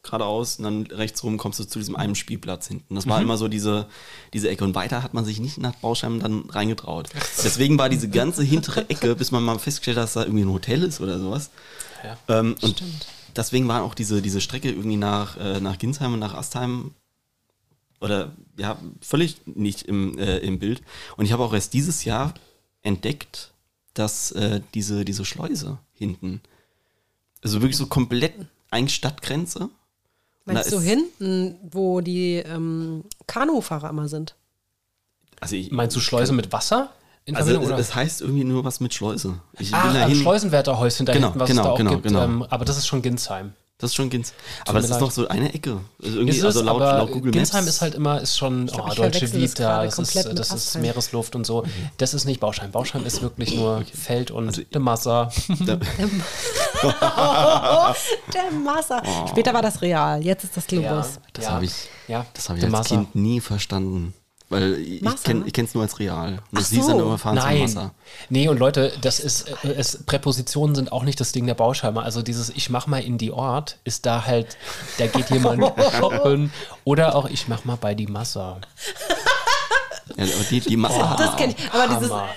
geradeaus 0.02 0.56
und 0.59 0.65
dann 0.65 0.86
rechts 0.86 1.23
rum 1.24 1.39
kommst 1.39 1.61
du 1.61 1.65
zu 1.65 1.78
diesem 1.78 1.94
einen 1.97 2.15
Spielplatz 2.15 2.66
hinten. 2.69 2.94
Das 2.94 3.06
war 3.06 3.19
Mhm. 3.19 3.24
immer 3.24 3.36
so 3.36 3.48
diese, 3.48 3.86
diese 4.32 4.48
Ecke 4.51 4.65
und 4.65 4.74
weiter 4.74 5.02
hat 5.02 5.15
man 5.15 5.24
sich 5.24 5.40
nicht 5.40 5.59
nach 5.59 5.74
Bauscheim 5.77 6.20
dann 6.20 6.40
reingetraut. 6.51 7.09
Deswegen 7.43 7.78
war 7.78 7.89
diese 7.89 8.09
ganze 8.09 8.43
hintere 8.43 8.89
Ecke, 8.90 9.15
bis 9.15 9.31
man 9.31 9.43
mal 9.44 9.59
festgestellt 9.59 9.97
hat, 9.98 10.05
dass 10.05 10.12
da 10.15 10.23
irgendwie 10.24 10.44
ein 10.44 10.52
Hotel 10.52 10.82
ist 10.82 11.01
oder 11.01 11.19
sowas. 11.19 11.51
Ja. 12.05 12.19
Ähm, 12.29 12.57
und 12.61 12.83
deswegen 13.37 13.67
war 13.69 13.83
auch 13.83 13.95
diese, 13.95 14.23
diese 14.23 14.41
Strecke 14.41 14.71
irgendwie 14.71 14.97
nach, 14.97 15.37
äh, 15.37 15.61
nach 15.61 15.79
Ginsheim 15.79 16.15
und 16.15 16.21
nach 16.21 16.35
Astheim 16.35 16.93
oder 18.01 18.33
ja, 18.57 18.79
völlig 19.01 19.39
nicht 19.47 19.83
im, 19.83 20.19
äh, 20.19 20.39
im 20.39 20.59
Bild. 20.59 20.83
Und 21.17 21.25
ich 21.25 21.33
habe 21.33 21.43
auch 21.43 21.55
erst 21.55 21.73
dieses 21.73 22.05
Jahr 22.05 22.35
entdeckt, 22.83 23.53
dass 23.95 24.33
äh, 24.33 24.61
diese, 24.75 25.05
diese 25.05 25.25
Schleuse 25.25 25.79
hinten, 25.95 26.43
also 27.43 27.63
wirklich 27.63 27.77
so 27.77 27.87
komplett 27.87 28.35
eigentlich 28.71 28.95
Stadtgrenze. 28.95 29.71
Meinst 30.45 30.73
du 30.73 30.81
hinten, 30.81 31.57
wo 31.63 32.01
die 32.03 32.35
ähm, 32.35 33.05
Kanufahrer 33.27 33.89
immer 33.89 34.09
sind? 34.09 34.35
Also 35.41 35.57
ich, 35.57 35.71
Meinst 35.71 35.97
du 35.97 36.01
Schleuse 36.01 36.33
mit 36.33 36.53
Wasser? 36.53 36.93
In 37.27 37.37
also 37.37 37.59
es, 37.59 37.71
es 37.89 37.95
heißt 37.95 38.21
irgendwie 38.21 38.45
nur 38.45 38.65
was 38.65 38.81
mit 38.81 38.93
Schleuse. 38.93 39.41
Ich 39.59 39.73
Ah, 39.75 39.85
bin 39.87 39.95
dahin. 39.95 40.17
Schleusenwärterhäuschen 40.17 41.07
da 41.07 41.13
Genau, 41.15 41.29
hinten, 41.29 41.41
was 41.41 41.49
genau, 41.49 41.63
es 41.63 41.67
da 41.67 41.73
auch 41.73 41.79
genau, 41.79 41.91
gibt. 41.93 42.03
genau. 42.05 42.23
Ähm, 42.23 42.43
aber 42.51 42.65
das 42.67 42.77
ist 42.77 42.87
schon 42.87 43.01
Ginsheim. 43.01 43.55
Das 43.79 43.91
ist 43.91 43.97
schon 43.97 44.09
Gins. 44.09 44.33
Aber 44.69 44.81
das 44.81 44.89
ist 44.89 45.01
noch 45.01 45.11
so 45.11 45.27
eine 45.27 45.53
Ecke. 45.53 45.81
Also 46.01 46.17
irgendwie, 46.19 46.31
Ist 46.31 46.39
es, 46.39 46.45
also 46.45 46.63
laut, 46.63 46.81
aber 46.81 46.99
laut 46.99 47.11
Google 47.11 47.33
Ginsheim 47.33 47.65
Maps. 47.65 47.75
ist 47.75 47.83
halt 47.83 47.95
immer, 47.97 48.21
ist 48.21 48.39
schon 48.39 48.67
glaub, 48.67 48.89
oh, 48.89 48.95
deutsche 48.95 49.23
das 49.23 49.33
Vita, 49.35 49.83
das 49.85 49.99
ist, 49.99 50.15
das 50.39 50.51
ist. 50.53 50.79
Meeresluft 50.79 51.35
und 51.35 51.45
so. 51.45 51.65
Das 51.97 52.15
ist 52.15 52.25
nicht 52.25 52.39
Bauschein. 52.39 52.71
Bauschein 52.71 53.05
ist 53.05 53.21
wirklich 53.21 53.57
nur 53.57 53.83
Feld 53.93 54.31
und 54.31 54.47
Also 54.49 54.63
de 54.63 54.81
Massa. 54.81 55.29
Da, 55.67 55.77
Der 58.33 58.51
Massa. 58.65 59.03
Später 59.29 59.53
war 59.53 59.63
das 59.63 59.83
real, 59.83 60.23
jetzt 60.25 60.45
ist 60.45 60.57
das 60.57 60.67
Globus. 60.67 61.19
das 61.33 61.45
ja. 61.45 61.51
habe 61.51 61.65
ich, 61.65 61.73
ja. 62.07 62.25
das 62.33 62.49
hab 62.49 62.57
ich 62.57 62.63
de 62.63 62.71
als. 62.71 62.89
Kind 62.89 63.15
nie 63.17 63.41
verstanden. 63.41 64.15
Weil 64.51 64.75
ich 64.75 65.03
kenne 65.23 65.45
es 65.49 65.75
nur 65.75 65.83
als 65.83 65.99
real. 65.99 66.33
Und 66.35 66.41
Ach 66.53 66.59
das 66.59 66.71
hieß 66.71 66.87
dann 66.87 66.99
so. 66.99 67.05
immer 67.05 67.19
fahren 67.19 67.39
zum 67.39 67.47
Nein. 67.47 67.62
Wasser. 67.62 67.91
Nee, 68.29 68.49
und 68.49 68.59
Leute, 68.59 68.93
das 69.01 69.19
ist, 69.19 69.49
äh, 69.65 69.73
es, 69.77 70.05
Präpositionen 70.05 70.75
sind 70.77 70.93
auch 70.93 71.03
nicht 71.03 71.19
das 71.19 71.33
Ding 71.33 71.47
der 71.47 71.55
Bauscheimer. 71.55 72.03
Also 72.03 72.23
dieses 72.23 72.51
Ich 72.51 72.69
mach 72.71 72.87
mal 72.87 73.03
in 73.03 73.16
die 73.19 73.33
Ort 73.33 73.79
ist 73.85 74.07
da 74.07 74.27
halt, 74.27 74.57
da 74.99 75.07
geht 75.07 75.31
jemand 75.31 75.62
shoppen. 75.99 76.53
Oder 76.85 77.16
auch 77.16 77.29
Ich 77.29 77.49
mach 77.49 77.65
mal 77.65 77.77
bei 77.77 77.95
die 77.95 78.07
Massa. 78.07 78.59
Ja, 80.16 80.25
aber 80.25 80.45
die, 80.51 80.61
die 80.61 80.77
Masse 80.77 81.09
hat 81.09 81.19
Das 81.19 81.37
kenne 81.37 81.55
ich. 81.57 81.73
Aber 81.73 81.95
dieses 81.95 82.12
Hammer. 82.12 82.29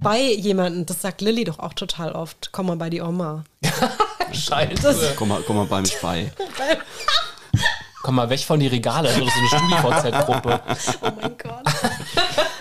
bei 0.00 0.20
jemandem, 0.20 0.84
das 0.86 1.00
sagt 1.02 1.20
Lilly 1.20 1.44
doch 1.44 1.60
auch 1.60 1.72
total 1.72 2.12
oft. 2.12 2.50
Komm 2.52 2.66
mal 2.66 2.76
bei 2.76 2.90
die 2.90 3.00
Oma. 3.00 3.44
Scheiße. 4.32 5.14
Komm 5.16 5.28
mal, 5.28 5.40
komm 5.46 5.56
mal 5.56 5.66
beim 5.66 5.86
Spei. 5.86 6.32
Komm 8.04 8.16
mal 8.16 8.28
weg 8.28 8.40
von 8.40 8.60
die 8.60 8.66
Regale. 8.66 9.08
Das 9.08 9.16
ist 9.16 9.50
so 9.50 9.56
eine 9.56 9.70
StudiVZ-Gruppe. 9.72 10.60
Oh 11.00 11.12
mein 11.22 11.38
Gott. 11.38 11.62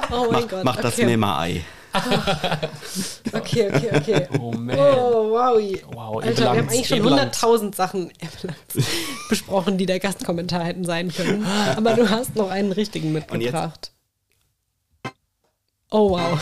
Oh 0.10 0.32
mein 0.32 0.42
Mach, 0.42 0.48
Gott. 0.50 0.64
mach 0.64 0.76
das 0.78 0.94
okay. 0.94 1.06
Nimmer-Ei. 1.06 1.66
Okay, 3.34 3.70
okay, 3.70 3.90
okay. 3.94 4.28
Oh 4.40 4.52
man. 4.52 4.78
Oh, 4.80 5.32
wow. 5.32 5.62
Wow, 5.94 6.24
Alter, 6.24 6.44
wir 6.44 6.50
haben 6.50 6.70
eigentlich 6.70 6.88
schon 6.88 7.00
Ebelanz. 7.00 7.44
100.000 7.44 7.76
Sachen 7.76 8.12
besprochen, 9.30 9.78
die 9.78 9.86
der 9.86 10.00
Gastkommentar 10.00 10.64
hätten 10.64 10.86
sein 10.86 11.14
können. 11.14 11.46
Aber 11.76 11.94
du 11.94 12.10
hast 12.10 12.38
noch 12.38 12.50
einen 12.50 12.72
richtigen 12.72 13.12
mitgebracht. 13.12 13.92
Oh, 15.92 16.12
wow. 16.12 16.40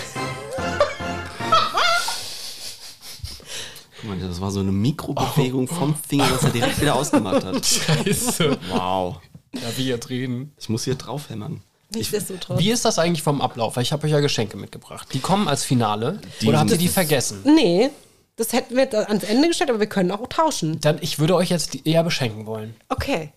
Guck 4.02 4.10
mal, 4.10 4.19
das 4.19 4.41
war 4.41 4.49
so 4.49 4.61
eine 4.61 4.72
Mikrobewegung 4.72 5.68
vom 5.68 5.95
Finger, 5.95 6.28
das 6.30 6.44
er 6.44 6.49
direkt 6.49 6.82
wieder 6.82 6.95
ausgemacht 6.95 7.44
hat. 7.44 7.64
Scheiße. 7.65 8.57
Wow. 8.72 9.18
Ja, 9.53 9.61
wie 9.78 9.88
jetzt 9.88 10.10
reden. 10.10 10.53
Ich 10.60 10.69
muss 10.69 10.86
hier 10.86 10.95
draufhämmern. 10.95 11.61
Nichtsdestotrotz. 11.94 12.60
Wie 12.60 12.72
ist 12.72 12.84
das 12.84 12.98
eigentlich 12.98 13.22
vom 13.22 13.41
Ablauf? 13.41 13.76
Weil 13.76 13.84
ich 13.84 13.91
habe 13.91 14.07
euch 14.07 14.11
ja 14.14 14.19
Geschenke 14.19 14.57
mitgebracht. 14.57 15.10
Die 15.14 15.19
kommen 15.19 15.48
als 15.48 15.64
Finale. 15.64 16.19
Die 16.41 16.48
oder 16.48 16.60
habt 16.60 16.72
ihr 16.72 16.78
die 16.78 16.88
vergessen? 16.88 17.41
Nee, 17.44 17.91
das 18.38 18.53
hätten 18.53 18.76
wir 18.76 18.84
jetzt 18.84 18.95
ans 18.95 19.23
Ende 19.23 19.49
gestellt, 19.49 19.69
aber 19.69 19.80
wir 19.80 19.88
können 19.88 20.10
auch 20.10 20.26
tauschen. 20.28 20.80
Dann, 20.80 20.98
ich 21.02 21.19
würde 21.19 21.36
euch 21.36 21.49
jetzt 21.49 21.86
eher 21.86 22.03
beschenken 22.03 22.45
wollen. 22.45 22.73
Okay. 22.90 23.34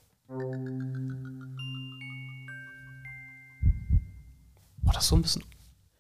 War 4.82 4.94
das 4.94 5.08
so 5.08 5.16
ein 5.16 5.22
bisschen. 5.22 5.42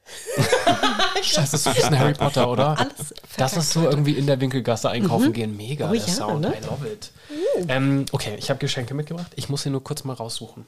Scheiße, 1.22 1.40
das 1.40 1.54
ist 1.54 1.64
so 1.64 1.70
ein 1.70 1.76
bisschen 1.76 1.98
Harry 1.98 2.12
Potter, 2.14 2.48
oder? 2.50 2.78
Alles 2.78 3.14
Das 3.36 3.56
ist 3.56 3.72
so 3.72 3.82
irgendwie 3.88 4.12
in 4.12 4.26
der 4.26 4.40
Winkelgasse 4.40 4.90
einkaufen 4.90 5.32
gehen. 5.32 5.56
Mega, 5.56 5.88
Oh 5.88 5.92
der 5.92 6.00
ja, 6.02 6.06
Sound. 6.08 6.40
ne? 6.42 6.54
I 6.60 6.64
love 6.66 6.86
it. 6.88 7.10
Ähm, 7.68 8.04
okay, 8.12 8.36
ich 8.38 8.50
habe 8.50 8.58
Geschenke 8.58 8.94
mitgebracht. 8.94 9.32
Ich 9.36 9.48
muss 9.48 9.62
hier 9.62 9.72
nur 9.72 9.82
kurz 9.82 10.04
mal 10.04 10.12
raussuchen. 10.14 10.66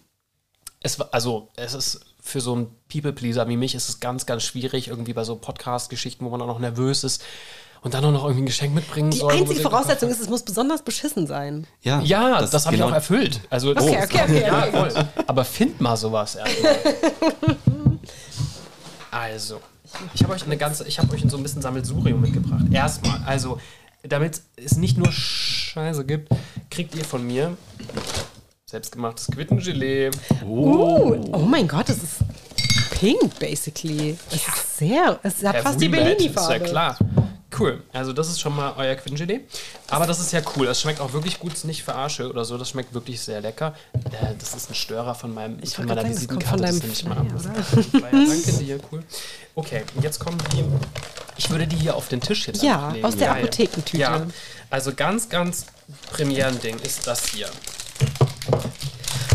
Es 0.81 0.99
war, 0.99 1.09
also, 1.13 1.49
es 1.57 1.75
ist 1.75 2.01
für 2.21 2.41
so 2.41 2.55
einen 2.55 2.69
People-Pleaser 2.91 3.49
wie 3.49 3.57
mich 3.57 3.75
ist 3.75 3.89
es 3.89 4.01
ganz, 4.01 4.27
ganz 4.27 4.43
schwierig, 4.43 4.89
irgendwie 4.89 5.13
bei 5.13 5.25
so 5.25 5.37
Podcast-Geschichten, 5.37 6.25
wo 6.25 6.31
man 6.31 6.41
auch 6.43 6.47
noch 6.47 6.59
nervös 6.59 7.03
ist 7.05 7.23
und 7.83 7.95
dann 7.95 8.05
auch 8.05 8.11
noch 8.13 8.25
irgendwie 8.25 8.43
ein 8.43 8.47
Geschenk 8.47 8.75
mitbringen 8.75 9.11
Die 9.11 9.19
soll. 9.19 9.33
einzige 9.33 9.61
Voraussetzung 9.61 10.11
ist, 10.11 10.21
es 10.21 10.29
muss 10.29 10.43
besonders 10.43 10.83
beschissen 10.83 11.27
sein. 11.27 11.67
Ja, 11.83 12.01
Ja, 12.01 12.41
das, 12.41 12.67
habe 12.67 12.77
genau- 12.77 12.87
ich 12.87 12.93
auch 12.93 12.97
erfüllt. 12.97 13.41
Also, 13.51 13.71
Okay, 13.71 13.99
okay, 14.03 14.21
okay. 14.25 14.41
Ja, 14.43 14.59
okay. 14.67 14.91
voll. 14.91 15.09
Aber 15.27 15.45
find 15.45 15.81
mal 15.81 15.97
sowas 15.97 16.37
erstmal. 16.37 16.77
Also, 19.17 19.63
ich 20.15 20.23
habe 20.23 20.35
euch 20.35 20.45
eine 20.45 20.59
ganze, 20.59 20.87
ich 20.87 20.99
habe 20.99 21.11
euch 21.15 21.25
so 21.27 21.39
ein 21.39 21.43
bisschen 21.43 21.63
Sammelsurium 21.63 22.21
mitgebracht. 22.21 22.67
Erstmal, 22.71 23.19
also, 23.25 23.59
damit 24.03 24.43
es 24.57 24.77
nicht 24.77 24.99
nur 24.99 25.11
Scheiße 25.11 26.05
gibt, 26.05 26.29
kriegt 26.71 26.95
ihr 26.95 27.05
von 27.05 27.27
mir 27.27 27.57
selbstgemachtes 28.67 29.29
Quittengelee. 29.29 30.11
Uh, 30.45 31.17
oh 31.33 31.47
mein 31.49 31.67
Gott, 31.67 31.89
das 31.89 32.03
ist 32.03 32.17
pink, 32.91 33.39
basically. 33.39 34.19
Es 34.31 34.49
ist 34.49 34.77
sehr, 34.77 35.19
es 35.23 35.43
hat 35.43 35.63
fast 35.63 35.81
die 35.81 35.89
Bellini-Farbe. 35.89 36.55
Ist 36.55 36.61
ja 36.61 36.69
klar. 36.69 36.99
Cool. 37.59 37.83
Also, 37.93 38.13
das 38.13 38.29
ist 38.29 38.41
schon 38.41 38.55
mal 38.57 38.75
euer 38.77 38.95
Quittengelee. 38.97 39.41
Aber 39.89 40.07
das 40.07 40.19
ist 40.19 40.33
ja 40.33 40.41
cool. 40.57 40.67
Das 40.67 40.81
schmeckt 40.81 41.01
auch 41.01 41.13
wirklich 41.13 41.39
gut. 41.39 41.53
Ist 41.55 41.65
nicht 41.65 41.85
verarsche 41.85 42.29
oder 42.29 42.45
so. 42.45 42.59
Das 42.59 42.71
schmeckt 42.71 42.93
wirklich 42.93 43.21
sehr 43.21 43.41
lecker. 43.41 43.75
Äh, 43.95 44.35
das 44.39 44.55
ist 44.55 44.69
ein 44.71 44.75
Störer 44.75 45.15
von, 45.15 45.33
meinem, 45.33 45.59
Ich 45.63 45.75
von 45.77 45.87
meiner 45.87 46.03
sagen, 46.03 46.13
das 46.13 46.23
Visitenkarte. 46.23 46.51
von 46.59 46.63
Das 46.63 46.71
deinem 46.81 46.81
nehme 46.81 46.93
ich 46.93 47.05
mal 47.05 47.19
ab. 47.19 47.27
Das- 47.33 47.87
Ja, 47.93 48.01
danke 48.11 48.53
dir. 48.65 48.81
Cool. 48.91 49.03
Okay, 49.55 49.85
und 49.95 50.03
jetzt 50.03 50.19
kommen 50.19 50.39
die. 50.53 50.65
Ich 51.39 51.49
würde 51.51 51.67
die 51.67 51.77
hier 51.77 51.95
auf 51.97 52.09
den 52.09 52.21
Tisch 52.21 52.47
jetzt 52.49 52.63
Ja, 52.63 52.91
legen. 52.91 53.05
aus 53.07 53.17
der 53.17 53.31
Apothekentüte. 53.31 53.97
Ja, 54.03 54.27
also 54.71 54.93
ganz, 54.93 55.29
ganz 55.29 55.67
Premierending 56.13 56.79
ist 56.81 57.07
das 57.07 57.27
hier. 57.27 57.49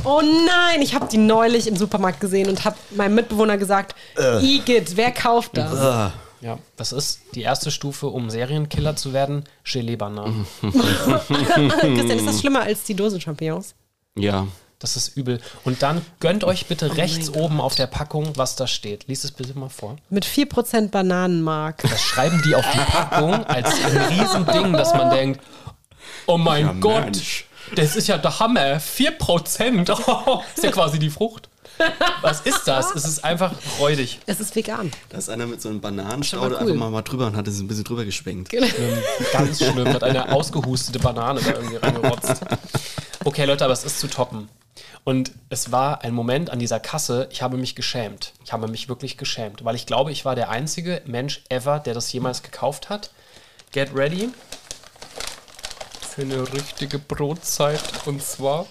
Oh 0.03 0.21
nein, 0.21 0.81
ich 0.81 0.95
habe 0.95 1.07
die 1.07 1.17
neulich 1.17 1.67
im 1.67 1.75
Supermarkt 1.77 2.19
gesehen 2.19 2.49
und 2.49 2.65
habe 2.65 2.75
meinem 2.91 3.15
Mitbewohner 3.15 3.57
gesagt, 3.57 3.95
Igitt, 4.41 4.97
wer 4.97 5.11
kauft 5.11 5.55
das? 5.57 5.71
Ah, 5.79 6.11
Ja, 6.41 6.57
das 6.75 6.91
ist 6.91 7.21
die 7.35 7.41
erste 7.43 7.69
Stufe, 7.71 8.07
um 8.07 8.29
Serienkiller 8.29 8.95
zu 8.95 9.13
werden. 9.13 9.43
Gelee-Bananen. 9.63 10.45
Christian, 10.61 12.09
ist 12.17 12.27
das 12.27 12.39
schlimmer 12.39 12.61
als 12.61 12.83
die 12.83 12.95
Dosen-Champignons? 12.95 13.75
ja. 14.15 14.47
Das 14.79 14.95
ist 14.97 15.15
übel. 15.15 15.39
Und 15.63 15.83
dann 15.83 16.03
gönnt 16.19 16.43
euch 16.43 16.65
bitte 16.65 16.97
rechts 16.97 17.29
Oh 17.29 17.33
mein 17.33 17.41
oben 17.43 17.61
auf 17.61 17.75
der 17.75 17.85
Packung, 17.85 18.31
was 18.35 18.55
da 18.55 18.65
steht. 18.65 19.07
Lies 19.07 19.23
es 19.23 19.31
bitte 19.31 19.55
mal 19.55 19.69
vor. 19.69 19.97
Mit 20.09 20.25
4% 20.25 20.89
Bananenmark. 20.89 21.83
Das 21.83 22.01
schreiben 22.01 22.41
die 22.43 22.55
auf 22.55 22.65
die 22.73 22.79
Packung 22.79 23.45
als 23.45 23.75
ein 23.85 23.95
Riesending, 23.95 24.73
dass 24.73 24.95
man 24.95 25.11
denkt, 25.11 25.39
oh 26.25 26.39
mein 26.39 26.65
Ja, 26.65 26.73
Gott, 26.79 27.03
Mensch. 27.11 27.45
das 27.75 27.95
ist 27.95 28.07
ja 28.07 28.17
der 28.17 28.39
Hammer. 28.39 28.77
4%. 28.79 29.95
Oh, 30.25 30.41
ist 30.55 30.63
ja 30.63 30.71
quasi 30.71 30.97
die 30.97 31.11
Frucht. 31.11 31.47
Was 32.21 32.41
ist 32.41 32.67
das? 32.67 32.95
Es 32.95 33.05
ist 33.05 33.23
einfach 33.23 33.53
räudig. 33.79 34.19
Es 34.25 34.39
ist 34.39 34.55
vegan. 34.55 34.91
Da 35.09 35.17
ist 35.17 35.29
einer 35.29 35.47
mit 35.47 35.61
so 35.61 35.69
einem 35.69 35.81
Bananenstaude 35.81 36.55
cool. 36.55 36.61
einfach 36.61 36.75
mal, 36.75 36.89
mal 36.91 37.01
drüber 37.01 37.27
und 37.27 37.35
hat 37.35 37.47
es 37.47 37.59
ein 37.59 37.67
bisschen 37.67 37.83
drüber 37.83 38.05
geschwenkt. 38.05 38.49
Schlimm, 38.49 38.97
ganz 39.33 39.57
schlimm. 39.57 39.87
Hat 39.87 40.03
eine 40.03 40.31
ausgehustete 40.31 40.99
Banane 40.99 41.41
da 41.41 41.51
irgendwie 41.51 41.77
reingerotzt. 41.77 42.41
Okay, 43.23 43.45
Leute, 43.45 43.63
aber 43.63 43.73
es 43.73 43.83
ist 43.83 43.99
zu 43.99 44.07
toppen. 44.07 44.49
Und 45.03 45.31
es 45.49 45.71
war 45.71 46.03
ein 46.03 46.13
Moment 46.13 46.49
an 46.49 46.59
dieser 46.59 46.79
Kasse, 46.79 47.27
ich 47.31 47.41
habe 47.41 47.57
mich 47.57 47.75
geschämt. 47.75 48.33
Ich 48.43 48.53
habe 48.53 48.67
mich 48.67 48.87
wirklich 48.87 49.17
geschämt, 49.17 49.65
weil 49.65 49.75
ich 49.75 49.85
glaube, 49.85 50.11
ich 50.11 50.25
war 50.25 50.35
der 50.35 50.49
einzige 50.49 51.01
Mensch 51.05 51.43
ever, 51.49 51.79
der 51.79 51.93
das 51.93 52.11
jemals 52.13 52.43
gekauft 52.43 52.89
hat. 52.89 53.11
Get 53.71 53.95
ready 53.95 54.29
für 56.11 56.23
eine 56.23 56.51
richtige 56.53 56.99
Brotzeit. 56.99 57.81
Und 58.05 58.21
zwar. 58.21 58.67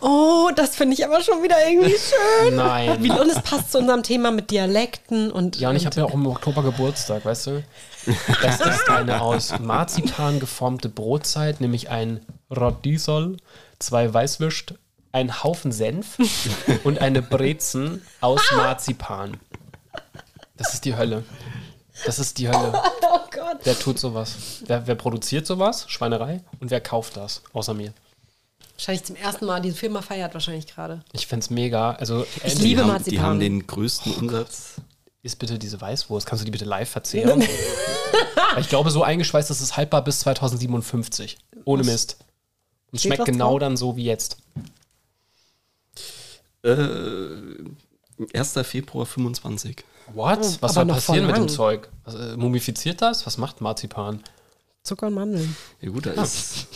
Oh, 0.00 0.50
das 0.54 0.76
finde 0.76 0.94
ich 0.94 1.04
aber 1.04 1.20
schon 1.22 1.42
wieder 1.42 1.56
irgendwie 1.68 1.94
schön. 2.44 2.56
Nein. 2.56 3.02
Wie, 3.02 3.10
und 3.10 3.30
es 3.30 3.40
passt 3.42 3.72
zu 3.72 3.78
unserem 3.78 4.02
Thema 4.02 4.30
mit 4.30 4.50
Dialekten 4.50 5.30
und. 5.30 5.56
Ja, 5.58 5.70
und 5.70 5.76
ich 5.76 5.86
habe 5.86 5.96
ja 5.96 6.04
auch 6.04 6.14
im 6.14 6.26
Oktober 6.26 6.62
Geburtstag, 6.62 7.24
weißt 7.24 7.46
du? 7.48 7.64
Das 8.40 8.60
ist 8.60 8.88
eine 8.88 9.20
aus 9.20 9.58
Marzipan 9.58 10.38
geformte 10.38 10.88
Brotzeit, 10.88 11.60
nämlich 11.60 11.90
ein 11.90 12.24
Radiesel, 12.50 13.36
zwei 13.80 14.14
Weißwürst, 14.14 14.74
ein 15.10 15.42
Haufen 15.42 15.72
Senf 15.72 16.16
und 16.84 17.00
eine 17.00 17.20
Brezen 17.20 18.02
aus 18.20 18.42
Marzipan. 18.54 19.40
Das 20.56 20.72
ist 20.72 20.84
die 20.84 20.96
Hölle. 20.96 21.24
Das 22.04 22.20
ist 22.20 22.38
die 22.38 22.48
Hölle. 22.48 22.80
Oh 23.02 23.18
Gott. 23.34 23.58
Wer 23.64 23.76
tut 23.78 23.98
sowas? 23.98 24.36
Wer, 24.66 24.86
wer 24.86 24.94
produziert 24.94 25.46
sowas? 25.46 25.86
Schweinerei. 25.88 26.42
Und 26.60 26.70
wer 26.70 26.80
kauft 26.80 27.16
das? 27.16 27.42
Außer 27.52 27.74
mir. 27.74 27.92
Wahrscheinlich 28.76 29.04
zum 29.04 29.16
ersten 29.16 29.46
Mal. 29.46 29.60
Diese 29.60 29.76
Firma 29.76 30.02
feiert 30.02 30.34
wahrscheinlich 30.34 30.66
gerade. 30.66 31.02
Ich 31.12 31.26
find's 31.26 31.50
mega. 31.50 31.92
Also, 31.92 32.24
Ich 32.36 32.44
endlich 32.44 32.62
liebe 32.62 32.74
die 32.74 32.80
haben, 32.82 32.88
Marzipan. 32.88 33.10
Die 33.12 33.20
haben 33.20 33.40
den 33.40 33.66
größten 33.66 34.12
Umsatz. 34.14 34.74
Ist 35.22 35.38
bitte 35.38 35.58
diese 35.58 35.80
Weißwurst. 35.80 36.26
Kannst 36.26 36.42
du 36.42 36.44
die 36.44 36.50
bitte 36.50 36.64
live 36.64 36.88
verzehren? 36.88 37.42
Ich 38.58 38.68
glaube, 38.70 38.90
so 38.90 39.02
eingeschweißt 39.02 39.50
ist 39.50 39.60
es 39.60 39.76
haltbar 39.76 40.02
bis 40.02 40.20
2057. 40.20 41.36
Ohne 41.64 41.82
Mist. 41.82 42.16
Und 42.90 42.98
Steht 42.98 43.08
schmeckt 43.10 43.20
was 43.22 43.26
genau 43.26 43.50
drauf? 43.50 43.60
dann 43.60 43.76
so 43.76 43.96
wie 43.96 44.04
jetzt. 44.04 44.38
Äh, 46.62 46.76
1. 48.32 48.52
Februar 48.62 49.04
25. 49.04 49.84
What? 50.14 50.38
Oh, 50.40 50.56
Was 50.60 50.74
soll 50.74 50.86
passieren 50.86 51.26
mit 51.26 51.36
dem. 51.36 51.48
Zeug? 51.48 51.88
Was, 52.04 52.14
äh, 52.14 52.36
mumifiziert 52.36 53.02
das? 53.02 53.26
Was 53.26 53.36
macht 53.38 53.60
Marzipan? 53.60 54.22
Zucker 54.82 55.08
und 55.08 55.14
Mandeln. 55.14 55.54
Ja 55.80 55.90
gut, 55.90 56.06
da 56.06 56.12
ist... 56.12 56.66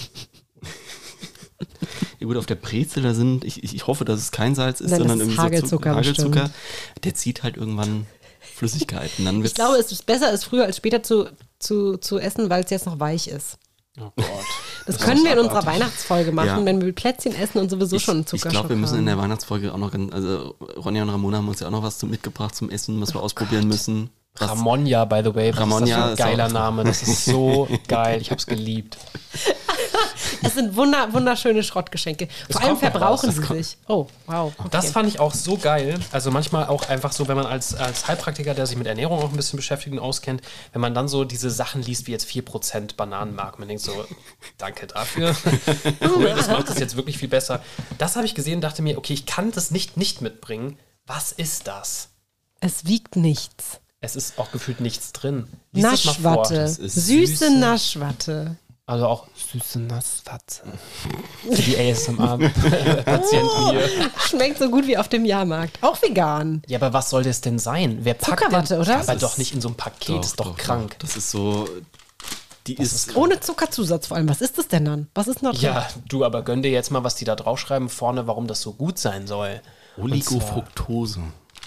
Ja 2.18 2.26
gut, 2.26 2.36
auf 2.36 2.46
der 2.46 2.54
Brezel, 2.54 3.02
da 3.02 3.14
sind, 3.14 3.44
ich, 3.44 3.62
ich 3.62 3.86
hoffe, 3.86 4.04
dass 4.04 4.20
es 4.20 4.30
kein 4.30 4.54
Salz 4.54 4.80
ist, 4.80 4.90
Nein, 4.90 5.00
sondern 5.00 5.20
ist 5.20 5.26
irgendwie 5.28 5.56
so 5.58 5.66
Zuck- 5.66 5.86
Hagelzucker 5.86 5.94
Hagelzucker. 5.96 6.50
Der 7.04 7.14
zieht 7.14 7.42
halt 7.42 7.56
irgendwann 7.56 8.06
Flüssigkeiten. 8.40 9.24
Dann 9.24 9.44
Ich 9.44 9.54
glaube, 9.54 9.76
es 9.76 9.90
ist 9.92 10.06
besser, 10.06 10.32
es 10.32 10.44
früher 10.44 10.64
als 10.64 10.76
später 10.76 11.02
zu, 11.02 11.26
zu, 11.58 11.96
zu 11.96 12.18
essen, 12.18 12.50
weil 12.50 12.64
es 12.64 12.70
jetzt 12.70 12.86
noch 12.86 13.00
weich 13.00 13.28
ist. 13.28 13.58
Oh 13.98 14.10
Gott. 14.16 14.26
Das, 14.86 14.96
das 14.96 15.06
können 15.06 15.24
wir 15.24 15.32
in 15.32 15.38
unserer 15.40 15.66
Weihnachtsfolge 15.66 16.32
machen, 16.32 16.46
ja. 16.48 16.64
wenn 16.64 16.80
wir 16.80 16.92
Plätzchen 16.92 17.34
essen 17.34 17.58
und 17.58 17.70
sowieso 17.70 17.96
ich, 17.96 18.02
schon 18.02 18.24
Zuckerschock 18.26 18.46
Ich 18.46 18.52
glaube, 18.52 18.68
wir 18.70 18.76
müssen 18.76 18.98
in 18.98 19.06
der 19.06 19.18
Weihnachtsfolge 19.18 19.72
auch 19.72 19.78
noch, 19.78 19.92
also 20.12 20.54
Ronja 20.76 21.02
und 21.02 21.10
Ramona 21.10 21.38
haben 21.38 21.48
uns 21.48 21.60
ja 21.60 21.66
auch 21.66 21.72
noch 21.72 21.82
was 21.82 21.98
zum, 21.98 22.10
mitgebracht 22.10 22.54
zum 22.54 22.70
Essen, 22.70 23.00
was 23.00 23.14
wir 23.14 23.20
oh 23.20 23.24
ausprobieren 23.24 23.62
Gott. 23.62 23.72
müssen. 23.72 24.10
Ramonja, 24.36 25.04
by 25.04 25.22
the 25.24 25.34
way. 25.34 25.52
Was 25.52 25.60
Ramonja 25.60 25.84
ist 25.84 25.90
das 25.90 26.18
für 26.18 26.24
ein 26.24 26.36
geiler 26.36 26.48
Name. 26.48 26.84
Das 26.84 27.02
ist 27.02 27.24
so 27.24 27.68
geil. 27.88 28.20
Ich 28.20 28.30
habe 28.30 28.38
es 28.38 28.46
geliebt. 28.46 28.96
Es 30.42 30.54
sind 30.54 30.76
wunder, 30.76 31.12
wunderschöne 31.12 31.62
Schrottgeschenke. 31.62 32.28
Vor 32.50 32.62
allem 32.62 32.76
verbrauchen 32.76 33.30
sie 33.30 33.42
sich. 33.42 33.76
Oh, 33.88 34.06
wow. 34.26 34.52
Okay. 34.56 34.68
Das 34.70 34.90
fand 34.90 35.08
ich 35.08 35.20
auch 35.20 35.34
so 35.34 35.56
geil. 35.56 35.98
Also 36.12 36.30
manchmal 36.30 36.66
auch 36.66 36.88
einfach 36.88 37.12
so, 37.12 37.28
wenn 37.28 37.36
man 37.36 37.46
als, 37.46 37.74
als 37.74 38.08
Heilpraktiker, 38.08 38.54
der 38.54 38.66
sich 38.66 38.76
mit 38.76 38.86
Ernährung 38.86 39.18
auch 39.18 39.30
ein 39.30 39.36
bisschen 39.36 39.56
beschäftigt 39.56 39.92
und 39.92 39.98
auskennt, 39.98 40.42
wenn 40.72 40.80
man 40.80 40.94
dann 40.94 41.08
so 41.08 41.24
diese 41.24 41.50
Sachen 41.50 41.82
liest, 41.82 42.06
wie 42.06 42.12
jetzt 42.12 42.28
4% 42.28 42.96
Bananenmark, 42.96 43.58
man 43.58 43.68
denkt 43.68 43.82
so, 43.82 43.92
danke 44.58 44.86
dafür. 44.86 45.34
cool, 46.02 46.32
das 46.36 46.48
macht 46.48 46.68
es 46.68 46.78
jetzt 46.78 46.96
wirklich 46.96 47.18
viel 47.18 47.28
besser. 47.28 47.62
Das 47.98 48.16
habe 48.16 48.26
ich 48.26 48.34
gesehen 48.34 48.60
dachte 48.60 48.82
mir, 48.82 48.98
okay, 48.98 49.12
ich 49.12 49.26
kann 49.26 49.52
das 49.52 49.70
nicht 49.70 49.96
nicht 49.96 50.20
mitbringen. 50.20 50.78
Was 51.06 51.32
ist 51.32 51.66
das? 51.66 52.10
Es 52.60 52.86
wiegt 52.86 53.16
nichts. 53.16 53.80
Es 54.00 54.16
ist 54.16 54.38
auch 54.38 54.50
gefühlt 54.50 54.80
nichts 54.80 55.12
drin. 55.12 55.46
Lies 55.72 55.82
Naschwatte. 55.82 56.68
Süße, 56.68 57.00
süße 57.00 57.58
Naschwatte. 57.58 58.56
Also 58.90 59.06
auch 59.06 59.28
süße 59.36 59.78
Nassfatze. 59.78 60.62
Für 61.48 61.62
die 61.62 61.78
ASMR-Patienten 61.78 63.70
hier. 63.70 63.88
Schmeckt 64.18 64.58
so 64.58 64.68
gut 64.68 64.88
wie 64.88 64.98
auf 64.98 65.06
dem 65.06 65.24
Jahrmarkt. 65.24 65.78
Auch 65.80 66.02
vegan. 66.02 66.60
Ja, 66.66 66.78
aber 66.78 66.92
was 66.92 67.08
soll 67.08 67.22
das 67.22 67.40
denn 67.40 67.60
sein? 67.60 67.98
Wer 68.02 68.14
packt 68.14 68.40
Zuckerwatte, 68.40 68.74
denn, 68.74 68.82
oder? 68.82 68.96
Aber 68.98 69.14
doch 69.14 69.38
nicht 69.38 69.54
in 69.54 69.60
so 69.60 69.68
einem 69.68 69.76
Paket, 69.76 70.16
doch, 70.16 70.24
ist 70.24 70.40
doch, 70.40 70.46
doch 70.46 70.56
krank. 70.56 70.96
Doch. 70.98 71.06
Das 71.06 71.16
ist 71.16 71.30
so. 71.30 71.68
Die 72.66 72.74
ist, 72.74 72.92
ist 72.92 73.14
ohne 73.14 73.38
Zuckerzusatz 73.38 74.08
vor 74.08 74.16
allem. 74.16 74.28
Was 74.28 74.40
ist 74.40 74.58
das 74.58 74.66
denn 74.66 74.84
dann? 74.84 75.06
Was 75.14 75.28
ist 75.28 75.40
noch 75.40 75.52
drin? 75.52 75.62
Ja, 75.62 75.86
du, 76.08 76.24
aber 76.24 76.42
gönn 76.42 76.62
dir 76.62 76.72
jetzt 76.72 76.90
mal, 76.90 77.04
was 77.04 77.14
die 77.14 77.24
da 77.24 77.36
draufschreiben 77.36 77.88
vorne, 77.88 78.26
warum 78.26 78.48
das 78.48 78.60
so 78.60 78.72
gut 78.72 78.98
sein 78.98 79.28
soll. 79.28 79.60
Oligofructose. 79.98 81.20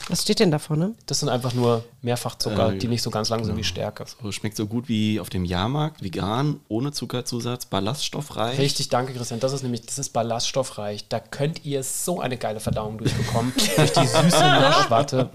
Was 0.09 0.23
steht 0.23 0.39
denn 0.39 0.51
da 0.51 0.59
vorne? 0.59 0.95
Das 1.05 1.19
sind 1.19 1.29
einfach 1.29 1.53
nur 1.53 1.85
Mehrfachzucker, 2.01 2.73
äh, 2.73 2.77
die 2.77 2.87
nicht 2.87 3.01
so 3.01 3.09
ganz 3.09 3.29
lang 3.29 3.45
sind 3.45 3.55
wie 3.55 3.63
Stärke. 3.63 4.05
So, 4.21 4.31
schmeckt 4.33 4.57
so 4.57 4.67
gut 4.67 4.89
wie 4.89 5.19
auf 5.19 5.29
dem 5.29 5.45
Jahrmarkt, 5.45 6.03
vegan, 6.03 6.59
ohne 6.67 6.91
Zuckerzusatz, 6.91 7.65
ballaststoffreich. 7.65 8.59
Richtig, 8.59 8.89
danke 8.89 9.13
Christian. 9.13 9.39
Das 9.39 9.53
ist 9.53 9.63
nämlich, 9.63 9.85
das 9.85 9.97
ist 9.99 10.09
ballaststoffreich. 10.09 11.07
Da 11.07 11.19
könnt 11.19 11.63
ihr 11.63 11.83
so 11.83 12.19
eine 12.19 12.37
geile 12.37 12.59
Verdauung 12.59 12.97
durchbekommen. 12.97 13.53
durch 13.77 13.93
die 13.93 14.07
süße 14.07 14.39
Naschwatte. 14.39 15.29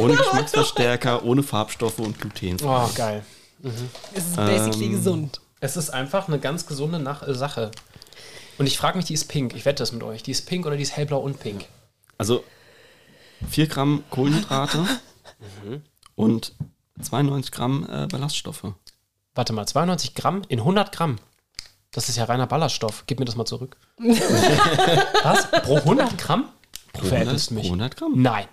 ohne 0.00 0.16
Geschmacksverstärker, 0.16 1.24
ohne 1.24 1.42
Farbstoffe 1.42 1.98
und 1.98 2.18
Gluten. 2.18 2.56
Oh, 2.64 2.88
geil. 2.94 3.22
Mhm. 3.62 3.90
Es 4.14 4.24
ist 4.26 4.36
basically 4.36 4.86
ähm, 4.86 4.92
gesund. 4.92 5.40
Es 5.60 5.76
ist 5.76 5.90
einfach 5.90 6.28
eine 6.28 6.38
ganz 6.38 6.66
gesunde 6.66 6.98
Nach 6.98 7.22
Sache. 7.28 7.70
Und 8.60 8.66
ich 8.66 8.76
frage 8.76 8.98
mich, 8.98 9.06
die 9.06 9.14
ist 9.14 9.24
pink. 9.24 9.54
Ich 9.56 9.64
wette 9.64 9.78
das 9.78 9.90
mit 9.90 10.02
euch. 10.02 10.22
Die 10.22 10.32
ist 10.32 10.44
pink 10.44 10.66
oder 10.66 10.76
die 10.76 10.82
ist 10.82 10.94
hellblau 10.94 11.20
und 11.20 11.40
pink? 11.40 11.64
Also 12.18 12.44
4 13.48 13.66
Gramm 13.68 14.04
Kohlenhydrate 14.10 14.86
und 16.14 16.52
92 17.00 17.52
Gramm 17.52 17.88
äh, 17.90 18.06
Ballaststoffe. 18.06 18.74
Warte 19.34 19.54
mal, 19.54 19.66
92 19.66 20.14
Gramm 20.14 20.42
in 20.48 20.58
100 20.58 20.92
Gramm. 20.92 21.16
Das 21.90 22.10
ist 22.10 22.16
ja 22.16 22.24
reiner 22.24 22.46
Ballaststoff. 22.46 23.04
Gib 23.06 23.18
mir 23.18 23.24
das 23.24 23.34
mal 23.34 23.46
zurück. 23.46 23.78
Was? 23.96 25.50
Pro 25.62 25.76
100 25.76 26.18
Gramm? 26.18 26.50
Pro 26.92 27.06
100, 27.06 27.52
mich. 27.52 27.62
Pro 27.62 27.68
100 27.68 27.96
Gramm? 27.96 28.12
Nein. 28.16 28.46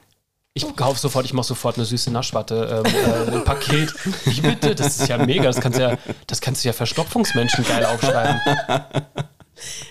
Ich 0.53 0.73
kaufe 0.77 1.01
sofort, 1.01 1.25
ich 1.25 1.33
mache 1.33 1.47
sofort 1.47 1.75
eine 1.75 1.83
süße 1.83 2.11
Naschwatte 2.11 2.81
ähm, 2.85 3.33
äh, 3.33 3.39
Paket. 3.41 3.93
Wie 4.25 4.39
bitte? 4.39 4.73
Das 4.73 5.01
ist 5.01 5.09
ja 5.09 5.17
mega. 5.17 5.43
Das 5.43 5.59
kannst 5.59 5.77
du 5.77 5.83
ja, 5.83 5.97
das 6.27 6.39
kannst 6.39 6.63
du 6.63 6.69
ja 6.69 6.73
Verstopfungsmenschen 6.73 7.65
geil 7.65 7.85
aufschreiben. 7.85 8.39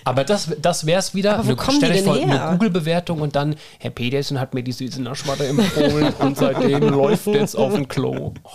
Aber 0.03 0.23
das, 0.23 0.49
das 0.61 0.85
wäre 0.85 0.99
es 0.99 1.13
wieder. 1.13 1.39
Aber 1.39 1.49
wo 1.49 1.55
kommen 1.55 1.77
stell 1.77 1.93
die 1.93 2.03
vor, 2.03 2.15
her? 2.15 2.47
eine 2.47 2.57
Google-Bewertung 2.57 3.21
und 3.21 3.35
dann, 3.35 3.55
Herr 3.79 3.91
Petersen 3.91 4.39
hat 4.39 4.53
mir 4.53 4.63
die 4.63 4.71
süße 4.71 5.01
Naschwatte 5.01 5.47
empfohlen 5.47 6.13
und 6.19 6.37
seitdem 6.37 6.89
läuft 6.89 7.27
jetzt 7.27 7.55
auf 7.55 7.73
dem 7.73 7.87
Klo. 7.87 8.33
Oh, 8.43 8.51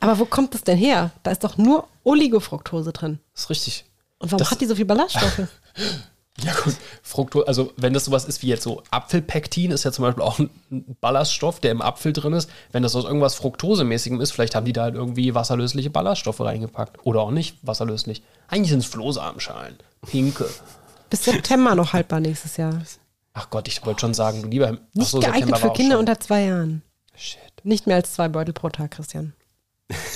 Aber 0.00 0.18
wo 0.18 0.24
kommt 0.24 0.54
das 0.54 0.62
denn 0.62 0.78
her? 0.78 1.10
Da 1.22 1.30
ist 1.30 1.44
doch 1.44 1.56
nur 1.58 1.86
Oligofructose 2.04 2.92
drin. 2.92 3.18
Das 3.34 3.44
ist 3.44 3.50
richtig. 3.50 3.84
Und 4.18 4.32
warum 4.32 4.38
das, 4.38 4.50
hat 4.50 4.60
die 4.60 4.66
so 4.66 4.74
viel 4.74 4.86
Ballaststoffe? 4.86 5.42
Ja, 6.42 6.52
gut. 6.64 6.76
Fructose, 7.02 7.48
also 7.48 7.72
wenn 7.76 7.94
das 7.94 8.04
sowas 8.04 8.26
ist 8.26 8.42
wie 8.42 8.48
jetzt 8.48 8.62
so 8.62 8.82
Apfelpektin, 8.90 9.70
ist 9.70 9.84
ja 9.84 9.92
zum 9.92 10.04
Beispiel 10.04 10.22
auch 10.22 10.38
ein 10.38 10.50
Ballaststoff, 11.00 11.60
der 11.60 11.70
im 11.70 11.80
Apfel 11.80 12.12
drin 12.12 12.34
ist. 12.34 12.50
Wenn 12.72 12.82
das 12.82 12.94
aus 12.94 13.04
irgendwas 13.04 13.36
Fructosemäßigem 13.36 14.20
ist, 14.20 14.32
vielleicht 14.32 14.54
haben 14.54 14.66
die 14.66 14.74
da 14.74 14.82
halt 14.82 14.94
irgendwie 14.94 15.34
wasserlösliche 15.34 15.88
Ballaststoffe 15.88 16.40
reingepackt. 16.40 16.98
Oder 17.04 17.20
auch 17.20 17.30
nicht 17.30 17.56
wasserlöslich. 17.62 18.22
Eigentlich 18.48 18.70
sind 18.70 18.80
es 18.80 18.86
Flohsamenschalen. 18.86 19.76
Pinke. 20.02 20.48
Bis 21.08 21.24
September 21.24 21.74
noch 21.74 21.92
haltbar 21.92 22.20
nächstes 22.20 22.56
Jahr. 22.58 22.82
Ach 23.32 23.48
Gott, 23.50 23.68
ich 23.68 23.84
wollte 23.86 24.00
schon 24.00 24.14
sagen, 24.14 24.42
du 24.42 24.48
lieber. 24.48 24.78
Nicht 24.92 25.10
so, 25.10 25.20
geeignet 25.20 25.48
September 25.48 25.58
für 25.58 25.72
Kinder 25.72 25.98
unter 25.98 26.20
zwei 26.20 26.44
Jahren. 26.44 26.82
Shit. 27.14 27.40
Nicht 27.64 27.86
mehr 27.86 27.96
als 27.96 28.12
zwei 28.12 28.28
Beutel 28.28 28.52
pro 28.52 28.68
Tag, 28.68 28.90
Christian. 28.92 29.32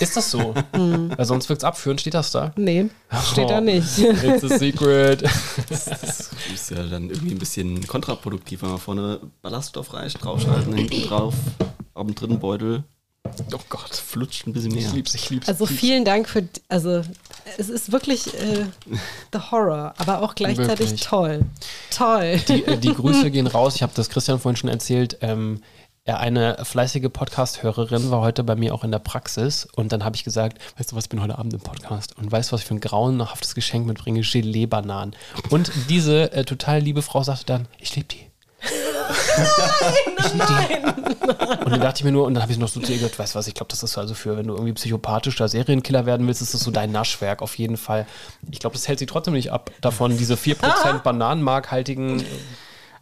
Ist 0.00 0.16
das 0.16 0.30
so? 0.30 0.54
Mhm. 0.76 1.12
Weil 1.16 1.24
sonst 1.24 1.48
wird 1.48 1.60
es 1.60 1.64
abführen, 1.64 1.98
steht 1.98 2.14
das 2.14 2.32
da? 2.32 2.52
Nee, 2.56 2.88
steht 3.30 3.44
oh, 3.44 3.48
da 3.48 3.60
nicht. 3.60 3.98
It's 3.98 4.44
a 4.44 4.58
secret. 4.58 5.22
Das, 5.68 5.84
das 5.84 6.30
ist 6.52 6.70
ja 6.70 6.82
dann 6.82 7.08
irgendwie 7.10 7.34
ein 7.34 7.38
bisschen 7.38 7.86
kontraproduktiv, 7.86 8.62
wenn 8.62 8.70
man 8.70 8.78
vorne 8.78 9.20
ballaststoffreich 9.42 10.14
draufschalten, 10.14 10.74
hinten 10.74 11.02
drauf, 11.02 11.34
auf 11.94 12.06
dem 12.06 12.14
dritten 12.14 12.40
Beutel. 12.40 12.82
Oh 13.52 13.60
Gott, 13.68 13.94
flutscht 13.94 14.46
ein 14.46 14.52
bisschen 14.52 14.72
mehr. 14.72 14.86
Ich 14.86 14.92
lieb's, 14.92 15.14
ich 15.14 15.30
lieb's. 15.30 15.46
Also 15.46 15.66
vielen 15.66 16.04
Dank 16.04 16.28
für, 16.28 16.48
also 16.68 17.02
es 17.58 17.68
ist 17.68 17.92
wirklich 17.92 18.34
äh, 18.34 18.64
the 19.32 19.38
Horror, 19.50 19.94
aber 19.98 20.22
auch 20.22 20.34
gleichzeitig 20.34 20.90
wirklich. 20.90 21.02
toll. 21.02 21.44
Toll. 21.90 22.40
Die, 22.48 22.64
äh, 22.64 22.76
die 22.78 22.94
Grüße 22.94 23.30
gehen 23.30 23.46
raus. 23.46 23.76
Ich 23.76 23.82
habe 23.82 23.92
das 23.94 24.08
Christian 24.08 24.40
vorhin 24.40 24.56
schon 24.56 24.70
erzählt. 24.70 25.18
Ähm, 25.20 25.62
ja, 26.10 26.16
eine 26.16 26.56
fleißige 26.64 27.08
Podcast-Hörerin 27.08 28.10
war 28.10 28.20
heute 28.20 28.42
bei 28.42 28.56
mir 28.56 28.74
auch 28.74 28.82
in 28.82 28.90
der 28.90 28.98
Praxis 28.98 29.68
und 29.76 29.92
dann 29.92 30.04
habe 30.04 30.16
ich 30.16 30.24
gesagt, 30.24 30.58
weißt 30.76 30.90
du 30.90 30.96
was, 30.96 31.04
ich 31.04 31.08
bin 31.08 31.22
heute 31.22 31.38
Abend 31.38 31.54
im 31.54 31.60
Podcast 31.60 32.18
und 32.18 32.32
weißt 32.32 32.50
du, 32.50 32.54
was 32.54 32.62
ich 32.62 32.66
für 32.66 32.74
ein 32.74 32.80
grauenhaftes 32.80 33.54
Geschenk 33.54 33.86
mitbringe? 33.86 34.20
Gelee-Bananen. 34.22 35.14
Und 35.50 35.70
diese 35.88 36.32
äh, 36.32 36.44
total 36.44 36.80
liebe 36.80 37.02
Frau 37.02 37.22
sagte 37.22 37.44
dann, 37.46 37.68
ich 37.78 37.94
liebe 37.94 38.08
die. 38.08 38.26
nein, 40.36 40.36
nein, 40.36 41.58
Und 41.64 41.70
dann 41.70 41.80
dachte 41.80 42.00
ich 42.00 42.04
mir 42.04 42.10
nur, 42.10 42.26
und 42.26 42.34
dann 42.34 42.42
habe 42.42 42.50
ich 42.50 42.58
noch 42.58 42.66
so 42.66 42.80
zu 42.80 42.90
ihr 42.90 42.98
gesagt, 42.98 43.16
weißt 43.20 43.36
du 43.36 43.38
was, 43.38 43.46
ich 43.46 43.54
glaube, 43.54 43.68
das 43.68 43.84
ist 43.84 43.96
also 43.96 44.14
für, 44.14 44.36
wenn 44.36 44.48
du 44.48 44.54
irgendwie 44.54 44.72
psychopathischer 44.72 45.46
Serienkiller 45.46 46.06
werden 46.06 46.26
willst, 46.26 46.42
ist 46.42 46.54
das 46.54 46.62
so 46.62 46.72
dein 46.72 46.90
Naschwerk 46.90 47.40
auf 47.40 47.56
jeden 47.56 47.76
Fall. 47.76 48.04
Ich 48.50 48.58
glaube, 48.58 48.74
das 48.74 48.88
hält 48.88 48.98
sie 48.98 49.06
trotzdem 49.06 49.34
nicht 49.34 49.52
ab, 49.52 49.70
davon 49.80 50.18
diese 50.18 50.34
4% 50.34 50.98
Bananenmarkhaltigen. 51.04 52.24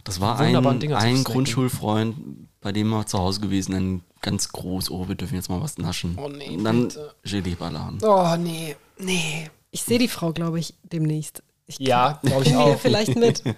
Das 0.08 0.20
war 0.20 0.40
ein, 0.40 0.56
ein 0.56 1.24
Grundschulfreund, 1.24 2.16
bei 2.62 2.72
dem 2.72 2.88
wir 2.88 3.04
zu 3.04 3.18
Hause 3.18 3.40
gewesen, 3.40 3.74
ein 3.74 4.02
ganz 4.22 4.48
groß, 4.48 4.90
oh, 4.90 5.06
wir 5.06 5.16
dürfen 5.16 5.34
jetzt 5.34 5.50
mal 5.50 5.60
was 5.60 5.76
naschen. 5.76 6.16
Oh 6.18 6.30
nee, 6.30 6.56
Und 6.56 6.64
dann 6.64 6.88
Gelee-Bananen. 7.24 8.00
Oh 8.02 8.34
nee, 8.38 8.74
nee. 8.98 9.50
Ich 9.70 9.82
sehe 9.82 9.98
die 9.98 10.08
Frau, 10.08 10.32
glaube 10.32 10.60
ich, 10.60 10.72
demnächst. 10.82 11.42
Ich 11.66 11.78
ja, 11.78 12.18
glaube 12.22 12.46
ich 12.46 12.56
auch. 12.56 12.78
vielleicht 12.80 13.16
mit. 13.16 13.42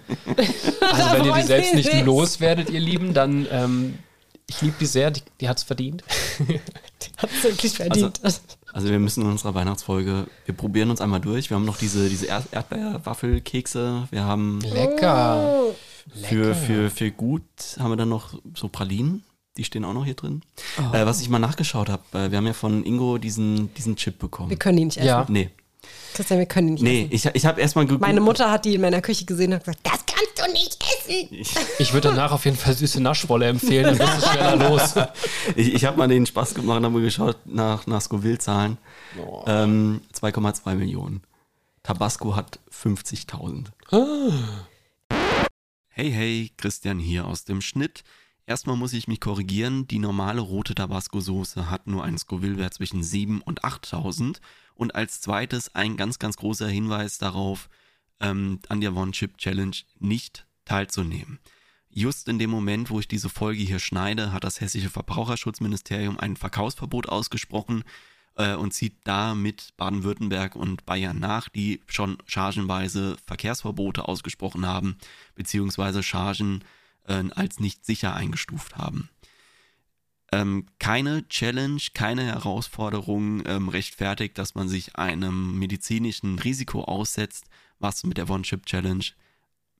Also 0.81 1.13
wenn 1.13 1.23
ihr 1.23 1.33
die 1.33 1.43
selbst 1.43 1.73
nicht 1.73 2.05
loswerdet, 2.05 2.69
ihr 2.69 2.81
Lieben, 2.81 3.13
dann 3.13 3.47
ähm, 3.49 3.99
ich 4.49 4.61
liebe 4.61 4.75
die 4.77 4.85
sehr, 4.85 5.09
die, 5.09 5.21
die 5.39 5.47
hat 5.47 5.57
es 5.57 5.63
verdient. 5.63 6.03
die 6.39 6.59
hat 7.15 7.29
es 7.31 7.43
wirklich 7.45 7.77
verdient. 7.77 8.19
Also, 8.21 8.39
also, 8.73 8.89
wir 8.89 8.99
müssen 8.99 9.21
in 9.21 9.31
unserer 9.31 9.55
Weihnachtsfolge, 9.55 10.27
wir 10.43 10.53
probieren 10.53 10.89
uns 10.89 10.99
einmal 10.99 11.21
durch. 11.21 11.49
Wir 11.49 11.55
haben 11.55 11.63
noch 11.63 11.77
diese, 11.77 12.09
diese 12.09 12.25
Erdbeerwaffelkekse. 12.25 14.09
Wir 14.11 14.25
haben 14.25 14.59
Lecker. 14.59 15.63
Oh. 15.69 15.75
Für, 16.23 16.55
für, 16.55 16.89
für 16.89 17.11
gut 17.11 17.43
haben 17.79 17.91
wir 17.91 17.97
dann 17.97 18.09
noch 18.09 18.39
so 18.55 18.67
Pralinen. 18.67 19.23
Die 19.57 19.65
stehen 19.65 19.83
auch 19.83 19.93
noch 19.93 20.05
hier 20.05 20.13
drin. 20.13 20.41
Oh. 20.77 20.95
Äh, 20.95 21.05
was 21.05 21.21
ich 21.21 21.27
mal 21.27 21.39
nachgeschaut 21.39 21.89
habe, 21.89 22.03
äh, 22.13 22.31
wir 22.31 22.37
haben 22.37 22.47
ja 22.47 22.53
von 22.53 22.85
Ingo 22.85 23.17
diesen, 23.17 23.73
diesen 23.73 23.97
Chip 23.97 24.17
bekommen. 24.17 24.49
Wir 24.49 24.57
können 24.57 24.77
ihn 24.77 24.87
nicht 24.87 24.97
essen. 24.97 25.07
Ja. 25.07 25.25
Nee. 25.27 25.49
Christian, 26.13 26.39
wir 26.39 26.45
können 26.45 26.69
ihn 26.69 26.73
nicht 26.75 26.83
nee, 26.83 26.99
essen. 27.01 27.09
Nee, 27.09 27.15
ich, 27.15 27.25
ich 27.35 27.45
habe 27.45 27.59
erstmal 27.59 27.85
geguckt. 27.85 28.01
Meine 28.01 28.21
Mutter 28.21 28.49
hat 28.49 28.63
die 28.63 28.75
in 28.75 28.81
meiner 28.81 29.01
Küche 29.01 29.25
gesehen 29.25 29.51
und 29.51 29.55
hat 29.55 29.65
gesagt, 29.65 29.79
das 29.83 30.05
kannst 30.05 30.39
du 30.39 30.51
nicht 30.53 30.81
essen. 30.81 31.27
Ich, 31.31 31.53
ich 31.79 31.93
würde 31.93 32.09
danach 32.09 32.31
auf 32.31 32.45
jeden 32.45 32.57
Fall 32.57 32.73
süße 32.73 33.01
Naschwolle 33.01 33.47
empfehlen, 33.47 33.85
dann 33.85 33.97
bist 33.97 34.25
du 34.25 34.29
schneller 34.29 34.69
los. 34.69 34.93
ich 35.55 35.73
ich 35.73 35.85
habe 35.85 35.97
mal 35.97 36.07
den 36.07 36.25
Spaß 36.25 36.53
gemacht 36.53 36.77
und 36.77 36.85
habe 36.85 37.01
geschaut 37.01 37.37
nach, 37.45 37.87
nach 37.87 38.01
Scoville-Zahlen. 38.01 38.77
Oh. 39.19 39.43
Ähm, 39.47 40.01
2,2 40.17 40.75
Millionen. 40.75 41.23
Tabasco 41.83 42.35
hat 42.35 42.59
50.000. 42.71 43.65
Ah. 43.91 44.67
Hey, 46.01 46.11
hey, 46.11 46.51
Christian 46.57 46.97
hier 46.97 47.27
aus 47.27 47.43
dem 47.43 47.61
Schnitt. 47.61 48.03
Erstmal 48.47 48.75
muss 48.75 48.91
ich 48.91 49.07
mich 49.07 49.19
korrigieren, 49.19 49.85
die 49.85 49.99
normale 49.99 50.41
rote 50.41 50.73
Tabasco-Soße 50.73 51.69
hat 51.69 51.85
nur 51.85 52.03
einen 52.03 52.17
Scoville-Wert 52.17 52.73
zwischen 52.73 53.03
7 53.03 53.39
und 53.39 53.63
8000. 53.63 54.41
Und 54.73 54.95
als 54.95 55.21
zweites 55.21 55.75
ein 55.75 55.97
ganz, 55.97 56.17
ganz 56.17 56.37
großer 56.37 56.67
Hinweis 56.67 57.19
darauf, 57.19 57.69
ähm, 58.19 58.61
an 58.67 58.81
der 58.81 58.95
One-Chip-Challenge 58.95 59.77
nicht 59.99 60.47
teilzunehmen. 60.65 61.37
Just 61.91 62.27
in 62.27 62.39
dem 62.39 62.49
Moment, 62.49 62.89
wo 62.89 62.99
ich 62.99 63.07
diese 63.07 63.29
Folge 63.29 63.61
hier 63.61 63.77
schneide, 63.77 64.33
hat 64.33 64.43
das 64.43 64.59
hessische 64.59 64.89
Verbraucherschutzministerium 64.89 66.19
ein 66.19 66.35
Verkaufsverbot 66.35 67.09
ausgesprochen. 67.09 67.83
Äh, 68.41 68.55
und 68.55 68.73
zieht 68.73 68.95
da 69.03 69.35
mit 69.35 69.73
Baden-Württemberg 69.77 70.55
und 70.55 70.85
Bayern 70.85 71.19
nach, 71.19 71.49
die 71.49 71.81
schon 71.87 72.17
chargenweise 72.25 73.17
Verkehrsverbote 73.25 74.07
ausgesprochen 74.07 74.65
haben, 74.65 74.97
beziehungsweise 75.35 76.03
Chargen 76.03 76.63
äh, 77.05 77.23
als 77.35 77.59
nicht 77.59 77.85
sicher 77.85 78.15
eingestuft 78.15 78.75
haben. 78.77 79.09
Ähm, 80.31 80.65
keine 80.79 81.27
Challenge, 81.27 81.81
keine 81.93 82.23
Herausforderung 82.23 83.43
ähm, 83.45 83.67
rechtfertigt, 83.67 84.37
dass 84.37 84.55
man 84.55 84.69
sich 84.69 84.95
einem 84.95 85.59
medizinischen 85.59 86.39
Risiko 86.39 86.83
aussetzt, 86.83 87.45
was 87.79 88.03
mit 88.03 88.17
der 88.17 88.29
One-Chip-Challenge 88.29 89.03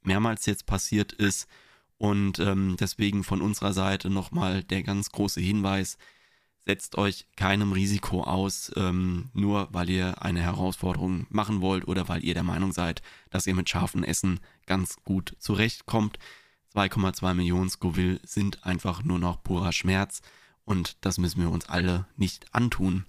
mehrmals 0.03 0.45
jetzt 0.45 0.65
passiert 0.65 1.13
ist. 1.13 1.47
Und 1.97 2.39
ähm, 2.39 2.75
deswegen 2.79 3.23
von 3.23 3.41
unserer 3.41 3.73
Seite 3.73 4.09
nochmal 4.09 4.63
der 4.63 4.83
ganz 4.83 5.11
große 5.11 5.39
Hinweis, 5.39 5.97
setzt 6.72 6.98
euch 6.98 7.26
keinem 7.35 7.73
Risiko 7.73 8.23
aus, 8.23 8.72
ähm, 8.77 9.30
nur 9.34 9.68
weil 9.73 9.89
ihr 9.89 10.22
eine 10.22 10.39
Herausforderung 10.39 11.27
machen 11.30 11.60
wollt 11.60 11.85
oder 11.85 12.07
weil 12.07 12.23
ihr 12.23 12.34
der 12.34 12.43
Meinung 12.43 12.72
seid, 12.72 13.02
dass 13.30 13.45
ihr 13.45 13.56
mit 13.56 13.68
scharfen 13.68 14.06
Essen 14.06 14.39
ganz 14.68 14.95
gut 15.03 15.35
zurechtkommt. 15.38 16.18
2,2 16.73 17.34
Millionen 17.34 17.69
Scoville 17.69 18.22
sind 18.23 18.65
einfach 18.65 19.03
nur 19.03 19.19
noch 19.19 19.43
purer 19.43 19.73
Schmerz 19.73 20.22
und 20.64 20.95
das 21.02 21.18
müssen 21.18 21.41
wir 21.41 21.52
uns 21.52 21.68
alle 21.68 22.07
nicht 22.15 22.45
antun. 22.56 23.06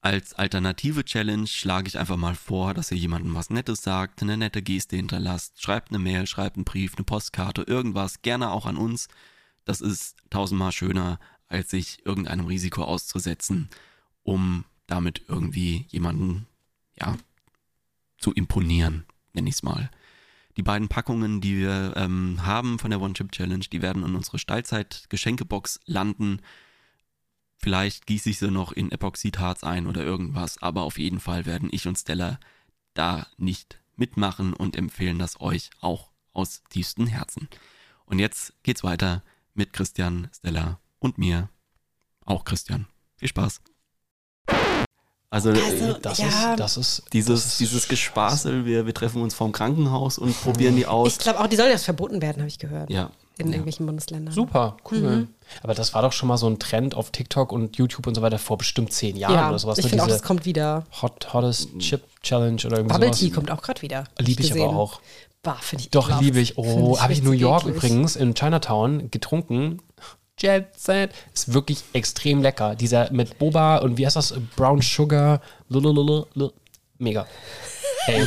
Als 0.00 0.32
alternative 0.32 1.04
Challenge 1.04 1.46
schlage 1.46 1.88
ich 1.88 1.98
einfach 1.98 2.16
mal 2.16 2.34
vor, 2.34 2.72
dass 2.72 2.90
ihr 2.90 2.96
jemandem 2.96 3.34
was 3.34 3.50
Nettes 3.50 3.82
sagt, 3.82 4.22
eine 4.22 4.38
nette 4.38 4.62
Geste 4.62 4.96
hinterlasst, 4.96 5.62
schreibt 5.62 5.90
eine 5.90 5.98
Mail, 5.98 6.26
schreibt 6.26 6.56
einen 6.56 6.64
Brief, 6.64 6.94
eine 6.96 7.04
Postkarte, 7.04 7.60
irgendwas, 7.60 8.22
gerne 8.22 8.52
auch 8.52 8.64
an 8.64 8.78
uns. 8.78 9.08
Das 9.66 9.80
ist 9.80 10.16
tausendmal 10.30 10.72
schöner, 10.72 11.20
als 11.52 11.70
sich 11.70 12.04
irgendeinem 12.04 12.46
Risiko 12.46 12.84
auszusetzen, 12.84 13.68
um 14.22 14.64
damit 14.86 15.22
irgendwie 15.28 15.86
jemanden, 15.88 16.46
ja, 16.98 17.16
zu 18.18 18.32
imponieren, 18.32 19.04
nenne 19.32 19.48
ich 19.48 19.56
es 19.56 19.62
mal. 19.62 19.90
Die 20.56 20.62
beiden 20.62 20.88
Packungen, 20.88 21.40
die 21.40 21.58
wir 21.58 21.94
ähm, 21.96 22.44
haben 22.44 22.78
von 22.78 22.90
der 22.90 23.00
One-Chip-Challenge, 23.00 23.64
die 23.72 23.82
werden 23.82 24.04
in 24.04 24.14
unsere 24.14 24.38
Steilzeit-Geschenkebox 24.38 25.80
landen. 25.86 26.40
Vielleicht 27.56 28.06
gieße 28.06 28.30
ich 28.30 28.38
sie 28.38 28.50
noch 28.50 28.72
in 28.72 28.92
Epoxidharz 28.92 29.64
ein 29.64 29.86
oder 29.86 30.02
irgendwas, 30.02 30.60
aber 30.62 30.82
auf 30.82 30.98
jeden 30.98 31.20
Fall 31.20 31.46
werden 31.46 31.70
ich 31.72 31.86
und 31.86 31.98
Stella 31.98 32.38
da 32.94 33.26
nicht 33.38 33.80
mitmachen 33.96 34.52
und 34.52 34.76
empfehlen 34.76 35.18
das 35.18 35.40
euch 35.40 35.70
auch 35.80 36.10
aus 36.32 36.62
tiefstem 36.68 37.06
Herzen. 37.06 37.48
Und 38.04 38.18
jetzt 38.18 38.52
geht's 38.62 38.84
weiter 38.84 39.22
mit 39.54 39.72
Christian, 39.72 40.28
Stella 40.34 40.81
und 41.02 41.18
mir. 41.18 41.48
Auch 42.24 42.44
Christian. 42.44 42.86
Viel 43.16 43.28
Spaß. 43.28 43.60
Also, 45.30 45.50
Also, 45.50 45.94
Das, 46.02 46.18
ja. 46.18 46.26
ist, 46.52 46.60
das 46.60 46.76
ist 46.76 47.02
dieses, 47.12 47.42
das 47.42 47.52
ist 47.52 47.60
dieses 47.60 47.88
Gespaßel, 47.88 48.66
wir, 48.66 48.84
wir 48.84 48.92
treffen 48.92 49.22
uns 49.22 49.34
vorm 49.34 49.52
Krankenhaus 49.52 50.18
und 50.18 50.38
probieren 50.42 50.76
die 50.76 50.86
aus. 50.86 51.12
Ich 51.12 51.18
glaube 51.18 51.40
auch, 51.40 51.46
die 51.46 51.56
soll 51.56 51.68
jetzt 51.68 51.84
verboten 51.84 52.20
werden, 52.20 52.38
habe 52.40 52.48
ich 52.48 52.58
gehört. 52.58 52.90
ja. 52.90 53.10
In 53.38 53.46
ja. 53.46 53.52
irgendwelchen 53.54 53.86
Bundesländern. 53.86 54.34
Super, 54.34 54.76
cool. 54.90 55.26
Aber 55.62 55.72
das 55.72 55.94
war 55.94 56.02
doch 56.02 56.12
schon 56.12 56.28
mal 56.28 56.36
so 56.36 56.46
ein 56.48 56.58
Trend 56.58 56.94
auf 56.94 57.10
TikTok 57.12 57.50
und 57.50 57.78
YouTube 57.78 58.06
und 58.06 58.14
so 58.14 58.20
weiter 58.20 58.38
vor 58.38 58.58
bestimmt 58.58 58.92
zehn 58.92 59.16
Jahren 59.16 59.34
Ja, 59.34 59.48
oder 59.48 59.58
sowas. 59.58 59.78
ich 59.78 59.84
ne? 59.84 59.88
finde 59.88 60.04
auch, 60.04 60.08
das 60.08 60.22
kommt 60.22 60.44
wieder. 60.44 60.84
Hot, 61.00 61.32
Hottest 61.32 61.70
Chip 61.78 62.02
Challenge 62.22 62.60
oder 62.66 62.76
irgendwie 62.76 62.92
Bubble 62.92 63.06
sowas. 63.08 63.18
Tea 63.20 63.30
kommt 63.30 63.50
auch 63.50 63.62
gerade 63.62 63.80
wieder. 63.80 64.04
Liebe 64.18 64.42
ich 64.42 64.48
gesehen. 64.48 64.68
aber 64.68 64.76
auch. 64.78 65.00
Bah, 65.42 65.56
finde 65.62 65.84
ich 65.84 65.90
Doch, 65.90 66.20
liebe 66.20 66.40
ich. 66.40 66.58
Oh, 66.58 67.00
habe 67.00 67.14
ich 67.14 67.20
in 67.20 67.24
New 67.24 67.30
York 67.32 67.62
eklig. 67.62 67.76
übrigens 67.76 68.16
in 68.16 68.34
Chinatown 68.34 69.10
getrunken. 69.10 69.80
Jet 70.38 70.78
Set. 70.78 71.10
Ist 71.32 71.52
wirklich 71.52 71.82
extrem 71.92 72.42
lecker. 72.42 72.74
Dieser 72.74 73.12
mit 73.12 73.38
Boba 73.38 73.78
und 73.78 73.96
wie 73.98 74.06
heißt 74.06 74.16
das? 74.16 74.34
Brown 74.56 74.82
Sugar. 74.82 75.40
Lulululu. 75.68 76.50
Mega. 76.98 77.26
Ey. 78.06 78.26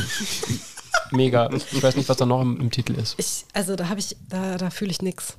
Mega. 1.10 1.50
Ich 1.52 1.82
weiß 1.82 1.96
nicht, 1.96 2.08
was 2.08 2.16
da 2.16 2.26
noch 2.26 2.40
im, 2.40 2.60
im 2.60 2.70
Titel 2.70 2.94
ist. 2.94 3.14
Ich, 3.18 3.44
also 3.52 3.76
da 3.76 3.88
habe 3.88 4.00
ich, 4.00 4.16
da, 4.28 4.56
da 4.56 4.70
fühle 4.70 4.90
ich 4.90 5.02
nichts. 5.02 5.36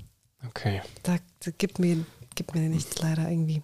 Okay. 0.48 0.82
Da, 1.04 1.18
da 1.40 1.52
gibt 1.58 1.80
mir, 1.80 2.06
gibt 2.36 2.56
mir 2.56 2.62
nichts 2.70 3.00
leider 3.02 3.30
irgendwie. 3.30 3.64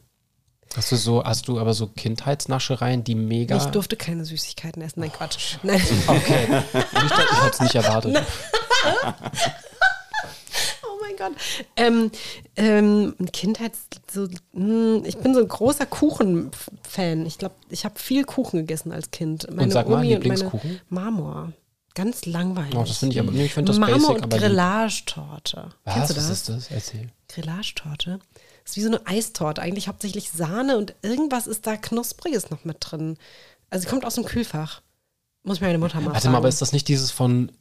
Hast 0.76 0.92
du 0.92 0.96
so, 0.96 1.24
hast 1.24 1.48
du 1.48 1.60
aber 1.60 1.74
so 1.76 1.88
Kindheitsnaschereien, 1.88 3.04
die 3.04 3.14
mega. 3.14 3.56
Ich 3.58 3.66
durfte 3.66 3.96
keine 3.96 4.26
Süßigkeiten 4.26 4.82
essen. 4.82 5.02
Nein, 5.02 5.12
Quatsch. 5.12 5.58
Nein. 5.62 5.82
Okay. 6.08 6.64
Ich, 6.74 7.04
ich 7.04 7.44
hätte 7.44 7.50
es 7.52 7.60
nicht 7.60 7.76
erwartet. 7.76 8.24
Gott. 11.28 11.34
Ähm, 11.76 12.12
ähm, 12.56 13.16
Kindheits, 13.32 13.88
so, 14.12 14.28
hm, 14.54 15.04
ich 15.06 15.18
bin 15.18 15.34
so 15.34 15.42
ein 15.42 15.48
großer 15.48 15.86
Kuchen-Fan. 15.86 17.26
Ich 17.26 17.38
glaube, 17.38 17.56
ich 17.70 17.86
habe 17.86 18.00
viel 18.00 18.24
Kuchen 18.24 18.60
gegessen 18.60 18.92
als 18.92 19.12
Kind. 19.12 19.48
Meine 19.52 19.72
sag 19.72 19.88
mal, 19.88 19.96
Omi 19.96 20.16
und 20.16 20.24
meine 20.26 20.36
Lieblingskuchen? 20.36 20.82
Marmor. 20.90 21.54
Ganz 21.96 22.26
langweilig. 22.26 22.76
Oh, 22.76 22.84
das 22.84 22.98
finde 22.98 23.14
ich 23.14 23.20
aber, 23.20 23.32
nee, 23.32 23.46
ich 23.46 23.54
finde 23.54 23.72
das 23.72 23.80
Marmor 23.80 24.16
basic, 24.16 24.24
und. 24.24 24.30
Grillage-Torte. 24.34 25.70
Was, 25.84 25.94
Kennst 25.94 26.10
du 26.10 26.16
was 26.16 26.28
das? 26.28 26.38
ist 26.38 26.50
das? 26.50 26.72
Erzähl. 26.72 27.10
Grillage-Torte. 27.30 28.20
Das 28.64 28.72
ist 28.72 28.78
wie 28.78 28.82
so 28.82 28.88
eine 28.88 29.06
Eistorte. 29.06 29.62
Eigentlich 29.62 29.88
hauptsächlich 29.88 30.32
Sahne 30.32 30.78
und 30.78 30.96
irgendwas 31.02 31.48
ist 31.48 31.68
da 31.68 31.78
Knuspriges 31.78 32.50
noch 32.50 32.66
mit 32.66 32.78
drin. 32.80 33.18
Also 33.70 33.84
sie 33.84 33.90
kommt 33.90 34.06
aus 34.06 34.16
dem 34.16 34.26
Kühlfach. 34.26 34.82
Muss 35.44 35.60
meine 35.62 35.78
Mutter 35.78 36.00
mal 36.00 36.14
Warte 36.14 36.30
mal, 36.30 36.38
aber 36.38 36.48
ist 36.48 36.62
das 36.62 36.72
nicht 36.72 36.88
dieses 36.88 37.12
von. 37.12 37.52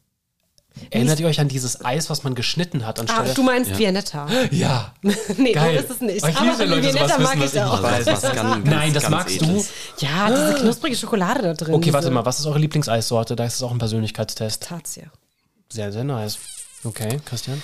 Erinnert 0.91 1.21
ihr 1.21 1.27
euch 1.27 1.41
an 1.41 1.49
dieses 1.49 1.85
Eis, 1.85 2.11
was 2.11 2.25
man 2.25 2.35
geschnitten 2.35 2.87
hat 2.87 2.99
ah, 2.99 3.03
anstelle? 3.03 3.35
du 3.35 3.43
meinst 3.43 3.71
Ja. 3.71 3.79
Viennetta. 3.79 4.27
ja. 4.51 4.95
nee, 5.37 5.53
Geil. 5.53 5.79
so 5.79 5.85
ist 5.85 5.91
es 5.91 6.01
nicht. 6.01 6.27
Ich 6.27 6.41
liebe, 6.41 6.59
wenn 6.59 6.69
Leute 6.71 6.83
Viennetta 6.83 7.09
sowas 7.09 7.23
mag 7.23 7.41
wissen, 7.41 7.57
ich 7.57 7.63
auch. 7.63 7.81
nicht 7.81 7.93
weiß, 7.93 8.07
was 8.07 8.23
ganz, 8.35 8.65
Nein, 8.65 8.93
das 8.95 9.03
ganz 9.05 9.15
magst 9.15 9.37
edles. 9.37 9.71
Ja, 9.99 10.29
diese 10.31 10.55
knusprige 10.61 10.97
Schokolade 10.97 11.43
da 11.43 11.55
drin. 11.55 11.75
Okay, 11.75 11.93
warte 11.93 12.11
mal, 12.11 12.25
was 12.25 12.41
ist 12.41 12.47
eure 12.47 12.59
Lieblingseissorte? 12.59 13.37
Da 13.37 13.45
ist 13.45 13.55
es 13.57 13.63
auch 13.63 13.71
ein 13.71 13.79
Persönlichkeitstest. 13.79 14.63
Tazie. 14.63 15.05
Sehr, 15.69 15.93
sehr 15.93 16.05
nice. 16.05 16.39
Okay, 16.85 17.21
Christian. 17.25 17.63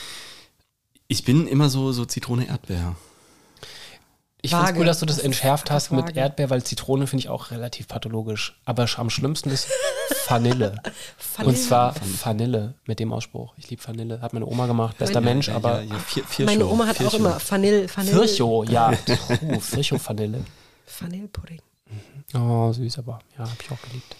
Ich 1.09 1.25
bin 1.25 1.47
immer 1.49 1.69
so, 1.69 1.93
so 1.93 2.05
Zitrone-Erdbeer. 2.05 2.95
Ich 4.41 4.51
finde 4.53 4.71
es 4.71 4.77
cool, 4.77 4.85
dass 4.85 5.01
du 5.01 5.07
das 5.07 5.17
Das 5.17 5.25
entschärft 5.25 5.71
hast 5.71 5.91
mit. 5.91 6.17
Erdbeer, 6.17 6.49
weil 6.49 6.63
Zitrone 6.63 7.07
finde 7.09 7.25
ich 7.25 7.29
auch 7.29 7.51
relativ 7.51 7.89
pathologisch. 7.89 8.61
Aber 8.65 8.87
am 8.97 9.11
schlimmsten 9.11 9.51
ist 9.51 9.69
Vanille. 10.29 10.77
Vanille. 11.37 11.49
Und 11.51 11.57
zwar 11.59 11.95
Vanille 12.23 12.75
mit 12.87 13.01
dem 13.01 13.13
Ausspruch. 13.13 13.55
Ich 13.57 13.69
liebe 13.69 13.85
Vanille. 13.87 14.21
Hat 14.21 14.33
meine 14.33 14.47
Oma 14.47 14.67
gemacht. 14.67 14.97
Bester 14.99 15.21
Meine- 15.21 15.35
Mensch, 15.35 15.49
aber 15.49 15.83
ja, 15.83 15.95
ja, 15.95 15.99
vier, 15.99 16.25
vier 16.25 16.47
Meine 16.47 16.67
Oma 16.67 16.87
hat 16.87 17.01
auch 17.05 17.15
immer 17.15 17.41
Vanille, 17.49 17.89
Vanille, 17.93 18.29
Fircho, 18.29 18.63
ja. 18.65 18.93
Uh, 19.43 19.59
Fircho-Vanille. 19.61 20.45
Vanillepudding. 21.01 21.61
Oh, 22.35 22.73
süß, 22.73 22.99
aber 22.99 23.21
ja, 23.37 23.41
habe 23.41 23.57
ich 23.61 23.71
auch 23.73 23.81
geliebt. 23.83 24.17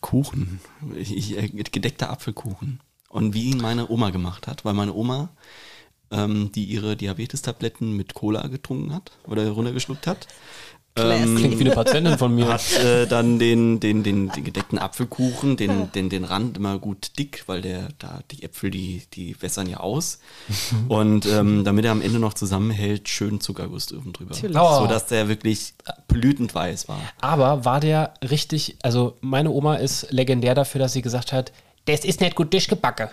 Kuchen. 0.00 0.60
Ich, 0.96 1.36
äh, 1.36 1.48
gedeckter 1.48 2.10
Apfelkuchen. 2.10 2.80
Und 3.08 3.32
wie 3.34 3.50
ihn 3.50 3.58
meine 3.58 3.88
Oma 3.88 4.10
gemacht 4.10 4.46
hat, 4.46 4.64
weil 4.64 4.74
meine 4.74 4.92
Oma, 4.92 5.30
ähm, 6.10 6.50
die 6.52 6.64
ihre 6.64 6.96
Diabetestabletten 6.96 7.96
mit 7.96 8.14
Cola 8.14 8.46
getrunken 8.46 8.94
hat 8.94 9.12
oder 9.26 9.48
runtergeschluckt 9.50 10.06
hat, 10.06 10.26
ähm, 10.96 11.36
Klingt 11.36 11.58
wie 11.58 11.64
eine 11.64 11.74
Patientin 11.74 12.18
von 12.18 12.32
mir. 12.32 12.46
hat 12.46 12.78
äh, 12.78 13.06
dann 13.06 13.40
den, 13.40 13.80
den, 13.80 14.04
den, 14.04 14.28
den 14.28 14.44
gedeckten 14.44 14.78
Apfelkuchen, 14.78 15.56
den, 15.56 15.90
den, 15.90 16.08
den 16.08 16.22
Rand 16.22 16.56
immer 16.56 16.78
gut 16.78 17.18
dick, 17.18 17.42
weil 17.46 17.62
der 17.62 17.88
da 17.98 18.20
die 18.30 18.44
Äpfel, 18.44 18.70
die, 18.70 19.02
die 19.12 19.40
wässern 19.42 19.68
ja 19.68 19.78
aus. 19.78 20.20
Und 20.88 21.26
ähm, 21.26 21.64
damit 21.64 21.84
er 21.84 21.90
am 21.90 22.00
Ende 22.00 22.20
noch 22.20 22.34
zusammenhält, 22.34 23.08
schön 23.08 23.40
Zuckerguss 23.40 23.92
oben 23.92 24.12
drüber. 24.12 24.36
Oh. 24.54 24.82
So 24.82 24.86
dass 24.86 25.06
der 25.06 25.28
wirklich 25.28 25.74
blütend 26.06 26.54
weiß 26.54 26.86
war. 26.86 27.00
Aber 27.20 27.64
war 27.64 27.80
der 27.80 28.14
richtig, 28.22 28.76
also 28.82 29.16
meine 29.20 29.50
Oma 29.50 29.76
ist 29.76 30.12
legendär 30.12 30.54
dafür, 30.54 30.78
dass 30.78 30.92
sie 30.92 31.02
gesagt 31.02 31.32
hat, 31.32 31.50
das 31.86 32.04
ist 32.04 32.20
nicht 32.20 32.34
gut 32.34 32.52
durchgebacken. 32.52 33.08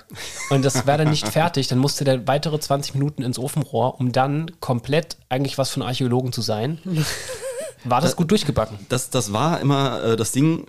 Und 0.50 0.64
das 0.64 0.88
war 0.88 0.98
dann 0.98 1.10
nicht 1.10 1.28
fertig. 1.28 1.68
Dann 1.68 1.80
musste 1.80 2.04
der 2.04 2.28
weitere 2.28 2.60
20 2.60 2.94
Minuten 2.94 3.24
ins 3.24 3.38
Ofenrohr, 3.38 4.00
um 4.00 4.12
dann 4.12 4.52
komplett 4.60 5.18
eigentlich 5.30 5.58
was 5.58 5.72
von 5.72 5.84
Archäologen 5.84 6.32
zu 6.32 6.42
sein. 6.42 6.80
War 7.84 8.00
das 8.00 8.16
gut 8.16 8.30
durchgebacken? 8.30 8.78
Das, 8.90 9.10
das 9.10 9.34
war 9.34 9.60
immer 9.60 10.04
äh, 10.04 10.16
das 10.16 10.32
Ding. 10.32 10.68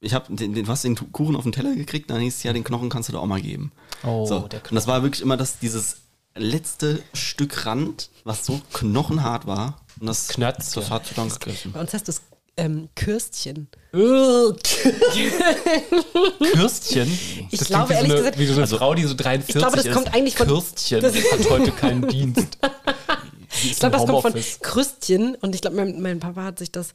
Ich 0.00 0.14
habe 0.14 0.32
den, 0.34 0.54
den, 0.54 0.68
hast 0.68 0.84
den 0.84 0.94
Kuchen 1.12 1.36
auf 1.36 1.42
den 1.42 1.52
Teller 1.52 1.74
gekriegt, 1.74 2.10
dann 2.10 2.20
hieß 2.20 2.36
es 2.36 2.42
ja, 2.42 2.52
den 2.52 2.64
Knochen 2.64 2.88
kannst 2.88 3.08
du 3.08 3.12
da 3.12 3.18
auch 3.18 3.26
mal 3.26 3.40
geben. 3.40 3.72
Oh, 4.04 4.26
so. 4.26 4.40
der 4.46 4.60
Und 4.62 4.74
das 4.74 4.86
war 4.86 5.02
wirklich 5.02 5.22
immer 5.22 5.36
das, 5.36 5.58
dieses 5.58 6.02
letzte 6.34 7.02
Stück 7.14 7.66
Rand, 7.66 8.10
was 8.24 8.46
so 8.46 8.60
knochenhart 8.72 9.46
war. 9.46 9.80
Und 10.00 10.06
das, 10.06 10.28
Knatzt, 10.28 10.76
das 10.76 10.88
ja. 10.88 10.94
hat 10.94 11.16
dann 11.16 11.28
gegriffen. 11.28 11.72
Bei 11.72 11.80
uns 11.80 11.94
heißt 11.94 12.08
das 12.08 12.22
ähm, 12.56 12.88
Kürstchen. 12.94 13.68
Kürstchen? 16.52 17.18
Ich 17.50 17.58
Das 17.58 17.68
glaube, 17.68 17.86
klingt 17.86 17.90
wie 17.90 17.94
ehrlich 17.94 18.10
so 18.10 18.14
eine, 18.16 18.16
gesagt- 18.18 18.38
wie 18.38 18.46
so 18.46 18.52
eine 18.54 18.66
Frau, 18.66 18.94
die 18.94 19.04
so 19.04 19.14
43 19.14 19.54
Ich 19.54 19.60
glaube, 19.60 19.76
das 19.76 19.86
ist. 19.86 19.94
kommt 19.94 20.14
eigentlich 20.14 20.36
von- 20.36 20.46
Kürstchen 20.46 21.00
das- 21.00 21.14
hat 21.14 21.50
heute 21.50 21.72
keinen 21.72 22.08
Dienst. 22.08 22.58
Ich 23.64 23.78
glaube, 23.78 23.98
das 23.98 24.06
kommt 24.06 24.22
von 24.22 24.34
Krüstchen 24.62 25.34
und 25.36 25.54
ich 25.54 25.60
glaube, 25.60 25.76
mein, 25.76 26.00
mein 26.00 26.18
Papa 26.18 26.42
hat 26.42 26.58
sich 26.58 26.72
das 26.72 26.88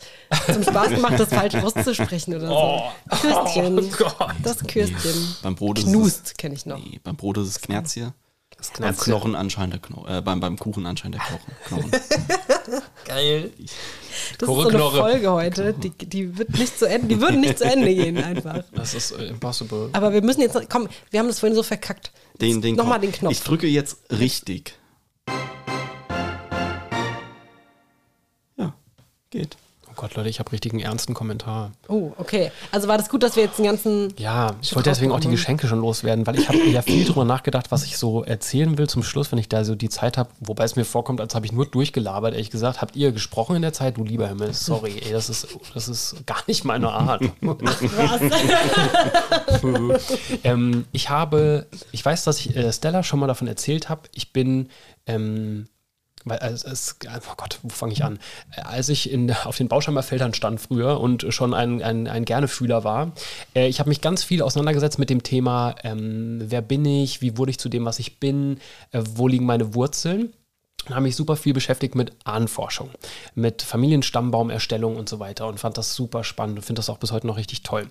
zum 0.51 0.63
Spaß 0.63 0.89
gemacht, 0.89 1.13
das 1.19 1.29
falsch 1.29 1.53
auszusprechen 1.53 2.33
oder 2.35 2.47
so. 2.47 2.53
Oh. 2.53 2.81
Kürstchen. 3.21 3.77
Oh 3.79 3.83
Gott. 3.95 4.31
Das 4.41 4.57
Kürstchen. 4.65 5.35
Beim 5.43 5.53
Brot 5.55 5.77
ist 5.77 5.85
Knust 5.85 6.35
kenne 6.39 6.55
ich 6.55 6.65
noch. 6.65 6.79
nee, 6.79 6.99
beim 7.03 7.15
Brot 7.15 7.37
ist 7.37 7.47
es 7.49 7.61
Knerzchen. 7.61 8.11
Das 8.57 8.71
beim 8.71 8.97
Knochen 8.97 9.35
anscheinend 9.35 9.73
der 9.73 9.81
Knochen, 9.81 10.09
äh, 10.09 10.21
beim, 10.21 10.39
beim 10.39 10.57
Kuchen 10.57 10.85
anscheinend 10.87 11.19
der 11.19 11.39
Knochen. 11.67 11.91
Geil. 13.05 13.51
Das 14.39 14.49
ist 14.49 14.55
so 14.55 14.67
eine 14.67 14.79
Folge 14.79 15.31
heute, 15.31 15.73
die, 15.73 15.91
die 15.91 16.37
wird 16.37 16.49
nicht 16.57 16.77
zu 16.77 16.87
Ende, 16.87 17.07
die 17.07 17.21
würden 17.21 17.41
nicht 17.41 17.59
zu 17.59 17.65
Ende 17.65 17.93
gehen 17.93 18.17
einfach. 18.23 18.63
Das 18.73 18.95
ist 18.95 19.11
uh, 19.11 19.17
impossible. 19.17 19.89
Aber 19.93 20.11
wir 20.11 20.23
müssen 20.23 20.41
jetzt, 20.41 20.57
komm, 20.69 20.89
wir 21.11 21.19
haben 21.19 21.27
das 21.27 21.39
vorhin 21.39 21.55
so 21.55 21.61
verkackt. 21.61 22.11
Den, 22.41 22.61
den 22.61 22.75
Nochmal 22.75 22.99
den 22.99 23.11
Knopf. 23.11 23.31
Ich 23.31 23.41
drücke 23.41 23.67
jetzt 23.67 23.99
richtig. 24.11 24.73
Ja, 28.57 28.73
geht. 29.29 29.55
Gott, 29.97 30.13
Leute, 30.13 30.29
ich 30.29 30.39
habe 30.39 30.51
richtig 30.51 30.73
einen 30.73 30.81
ernsten 30.81 31.15
Kommentar. 31.15 31.71
Oh, 31.87 32.11
okay. 32.17 32.51
Also 32.71 32.87
war 32.87 32.99
das 32.99 33.09
gut, 33.09 33.23
dass 33.23 33.35
wir 33.35 33.41
jetzt 33.43 33.57
den 33.57 33.65
ganzen. 33.65 34.13
Ja, 34.17 34.53
ich 34.61 34.75
wollte 34.75 34.91
deswegen 34.91 35.11
auch 35.11 35.19
die 35.19 35.27
Geschenke 35.27 35.67
schon 35.67 35.81
loswerden, 35.81 36.27
weil 36.27 36.39
ich 36.39 36.47
habe 36.47 36.59
ja 36.59 36.83
viel 36.83 37.03
drüber 37.03 37.25
nachgedacht, 37.25 37.71
was 37.71 37.83
ich 37.83 37.97
so 37.97 38.23
erzählen 38.23 38.77
will 38.77 38.87
zum 38.87 39.01
Schluss, 39.01 39.31
wenn 39.31 39.39
ich 39.39 39.49
da 39.49 39.65
so 39.65 39.73
die 39.73 39.89
Zeit 39.89 40.19
habe. 40.19 40.29
Wobei 40.39 40.65
es 40.65 40.75
mir 40.75 40.85
vorkommt, 40.85 41.19
als 41.19 41.33
habe 41.33 41.47
ich 41.47 41.51
nur 41.51 41.65
durchgelabert, 41.65 42.33
ehrlich 42.33 42.51
gesagt. 42.51 42.79
Habt 42.79 42.95
ihr 42.95 43.11
gesprochen 43.11 43.55
in 43.55 43.63
der 43.63 43.73
Zeit? 43.73 43.97
Du 43.97 44.03
lieber 44.03 44.27
Himmel, 44.27 44.53
sorry, 44.53 45.01
ey, 45.03 45.11
das 45.11 45.29
ist, 45.29 45.47
das 45.73 45.87
ist 45.87 46.27
gar 46.27 46.43
nicht 46.45 46.63
meine 46.63 46.91
Art. 46.91 47.23
was? 47.41 47.81
ähm, 50.43 50.85
ich 50.91 51.09
habe, 51.09 51.65
ich 51.91 52.05
weiß, 52.05 52.23
dass 52.23 52.39
ich 52.39 52.55
äh, 52.55 52.71
Stella 52.71 53.01
schon 53.01 53.19
mal 53.19 53.25
davon 53.25 53.47
erzählt 53.47 53.89
habe. 53.89 54.01
Ich 54.13 54.31
bin. 54.31 54.69
Ähm, 55.07 55.65
weil 56.29 56.39
es, 56.41 56.63
es, 56.63 56.95
oh 57.05 57.33
Gott, 57.37 57.59
wo 57.63 57.69
fange 57.69 57.93
ich 57.93 58.03
an? 58.03 58.19
Als 58.63 58.89
ich 58.89 59.11
in, 59.11 59.31
auf 59.31 59.57
den 59.57 59.67
Bauschheimer 59.67 60.03
stand 60.03 60.61
früher 60.61 60.99
und 60.99 61.25
schon 61.33 61.53
ein, 61.53 61.81
ein, 61.81 62.07
ein 62.07 62.25
Gernefühler 62.25 62.83
war, 62.83 63.11
äh, 63.55 63.67
ich 63.67 63.79
habe 63.79 63.89
mich 63.89 64.01
ganz 64.01 64.23
viel 64.23 64.41
auseinandergesetzt 64.41 64.99
mit 64.99 65.09
dem 65.09 65.23
Thema, 65.23 65.75
ähm, 65.83 66.39
wer 66.45 66.61
bin 66.61 66.85
ich, 66.85 67.21
wie 67.21 67.37
wurde 67.37 67.51
ich 67.51 67.59
zu 67.59 67.69
dem, 67.69 67.85
was 67.85 67.99
ich 67.99 68.19
bin, 68.19 68.59
äh, 68.91 69.01
wo 69.15 69.27
liegen 69.27 69.45
meine 69.45 69.73
Wurzeln 69.73 70.33
und 70.87 70.95
habe 70.95 71.03
mich 71.03 71.15
super 71.15 71.35
viel 71.35 71.53
beschäftigt 71.53 71.95
mit 71.95 72.13
Ahnenforschung, 72.23 72.89
mit 73.35 73.61
Familienstambaumerstellung 73.61 74.95
und 74.95 75.09
so 75.09 75.19
weiter 75.19 75.47
und 75.47 75.59
fand 75.59 75.77
das 75.77 75.95
super 75.95 76.23
spannend 76.23 76.59
und 76.59 76.63
finde 76.63 76.79
das 76.79 76.89
auch 76.89 76.97
bis 76.97 77.11
heute 77.11 77.27
noch 77.27 77.37
richtig 77.37 77.63
toll. 77.63 77.89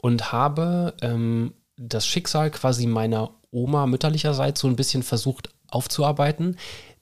Und 0.00 0.32
habe 0.32 0.94
ähm, 1.02 1.54
das 1.76 2.06
Schicksal 2.06 2.50
quasi 2.50 2.86
meiner 2.86 3.30
Oma 3.50 3.86
mütterlicherseits 3.86 4.60
so 4.60 4.68
ein 4.68 4.76
bisschen 4.76 5.02
versucht 5.02 5.50
aufzuarbeiten, 5.68 6.56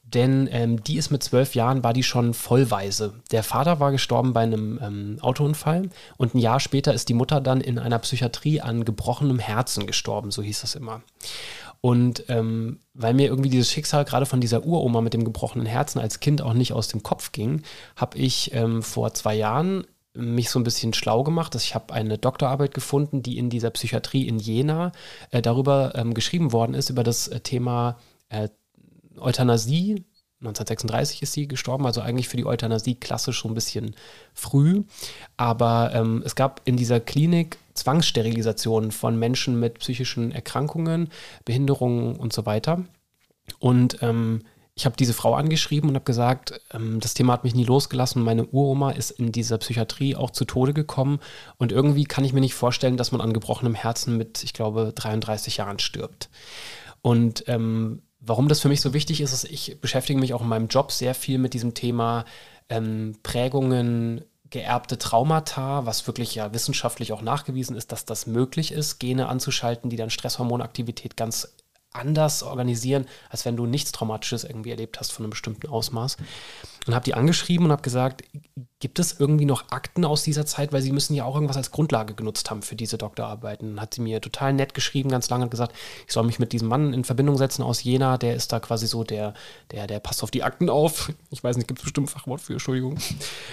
denn 0.06 0.48
ähm, 0.52 0.82
die 0.84 0.96
ist 0.96 1.10
mit 1.10 1.22
zwölf 1.22 1.54
Jahren, 1.54 1.82
war 1.82 1.92
die 1.92 2.04
schon 2.04 2.32
vollweise. 2.32 3.14
Der 3.32 3.42
Vater 3.42 3.80
war 3.80 3.90
gestorben 3.90 4.32
bei 4.32 4.42
einem 4.42 4.78
ähm, 4.80 5.18
Autounfall 5.20 5.90
und 6.16 6.34
ein 6.34 6.38
Jahr 6.38 6.60
später 6.60 6.94
ist 6.94 7.08
die 7.08 7.14
Mutter 7.14 7.40
dann 7.40 7.60
in 7.60 7.78
einer 7.78 7.98
Psychiatrie 7.98 8.60
an 8.60 8.84
gebrochenem 8.84 9.40
Herzen 9.40 9.86
gestorben, 9.86 10.30
so 10.30 10.42
hieß 10.42 10.60
das 10.60 10.76
immer. 10.76 11.02
Und 11.80 12.24
ähm, 12.28 12.80
weil 12.94 13.14
mir 13.14 13.26
irgendwie 13.26 13.50
dieses 13.50 13.70
Schicksal 13.70 14.04
gerade 14.04 14.26
von 14.26 14.40
dieser 14.40 14.64
Uroma 14.64 15.00
mit 15.00 15.12
dem 15.12 15.24
gebrochenen 15.24 15.66
Herzen 15.66 15.98
als 15.98 16.20
Kind 16.20 16.40
auch 16.40 16.54
nicht 16.54 16.72
aus 16.72 16.88
dem 16.88 17.02
Kopf 17.02 17.32
ging, 17.32 17.62
habe 17.96 18.16
ich 18.16 18.52
ähm, 18.54 18.82
vor 18.82 19.12
zwei 19.12 19.34
Jahren 19.34 19.84
mich 20.14 20.50
so 20.50 20.58
ein 20.58 20.64
bisschen 20.64 20.94
schlau 20.94 21.22
gemacht. 21.22 21.54
Ich 21.56 21.74
habe 21.74 21.92
eine 21.92 22.16
Doktorarbeit 22.16 22.72
gefunden, 22.74 23.22
die 23.22 23.38
in 23.38 23.50
dieser 23.50 23.70
Psychiatrie 23.70 24.26
in 24.26 24.38
Jena 24.38 24.92
äh, 25.30 25.42
darüber 25.42 25.92
ähm, 25.94 26.14
geschrieben 26.14 26.52
worden 26.52 26.74
ist, 26.74 26.90
über 26.90 27.04
das 27.04 27.28
äh, 27.28 27.40
Thema 27.40 27.98
äh, 28.28 28.48
Euthanasie. 29.18 30.04
1936 30.40 31.22
ist 31.22 31.32
sie 31.32 31.48
gestorben, 31.48 31.86
also 31.86 32.02
eigentlich 32.02 32.28
für 32.28 32.36
die 32.36 32.44
Euthanasie 32.44 32.94
klassisch 32.94 33.40
so 33.42 33.48
ein 33.48 33.54
bisschen 33.54 33.96
früh. 34.34 34.84
Aber 35.36 35.92
ähm, 35.94 36.22
es 36.26 36.34
gab 36.34 36.60
in 36.64 36.76
dieser 36.76 37.00
Klinik 37.00 37.58
Zwangssterilisationen 37.74 38.92
von 38.92 39.18
Menschen 39.18 39.58
mit 39.58 39.78
psychischen 39.78 40.32
Erkrankungen, 40.32 41.08
Behinderungen 41.44 42.16
und 42.16 42.32
so 42.32 42.44
weiter. 42.44 42.84
Und 43.58 44.02
ähm, 44.02 44.42
ich 44.78 44.84
habe 44.84 44.96
diese 44.96 45.14
Frau 45.14 45.34
angeschrieben 45.34 45.88
und 45.88 45.94
habe 45.94 46.04
gesagt, 46.04 46.60
ähm, 46.72 47.00
das 47.00 47.14
Thema 47.14 47.32
hat 47.32 47.44
mich 47.44 47.54
nie 47.54 47.64
losgelassen. 47.64 48.22
Meine 48.22 48.44
Uroma 48.44 48.90
ist 48.90 49.10
in 49.10 49.32
dieser 49.32 49.56
Psychiatrie 49.56 50.16
auch 50.16 50.30
zu 50.30 50.44
Tode 50.44 50.74
gekommen. 50.74 51.20
Und 51.56 51.72
irgendwie 51.72 52.04
kann 52.04 52.24
ich 52.24 52.34
mir 52.34 52.40
nicht 52.40 52.54
vorstellen, 52.54 52.98
dass 52.98 53.10
man 53.10 53.22
an 53.22 53.32
gebrochenem 53.32 53.74
Herzen 53.74 54.18
mit, 54.18 54.44
ich 54.44 54.52
glaube, 54.52 54.92
33 54.94 55.56
Jahren 55.56 55.78
stirbt. 55.78 56.28
Und 57.00 57.44
ähm, 57.46 58.02
Warum 58.26 58.48
das 58.48 58.60
für 58.60 58.68
mich 58.68 58.80
so 58.80 58.92
wichtig 58.92 59.20
ist, 59.20 59.32
ist, 59.32 59.44
ich 59.44 59.80
beschäftige 59.80 60.18
mich 60.18 60.34
auch 60.34 60.42
in 60.42 60.48
meinem 60.48 60.66
Job 60.66 60.90
sehr 60.90 61.14
viel 61.14 61.38
mit 61.38 61.54
diesem 61.54 61.74
Thema 61.74 62.24
ähm, 62.68 63.16
Prägungen, 63.22 64.24
geerbte 64.50 64.98
Traumata, 64.98 65.86
was 65.86 66.06
wirklich 66.08 66.34
ja 66.34 66.52
wissenschaftlich 66.52 67.12
auch 67.12 67.22
nachgewiesen 67.22 67.76
ist, 67.76 67.92
dass 67.92 68.04
das 68.04 68.26
möglich 68.26 68.72
ist, 68.72 68.98
Gene 68.98 69.28
anzuschalten, 69.28 69.90
die 69.90 69.96
dann 69.96 70.10
Stresshormonaktivität 70.10 71.16
ganz 71.16 71.54
anders 71.96 72.42
organisieren, 72.42 73.06
als 73.30 73.44
wenn 73.44 73.56
du 73.56 73.66
nichts 73.66 73.92
Traumatisches 73.92 74.44
irgendwie 74.44 74.70
erlebt 74.70 75.00
hast 75.00 75.12
von 75.12 75.24
einem 75.24 75.30
bestimmten 75.30 75.68
Ausmaß. 75.68 76.16
Und 76.86 76.94
habe 76.94 77.04
die 77.04 77.14
angeschrieben 77.14 77.66
und 77.66 77.72
habe 77.72 77.82
gesagt, 77.82 78.22
gibt 78.78 78.98
es 78.98 79.18
irgendwie 79.18 79.44
noch 79.44 79.70
Akten 79.70 80.04
aus 80.04 80.22
dieser 80.22 80.46
Zeit, 80.46 80.72
weil 80.72 80.82
sie 80.82 80.92
müssen 80.92 81.14
ja 81.14 81.24
auch 81.24 81.34
irgendwas 81.34 81.56
als 81.56 81.72
Grundlage 81.72 82.14
genutzt 82.14 82.50
haben 82.50 82.62
für 82.62 82.76
diese 82.76 82.96
Doktorarbeiten. 82.96 83.74
Dann 83.74 83.80
hat 83.80 83.94
sie 83.94 84.02
mir 84.02 84.20
total 84.20 84.52
nett 84.52 84.74
geschrieben, 84.74 85.08
ganz 85.08 85.28
lange 85.28 85.44
und 85.44 85.50
gesagt, 85.50 85.74
ich 86.06 86.12
soll 86.12 86.24
mich 86.24 86.38
mit 86.38 86.52
diesem 86.52 86.68
Mann 86.68 86.92
in 86.92 87.04
Verbindung 87.04 87.38
setzen 87.38 87.62
aus 87.62 87.82
Jena, 87.82 88.18
der 88.18 88.36
ist 88.36 88.52
da 88.52 88.60
quasi 88.60 88.86
so 88.86 89.02
der, 89.02 89.34
der, 89.72 89.86
der 89.86 89.98
passt 89.98 90.22
auf 90.22 90.30
die 90.30 90.44
Akten 90.44 90.70
auf. 90.70 91.12
Ich 91.30 91.42
weiß 91.42 91.56
nicht, 91.56 91.66
gibt 91.66 91.80
es 91.80 91.84
bestimmt 91.84 92.06
ein 92.06 92.10
Fachwort 92.10 92.40
für, 92.40 92.52
Entschuldigung. 92.52 92.98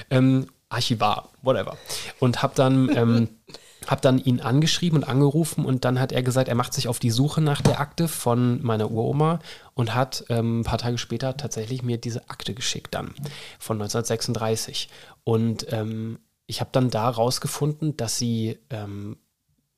Ähm, 0.09 0.47
Archivar, 0.69 1.29
whatever. 1.41 1.77
Und 2.19 2.41
habe 2.41 2.53
dann 2.55 2.95
ähm, 2.95 3.29
habe 3.87 4.01
dann 4.01 4.19
ihn 4.19 4.41
angeschrieben 4.41 4.99
und 4.99 5.03
angerufen 5.07 5.65
und 5.65 5.85
dann 5.85 5.99
hat 5.99 6.11
er 6.11 6.23
gesagt, 6.23 6.47
er 6.47 6.55
macht 6.55 6.73
sich 6.73 6.87
auf 6.87 6.99
die 6.99 7.11
Suche 7.11 7.41
nach 7.41 7.61
der 7.61 7.79
Akte 7.79 8.07
von 8.07 8.61
meiner 8.63 8.91
Uroma 8.91 9.39
und 9.73 9.93
hat 9.95 10.25
ähm, 10.29 10.61
ein 10.61 10.63
paar 10.63 10.77
Tage 10.77 10.97
später 10.97 11.37
tatsächlich 11.37 11.83
mir 11.83 11.97
diese 11.97 12.29
Akte 12.29 12.53
geschickt 12.53 12.93
dann 12.93 13.13
von 13.59 13.77
1936. 13.77 14.89
Und 15.23 15.71
ähm, 15.71 16.19
ich 16.45 16.59
habe 16.59 16.69
dann 16.71 16.89
da 16.89 17.09
rausgefunden, 17.09 17.97
dass 17.97 18.17
sie 18.17 18.59
ähm, 18.69 19.17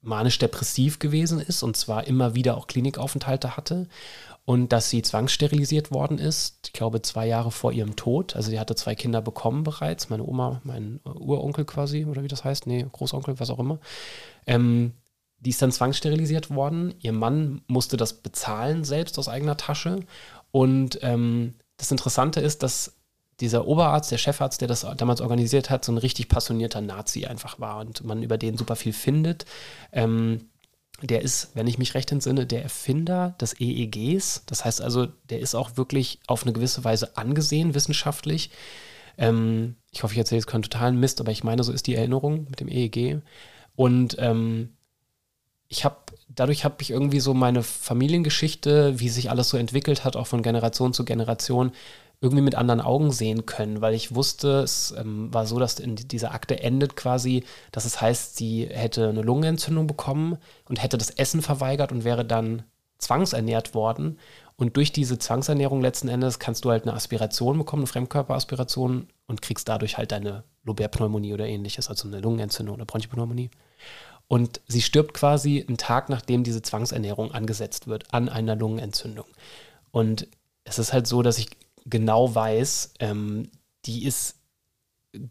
manisch-depressiv 0.01 0.99
gewesen 0.99 1.39
ist 1.39 1.63
und 1.63 1.75
zwar 1.75 2.05
immer 2.07 2.35
wieder 2.35 2.57
auch 2.57 2.67
Klinikaufenthalte 2.67 3.57
hatte 3.57 3.87
und 4.45 4.71
dass 4.71 4.91
sie 4.91 5.01
zwangssterilisiert 5.01 5.91
worden 5.91 6.19
ist, 6.19 6.67
ich 6.67 6.73
glaube 6.73 7.01
zwei 7.01 7.25
Jahre 7.27 7.49
vor 7.49 7.71
ihrem 7.71 7.95
Tod. 7.95 8.35
Also 8.35 8.51
sie 8.51 8.59
hatte 8.59 8.75
zwei 8.75 8.93
Kinder 8.93 9.21
bekommen 9.21 9.63
bereits, 9.63 10.09
meine 10.09 10.23
Oma, 10.23 10.61
mein 10.63 10.99
Uronkel 11.03 11.65
quasi, 11.65 12.05
oder 12.05 12.23
wie 12.23 12.27
das 12.27 12.43
heißt, 12.43 12.67
nee, 12.67 12.85
Großonkel, 12.91 13.39
was 13.39 13.49
auch 13.49 13.59
immer. 13.59 13.79
Ähm, 14.45 14.93
die 15.39 15.49
ist 15.49 15.61
dann 15.61 15.71
zwangssterilisiert 15.71 16.51
worden. 16.51 16.93
Ihr 16.99 17.11
Mann 17.11 17.61
musste 17.67 17.97
das 17.97 18.13
bezahlen 18.13 18.83
selbst 18.83 19.17
aus 19.17 19.27
eigener 19.27 19.57
Tasche. 19.57 20.01
Und 20.51 20.99
ähm, 21.01 21.55
das 21.77 21.91
Interessante 21.91 22.39
ist, 22.39 22.63
dass 22.63 22.93
dieser 23.39 23.67
Oberarzt, 23.67 24.11
der 24.11 24.17
Chefarzt, 24.17 24.61
der 24.61 24.67
das 24.67 24.85
damals 24.95 25.21
organisiert 25.21 25.69
hat, 25.69 25.83
so 25.83 25.91
ein 25.91 25.97
richtig 25.97 26.29
passionierter 26.29 26.81
Nazi 26.81 27.25
einfach 27.25 27.59
war 27.59 27.79
und 27.79 28.03
man 28.05 28.23
über 28.23 28.37
den 28.37 28.57
super 28.57 28.75
viel 28.75 28.93
findet. 28.93 29.45
Ähm, 29.91 30.49
der 31.01 31.21
ist, 31.21 31.49
wenn 31.53 31.67
ich 31.67 31.77
mich 31.77 31.93
recht 31.93 32.11
entsinne, 32.11 32.45
der 32.45 32.63
Erfinder 32.63 33.35
des 33.41 33.59
EEGs. 33.59 34.43
Das 34.45 34.63
heißt 34.63 34.81
also, 34.81 35.07
der 35.29 35.39
ist 35.39 35.55
auch 35.55 35.77
wirklich 35.77 36.19
auf 36.27 36.43
eine 36.43 36.53
gewisse 36.53 36.83
Weise 36.83 37.17
angesehen 37.17 37.75
wissenschaftlich. 37.75 38.49
Ähm, 39.17 39.75
ich 39.91 40.03
hoffe, 40.03 40.13
ich 40.13 40.19
erzähle 40.19 40.39
jetzt 40.39 40.47
keinen 40.47 40.63
totalen 40.63 40.99
Mist, 40.99 41.19
aber 41.19 41.31
ich 41.31 41.43
meine, 41.43 41.63
so 41.63 41.71
ist 41.71 41.87
die 41.87 41.95
Erinnerung 41.95 42.47
mit 42.49 42.59
dem 42.59 42.67
EEG. 42.67 43.21
Und 43.75 44.15
ähm, 44.19 44.69
ich 45.67 45.83
habe, 45.83 45.97
dadurch 46.29 46.63
habe 46.63 46.75
ich 46.79 46.91
irgendwie 46.91 47.19
so 47.19 47.33
meine 47.33 47.63
Familiengeschichte, 47.63 48.99
wie 48.99 49.09
sich 49.09 49.29
alles 49.29 49.49
so 49.49 49.57
entwickelt 49.57 50.05
hat, 50.05 50.15
auch 50.15 50.27
von 50.27 50.43
Generation 50.43 50.93
zu 50.93 51.03
Generation, 51.03 51.71
irgendwie 52.21 52.43
mit 52.43 52.55
anderen 52.55 52.81
Augen 52.81 53.11
sehen 53.11 53.45
können, 53.45 53.81
weil 53.81 53.93
ich 53.93 54.15
wusste, 54.15 54.61
es 54.61 54.93
ähm, 54.97 55.33
war 55.33 55.45
so, 55.45 55.59
dass 55.59 55.79
in 55.79 55.95
dieser 55.95 56.33
Akte 56.33 56.59
endet 56.59 56.95
quasi, 56.95 57.43
dass 57.71 57.85
es 57.85 58.01
heißt, 58.01 58.37
sie 58.37 58.67
hätte 58.69 59.09
eine 59.09 59.21
Lungenentzündung 59.21 59.87
bekommen 59.87 60.37
und 60.67 60.81
hätte 60.81 60.97
das 60.97 61.09
Essen 61.11 61.41
verweigert 61.41 61.91
und 61.91 62.03
wäre 62.03 62.25
dann 62.25 62.63
zwangsernährt 62.97 63.73
worden. 63.73 64.17
Und 64.57 64.77
durch 64.77 64.93
diese 64.93 65.19
Zwangsernährung 65.19 65.81
letzten 65.81 66.07
Endes 66.07 66.39
kannst 66.39 66.63
du 66.63 66.71
halt 66.71 66.83
eine 66.83 66.93
Aspiration 66.93 67.57
bekommen, 67.57 67.81
eine 67.81 67.87
Fremdkörperaspiration 67.87 69.07
und 69.27 69.41
kriegst 69.41 69.67
dadurch 69.67 69.97
halt 69.97 70.13
eine 70.13 70.43
Lobärpneumonie 70.63 71.33
oder 71.33 71.45
ähnliches, 71.45 71.89
also 71.89 72.07
eine 72.07 72.21
Lungenentzündung 72.21 72.75
oder 72.75 72.85
Bronchipneumonie. 72.85 73.49
Und 74.27 74.61
sie 74.67 74.81
stirbt 74.81 75.13
quasi 75.13 75.63
einen 75.67 75.77
Tag, 75.77 76.09
nachdem 76.09 76.43
diese 76.43 76.61
Zwangsernährung 76.61 77.31
angesetzt 77.31 77.87
wird, 77.87 78.13
an 78.13 78.29
einer 78.29 78.55
Lungenentzündung. 78.55 79.25
Und 79.91 80.27
es 80.63 80.79
ist 80.79 80.93
halt 80.93 81.05
so, 81.05 81.21
dass 81.21 81.37
ich 81.37 81.49
genau 81.85 82.33
weiß, 82.33 82.93
ähm, 82.99 83.49
die 83.85 84.05
ist 84.05 84.35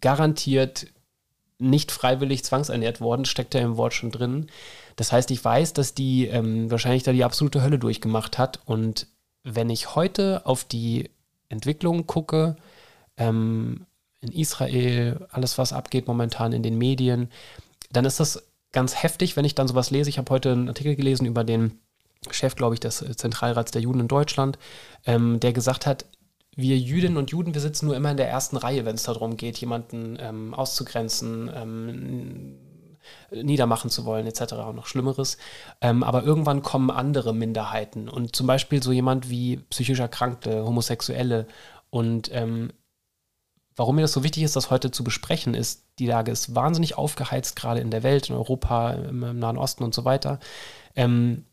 garantiert 0.01 0.87
nicht 1.59 1.93
freiwillig 1.93 2.45
zwangsernährt 2.45 3.01
worden, 3.01 3.25
steckt 3.25 3.55
ja 3.55 3.61
im 3.61 3.77
Wort 3.77 3.95
schon 3.95 4.11
drin. 4.11 4.47
Das 4.97 5.13
heißt, 5.13 5.31
ich 5.31 5.45
weiß, 5.45 5.73
dass 5.73 5.95
die 5.95 6.27
ähm, 6.27 6.71
wahrscheinlich 6.71 7.03
da 7.03 7.13
die 7.13 7.25
absolute 7.25 7.63
Hölle 7.63 7.79
durchgemacht 7.79 8.39
hat. 8.39 8.61
Und 8.65 9.07
wenn 9.45 9.71
ich 9.71 9.95
heute 9.95 10.43
auf 10.47 10.65
die 10.65 11.11
Entwicklung 11.49 12.07
gucke, 12.07 12.57
ähm, 13.17 13.87
in 14.21 14.33
Israel, 14.33 15.27
alles, 15.31 15.59
was 15.59 15.73
abgeht 15.73 16.07
momentan 16.07 16.53
in 16.53 16.63
den 16.63 16.79
Medien, 16.79 17.31
dann 17.93 18.05
ist 18.05 18.21
das 18.21 18.43
ganz 18.73 19.03
heftig, 19.03 19.37
wenn 19.37 19.45
ich 19.45 19.55
dann 19.55 19.69
sowas 19.69 19.91
lese. 19.91 20.11
Ich 20.11 20.19
habe 20.19 20.31
heute 20.31 20.53
einen 20.53 20.69
Artikel 20.69 20.97
gelesen 20.97 21.27
über 21.27 21.45
den 21.45 21.79
Chef, 22.31 22.57
glaube 22.57 22.75
ich, 22.75 22.81
des 22.81 23.05
Zentralrats 23.17 23.71
der 23.71 23.83
Juden 23.83 24.01
in 24.01 24.09
Deutschland, 24.09 24.59
ähm, 25.05 25.41
der 25.41 25.53
gesagt 25.53 25.87
hat, 25.87 26.07
wir 26.57 26.79
Jüdinnen 26.79 27.17
und 27.17 27.31
Juden, 27.31 27.55
wir 27.55 27.61
sitzen 27.61 27.87
nur 27.87 27.97
immer 27.97 28.11
in 28.11 28.17
der 28.17 28.29
ersten 28.29 28.57
Reihe, 28.57 28.85
wenn 28.85 28.95
es 28.95 29.05
darum 29.05 29.37
geht, 29.37 29.59
jemanden 29.59 30.17
ähm, 30.21 30.55
auszugrenzen, 30.55 31.51
ähm, 31.55 32.59
niedermachen 33.31 33.91
zu 33.91 34.05
wollen, 34.05 34.27
etc. 34.27 34.55
und 34.69 34.77
noch 34.77 34.87
Schlimmeres. 34.87 35.37
Ähm, 35.81 36.03
aber 36.03 36.25
irgendwann 36.25 36.63
kommen 36.63 36.91
andere 36.91 37.35
Minderheiten 37.35 38.09
und 38.09 38.35
zum 38.35 38.47
Beispiel 38.47 38.83
so 38.83 38.93
jemand 38.93 39.31
wie 39.31 39.59
psychisch 39.71 40.01
Erkrankte, 40.01 40.65
Homosexuelle. 40.65 41.47
Und 41.91 42.31
ähm, 42.33 42.73
warum 43.77 43.97
mir 43.97 44.03
das 44.03 44.13
so 44.13 44.25
wichtig 44.25 44.43
ist, 44.43 44.57
das 44.57 44.71
heute 44.71 44.91
zu 44.91 45.05
besprechen, 45.05 45.55
ist, 45.55 45.85
die 45.99 46.07
Lage 46.07 46.33
ist 46.33 46.55
wahnsinnig 46.55 46.97
aufgeheizt, 46.97 47.57
gerade 47.57 47.81
in 47.81 47.91
der 47.91 48.03
Welt, 48.03 48.31
in 48.31 48.37
Europa, 48.37 48.93
im, 48.93 49.23
im 49.23 49.39
Nahen 49.39 49.59
Osten 49.59 49.85
und 49.85 49.95
so 49.95 50.05
weiter. 50.05 50.39
Ähm, 50.97 51.45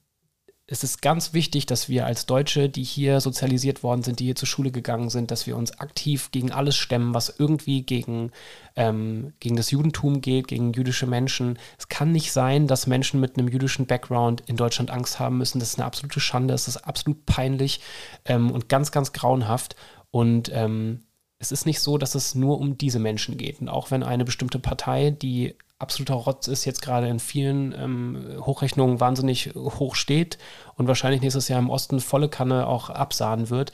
es 0.71 0.85
ist 0.85 1.01
ganz 1.01 1.33
wichtig, 1.33 1.65
dass 1.65 1.89
wir 1.89 2.05
als 2.05 2.25
Deutsche, 2.25 2.69
die 2.69 2.83
hier 2.83 3.19
sozialisiert 3.19 3.83
worden 3.83 4.03
sind, 4.03 4.21
die 4.21 4.25
hier 4.25 4.37
zur 4.37 4.47
Schule 4.47 4.71
gegangen 4.71 5.09
sind, 5.09 5.29
dass 5.29 5.45
wir 5.45 5.57
uns 5.57 5.77
aktiv 5.79 6.31
gegen 6.31 6.49
alles 6.53 6.77
stemmen, 6.77 7.13
was 7.13 7.35
irgendwie 7.37 7.81
gegen, 7.81 8.31
ähm, 8.77 9.33
gegen 9.41 9.57
das 9.57 9.69
Judentum 9.71 10.21
geht, 10.21 10.47
gegen 10.47 10.71
jüdische 10.71 11.07
Menschen. 11.07 11.59
Es 11.77 11.89
kann 11.89 12.13
nicht 12.13 12.31
sein, 12.31 12.67
dass 12.67 12.87
Menschen 12.87 13.19
mit 13.19 13.37
einem 13.37 13.49
jüdischen 13.49 13.85
Background 13.85 14.43
in 14.47 14.55
Deutschland 14.55 14.91
Angst 14.91 15.19
haben 15.19 15.37
müssen. 15.37 15.59
Das 15.59 15.71
ist 15.71 15.77
eine 15.77 15.85
absolute 15.85 16.21
Schande, 16.21 16.53
das 16.53 16.69
ist 16.69 16.77
absolut 16.77 17.25
peinlich 17.25 17.81
ähm, 18.23 18.49
und 18.49 18.69
ganz, 18.69 18.93
ganz 18.93 19.11
grauenhaft. 19.11 19.75
Und 20.09 20.49
ähm, 20.53 21.01
es 21.41 21.51
ist 21.51 21.65
nicht 21.65 21.79
so, 21.79 21.97
dass 21.97 22.13
es 22.13 22.35
nur 22.35 22.59
um 22.59 22.77
diese 22.77 22.99
Menschen 22.99 23.35
geht. 23.35 23.61
Und 23.61 23.67
auch 23.67 23.89
wenn 23.89 24.03
eine 24.03 24.23
bestimmte 24.23 24.59
Partei, 24.59 25.09
die 25.09 25.55
absoluter 25.79 26.13
Rotz 26.13 26.47
ist, 26.47 26.65
jetzt 26.65 26.83
gerade 26.83 27.07
in 27.07 27.19
vielen 27.19 27.73
ähm, 27.73 28.45
Hochrechnungen 28.45 28.99
wahnsinnig 28.99 29.55
hoch 29.55 29.95
steht 29.95 30.37
und 30.75 30.87
wahrscheinlich 30.87 31.21
nächstes 31.21 31.47
Jahr 31.47 31.57
im 31.57 31.71
Osten 31.71 31.99
volle 31.99 32.29
Kanne 32.29 32.67
auch 32.67 32.91
absahen 32.91 33.49
wird, 33.49 33.71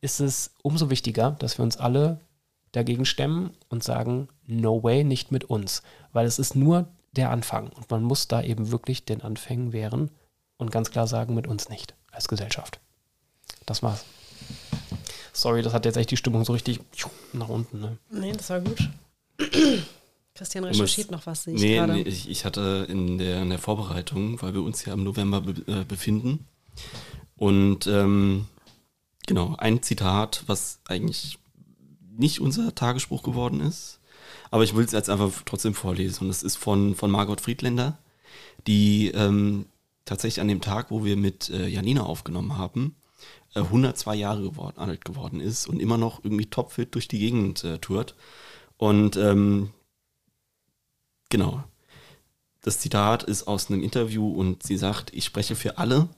ist 0.00 0.20
es 0.20 0.54
umso 0.62 0.88
wichtiger, 0.88 1.32
dass 1.32 1.58
wir 1.58 1.64
uns 1.64 1.76
alle 1.76 2.18
dagegen 2.72 3.04
stemmen 3.04 3.50
und 3.68 3.84
sagen, 3.84 4.28
no 4.46 4.82
way, 4.82 5.04
nicht 5.04 5.30
mit 5.30 5.44
uns. 5.44 5.82
Weil 6.14 6.24
es 6.24 6.38
ist 6.38 6.56
nur 6.56 6.88
der 7.14 7.28
Anfang 7.28 7.68
und 7.68 7.90
man 7.90 8.02
muss 8.02 8.26
da 8.26 8.40
eben 8.40 8.70
wirklich 8.70 9.04
den 9.04 9.20
Anfängen 9.20 9.74
wehren 9.74 10.10
und 10.56 10.70
ganz 10.70 10.90
klar 10.90 11.06
sagen, 11.06 11.34
mit 11.34 11.46
uns 11.46 11.68
nicht 11.68 11.94
als 12.10 12.26
Gesellschaft. 12.26 12.80
Das 13.66 13.82
war's. 13.82 14.02
Sorry, 15.32 15.62
das 15.62 15.72
hat 15.72 15.84
jetzt 15.84 15.96
echt 15.96 16.10
die 16.10 16.16
Stimmung 16.16 16.44
so 16.44 16.52
richtig 16.52 16.80
nach 17.32 17.48
unten. 17.48 17.80
Ne? 17.80 17.98
Nee, 18.10 18.32
das 18.32 18.50
war 18.50 18.60
gut. 18.60 18.88
Christian 20.34 20.64
recherchiert 20.64 21.10
noch 21.10 21.26
was, 21.26 21.44
sehe 21.44 21.54
ich 21.54 21.60
nee, 21.60 21.74
gerade. 21.76 21.94
Nee, 21.94 22.02
ich, 22.02 22.28
ich, 22.28 22.44
hatte 22.44 22.86
in 22.88 23.18
der, 23.18 23.42
in 23.42 23.50
der, 23.50 23.58
Vorbereitung, 23.58 24.40
weil 24.40 24.54
wir 24.54 24.62
uns 24.62 24.84
ja 24.84 24.94
im 24.94 25.04
November 25.04 25.42
be, 25.42 25.62
äh, 25.66 25.84
befinden, 25.84 26.46
und 27.36 27.86
ähm, 27.86 28.46
genau, 29.26 29.56
ein 29.58 29.82
Zitat, 29.82 30.44
was 30.46 30.80
eigentlich 30.86 31.38
nicht 32.16 32.40
unser 32.40 32.74
Tagesspruch 32.74 33.22
geworden 33.22 33.60
ist, 33.60 34.00
aber 34.50 34.64
ich 34.64 34.76
will 34.76 34.84
es 34.84 34.92
jetzt 34.92 35.10
einfach 35.10 35.42
trotzdem 35.44 35.74
vorlesen. 35.74 36.22
Und 36.22 36.28
das 36.28 36.42
ist 36.42 36.56
von, 36.56 36.94
von 36.94 37.10
Margot 37.10 37.40
Friedländer, 37.40 37.98
die 38.66 39.08
ähm, 39.08 39.66
tatsächlich 40.04 40.40
an 40.40 40.48
dem 40.48 40.60
Tag, 40.60 40.90
wo 40.90 41.04
wir 41.04 41.16
mit 41.16 41.50
äh, 41.50 41.66
Janina 41.66 42.04
aufgenommen 42.04 42.56
haben, 42.56 42.94
102 43.54 44.14
Jahre 44.14 44.42
geworden, 44.42 44.78
alt 44.78 45.04
geworden 45.04 45.40
ist 45.40 45.68
und 45.68 45.80
immer 45.80 45.98
noch 45.98 46.24
irgendwie 46.24 46.46
topfit 46.46 46.94
durch 46.94 47.08
die 47.08 47.18
Gegend 47.18 47.64
äh, 47.64 47.78
tourt. 47.78 48.14
Und 48.78 49.16
ähm, 49.16 49.70
Genau. 51.32 51.64
Das 52.60 52.78
Zitat 52.78 53.22
ist 53.22 53.48
aus 53.48 53.70
einem 53.70 53.82
Interview 53.82 54.30
und 54.30 54.62
sie 54.62 54.76
sagt, 54.76 55.14
ich 55.14 55.24
spreche 55.24 55.56
für 55.56 55.78
alle, 55.78 56.10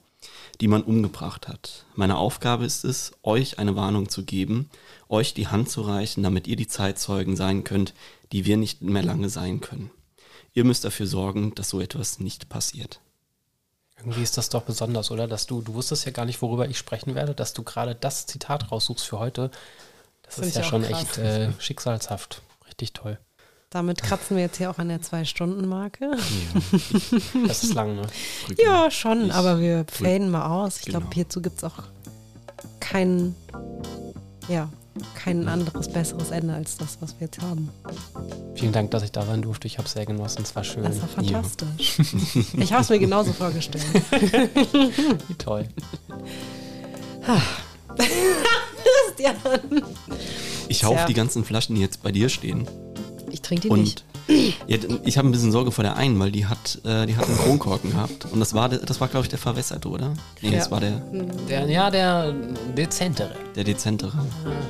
die 0.59 0.67
man 0.67 0.83
umgebracht 0.83 1.47
hat. 1.47 1.85
Meine 1.95 2.17
Aufgabe 2.17 2.65
ist 2.65 2.83
es, 2.83 3.13
euch 3.23 3.57
eine 3.57 3.77
Warnung 3.77 4.09
zu 4.09 4.25
geben, 4.25 4.69
euch 5.07 5.33
die 5.33 5.47
Hand 5.47 5.69
zu 5.69 5.83
reichen, 5.83 6.21
damit 6.21 6.47
ihr 6.47 6.57
die 6.57 6.67
Zeitzeugen 6.67 7.37
sein 7.37 7.63
könnt, 7.63 7.93
die 8.33 8.45
wir 8.45 8.57
nicht 8.57 8.81
mehr 8.81 9.03
lange 9.03 9.29
sein 9.29 9.61
können. 9.61 9.89
Ihr 10.53 10.65
müsst 10.65 10.83
dafür 10.83 11.07
sorgen, 11.07 11.55
dass 11.55 11.69
so 11.69 11.79
etwas 11.79 12.19
nicht 12.19 12.49
passiert. 12.49 12.99
Irgendwie 13.97 14.23
ist 14.23 14.37
das 14.37 14.49
doch 14.49 14.63
besonders, 14.63 15.09
oder? 15.11 15.27
Dass 15.27 15.45
du, 15.45 15.61
du 15.61 15.73
wusstest 15.73 16.05
ja 16.05 16.11
gar 16.11 16.25
nicht, 16.25 16.41
worüber 16.41 16.67
ich 16.67 16.77
sprechen 16.77 17.15
werde, 17.15 17.33
dass 17.33 17.53
du 17.53 17.63
gerade 17.63 17.95
das 17.95 18.25
Zitat 18.25 18.71
raussuchst 18.71 19.07
für 19.07 19.19
heute. 19.19 19.51
Das, 20.23 20.35
das 20.35 20.47
ist 20.47 20.55
ja 20.55 20.63
schon 20.63 20.83
krass. 20.83 21.01
echt 21.01 21.17
äh, 21.17 21.51
schicksalshaft. 21.59 22.41
Richtig 22.67 22.93
toll. 22.93 23.17
Damit 23.69 24.01
kratzen 24.03 24.37
wir 24.37 24.43
jetzt 24.43 24.57
hier 24.57 24.69
auch 24.69 24.77
an 24.77 24.87
der 24.87 25.01
Zwei-Stunden-Marke. 25.01 26.11
Ja. 26.11 27.47
Das 27.47 27.63
ist 27.63 27.73
lang, 27.73 27.95
ne? 27.95 28.03
ja, 28.57 28.89
schon, 28.89 29.31
aber 29.31 29.59
wir 29.59 29.85
faden 29.91 30.29
mal 30.29 30.47
aus. 30.47 30.77
Ich 30.77 30.85
genau. 30.85 30.99
glaube, 30.99 31.13
hierzu 31.13 31.41
gibt 31.41 31.57
es 31.57 31.63
auch 31.63 31.83
kein, 32.79 33.35
ja, 34.47 34.69
kein 35.15 35.47
anderes, 35.47 35.89
besseres 35.89 36.31
Ende 36.31 36.53
als 36.53 36.77
das, 36.77 36.97
was 37.01 37.19
wir 37.19 37.27
jetzt 37.27 37.41
haben. 37.41 37.69
Vielen 38.55 38.71
Dank, 38.71 38.91
dass 38.91 39.03
ich 39.03 39.11
da 39.11 39.25
sein 39.25 39.41
durfte. 39.41 39.67
Ich 39.67 39.77
habe 39.77 39.87
es 39.87 39.93
sehr 39.93 40.05
genossen. 40.05 40.41
Es 40.43 40.55
war 40.55 40.63
schön. 40.63 40.83
Das 40.83 41.01
war 41.01 41.07
fantastisch. 41.07 41.97
Ja. 41.97 42.05
Ich 42.63 42.71
habe 42.71 42.83
es 42.83 42.89
mir 42.89 42.99
genauso 42.99 43.33
vorgestellt. 43.33 43.85
Wie 45.27 45.33
toll. 45.35 45.67
Christian. 49.15 49.83
Ich 50.67 50.83
hoffe, 50.83 50.95
ja. 50.95 51.05
die 51.05 51.13
ganzen 51.13 51.43
Flaschen, 51.43 51.75
die 51.75 51.81
jetzt 51.81 52.01
bei 52.03 52.11
dir 52.11 52.29
stehen, 52.29 52.67
ich 53.31 53.41
trinke 53.41 53.63
die 53.63 53.69
und 53.69 53.81
nicht. 53.81 54.04
Ja, 54.27 54.77
ich 55.03 55.17
habe 55.17 55.27
ein 55.27 55.31
bisschen 55.31 55.51
Sorge 55.51 55.71
vor 55.71 55.83
der 55.83 55.97
einen, 55.97 56.19
weil 56.19 56.31
die 56.31 56.45
hat, 56.45 56.79
äh, 56.83 57.05
die 57.05 57.15
hat 57.15 57.27
einen 57.27 57.37
Kronkorken 57.37 57.91
gehabt. 57.91 58.25
Und 58.31 58.39
das 58.39 58.53
war, 58.53 58.69
das 58.69 58.99
war 58.99 59.07
glaube 59.07 59.25
ich, 59.25 59.29
der 59.29 59.37
verwässerte, 59.37 59.87
oder? 59.87 60.13
Nee, 60.41 60.49
ja. 60.49 60.57
das 60.57 60.71
war 60.71 60.79
der, 60.79 61.01
der. 61.47 61.69
Ja, 61.69 61.91
der 61.91 62.33
dezentere. 62.75 63.31
Der 63.55 63.63
dezentere. 63.63 64.13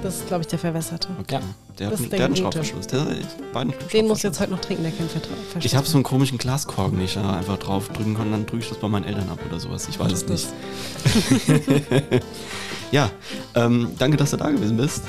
Das 0.03 0.17
ist, 0.17 0.27
glaube 0.27 0.41
ich, 0.41 0.47
der 0.47 0.59
verwässerte. 0.59 1.07
Okay. 1.19 1.35
Ja. 1.35 1.41
Der, 1.79 1.91
hat, 1.91 1.99
der 1.99 2.19
hat 2.19 2.25
einen 2.25 2.35
Schraubverschluss. 2.35 2.87
Der, 2.87 3.05
beiden 3.51 3.73
Den 3.91 4.07
muss 4.07 4.23
jetzt 4.23 4.39
heute 4.39 4.51
noch 4.51 4.61
trinken, 4.61 4.83
der 4.83 4.91
kennt 4.91 5.11
Verschluss. 5.11 5.65
Ich 5.65 5.75
habe 5.75 5.85
so 5.85 5.97
einen 5.97 6.03
komischen 6.03 6.37
Glaskorken, 6.37 6.97
den 6.97 7.05
ich 7.05 7.13
da 7.15 7.37
einfach 7.37 7.57
drauf 7.57 7.89
drücken 7.89 8.15
kann, 8.15 8.31
dann 8.31 8.45
drücke 8.45 8.63
ich 8.63 8.69
das 8.69 8.77
bei 8.77 8.87
meinen 8.87 9.05
Eltern 9.05 9.29
ab 9.29 9.39
oder 9.47 9.59
sowas. 9.59 9.87
Ich 9.89 9.99
weiß 9.99 10.11
es 10.11 10.27
nicht. 10.27 10.47
ja, 12.91 13.09
ähm, 13.55 13.91
danke, 13.97 14.17
dass 14.17 14.31
du 14.31 14.37
da 14.37 14.49
gewesen 14.49 14.77
bist. 14.77 15.03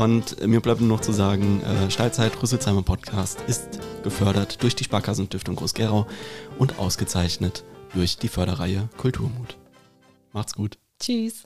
Und 0.00 0.46
mir 0.46 0.60
bleibt 0.60 0.80
nur 0.80 0.88
noch 0.88 1.02
zu 1.02 1.12
sagen, 1.12 1.60
äh, 1.62 1.90
Steilzeit 1.90 2.42
Rüsselsheimer 2.42 2.80
Podcast 2.80 3.38
ist 3.46 3.80
gefördert 4.02 4.62
durch 4.62 4.74
die 4.74 4.84
Sparkassenstiftung 4.84 5.56
Groß-Gerau 5.56 6.06
und 6.58 6.78
ausgezeichnet 6.78 7.64
durch 7.92 8.16
die 8.16 8.28
Förderreihe 8.28 8.88
Kulturmut. 8.96 9.58
Macht's 10.32 10.54
gut. 10.54 10.78
Tschüss. 10.98 11.44